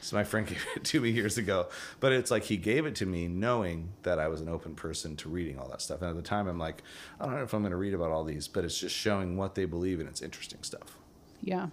So 0.00 0.16
my 0.16 0.24
friend 0.24 0.46
gave 0.48 0.64
it 0.76 0.84
to 0.84 1.00
me 1.00 1.10
years 1.10 1.38
ago, 1.38 1.68
but 2.00 2.12
it's 2.12 2.30
like 2.30 2.44
he 2.44 2.56
gave 2.56 2.86
it 2.86 2.94
to 2.96 3.06
me 3.06 3.28
knowing 3.28 3.90
that 4.02 4.18
I 4.18 4.28
was 4.28 4.40
an 4.40 4.48
open 4.48 4.74
person 4.74 5.16
to 5.16 5.28
reading 5.28 5.58
all 5.58 5.68
that 5.68 5.80
stuff. 5.82 6.02
And 6.02 6.10
at 6.10 6.16
the 6.16 6.22
time, 6.22 6.46
I'm 6.48 6.58
like, 6.58 6.82
I 7.20 7.24
don't 7.24 7.34
know 7.34 7.42
if 7.42 7.52
I'm 7.54 7.62
going 7.62 7.70
to 7.70 7.76
read 7.76 7.94
about 7.94 8.10
all 8.10 8.24
these, 8.24 8.48
but 8.48 8.64
it's 8.64 8.78
just 8.78 8.94
showing 8.94 9.36
what 9.36 9.54
they 9.54 9.64
believe 9.64 10.00
and 10.00 10.08
it's 10.08 10.22
interesting 10.22 10.62
stuff. 10.62 10.97
Yeah 11.40 11.68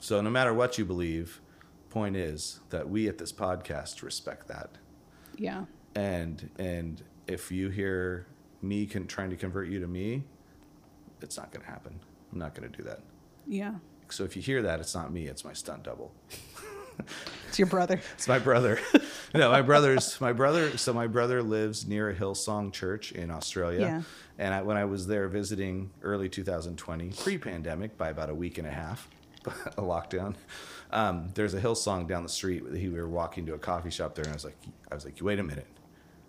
So 0.00 0.20
no 0.20 0.30
matter 0.30 0.54
what 0.54 0.78
you 0.78 0.84
believe, 0.84 1.40
point 1.90 2.16
is 2.16 2.60
that 2.70 2.88
we 2.88 3.08
at 3.08 3.18
this 3.18 3.32
podcast 3.32 4.02
respect 4.02 4.46
that. 4.48 4.70
yeah 5.36 5.64
And 5.94 6.50
and 6.58 7.02
if 7.26 7.50
you 7.50 7.70
hear 7.70 8.26
me 8.62 8.86
con- 8.86 9.06
trying 9.06 9.30
to 9.30 9.36
convert 9.36 9.68
you 9.68 9.80
to 9.80 9.86
me, 9.88 10.22
it's 11.22 11.36
not 11.36 11.50
going 11.50 11.64
to 11.64 11.70
happen. 11.70 11.98
I'm 12.32 12.38
not 12.38 12.54
going 12.54 12.70
to 12.70 12.76
do 12.76 12.84
that. 12.84 13.00
yeah 13.46 13.74
So 14.08 14.22
if 14.24 14.36
you 14.36 14.42
hear 14.42 14.62
that, 14.62 14.78
it's 14.80 14.94
not 14.94 15.12
me. 15.12 15.26
It's 15.26 15.44
my 15.44 15.52
stunt 15.54 15.82
double. 15.84 16.12
it's 17.48 17.58
your 17.58 17.66
brother 17.68 18.00
It's 18.14 18.28
my 18.28 18.38
brother. 18.38 18.78
no, 19.34 19.50
my 19.50 19.62
brother's 19.62 20.20
my 20.20 20.32
brother. 20.32 20.76
So 20.78 20.92
my 20.92 21.06
brother 21.08 21.42
lives 21.42 21.86
near 21.86 22.10
a 22.10 22.14
Hillsong 22.14 22.72
Church 22.72 23.10
in 23.12 23.30
Australia. 23.30 23.80
Yeah. 23.80 24.02
And 24.38 24.52
I, 24.52 24.62
when 24.62 24.76
I 24.76 24.84
was 24.84 25.06
there 25.06 25.28
visiting 25.28 25.90
early 26.02 26.28
2020, 26.28 27.10
pre-pandemic, 27.10 27.96
by 27.96 28.10
about 28.10 28.28
a 28.28 28.34
week 28.34 28.58
and 28.58 28.66
a 28.66 28.70
half, 28.70 29.08
a 29.46 29.82
lockdown, 29.82 30.34
um, 30.90 31.30
there's 31.34 31.54
a 31.54 31.60
Hillsong 31.60 32.06
down 32.06 32.22
the 32.22 32.28
street. 32.28 32.62
He, 32.74 32.88
we 32.88 32.98
were 32.98 33.08
walking 33.08 33.46
to 33.46 33.54
a 33.54 33.58
coffee 33.58 33.90
shop 33.90 34.14
there, 34.14 34.24
and 34.24 34.32
I 34.32 34.36
was 34.36 34.44
like, 34.44 34.58
I 34.90 34.94
was 34.94 35.04
like, 35.04 35.18
wait 35.22 35.38
a 35.38 35.42
minute, 35.42 35.66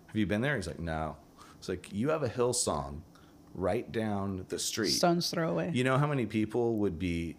have 0.06 0.16
you 0.16 0.26
been 0.26 0.40
there? 0.40 0.56
He's 0.56 0.66
like, 0.66 0.80
no. 0.80 1.16
It's 1.58 1.68
like 1.68 1.92
you 1.92 2.08
have 2.10 2.22
a 2.22 2.28
Hillsong 2.28 3.00
right 3.54 3.90
down 3.90 4.44
the 4.48 4.58
street. 4.58 4.90
stones 4.90 5.30
throw 5.30 5.50
away 5.50 5.70
You 5.74 5.82
know 5.82 5.98
how 5.98 6.06
many 6.06 6.26
people 6.26 6.76
would 6.76 6.98
be 6.98 7.36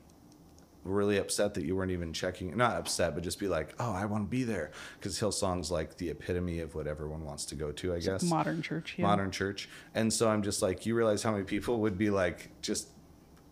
really 0.83 1.17
upset 1.17 1.53
that 1.55 1.65
you 1.65 1.75
weren't 1.75 1.91
even 1.91 2.13
checking? 2.13 2.55
Not 2.55 2.77
upset, 2.77 3.15
but 3.15 3.23
just 3.23 3.39
be 3.39 3.47
like, 3.47 3.73
"Oh, 3.79 3.91
I 3.91 4.05
want 4.05 4.25
to 4.25 4.29
be 4.29 4.43
there," 4.43 4.71
because 4.99 5.19
Hillsong's 5.19 5.71
like 5.71 5.97
the 5.97 6.09
epitome 6.09 6.59
of 6.59 6.75
what 6.75 6.87
everyone 6.87 7.25
wants 7.25 7.45
to 7.45 7.55
go 7.55 7.71
to. 7.71 7.93
I 7.93 7.99
guess 7.99 8.23
modern 8.23 8.61
church 8.61 8.95
yeah 8.97 9.05
modern 9.05 9.31
church. 9.31 9.69
And 9.93 10.11
so 10.11 10.29
I'm 10.29 10.43
just 10.43 10.61
like, 10.61 10.85
you 10.85 10.95
realize 10.95 11.23
how 11.23 11.31
many 11.31 11.43
people 11.43 11.79
would 11.81 11.97
be 11.97 12.09
like 12.09 12.49
just 12.61 12.89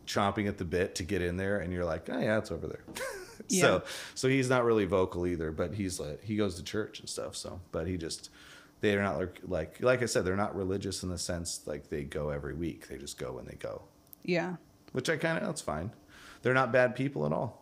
chomping 0.05 0.47
at 0.47 0.57
the 0.57 0.65
bit 0.65 0.95
to 0.95 1.03
get 1.03 1.21
in 1.21 1.37
there, 1.37 1.59
and 1.59 1.73
you're 1.73 1.85
like, 1.85 2.09
"Oh 2.09 2.19
yeah, 2.19 2.37
it's 2.37 2.51
over 2.51 2.67
there." 2.67 2.83
Yeah. 3.49 3.61
So 3.61 3.83
so 4.15 4.27
he's 4.27 4.49
not 4.49 4.65
really 4.65 4.83
vocal 4.83 5.25
either, 5.25 5.51
but 5.51 5.73
he's 5.75 6.01
like 6.01 6.21
he 6.21 6.35
goes 6.35 6.55
to 6.55 6.63
church 6.63 6.99
and 6.99 7.07
stuff. 7.07 7.35
So, 7.35 7.61
but 7.71 7.87
he 7.87 7.95
just. 7.95 8.29
They're 8.81 9.01
not 9.01 9.17
like, 9.17 9.39
like 9.47 9.81
like 9.81 10.01
I 10.01 10.05
said, 10.05 10.25
they're 10.25 10.35
not 10.35 10.55
religious 10.55 11.01
in 11.01 11.09
the 11.09 11.17
sense 11.17 11.61
like 11.65 11.89
they 11.89 12.03
go 12.03 12.29
every 12.29 12.53
week. 12.53 12.87
They 12.87 12.97
just 12.97 13.17
go 13.17 13.33
when 13.33 13.45
they 13.45 13.55
go 13.55 13.83
yeah 14.23 14.55
which 14.91 15.09
I 15.09 15.17
kind 15.17 15.37
of 15.37 15.43
that's 15.43 15.61
fine. 15.61 15.91
They're 16.47 16.53
not 16.53 16.71
bad 16.71 16.95
people 16.95 17.25
at 17.25 17.33
all. 17.33 17.61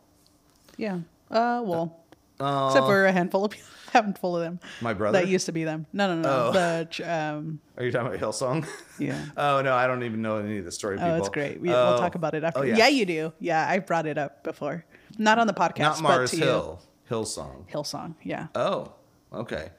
Yeah. 0.78 1.00
Uh, 1.32 1.64
well, 1.66 2.04
except 2.36 2.86
for 2.86 3.08
a 3.08 3.12
handful 3.12 3.46
of 3.46 3.50
people, 3.50 3.68
handful 3.94 4.38
of 4.38 4.44
them. 4.44 4.60
My 4.80 4.94
brother? 4.94 5.18
That 5.20 5.28
used 5.28 5.48
to 5.48 5.52
be 5.52 5.64
them. 5.64 5.88
No, 5.92 6.14
no, 6.14 6.22
no. 6.22 6.30
Oh. 6.30 6.52
The 6.52 7.12
um, 7.12 7.60
Are 7.78 7.84
you 7.84 7.92
talking 7.92 8.10
about 8.14 8.20
Hillsong? 8.20 8.68
yeah. 9.00 9.26
oh 9.38 9.64
no, 9.64 9.74
I 9.74 9.88
don't 9.88 10.04
even 10.04 10.22
know 10.22 10.38
any 10.38 10.60
of 10.60 10.66
the 10.66 10.72
story. 10.72 10.98
People. 10.98 11.14
Oh, 11.14 11.16
it's 11.16 11.30
great. 11.30 11.60
We, 11.60 11.74
Oh. 11.74 11.90
we'll 11.94 11.98
talk 11.98 12.14
about 12.14 12.36
it 12.36 12.44
after. 12.44 12.60
Oh, 12.60 12.62
yeah. 12.62 12.88
you 12.90 13.08
do. 13.08 13.34
Yeah, 13.40 13.68
I 13.68 13.80
brought 13.80 14.06
it 14.06 14.20
up 14.20 14.44
before. 14.44 14.86
Not 15.18 15.40
on 15.40 15.48
the 15.48 15.54
podcast, 15.54 15.80
Not 15.80 16.02
Mars 16.04 16.30
but 16.30 16.38
to 16.38 16.46
Hill. 16.46 16.82
Hillsong. 17.10 17.68
Hillsong. 17.68 18.14
Yeah. 18.22 18.50
Oh, 18.54 18.94
okay. 19.34 19.72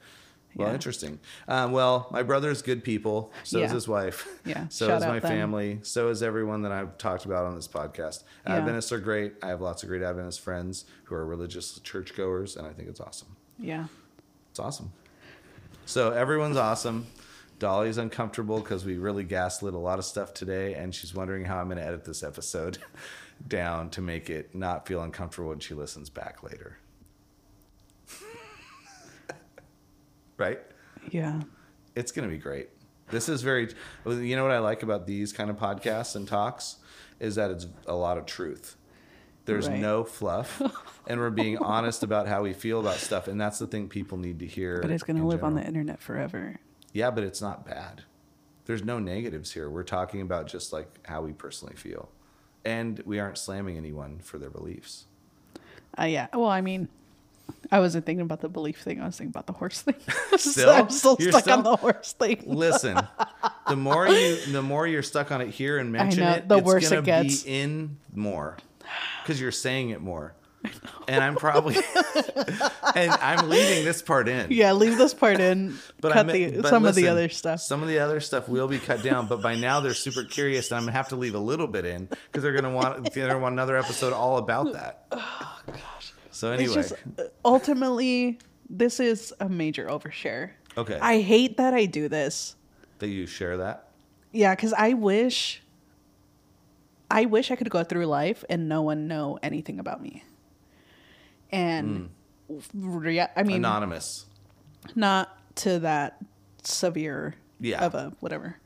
Well, 0.57 0.67
Yeah. 0.67 0.73
interesting. 0.73 1.19
Um, 1.47 1.71
well, 1.71 2.07
my 2.11 2.23
brother's 2.23 2.61
good 2.61 2.83
people. 2.83 3.31
So 3.43 3.59
is 3.59 3.71
his 3.71 3.87
wife. 3.87 4.27
Yeah. 4.45 4.67
So 4.69 4.87
Shout 4.87 5.01
is 5.01 5.07
my 5.07 5.19
them. 5.19 5.29
family. 5.29 5.79
So 5.83 6.09
is 6.09 6.21
everyone 6.23 6.63
that 6.63 6.71
I've 6.71 6.97
talked 6.97 7.25
about 7.25 7.45
on 7.45 7.55
this 7.55 7.67
podcast. 7.67 8.23
Yeah. 8.45 8.55
Adventists 8.57 8.91
are 8.91 8.99
great. 8.99 9.33
I 9.43 9.47
have 9.49 9.61
lots 9.61 9.83
of 9.83 9.89
great 9.89 10.01
Adventist 10.01 10.41
friends 10.41 10.85
who 11.05 11.15
are 11.15 11.25
religious 11.25 11.79
churchgoers, 11.79 12.57
and 12.57 12.65
I 12.67 12.71
think 12.73 12.89
it's 12.89 12.99
awesome. 12.99 13.35
Yeah. 13.59 13.85
It's 14.49 14.59
awesome. 14.59 14.91
So 15.85 16.11
everyone's 16.11 16.57
awesome. 16.57 17.07
Dolly's 17.59 17.97
uncomfortable 17.97 18.59
because 18.59 18.85
we 18.85 18.97
really 18.97 19.23
gaslit 19.23 19.73
a 19.73 19.77
lot 19.79 19.99
of 19.99 20.05
stuff 20.05 20.33
today, 20.33 20.73
and 20.75 20.93
she's 20.93 21.13
wondering 21.15 21.45
how 21.45 21.57
I'm 21.59 21.67
going 21.67 21.77
to 21.77 21.85
edit 21.85 22.03
this 22.05 22.23
episode 22.23 22.77
down 23.47 23.89
to 23.91 24.01
make 24.01 24.29
it 24.29 24.53
not 24.55 24.87
feel 24.87 25.01
uncomfortable 25.01 25.49
when 25.49 25.59
she 25.59 25.73
listens 25.73 26.09
back 26.09 26.43
later. 26.43 26.77
Right? 30.37 30.59
Yeah. 31.09 31.41
It's 31.95 32.11
going 32.11 32.27
to 32.27 32.33
be 32.33 32.39
great. 32.39 32.69
This 33.09 33.29
is 33.29 33.41
very, 33.41 33.69
you 34.05 34.35
know 34.35 34.43
what 34.43 34.51
I 34.51 34.59
like 34.59 34.83
about 34.83 35.07
these 35.07 35.31
kind 35.31 35.49
of 35.49 35.57
podcasts 35.57 36.15
and 36.15 36.27
talks 36.27 36.77
is 37.19 37.35
that 37.35 37.51
it's 37.51 37.67
a 37.85 37.95
lot 37.95 38.17
of 38.17 38.25
truth. 38.25 38.75
There's 39.45 39.69
Right. 39.69 39.79
no 39.79 40.03
fluff, 40.03 40.61
and 41.07 41.19
we're 41.21 41.29
being 41.29 41.57
honest 41.57 42.03
about 42.03 42.27
how 42.27 42.43
we 42.43 42.51
feel 42.51 42.81
about 42.81 42.97
stuff, 42.97 43.29
and 43.29 43.39
that's 43.39 43.59
the 43.59 43.67
thing 43.67 43.87
people 43.87 44.17
need 44.17 44.39
to 44.39 44.45
hear. 44.45 44.81
But 44.81 44.91
it's 44.91 45.03
going 45.03 45.17
to 45.17 45.25
live 45.25 45.41
on 45.43 45.55
the 45.55 45.63
internet 45.65 46.01
forever. 46.01 46.57
Yeah, 46.91 47.11
but 47.11 47.23
it's 47.23 47.41
not 47.41 47.65
bad. 47.65 48.03
There's 48.65 48.83
no 48.83 48.99
negatives 48.99 49.53
here. 49.53 49.69
We're 49.69 49.83
talking 49.83 50.19
about 50.19 50.47
just 50.47 50.73
like 50.73 50.89
how 51.07 51.21
we 51.21 51.31
personally 51.31 51.75
feel. 51.77 52.09
And 52.65 52.99
we 53.05 53.19
aren't 53.19 53.37
slamming 53.37 53.77
anyone 53.77 54.19
for 54.19 54.37
their 54.37 54.49
beliefs. 54.49 55.05
Uh, 55.97 56.03
yeah. 56.03 56.27
Well, 56.33 56.49
I 56.49 56.59
mean, 56.59 56.89
I 57.71 57.79
wasn't 57.79 58.05
thinking 58.05 58.21
about 58.21 58.41
the 58.41 58.49
belief 58.49 58.81
thing. 58.81 59.01
I 59.01 59.05
was 59.05 59.17
thinking 59.17 59.31
about 59.31 59.47
the 59.47 59.53
horse 59.53 59.81
thing. 59.81 59.95
Still? 60.37 60.69
I'm 60.69 60.89
still 60.89 61.17
You're 61.19 61.31
stuck 61.31 61.43
still- 61.43 61.57
on 61.57 61.63
the 61.63 61.75
horse 61.75 62.13
thing. 62.13 62.43
Listen, 62.45 62.97
the 63.67 63.75
more 63.75 64.07
you 64.07 64.37
the 64.51 64.61
more 64.61 64.87
you're 64.87 65.03
stuck 65.03 65.31
on 65.31 65.41
it 65.41 65.49
here 65.49 65.77
and 65.77 65.91
mention 65.91 66.21
know, 66.23 66.31
it, 66.31 66.47
the 66.47 66.57
it's 66.57 66.65
worse 66.65 66.89
gonna 66.89 67.01
it 67.01 67.05
gets. 67.05 67.43
be 67.43 67.49
in 67.61 67.97
more. 68.13 68.57
Because 69.23 69.41
you're 69.41 69.51
saying 69.51 69.89
it 69.89 70.01
more. 70.01 70.33
And 71.07 71.23
I'm 71.23 71.35
probably 71.35 71.75
and 72.95 73.11
I'm 73.11 73.47
leaving 73.49 73.85
this 73.85 74.01
part 74.01 74.27
in. 74.27 74.51
Yeah, 74.51 74.73
leave 74.73 74.97
this 74.97 75.13
part 75.13 75.39
in. 75.39 75.77
But 76.01 76.11
cut 76.13 76.29
I 76.29 76.31
the, 76.31 76.61
but 76.61 76.69
some 76.69 76.85
of 76.85 76.93
the 76.95 77.07
other 77.07 77.27
stuff. 77.29 77.59
Some 77.61 77.81
of 77.81 77.87
the 77.87 77.99
other 77.99 78.19
stuff 78.19 78.47
will 78.47 78.67
be 78.67 78.77
cut 78.79 79.01
down, 79.01 79.27
but 79.27 79.41
by 79.41 79.55
now 79.55 79.79
they're 79.79 79.93
super 79.93 80.23
curious, 80.23 80.69
and 80.71 80.77
I'm 80.77 80.83
gonna 80.83 80.91
have 80.97 81.09
to 81.09 81.15
leave 81.15 81.33
a 81.35 81.39
little 81.39 81.67
bit 81.67 81.85
in 81.85 82.05
because 82.07 82.43
they're 82.43 82.53
gonna 82.53 82.71
want 82.73 83.13
they're 83.13 83.27
gonna 83.27 83.39
want 83.39 83.53
another 83.53 83.77
episode 83.77 84.13
all 84.13 84.37
about 84.37 84.73
that. 84.73 85.05
Oh 85.69 85.73
gosh. 85.73 85.96
So 86.37 86.51
anyway, 86.51 86.75
just 86.75 86.93
uh, 87.17 87.23
ultimately 87.43 88.37
this 88.69 88.99
is 88.99 89.33
a 89.39 89.49
major 89.49 89.87
overshare. 89.87 90.51
Okay. 90.77 90.99
I 91.01 91.21
hate 91.21 91.57
that 91.57 91.73
I 91.73 91.85
do 91.85 92.07
this. 92.07 92.55
that 92.99 93.07
you 93.07 93.25
share 93.25 93.57
that. 93.57 93.87
Yeah, 94.31 94.53
because 94.53 94.71
I 94.73 94.93
wish 94.93 95.63
I 97.09 97.25
wish 97.25 97.49
I 97.49 97.55
could 97.55 97.71
go 97.71 97.83
through 97.83 98.05
life 98.05 98.43
and 98.51 98.69
no 98.69 98.83
one 98.83 99.07
know 99.07 99.39
anything 99.41 99.79
about 99.79 99.99
me. 99.99 100.23
And 101.51 102.09
rea- 102.73 103.29
I 103.35 103.41
mean 103.41 103.57
Anonymous. 103.57 104.27
not 104.95 105.35
to 105.55 105.79
that 105.79 106.19
severe 106.63 107.33
Yeah. 107.59 107.83
of 107.83 107.95
a 107.95 108.13
whatever. 108.19 108.57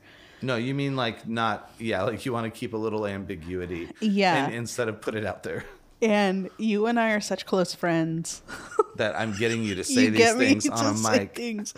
No, 0.42 0.56
you 0.56 0.74
mean 0.74 0.94
like 0.94 1.26
not 1.26 1.70
yeah, 1.78 2.02
like 2.02 2.26
you 2.26 2.34
want 2.34 2.52
to 2.52 2.58
keep 2.58 2.74
a 2.74 2.76
little 2.76 3.06
ambiguity. 3.06 3.88
Yeah. 4.00 4.44
And 4.46 4.54
instead 4.54 4.88
of 4.88 5.00
put 5.00 5.14
it 5.14 5.24
out 5.24 5.42
there 5.42 5.64
And 6.02 6.50
you 6.58 6.86
and 6.86 6.98
I 7.00 7.12
are 7.12 7.20
such 7.20 7.46
close 7.46 7.74
friends. 7.74 8.42
that 8.96 9.18
I'm 9.18 9.34
getting 9.38 9.62
you 9.62 9.76
to 9.76 9.84
say 9.84 10.04
you 10.04 10.10
these 10.10 10.34
things 10.34 10.68
on 10.68 10.96
a 10.96 10.98
mic. 10.98 11.34
things. 11.34 11.72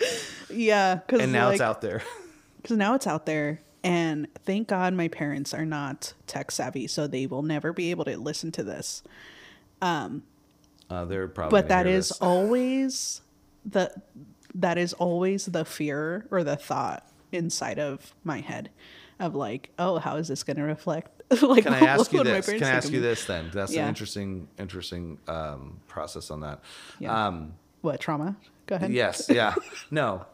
Yeah, 0.49 0.95
because 0.95 1.21
And 1.21 1.31
now 1.31 1.45
like, 1.45 1.53
it's 1.53 1.61
out 1.61 1.81
there. 1.81 2.01
because 2.61 2.77
now 2.77 2.95
it's 2.95 3.05
out 3.07 3.25
there 3.27 3.61
and 3.83 4.27
thank 4.43 4.67
god 4.67 4.95
my 4.95 5.07
parents 5.07 5.53
are 5.53 5.65
not 5.65 6.13
tech 6.25 6.49
savvy 6.49 6.87
so 6.87 7.05
they 7.05 7.27
will 7.27 7.43
never 7.43 7.71
be 7.71 7.91
able 7.91 8.03
to 8.03 8.17
listen 8.17 8.51
to 8.51 8.63
this 8.63 9.03
Uh, 10.89 11.05
they're 11.05 11.27
probably 11.27 11.51
but 11.61 11.69
that 11.69 11.85
is 11.85 12.09
this. 12.09 12.17
always 12.21 13.21
the 13.63 13.91
that 14.55 14.79
is 14.79 14.93
always 14.93 15.45
the 15.45 15.63
fear 15.63 16.25
or 16.31 16.43
the 16.43 16.55
thought 16.55 17.05
inside 17.31 17.77
of 17.77 18.15
my 18.23 18.41
head 18.41 18.71
of 19.19 19.35
like 19.35 19.69
oh 19.79 19.97
how 19.99 20.17
is 20.17 20.27
this 20.27 20.43
going 20.43 20.57
to 20.57 20.63
reflect 20.63 21.09
like 21.41 21.63
Can 21.63 21.73
I 21.73 21.79
ask 21.79 22.11
you 22.13 22.23
this? 22.23 22.45
Can 22.45 22.63
I 22.63 22.69
ask 22.69 22.91
you 22.91 23.01
this 23.01 23.25
then? 23.25 23.49
That's 23.53 23.73
Yeah. 23.73 23.83
an 23.83 23.89
interesting 23.89 24.47
interesting 24.59 25.17
um, 25.27 25.79
process 25.87 26.29
on 26.31 26.41
that. 26.41 26.61
Yeah. 26.99 27.27
Um, 27.27 27.53
what 27.81 27.99
trauma 27.99 28.35
go 28.67 28.75
ahead 28.75 28.91
Yes, 28.91 29.25
yeah. 29.29 29.55
No. 29.89 30.25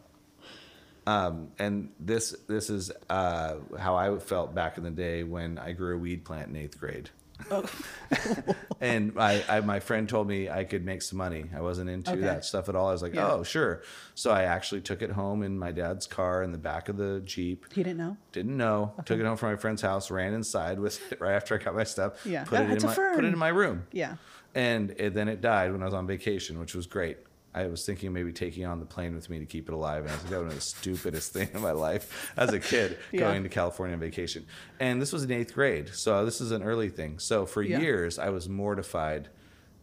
Um, 1.08 1.50
and 1.58 1.90
this 2.00 2.36
this 2.48 2.70
is 2.70 2.92
uh, 3.10 3.56
how 3.80 3.96
I 3.96 4.18
felt 4.20 4.54
back 4.54 4.78
in 4.78 4.84
the 4.84 4.92
day 4.92 5.24
when 5.24 5.58
I 5.58 5.72
grew 5.72 5.96
a 5.96 5.98
weed 5.98 6.24
plant 6.26 6.50
in 6.50 6.56
eighth 6.56 6.80
grade. 6.80 7.10
Oh. 7.50 7.66
and 8.82 9.14
I, 9.18 9.44
I, 9.48 9.62
my 9.62 9.80
friend 9.80 10.08
told 10.08 10.28
me 10.28 10.50
I 10.50 10.64
could 10.64 10.86
make 10.86 11.02
some 11.02 11.18
money. 11.18 11.46
I 11.56 11.62
wasn't 11.62 11.90
into 11.90 12.12
Okay. 12.12 12.22
that 12.22 12.46
stuff 12.46 12.70
at 12.70 12.76
all. 12.76 12.90
I 12.90 12.92
was 12.92 13.02
like, 13.02 13.14
Yeah. 13.14 13.32
oh, 13.32 13.44
sure. 13.44 13.82
So 14.16 14.32
I 14.32 14.44
actually 14.44 14.82
took 14.82 15.02
it 15.02 15.12
home 15.12 15.44
in 15.44 15.58
my 15.58 15.72
dad's 15.72 16.08
car 16.08 16.44
in 16.44 16.52
the 16.52 16.58
back 16.58 16.90
of 16.90 16.98
the 16.98 17.22
Jeep. 17.26 17.66
He 17.74 17.84
didn't 17.84 17.98
know 17.98 18.18
Didn't 18.32 18.58
know. 18.58 18.94
Took 19.06 19.20
it 19.20 19.26
home 19.26 19.38
from 19.38 19.52
my 19.52 19.56
friend's 19.58 19.82
house. 19.82 20.12
Ran 20.12 20.34
inside 20.34 20.80
with 20.80 21.12
it 21.12 21.20
right 21.22 21.34
after 21.34 21.56
I 21.56 21.64
got 21.64 21.76
my 21.76 21.84
stuff. 21.84 22.26
Yeah. 22.26 22.44
Put 22.44 22.60
Ah, 22.60 22.64
it 22.64 22.84
in 22.84 22.86
my 22.88 22.94
put 22.96 23.26
it 23.26 23.34
in 23.34 23.38
my 23.38 23.50
room 23.50 23.84
yeah 23.92 24.16
and 24.54 24.92
it, 24.98 25.14
then 25.14 25.30
it 25.30 25.40
died 25.40 25.72
when 25.72 25.82
I 25.82 25.86
was 25.86 25.94
on 25.94 26.06
vacation, 26.08 26.60
which 26.60 26.76
was 26.76 26.86
great. 26.86 27.18
I 27.54 27.68
was 27.68 27.86
thinking 27.86 28.14
maybe 28.14 28.32
taking 28.32 28.66
on 28.66 28.80
the 28.80 28.86
plane 28.86 29.14
with 29.14 29.30
me 29.30 29.40
to 29.40 29.46
keep 29.46 29.68
it 29.68 29.74
alive, 29.74 30.04
and 30.04 30.10
I 30.12 30.14
was 30.14 30.22
like, 30.24 30.32
that 30.32 30.44
was 30.46 30.56
the 30.56 30.62
stupidest 30.62 31.34
thing 31.34 31.50
in 31.54 31.62
my 31.62 31.72
life 31.72 32.32
as 32.38 32.54
a 32.54 32.60
kid 32.60 32.98
Yeah. 33.12 33.20
going 33.20 33.44
to 33.44 33.50
California 33.50 33.94
on 33.94 34.00
vacation. 34.00 34.46
And 34.80 35.02
this 35.02 35.12
was 35.12 35.24
in 35.24 35.32
eighth 35.32 35.54
grade, 35.54 35.90
so 35.94 36.24
this 36.24 36.40
is 36.40 36.52
an 36.52 36.64
early 36.64 36.90
thing. 36.90 37.20
So 37.20 37.46
for 37.46 37.62
Yeah. 37.62 37.80
years, 37.80 38.18
I 38.20 38.30
was 38.30 38.48
mortified 38.48 39.28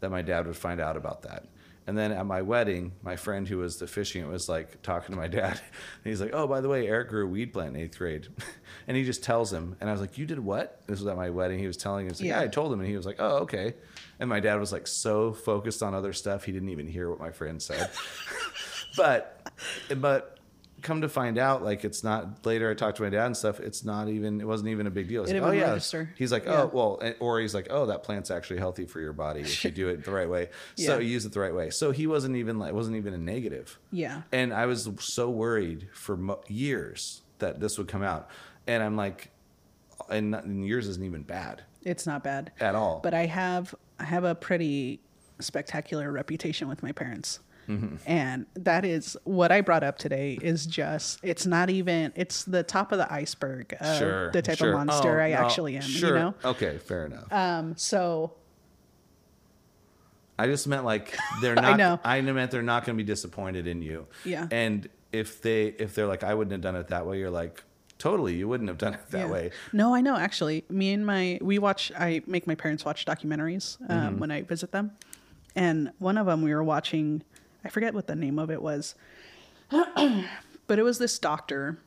that 0.01 0.11
my 0.11 0.23
dad 0.23 0.47
would 0.47 0.57
find 0.57 0.81
out 0.81 0.97
about 0.97 1.23
that. 1.23 1.45
And 1.86 1.97
then 1.97 2.12
at 2.12 2.27
my 2.27 2.43
wedding, 2.43 2.93
my 3.03 3.16
friend 3.16 3.49
who 3.49 3.57
was 3.59 3.78
the 3.78 3.86
fishing 3.86 4.23
it 4.23 4.28
was 4.28 4.47
like 4.47 4.82
talking 4.82 5.15
to 5.15 5.20
my 5.20 5.27
dad. 5.27 5.53
And 5.53 5.61
he's 6.05 6.20
like, 6.20 6.32
Oh, 6.35 6.47
by 6.47 6.61
the 6.61 6.69
way, 6.69 6.86
Eric 6.86 7.09
grew 7.09 7.24
a 7.24 7.28
weed 7.28 7.53
plant 7.53 7.74
in 7.77 7.82
eighth 7.82 7.97
grade. 7.99 8.28
and 8.86 8.95
he 8.95 9.05
just 9.05 9.23
tells 9.24 9.51
him. 9.53 9.74
And 9.81 9.89
I 9.89 9.93
was 9.93 10.01
like, 10.03 10.19
You 10.19 10.27
did 10.27 10.39
what? 10.39 10.82
This 10.86 10.99
was 11.01 11.07
at 11.07 11.16
my 11.16 11.31
wedding. 11.31 11.59
He 11.59 11.66
was 11.66 11.78
telling 11.78 12.11
us, 12.11 12.20
like, 12.20 12.28
Yeah. 12.28 12.40
yeah, 12.40 12.45
I 12.45 12.49
told 12.49 12.73
him. 12.74 12.81
And 12.81 12.89
he 12.90 12.95
was 12.97 13.07
like, 13.07 13.16
Oh, 13.19 13.39
okay. 13.39 13.73
And 14.20 14.28
my 14.28 14.40
dad 14.40 14.57
was 14.57 14.73
like 14.73 14.86
so 14.86 15.32
focused 15.32 15.82
on 15.82 15.95
other 15.95 16.12
stuff, 16.12 16.45
he 16.45 16.53
didn't 16.53 16.70
even 16.70 16.86
hear 16.89 17.09
what 17.09 17.20
my 17.20 17.31
friend 17.31 17.62
said. 17.62 17.90
but, 18.97 19.51
but 19.97 20.39
come 20.82 21.01
to 21.03 21.09
find 21.09 21.39
out, 21.39 21.62
like 21.62 21.85
it's 21.85 22.03
not. 22.05 22.45
Later, 22.47 22.70
I 22.70 22.74
talked 22.74 22.97
to 22.99 23.03
my 23.03 23.11
dad 23.11 23.27
and 23.27 23.36
stuff. 23.36 23.61
It's 23.61 23.85
not 23.85 24.09
even. 24.09 24.40
It 24.40 24.47
wasn't 24.47 24.70
even 24.70 24.86
a 24.86 24.90
big 24.90 25.09
deal. 25.09 25.24
Like, 25.24 25.35
oh 25.35 25.51
yeah. 25.51 25.70
register. 25.70 26.11
He's 26.16 26.32
like, 26.32 26.45
Yeah. 26.45 26.62
oh 26.62 26.70
well, 26.73 27.03
or 27.20 27.40
he's 27.40 27.55
like, 27.55 27.69
oh 27.70 27.86
that 27.86 28.03
plant's 28.03 28.31
actually 28.31 28.59
healthy 28.59 28.86
for 28.86 29.01
your 29.01 29.12
body 29.12 29.40
if 29.40 29.65
you 29.65 29.70
do 29.70 29.89
it 29.89 30.05
the 30.05 30.11
right 30.12 30.28
way. 30.28 30.51
So 30.77 30.99
Yeah. 30.99 31.07
use 31.09 31.24
it 31.27 31.32
the 31.32 31.40
right 31.40 31.55
way. 31.55 31.70
So 31.70 31.90
he 31.90 32.07
wasn't 32.07 32.36
even 32.36 32.59
like 32.59 32.73
wasn't 32.73 32.97
even 32.97 33.15
a 33.15 33.19
negative. 33.19 33.78
yeah 33.90 34.23
And 34.32 34.53
I 34.53 34.66
was 34.66 34.89
so 35.01 35.31
worried 35.31 35.89
for 35.93 36.16
mo- 36.16 36.40
years 36.49 37.23
that 37.39 37.61
this 37.61 37.78
would 37.78 37.86
come 37.89 38.03
out, 38.03 38.28
and 38.66 38.82
I'm 38.82 38.97
like, 38.97 39.31
and, 40.11 40.31
not- 40.32 40.45
and 40.45 40.66
yours 40.66 40.89
isn't 40.89 41.05
even 41.05 41.23
bad 41.23 41.62
it's 41.85 42.07
not 42.07 42.24
bad 42.24 42.51
at 42.61 42.74
all. 42.74 43.01
but 43.03 43.15
I 43.15 43.27
have 43.27 43.74
I 43.99 44.05
have 44.05 44.25
a 44.25 44.35
pretty 44.35 45.01
spectacular 45.41 46.11
reputation 46.11 46.69
with 46.69 46.83
my 46.83 46.93
parents. 46.93 47.41
Mm-hmm. 47.69 47.97
And 48.07 48.47
that 48.55 48.87
is 48.87 49.15
what 49.25 49.53
I 49.53 49.61
brought 49.61 49.83
up 49.85 49.99
today 49.99 50.39
is 50.41 50.65
just 50.65 51.19
it's 51.23 51.45
not 51.45 51.69
even 51.69 52.12
it's 52.16 52.45
the 52.45 52.62
top 52.62 52.93
of 52.93 52.99
the 52.99 53.12
iceberg 53.12 53.77
of 53.79 53.99
sure, 53.99 54.31
the 54.33 54.41
type 54.41 54.57
sure. 54.59 54.70
of 54.70 54.87
monster 54.87 55.20
Oh, 55.20 55.25
I 55.25 55.31
no, 55.33 55.37
actually 55.37 55.77
am, 55.77 55.83
Sure. 55.83 56.09
you 56.09 56.15
know? 56.15 56.35
Okay, 56.45 56.79
fair 56.79 57.05
enough. 57.07 57.31
Um 57.31 57.77
so 57.77 58.33
I 60.39 60.47
just 60.47 60.66
meant 60.66 60.85
like 60.85 61.15
they're 61.43 61.59
I 61.59 61.62
not. 61.62 61.77
know. 61.77 62.01
I 62.05 62.20
meant 62.20 62.51
they're 62.51 62.62
not 62.62 62.85
going 62.87 62.97
to 62.97 63.03
be 63.03 63.07
disappointed 63.07 63.66
in 63.66 63.83
you. 63.83 64.07
Yeah. 64.25 64.47
And 64.51 64.89
if 65.12 65.43
they 65.43 65.66
if 65.66 65.95
they're 65.95 66.07
like 66.07 66.23
I 66.25 66.33
wouldn't 66.35 66.53
have 66.53 66.61
done 66.61 66.77
it 66.77 66.89
that 66.89 67.07
way, 67.07 67.19
you're 67.19 67.31
like 67.31 67.62
totally 67.99 68.35
you 68.37 68.49
wouldn't 68.49 68.69
have 68.69 68.79
done 68.79 68.95
it 68.95 69.01
that 69.11 69.19
yeah. 69.27 69.31
way. 69.31 69.51
No, 69.73 69.95
I 69.95 70.01
know 70.01 70.16
actually. 70.16 70.65
Me 70.69 70.93
and 70.93 71.05
my 71.05 71.39
we 71.43 71.59
watch 71.59 71.91
I 71.99 72.23
make 72.27 72.47
my 72.47 72.55
parents 72.55 72.85
watch 72.85 73.05
documentaries 73.05 73.79
um, 73.91 73.99
Mm-hmm. 74.12 74.19
when 74.20 74.31
I 74.31 74.43
visit 74.43 74.73
them. 74.73 74.93
And 75.57 75.91
one 75.99 76.16
of 76.19 76.27
them 76.27 76.43
we 76.43 76.55
were 76.55 76.62
watching 76.65 77.23
I 77.65 77.69
forget 77.70 77.93
what 77.95 78.07
the 78.07 78.15
name 78.16 78.39
of 78.39 78.51
it 78.51 78.62
was. 78.62 78.95
but 79.70 80.79
it 80.79 80.83
was 80.83 80.99
this 80.99 81.19
doctor 81.19 81.79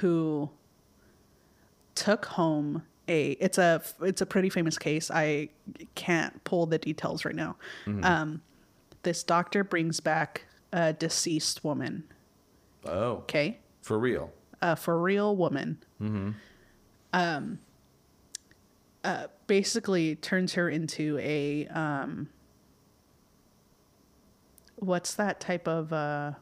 who 0.00 0.50
took 1.94 2.24
home 2.26 2.82
a 3.08 3.32
it's 3.32 3.58
a 3.58 3.82
it's 4.00 4.20
a 4.20 4.26
pretty 4.26 4.48
famous 4.48 4.78
case. 4.78 5.10
I 5.10 5.48
can't 5.94 6.42
pull 6.44 6.66
the 6.66 6.78
details 6.78 7.24
right 7.24 7.34
now. 7.34 7.56
Um, 8.02 8.42
this 9.02 9.22
doctor 9.24 9.64
brings 9.64 10.00
back 10.00 10.46
a 10.72 10.92
deceased 10.92 11.64
woman. 11.64 12.04
Oh, 12.84 13.18
Okay, 13.24 13.58
for 13.82 13.98
real. 13.98 14.32
A 14.62 14.74
for 14.76 14.98
real 14.98 15.36
woman. 15.36 15.78
Um, 17.12 17.58
uh, 19.04 19.26
basically 19.46 20.16
turns 20.16 20.54
her 20.54 20.70
into 20.70 21.18
a 21.20 21.66
um. 21.68 22.28
What's 24.76 25.14
that 25.14 25.38
type 25.40 25.68
of 25.68 25.92
uh? 25.92 26.32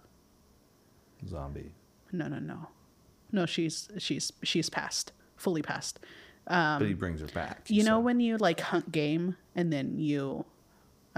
Zombie. 1.26 1.72
No, 2.12 2.28
no, 2.28 2.38
no, 2.38 2.68
no. 3.32 3.46
She's 3.46 3.88
she's 3.98 4.32
she's 4.42 4.70
passed, 4.70 5.12
fully 5.36 5.62
passed. 5.62 5.98
but 6.46 6.80
he 6.82 6.94
brings 6.94 7.20
her 7.20 7.26
back. 7.28 7.56
Um, 7.68 7.76
You 7.76 7.84
know 7.84 7.98
when 8.00 8.20
you 8.20 8.36
like 8.38 8.60
hunt 8.60 8.90
game 8.92 9.36
and 9.54 9.72
then 9.72 9.98
you 9.98 10.44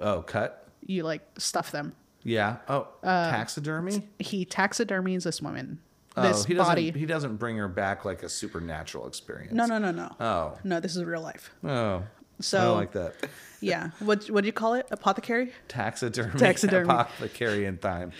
Oh, 0.00 0.22
cut. 0.22 0.68
you 0.84 1.04
like 1.04 1.22
stuff 1.38 1.70
them. 1.70 1.94
Yeah. 2.28 2.56
Oh, 2.68 2.88
Uh, 3.02 3.30
taxidermy. 3.30 4.06
He 4.18 4.44
taxidermies 4.44 5.24
this 5.24 5.40
woman. 5.42 5.80
Oh, 6.16 6.22
This 6.22 6.44
he 6.44 6.54
doesn't. 6.54 6.70
body. 6.70 6.90
He 6.90 7.06
doesn't 7.06 7.36
bring 7.36 7.56
her 7.56 7.68
back 7.68 8.04
like 8.04 8.22
a 8.22 8.28
supernatural 8.28 9.06
experience. 9.06 9.52
No, 9.54 9.66
no, 9.66 9.78
no, 9.78 9.90
no. 9.92 10.14
Oh. 10.20 10.58
No, 10.64 10.80
this 10.80 10.96
is 10.96 11.04
real 11.04 11.22
life. 11.22 11.50
Oh. 11.64 11.68
I 11.98 12.02
So 12.40 12.58
don't 12.60 12.76
like 12.76 12.92
that. 12.92 13.14
yeah, 13.60 13.90
what 14.00 14.26
what 14.30 14.42
do 14.42 14.46
you 14.46 14.52
call 14.52 14.74
it? 14.74 14.86
Apothecary. 14.90 15.52
Taxidermy. 15.68 16.38
Taxidermy. 16.38 16.84
Apothecary 16.90 17.64
in 17.66 17.78
time. 17.78 18.12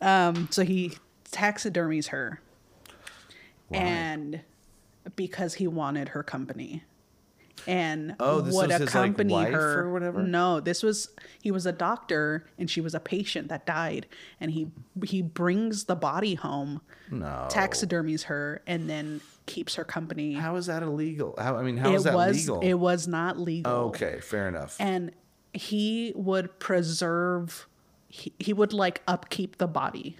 Um, 0.00 0.48
so 0.50 0.62
he 0.64 0.96
taxidermies 1.30 2.08
her, 2.08 2.40
Why? 3.68 3.78
and 3.78 4.40
because 5.16 5.54
he 5.54 5.66
wanted 5.66 6.10
her 6.10 6.22
company, 6.22 6.84
and 7.66 8.16
Oh, 8.20 8.40
this 8.40 8.54
would 8.54 8.68
was 8.70 8.78
his, 8.78 8.94
like, 8.94 9.10
accompany 9.10 9.34
her. 9.52 9.80
or 9.80 9.92
whatever? 9.92 10.22
No, 10.22 10.60
this 10.60 10.82
was 10.82 11.08
he 11.42 11.50
was 11.50 11.66
a 11.66 11.72
doctor, 11.72 12.46
and 12.58 12.70
she 12.70 12.80
was 12.80 12.94
a 12.94 13.00
patient 13.00 13.48
that 13.48 13.66
died, 13.66 14.06
and 14.40 14.50
he 14.52 14.70
he 15.04 15.22
brings 15.22 15.84
the 15.84 15.96
body 15.96 16.34
home, 16.34 16.80
No. 17.10 17.46
taxidermies 17.50 18.24
her, 18.24 18.62
and 18.66 18.88
then 18.90 19.20
keeps 19.46 19.74
her 19.76 19.84
company. 19.84 20.34
How 20.34 20.56
is 20.56 20.66
that 20.66 20.82
illegal? 20.82 21.34
How 21.38 21.56
I 21.56 21.62
mean, 21.62 21.76
how 21.76 21.92
is 21.92 22.02
it 22.02 22.10
that 22.10 22.14
was 22.14 22.36
legal? 22.48 22.60
it 22.60 22.74
was 22.74 23.08
not 23.08 23.38
legal. 23.38 23.72
okay, 23.88 24.20
fair 24.20 24.48
enough. 24.48 24.76
and 24.78 25.12
he 25.52 26.12
would 26.14 26.58
preserve 26.60 27.66
he, 28.08 28.32
he 28.38 28.52
would 28.52 28.72
like 28.72 29.02
upkeep 29.08 29.58
the 29.58 29.66
body 29.66 30.16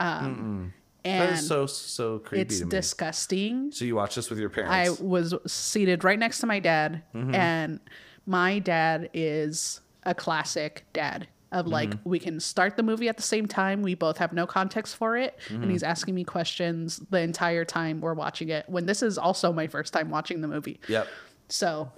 um 0.00 0.72
that 0.74 0.83
and 1.04 1.34
is 1.34 1.46
so 1.46 1.66
so 1.66 2.18
creepy 2.20 2.42
it's 2.42 2.58
to 2.60 2.64
me. 2.64 2.70
disgusting 2.70 3.70
so 3.72 3.84
you 3.84 3.94
watch 3.96 4.14
this 4.14 4.30
with 4.30 4.38
your 4.38 4.48
parents? 4.50 5.00
i 5.00 5.04
was 5.04 5.34
seated 5.46 6.04
right 6.04 6.18
next 6.18 6.38
to 6.40 6.46
my 6.46 6.58
dad 6.58 7.02
Mm-hmm. 7.14 7.34
and 7.34 7.80
my 8.26 8.58
dad 8.58 9.10
is 9.12 9.80
a 10.04 10.14
classic 10.14 10.84
dad 10.92 11.28
of 11.52 11.66
like 11.66 11.90
Mm-hmm. 11.90 12.08
we 12.08 12.18
can 12.18 12.40
start 12.40 12.76
the 12.76 12.82
movie 12.82 13.08
at 13.08 13.16
the 13.16 13.22
same 13.22 13.46
time 13.46 13.82
we 13.82 13.94
both 13.94 14.16
have 14.18 14.32
no 14.32 14.46
context 14.46 14.96
for 14.96 15.16
it 15.16 15.38
Mm-hmm. 15.48 15.62
and 15.62 15.70
he's 15.70 15.82
asking 15.82 16.14
me 16.14 16.24
questions 16.24 17.00
the 17.10 17.20
entire 17.20 17.64
time 17.64 18.00
we're 18.00 18.14
watching 18.14 18.48
it 18.48 18.64
when 18.68 18.86
this 18.86 19.02
is 19.02 19.18
also 19.18 19.52
my 19.52 19.66
first 19.66 19.92
time 19.92 20.10
watching 20.10 20.40
the 20.40 20.48
movie 20.48 20.80
yep. 20.88 21.06
so 21.48 21.90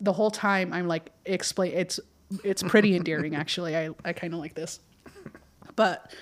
the 0.00 0.12
whole 0.14 0.30
time 0.30 0.72
I'm 0.72 0.88
like 0.88 1.10
explain 1.26 1.72
it's 1.74 2.00
it's 2.42 2.62
pretty 2.62 2.96
endearing 2.96 3.34
actually. 3.42 3.76
I 3.76 3.90
I 4.04 4.12
kind 4.14 4.32
of 4.32 4.40
like 4.40 4.54
this. 4.54 4.80
But 5.76 6.14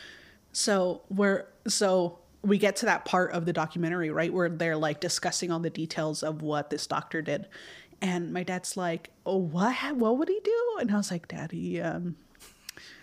so 0.59 1.02
we're 1.09 1.47
so 1.68 2.18
we 2.43 2.59
get 2.59 2.74
to 2.76 2.86
that 2.86 3.05
part 3.05 3.30
of 3.30 3.44
the 3.44 3.52
documentary, 3.52 4.10
right, 4.10 4.32
where 4.32 4.48
they're 4.48 4.76
like 4.76 4.98
discussing 4.98 5.52
all 5.52 5.60
the 5.60 5.70
details 5.70 6.24
of 6.24 6.43
what 6.43 6.68
this 6.70 6.85
doctor 6.89 7.22
did. 7.22 7.47
And 8.02 8.32
my 8.32 8.43
dad's 8.43 8.76
like, 8.76 9.10
"Oh, 9.24 9.36
what? 9.36 9.97
What 9.97 10.18
would 10.18 10.28
he 10.28 10.40
do?" 10.43 10.76
And 10.80 10.90
I 10.90 10.97
was 10.97 11.12
like, 11.12 11.28
"Daddy, 11.28 11.80
um 11.80 12.16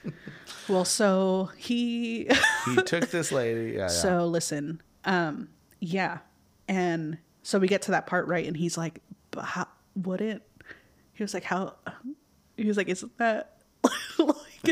well, 0.67 0.83
so 0.83 1.49
he 1.55 2.29
He 2.65 2.75
took 2.85 3.09
this 3.09 3.31
lady. 3.31 3.71
Yeah, 3.71 3.83
yeah. 3.83 3.87
so 3.87 4.25
listen, 4.25 4.81
um, 5.05 5.47
yeah, 5.79 6.17
and 6.67 7.17
so 7.41 7.57
we 7.57 7.69
get 7.69 7.83
to 7.83 7.91
that 7.91 8.05
part 8.05 8.27
right, 8.27 8.45
and 8.45 8.57
he's 8.57 8.77
like, 8.77 8.99
"But 9.31 9.45
how 9.45 9.67
wouldn't?" 9.95 10.43
He 11.13 11.23
was 11.23 11.33
like, 11.33 11.45
"How?" 11.45 11.75
He 12.57 12.65
was 12.65 12.75
like, 12.75 12.89
"Isn't 12.89 13.17
that 13.17 13.54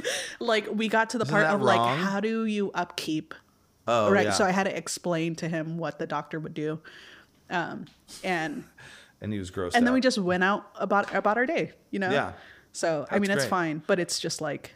like, 0.39 0.67
we 0.71 0.87
got 0.87 1.09
to 1.11 1.17
the 1.17 1.25
Isn't 1.25 1.33
part 1.33 1.45
of 1.47 1.61
like, 1.61 1.97
how 1.99 2.19
do 2.19 2.45
you 2.45 2.71
upkeep?" 2.73 3.33
oh, 3.87 4.11
right. 4.11 4.25
yeah. 4.25 4.31
So 4.31 4.45
I 4.45 4.51
had 4.51 4.63
to 4.63 4.75
explain 4.75 5.35
to 5.35 5.47
him 5.49 5.77
what 5.77 5.99
the 5.99 6.07
doctor 6.07 6.39
would 6.39 6.53
do, 6.53 6.79
um, 7.49 7.85
and 8.23 8.63
and 9.21 9.33
he 9.33 9.39
was 9.39 9.49
gross. 9.51 9.73
and 9.75 9.85
then 9.85 9.93
we 9.93 10.01
just 10.01 10.17
went 10.17 10.43
out 10.43 10.65
about 10.75 11.13
about 11.13 11.37
our 11.37 11.45
day, 11.45 11.71
you 11.91 11.99
know. 11.99 12.09
Yeah. 12.11 12.33
So 12.71 13.05
I 13.09 13.13
That's 13.13 13.21
mean, 13.21 13.31
it's 13.31 13.43
great. 13.43 13.49
fine, 13.49 13.83
but 13.85 13.99
it's 13.99 14.19
just 14.19 14.41
like, 14.41 14.73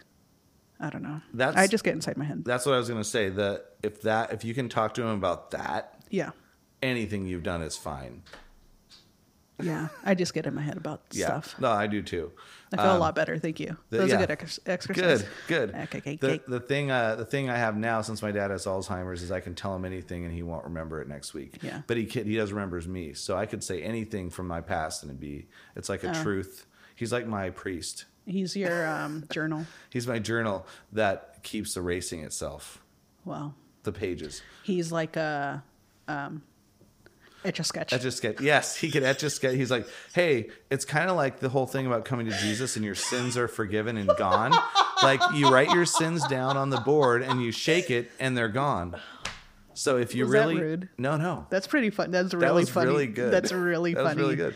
I 0.79 0.89
don't 0.89 1.01
know. 1.03 1.21
That's- 1.33 1.57
I 1.57 1.67
just 1.67 1.83
get 1.83 1.93
inside 1.93 2.15
my 2.17 2.25
head. 2.25 2.45
That's 2.45 2.65
what 2.65 2.75
I 2.75 2.77
was 2.77 2.87
gonna 2.87 3.03
say. 3.03 3.29
That 3.29 3.65
if 3.81 4.01
that 4.03 4.33
if 4.33 4.43
you 4.45 4.53
can 4.53 4.69
talk 4.69 4.93
to 4.95 5.01
him 5.01 5.09
about 5.09 5.51
that, 5.51 5.99
yeah. 6.09 6.31
anything 6.81 7.25
you've 7.25 7.43
done 7.43 7.61
is 7.61 7.75
fine. 7.75 8.21
Yeah, 9.59 9.87
I 10.05 10.13
just 10.13 10.33
get 10.35 10.45
in 10.45 10.53
my 10.53 10.61
head 10.61 10.77
about 10.77 11.01
Yeah. 11.11 11.25
stuff. 11.25 11.59
No, 11.59 11.71
I 11.71 11.87
do 11.87 12.01
too. 12.03 12.31
I 12.71 12.75
feel 12.77 12.85
a 12.85 12.93
Um, 12.95 12.99
lot 12.99 13.15
better. 13.15 13.39
Thank 13.39 13.59
you. 13.59 13.75
the- 13.89 13.97
that 13.97 14.03
was 14.03 14.11
yeah. 14.11 14.17
a 14.17 14.19
good 14.19 14.31
ex- 14.31 14.59
exercise. 14.65 15.23
Good, 15.23 15.27
good. 15.47 15.69
Okay, 15.75 15.97
okay, 15.97 16.15
the, 16.17 16.27
okay. 16.33 16.43
the 16.47 16.59
thing, 16.59 16.91
uh, 16.91 17.15
the 17.15 17.25
thing 17.25 17.49
I 17.49 17.57
have 17.57 17.75
now, 17.75 18.01
since 18.01 18.21
my 18.21 18.31
dad 18.31 18.51
has 18.51 18.65
Alzheimer's, 18.65 19.23
is 19.23 19.31
I 19.31 19.39
can 19.39 19.55
tell 19.55 19.75
him 19.75 19.83
anything 19.85 20.25
and 20.25 20.33
he 20.33 20.43
won't 20.43 20.63
remember 20.65 21.01
it 21.01 21.07
next 21.07 21.33
week. 21.33 21.57
Yeah. 21.63 21.81
But 21.87 21.97
he 21.97 22.05
can, 22.05 22.25
he 22.25 22.35
does 22.35 22.51
remembers 22.53 22.87
me, 22.87 23.13
so 23.13 23.35
I 23.35 23.45
could 23.47 23.63
say 23.63 23.81
anything 23.81 24.29
from 24.29 24.47
my 24.47 24.61
past 24.61 25.01
and 25.01 25.09
it'd 25.09 25.19
be 25.19 25.47
it's 25.75 25.89
like 25.89 26.03
a 26.03 26.11
Oh. 26.11 26.21
truth. 26.23 26.67
He's 26.95 27.11
like 27.11 27.25
my 27.25 27.49
priest. 27.49 28.05
He's 28.25 28.55
your 28.55 28.85
um, 28.87 29.23
journal. 29.31 29.65
He's 29.89 30.05
my 30.07 30.19
journal 30.19 30.67
that 30.91 31.41
keeps 31.43 31.75
erasing 31.77 32.23
itself, 32.23 32.83
Well, 33.25 33.55
the 33.83 33.91
pages. 33.91 34.41
he's 34.63 34.91
like 34.91 35.15
a 35.15 35.63
um, 36.07 36.41
etch 37.47 37.59
a 37.59 37.63
sketch. 37.63 37.93
Etch 37.93 38.05
a 38.05 38.11
sketch. 38.11 38.41
Yes, 38.41 38.75
he 38.75 38.91
could 38.91 39.03
etch 39.03 39.23
a 39.23 39.29
sketch. 39.29 39.55
He's 39.55 39.71
like, 39.71 39.87
hey, 40.13 40.49
it's 40.69 40.85
kind 40.85 41.09
of 41.09 41.15
like 41.15 41.39
the 41.39 41.49
whole 41.49 41.65
thing 41.65 41.87
about 41.87 42.05
coming 42.05 42.25
to 42.27 42.37
Jesus 42.37 42.75
and 42.75 42.83
your 42.85 42.95
sins 42.95 43.37
are 43.37 43.47
forgiven 43.47 43.97
and 43.97 44.09
gone. 44.17 44.53
like 45.03 45.21
you 45.33 45.49
write 45.49 45.71
your 45.71 45.85
sins 45.85 46.25
down 46.27 46.57
on 46.57 46.69
the 46.69 46.79
board 46.81 47.21
and 47.23 47.41
you 47.41 47.51
shake 47.51 47.89
it 47.89 48.11
and 48.19 48.37
they're 48.37 48.49
gone. 48.49 48.95
So 49.73 49.97
if 49.97 50.15
you 50.15 50.23
Was 50.25 50.31
really 50.33 50.59
rude? 50.59 50.89
no 50.97 51.17
no 51.17 51.45
That's 51.51 51.67
pretty 51.67 51.91
fun. 51.91 52.09
That's 52.11 52.33
really 52.33 52.45
that 52.47 52.53
was 52.53 52.69
funny. 52.69 52.87
really 52.89 53.07
good. 53.07 53.31
That's 53.31 53.51
really 53.51 53.93
that 53.93 54.03
funny. 54.03 54.15
was 54.15 54.17
really 54.23 54.35
good. 54.35 54.55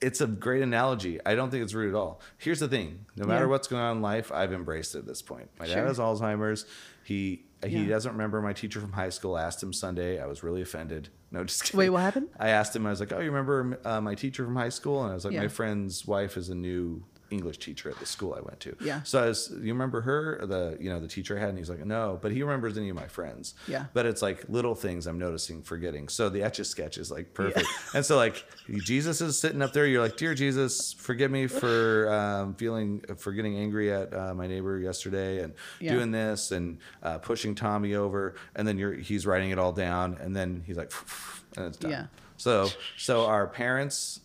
It's 0.00 0.20
a 0.20 0.26
great 0.26 0.62
analogy. 0.62 1.20
I 1.24 1.34
don't 1.34 1.50
think 1.50 1.62
it's 1.64 1.74
rude 1.74 1.90
at 1.90 1.94
all. 1.96 2.20
Here's 2.38 2.58
the 2.60 2.68
thing: 2.68 3.04
no 3.16 3.26
matter 3.26 3.44
Yeah. 3.44 3.50
what's 3.50 3.68
going 3.68 3.82
on 3.82 3.96
in 3.98 4.02
life, 4.02 4.32
I've 4.32 4.52
embraced 4.52 4.94
it 4.94 4.98
at 5.00 5.06
this 5.06 5.22
point. 5.22 5.48
My 5.60 5.66
Sure. 5.66 5.76
dad 5.76 5.86
has 5.88 5.98
Alzheimer's. 5.98 6.64
He 7.04 7.44
he 7.64 7.78
Yeah. 7.84 7.88
doesn't 7.88 8.12
remember 8.12 8.40
my 8.40 8.52
teacher 8.52 8.80
from 8.80 8.92
high 8.92 9.10
school. 9.10 9.36
Asked 9.38 9.62
him 9.62 9.72
Sunday. 9.72 10.20
I 10.20 10.26
was 10.26 10.42
really 10.44 10.60
offended. 10.62 11.08
No, 11.32 11.42
just 11.44 11.64
kidding. 11.64 11.78
Wait, 11.78 11.88
what 11.90 12.02
happened? 12.02 12.28
I 12.38 12.50
asked 12.50 12.76
him. 12.76 12.86
I 12.86 12.90
was 12.90 13.00
like, 13.00 13.12
"Oh, 13.12 13.18
you 13.18 13.30
remember 13.30 13.78
uh, 13.84 14.00
my 14.02 14.14
teacher 14.14 14.44
from 14.44 14.54
high 14.54 14.68
school?" 14.68 15.02
And 15.02 15.10
I 15.10 15.14
was 15.14 15.24
like, 15.24 15.32
Yeah. 15.34 15.40
"My 15.40 15.48
friend's 15.48 16.06
wife 16.06 16.36
is 16.36 16.50
a 16.50 16.54
new 16.54 17.02
English 17.32 17.58
teacher 17.58 17.88
at 17.90 17.98
the 17.98 18.06
school 18.06 18.34
I 18.34 18.40
went 18.40 18.60
to." 18.60 18.76
Yeah. 18.80 19.02
So 19.02 19.22
I 19.22 19.26
was, 19.28 19.50
you 19.60 19.72
remember 19.72 20.00
her, 20.02 20.44
the 20.46 20.76
you 20.80 20.90
know 20.90 21.00
the 21.00 21.08
teacher 21.08 21.36
I 21.36 21.40
had, 21.40 21.48
and 21.48 21.58
he's 21.58 21.70
like, 21.70 21.84
"No," 21.84 22.18
but 22.22 22.30
he 22.32 22.42
remembers 22.42 22.76
any 22.78 22.88
of 22.90 22.96
my 22.96 23.08
friends. 23.08 23.54
Yeah. 23.66 23.86
But 23.94 24.06
it's 24.06 24.22
like 24.22 24.44
little 24.48 24.74
things 24.74 25.06
I'm 25.06 25.18
noticing, 25.18 25.62
forgetting. 25.62 26.08
So 26.08 26.28
the 26.28 26.42
etch 26.42 26.58
a 26.58 26.64
sketch 26.64 26.98
is 26.98 27.10
like 27.10 27.34
perfect. 27.34 27.66
And 27.94 28.04
so 28.06 28.16
like 28.16 28.44
Jesus 28.84 29.20
is 29.20 29.38
sitting 29.38 29.62
up 29.62 29.72
there. 29.72 29.86
You're 29.86 30.02
like, 30.02 30.16
"Dear 30.16 30.34
Jesus, 30.34 30.92
forgive 30.92 31.30
me 31.30 31.46
for 31.46 32.12
um, 32.12 32.54
feeling 32.54 33.02
for 33.16 33.32
getting 33.32 33.56
angry 33.56 33.92
at 33.92 34.12
uh, 34.14 34.34
my 34.34 34.46
neighbor 34.46 34.78
yesterday 34.78 35.42
and 35.42 35.54
Yeah. 35.80 35.94
doing 35.94 36.10
this 36.10 36.52
and 36.52 36.78
uh, 37.02 37.18
pushing 37.18 37.54
Tommy 37.54 37.94
over." 37.94 38.34
And 38.54 38.66
then 38.68 38.78
you're 38.78 38.92
he's 38.94 39.26
writing 39.26 39.50
it 39.50 39.58
all 39.58 39.72
down, 39.72 40.18
and 40.20 40.36
then 40.36 40.62
he's 40.66 40.76
like, 40.76 40.92
and 41.56 41.66
it's 41.66 41.78
done. 41.78 41.90
Yeah. 41.90 42.06
So 42.36 42.68
so 42.96 43.26
our 43.26 43.46
parents 43.46 44.20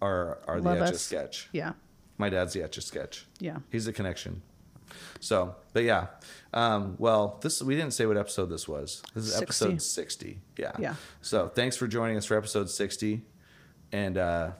are 0.00 0.38
are 0.46 0.60
the 0.60 0.68
Love 0.68 0.78
etch 0.82 0.90
a 0.90 0.94
us. 0.94 1.00
sketch. 1.02 1.48
Yeah. 1.52 1.72
My 2.18 2.28
dad's 2.28 2.52
the 2.52 2.62
etch 2.62 2.78
a 2.78 2.80
sketch. 2.80 3.26
Yeah. 3.40 3.58
He's 3.70 3.84
the 3.86 3.92
connection. 3.92 4.42
So, 5.20 5.56
but 5.72 5.82
yeah. 5.84 6.06
Um, 6.52 6.94
well, 6.98 7.38
this 7.42 7.62
we 7.62 7.74
didn't 7.74 7.92
say 7.92 8.06
what 8.06 8.16
episode 8.16 8.46
this 8.46 8.68
was. 8.68 9.02
This 9.14 9.24
is 9.24 9.30
60. 9.32 9.42
episode 9.44 9.82
sixty. 9.82 10.38
Yeah. 10.56 10.72
Yeah. 10.78 10.94
So 11.22 11.48
thanks 11.48 11.76
for 11.76 11.88
joining 11.88 12.16
us 12.16 12.26
for 12.26 12.36
episode 12.36 12.70
sixty, 12.70 13.22
and 13.90 14.16
uh, 14.16 14.50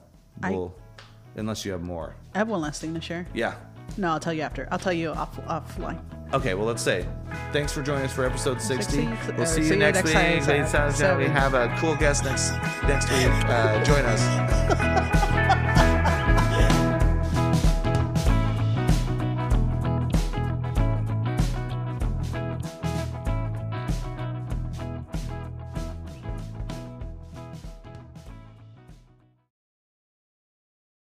we'll 0.42 0.74
unless 1.36 1.64
you 1.64 1.72
have 1.72 1.82
more. 1.82 2.16
I 2.34 2.38
have 2.38 2.48
one 2.48 2.60
last 2.62 2.80
thing 2.80 2.94
to 2.94 3.00
share. 3.00 3.26
Yeah. 3.34 3.54
No, 3.98 4.08
I'll 4.12 4.18
tell 4.20 4.32
you 4.32 4.42
after. 4.42 4.66
I'll 4.72 4.78
tell 4.78 4.92
you 4.94 5.10
off 5.10 5.36
offline. 5.46 6.00
Okay. 6.32 6.54
Well, 6.54 6.66
let's 6.66 6.82
say 6.82 7.06
thanks 7.52 7.70
for 7.72 7.82
joining 7.82 8.04
us 8.06 8.12
for 8.12 8.24
episode 8.24 8.60
sixty. 8.60 9.06
60. 9.06 9.32
We'll 9.36 9.46
see 9.46 9.60
you 9.60 9.66
see 9.68 9.74
you 9.74 9.78
next 9.78 9.98
next 9.98 10.06
week. 10.06 10.14
time. 10.72 10.86
And 10.86 10.96
So- 10.96 11.16
we 11.18 11.26
have 11.26 11.54
a 11.54 11.72
cool 11.78 11.94
guest 11.94 12.24
next 12.24 12.50
next 12.88 13.08
week. 13.12 13.28
Uh, 13.48 13.84
join 13.84 14.04
us. 14.06 15.50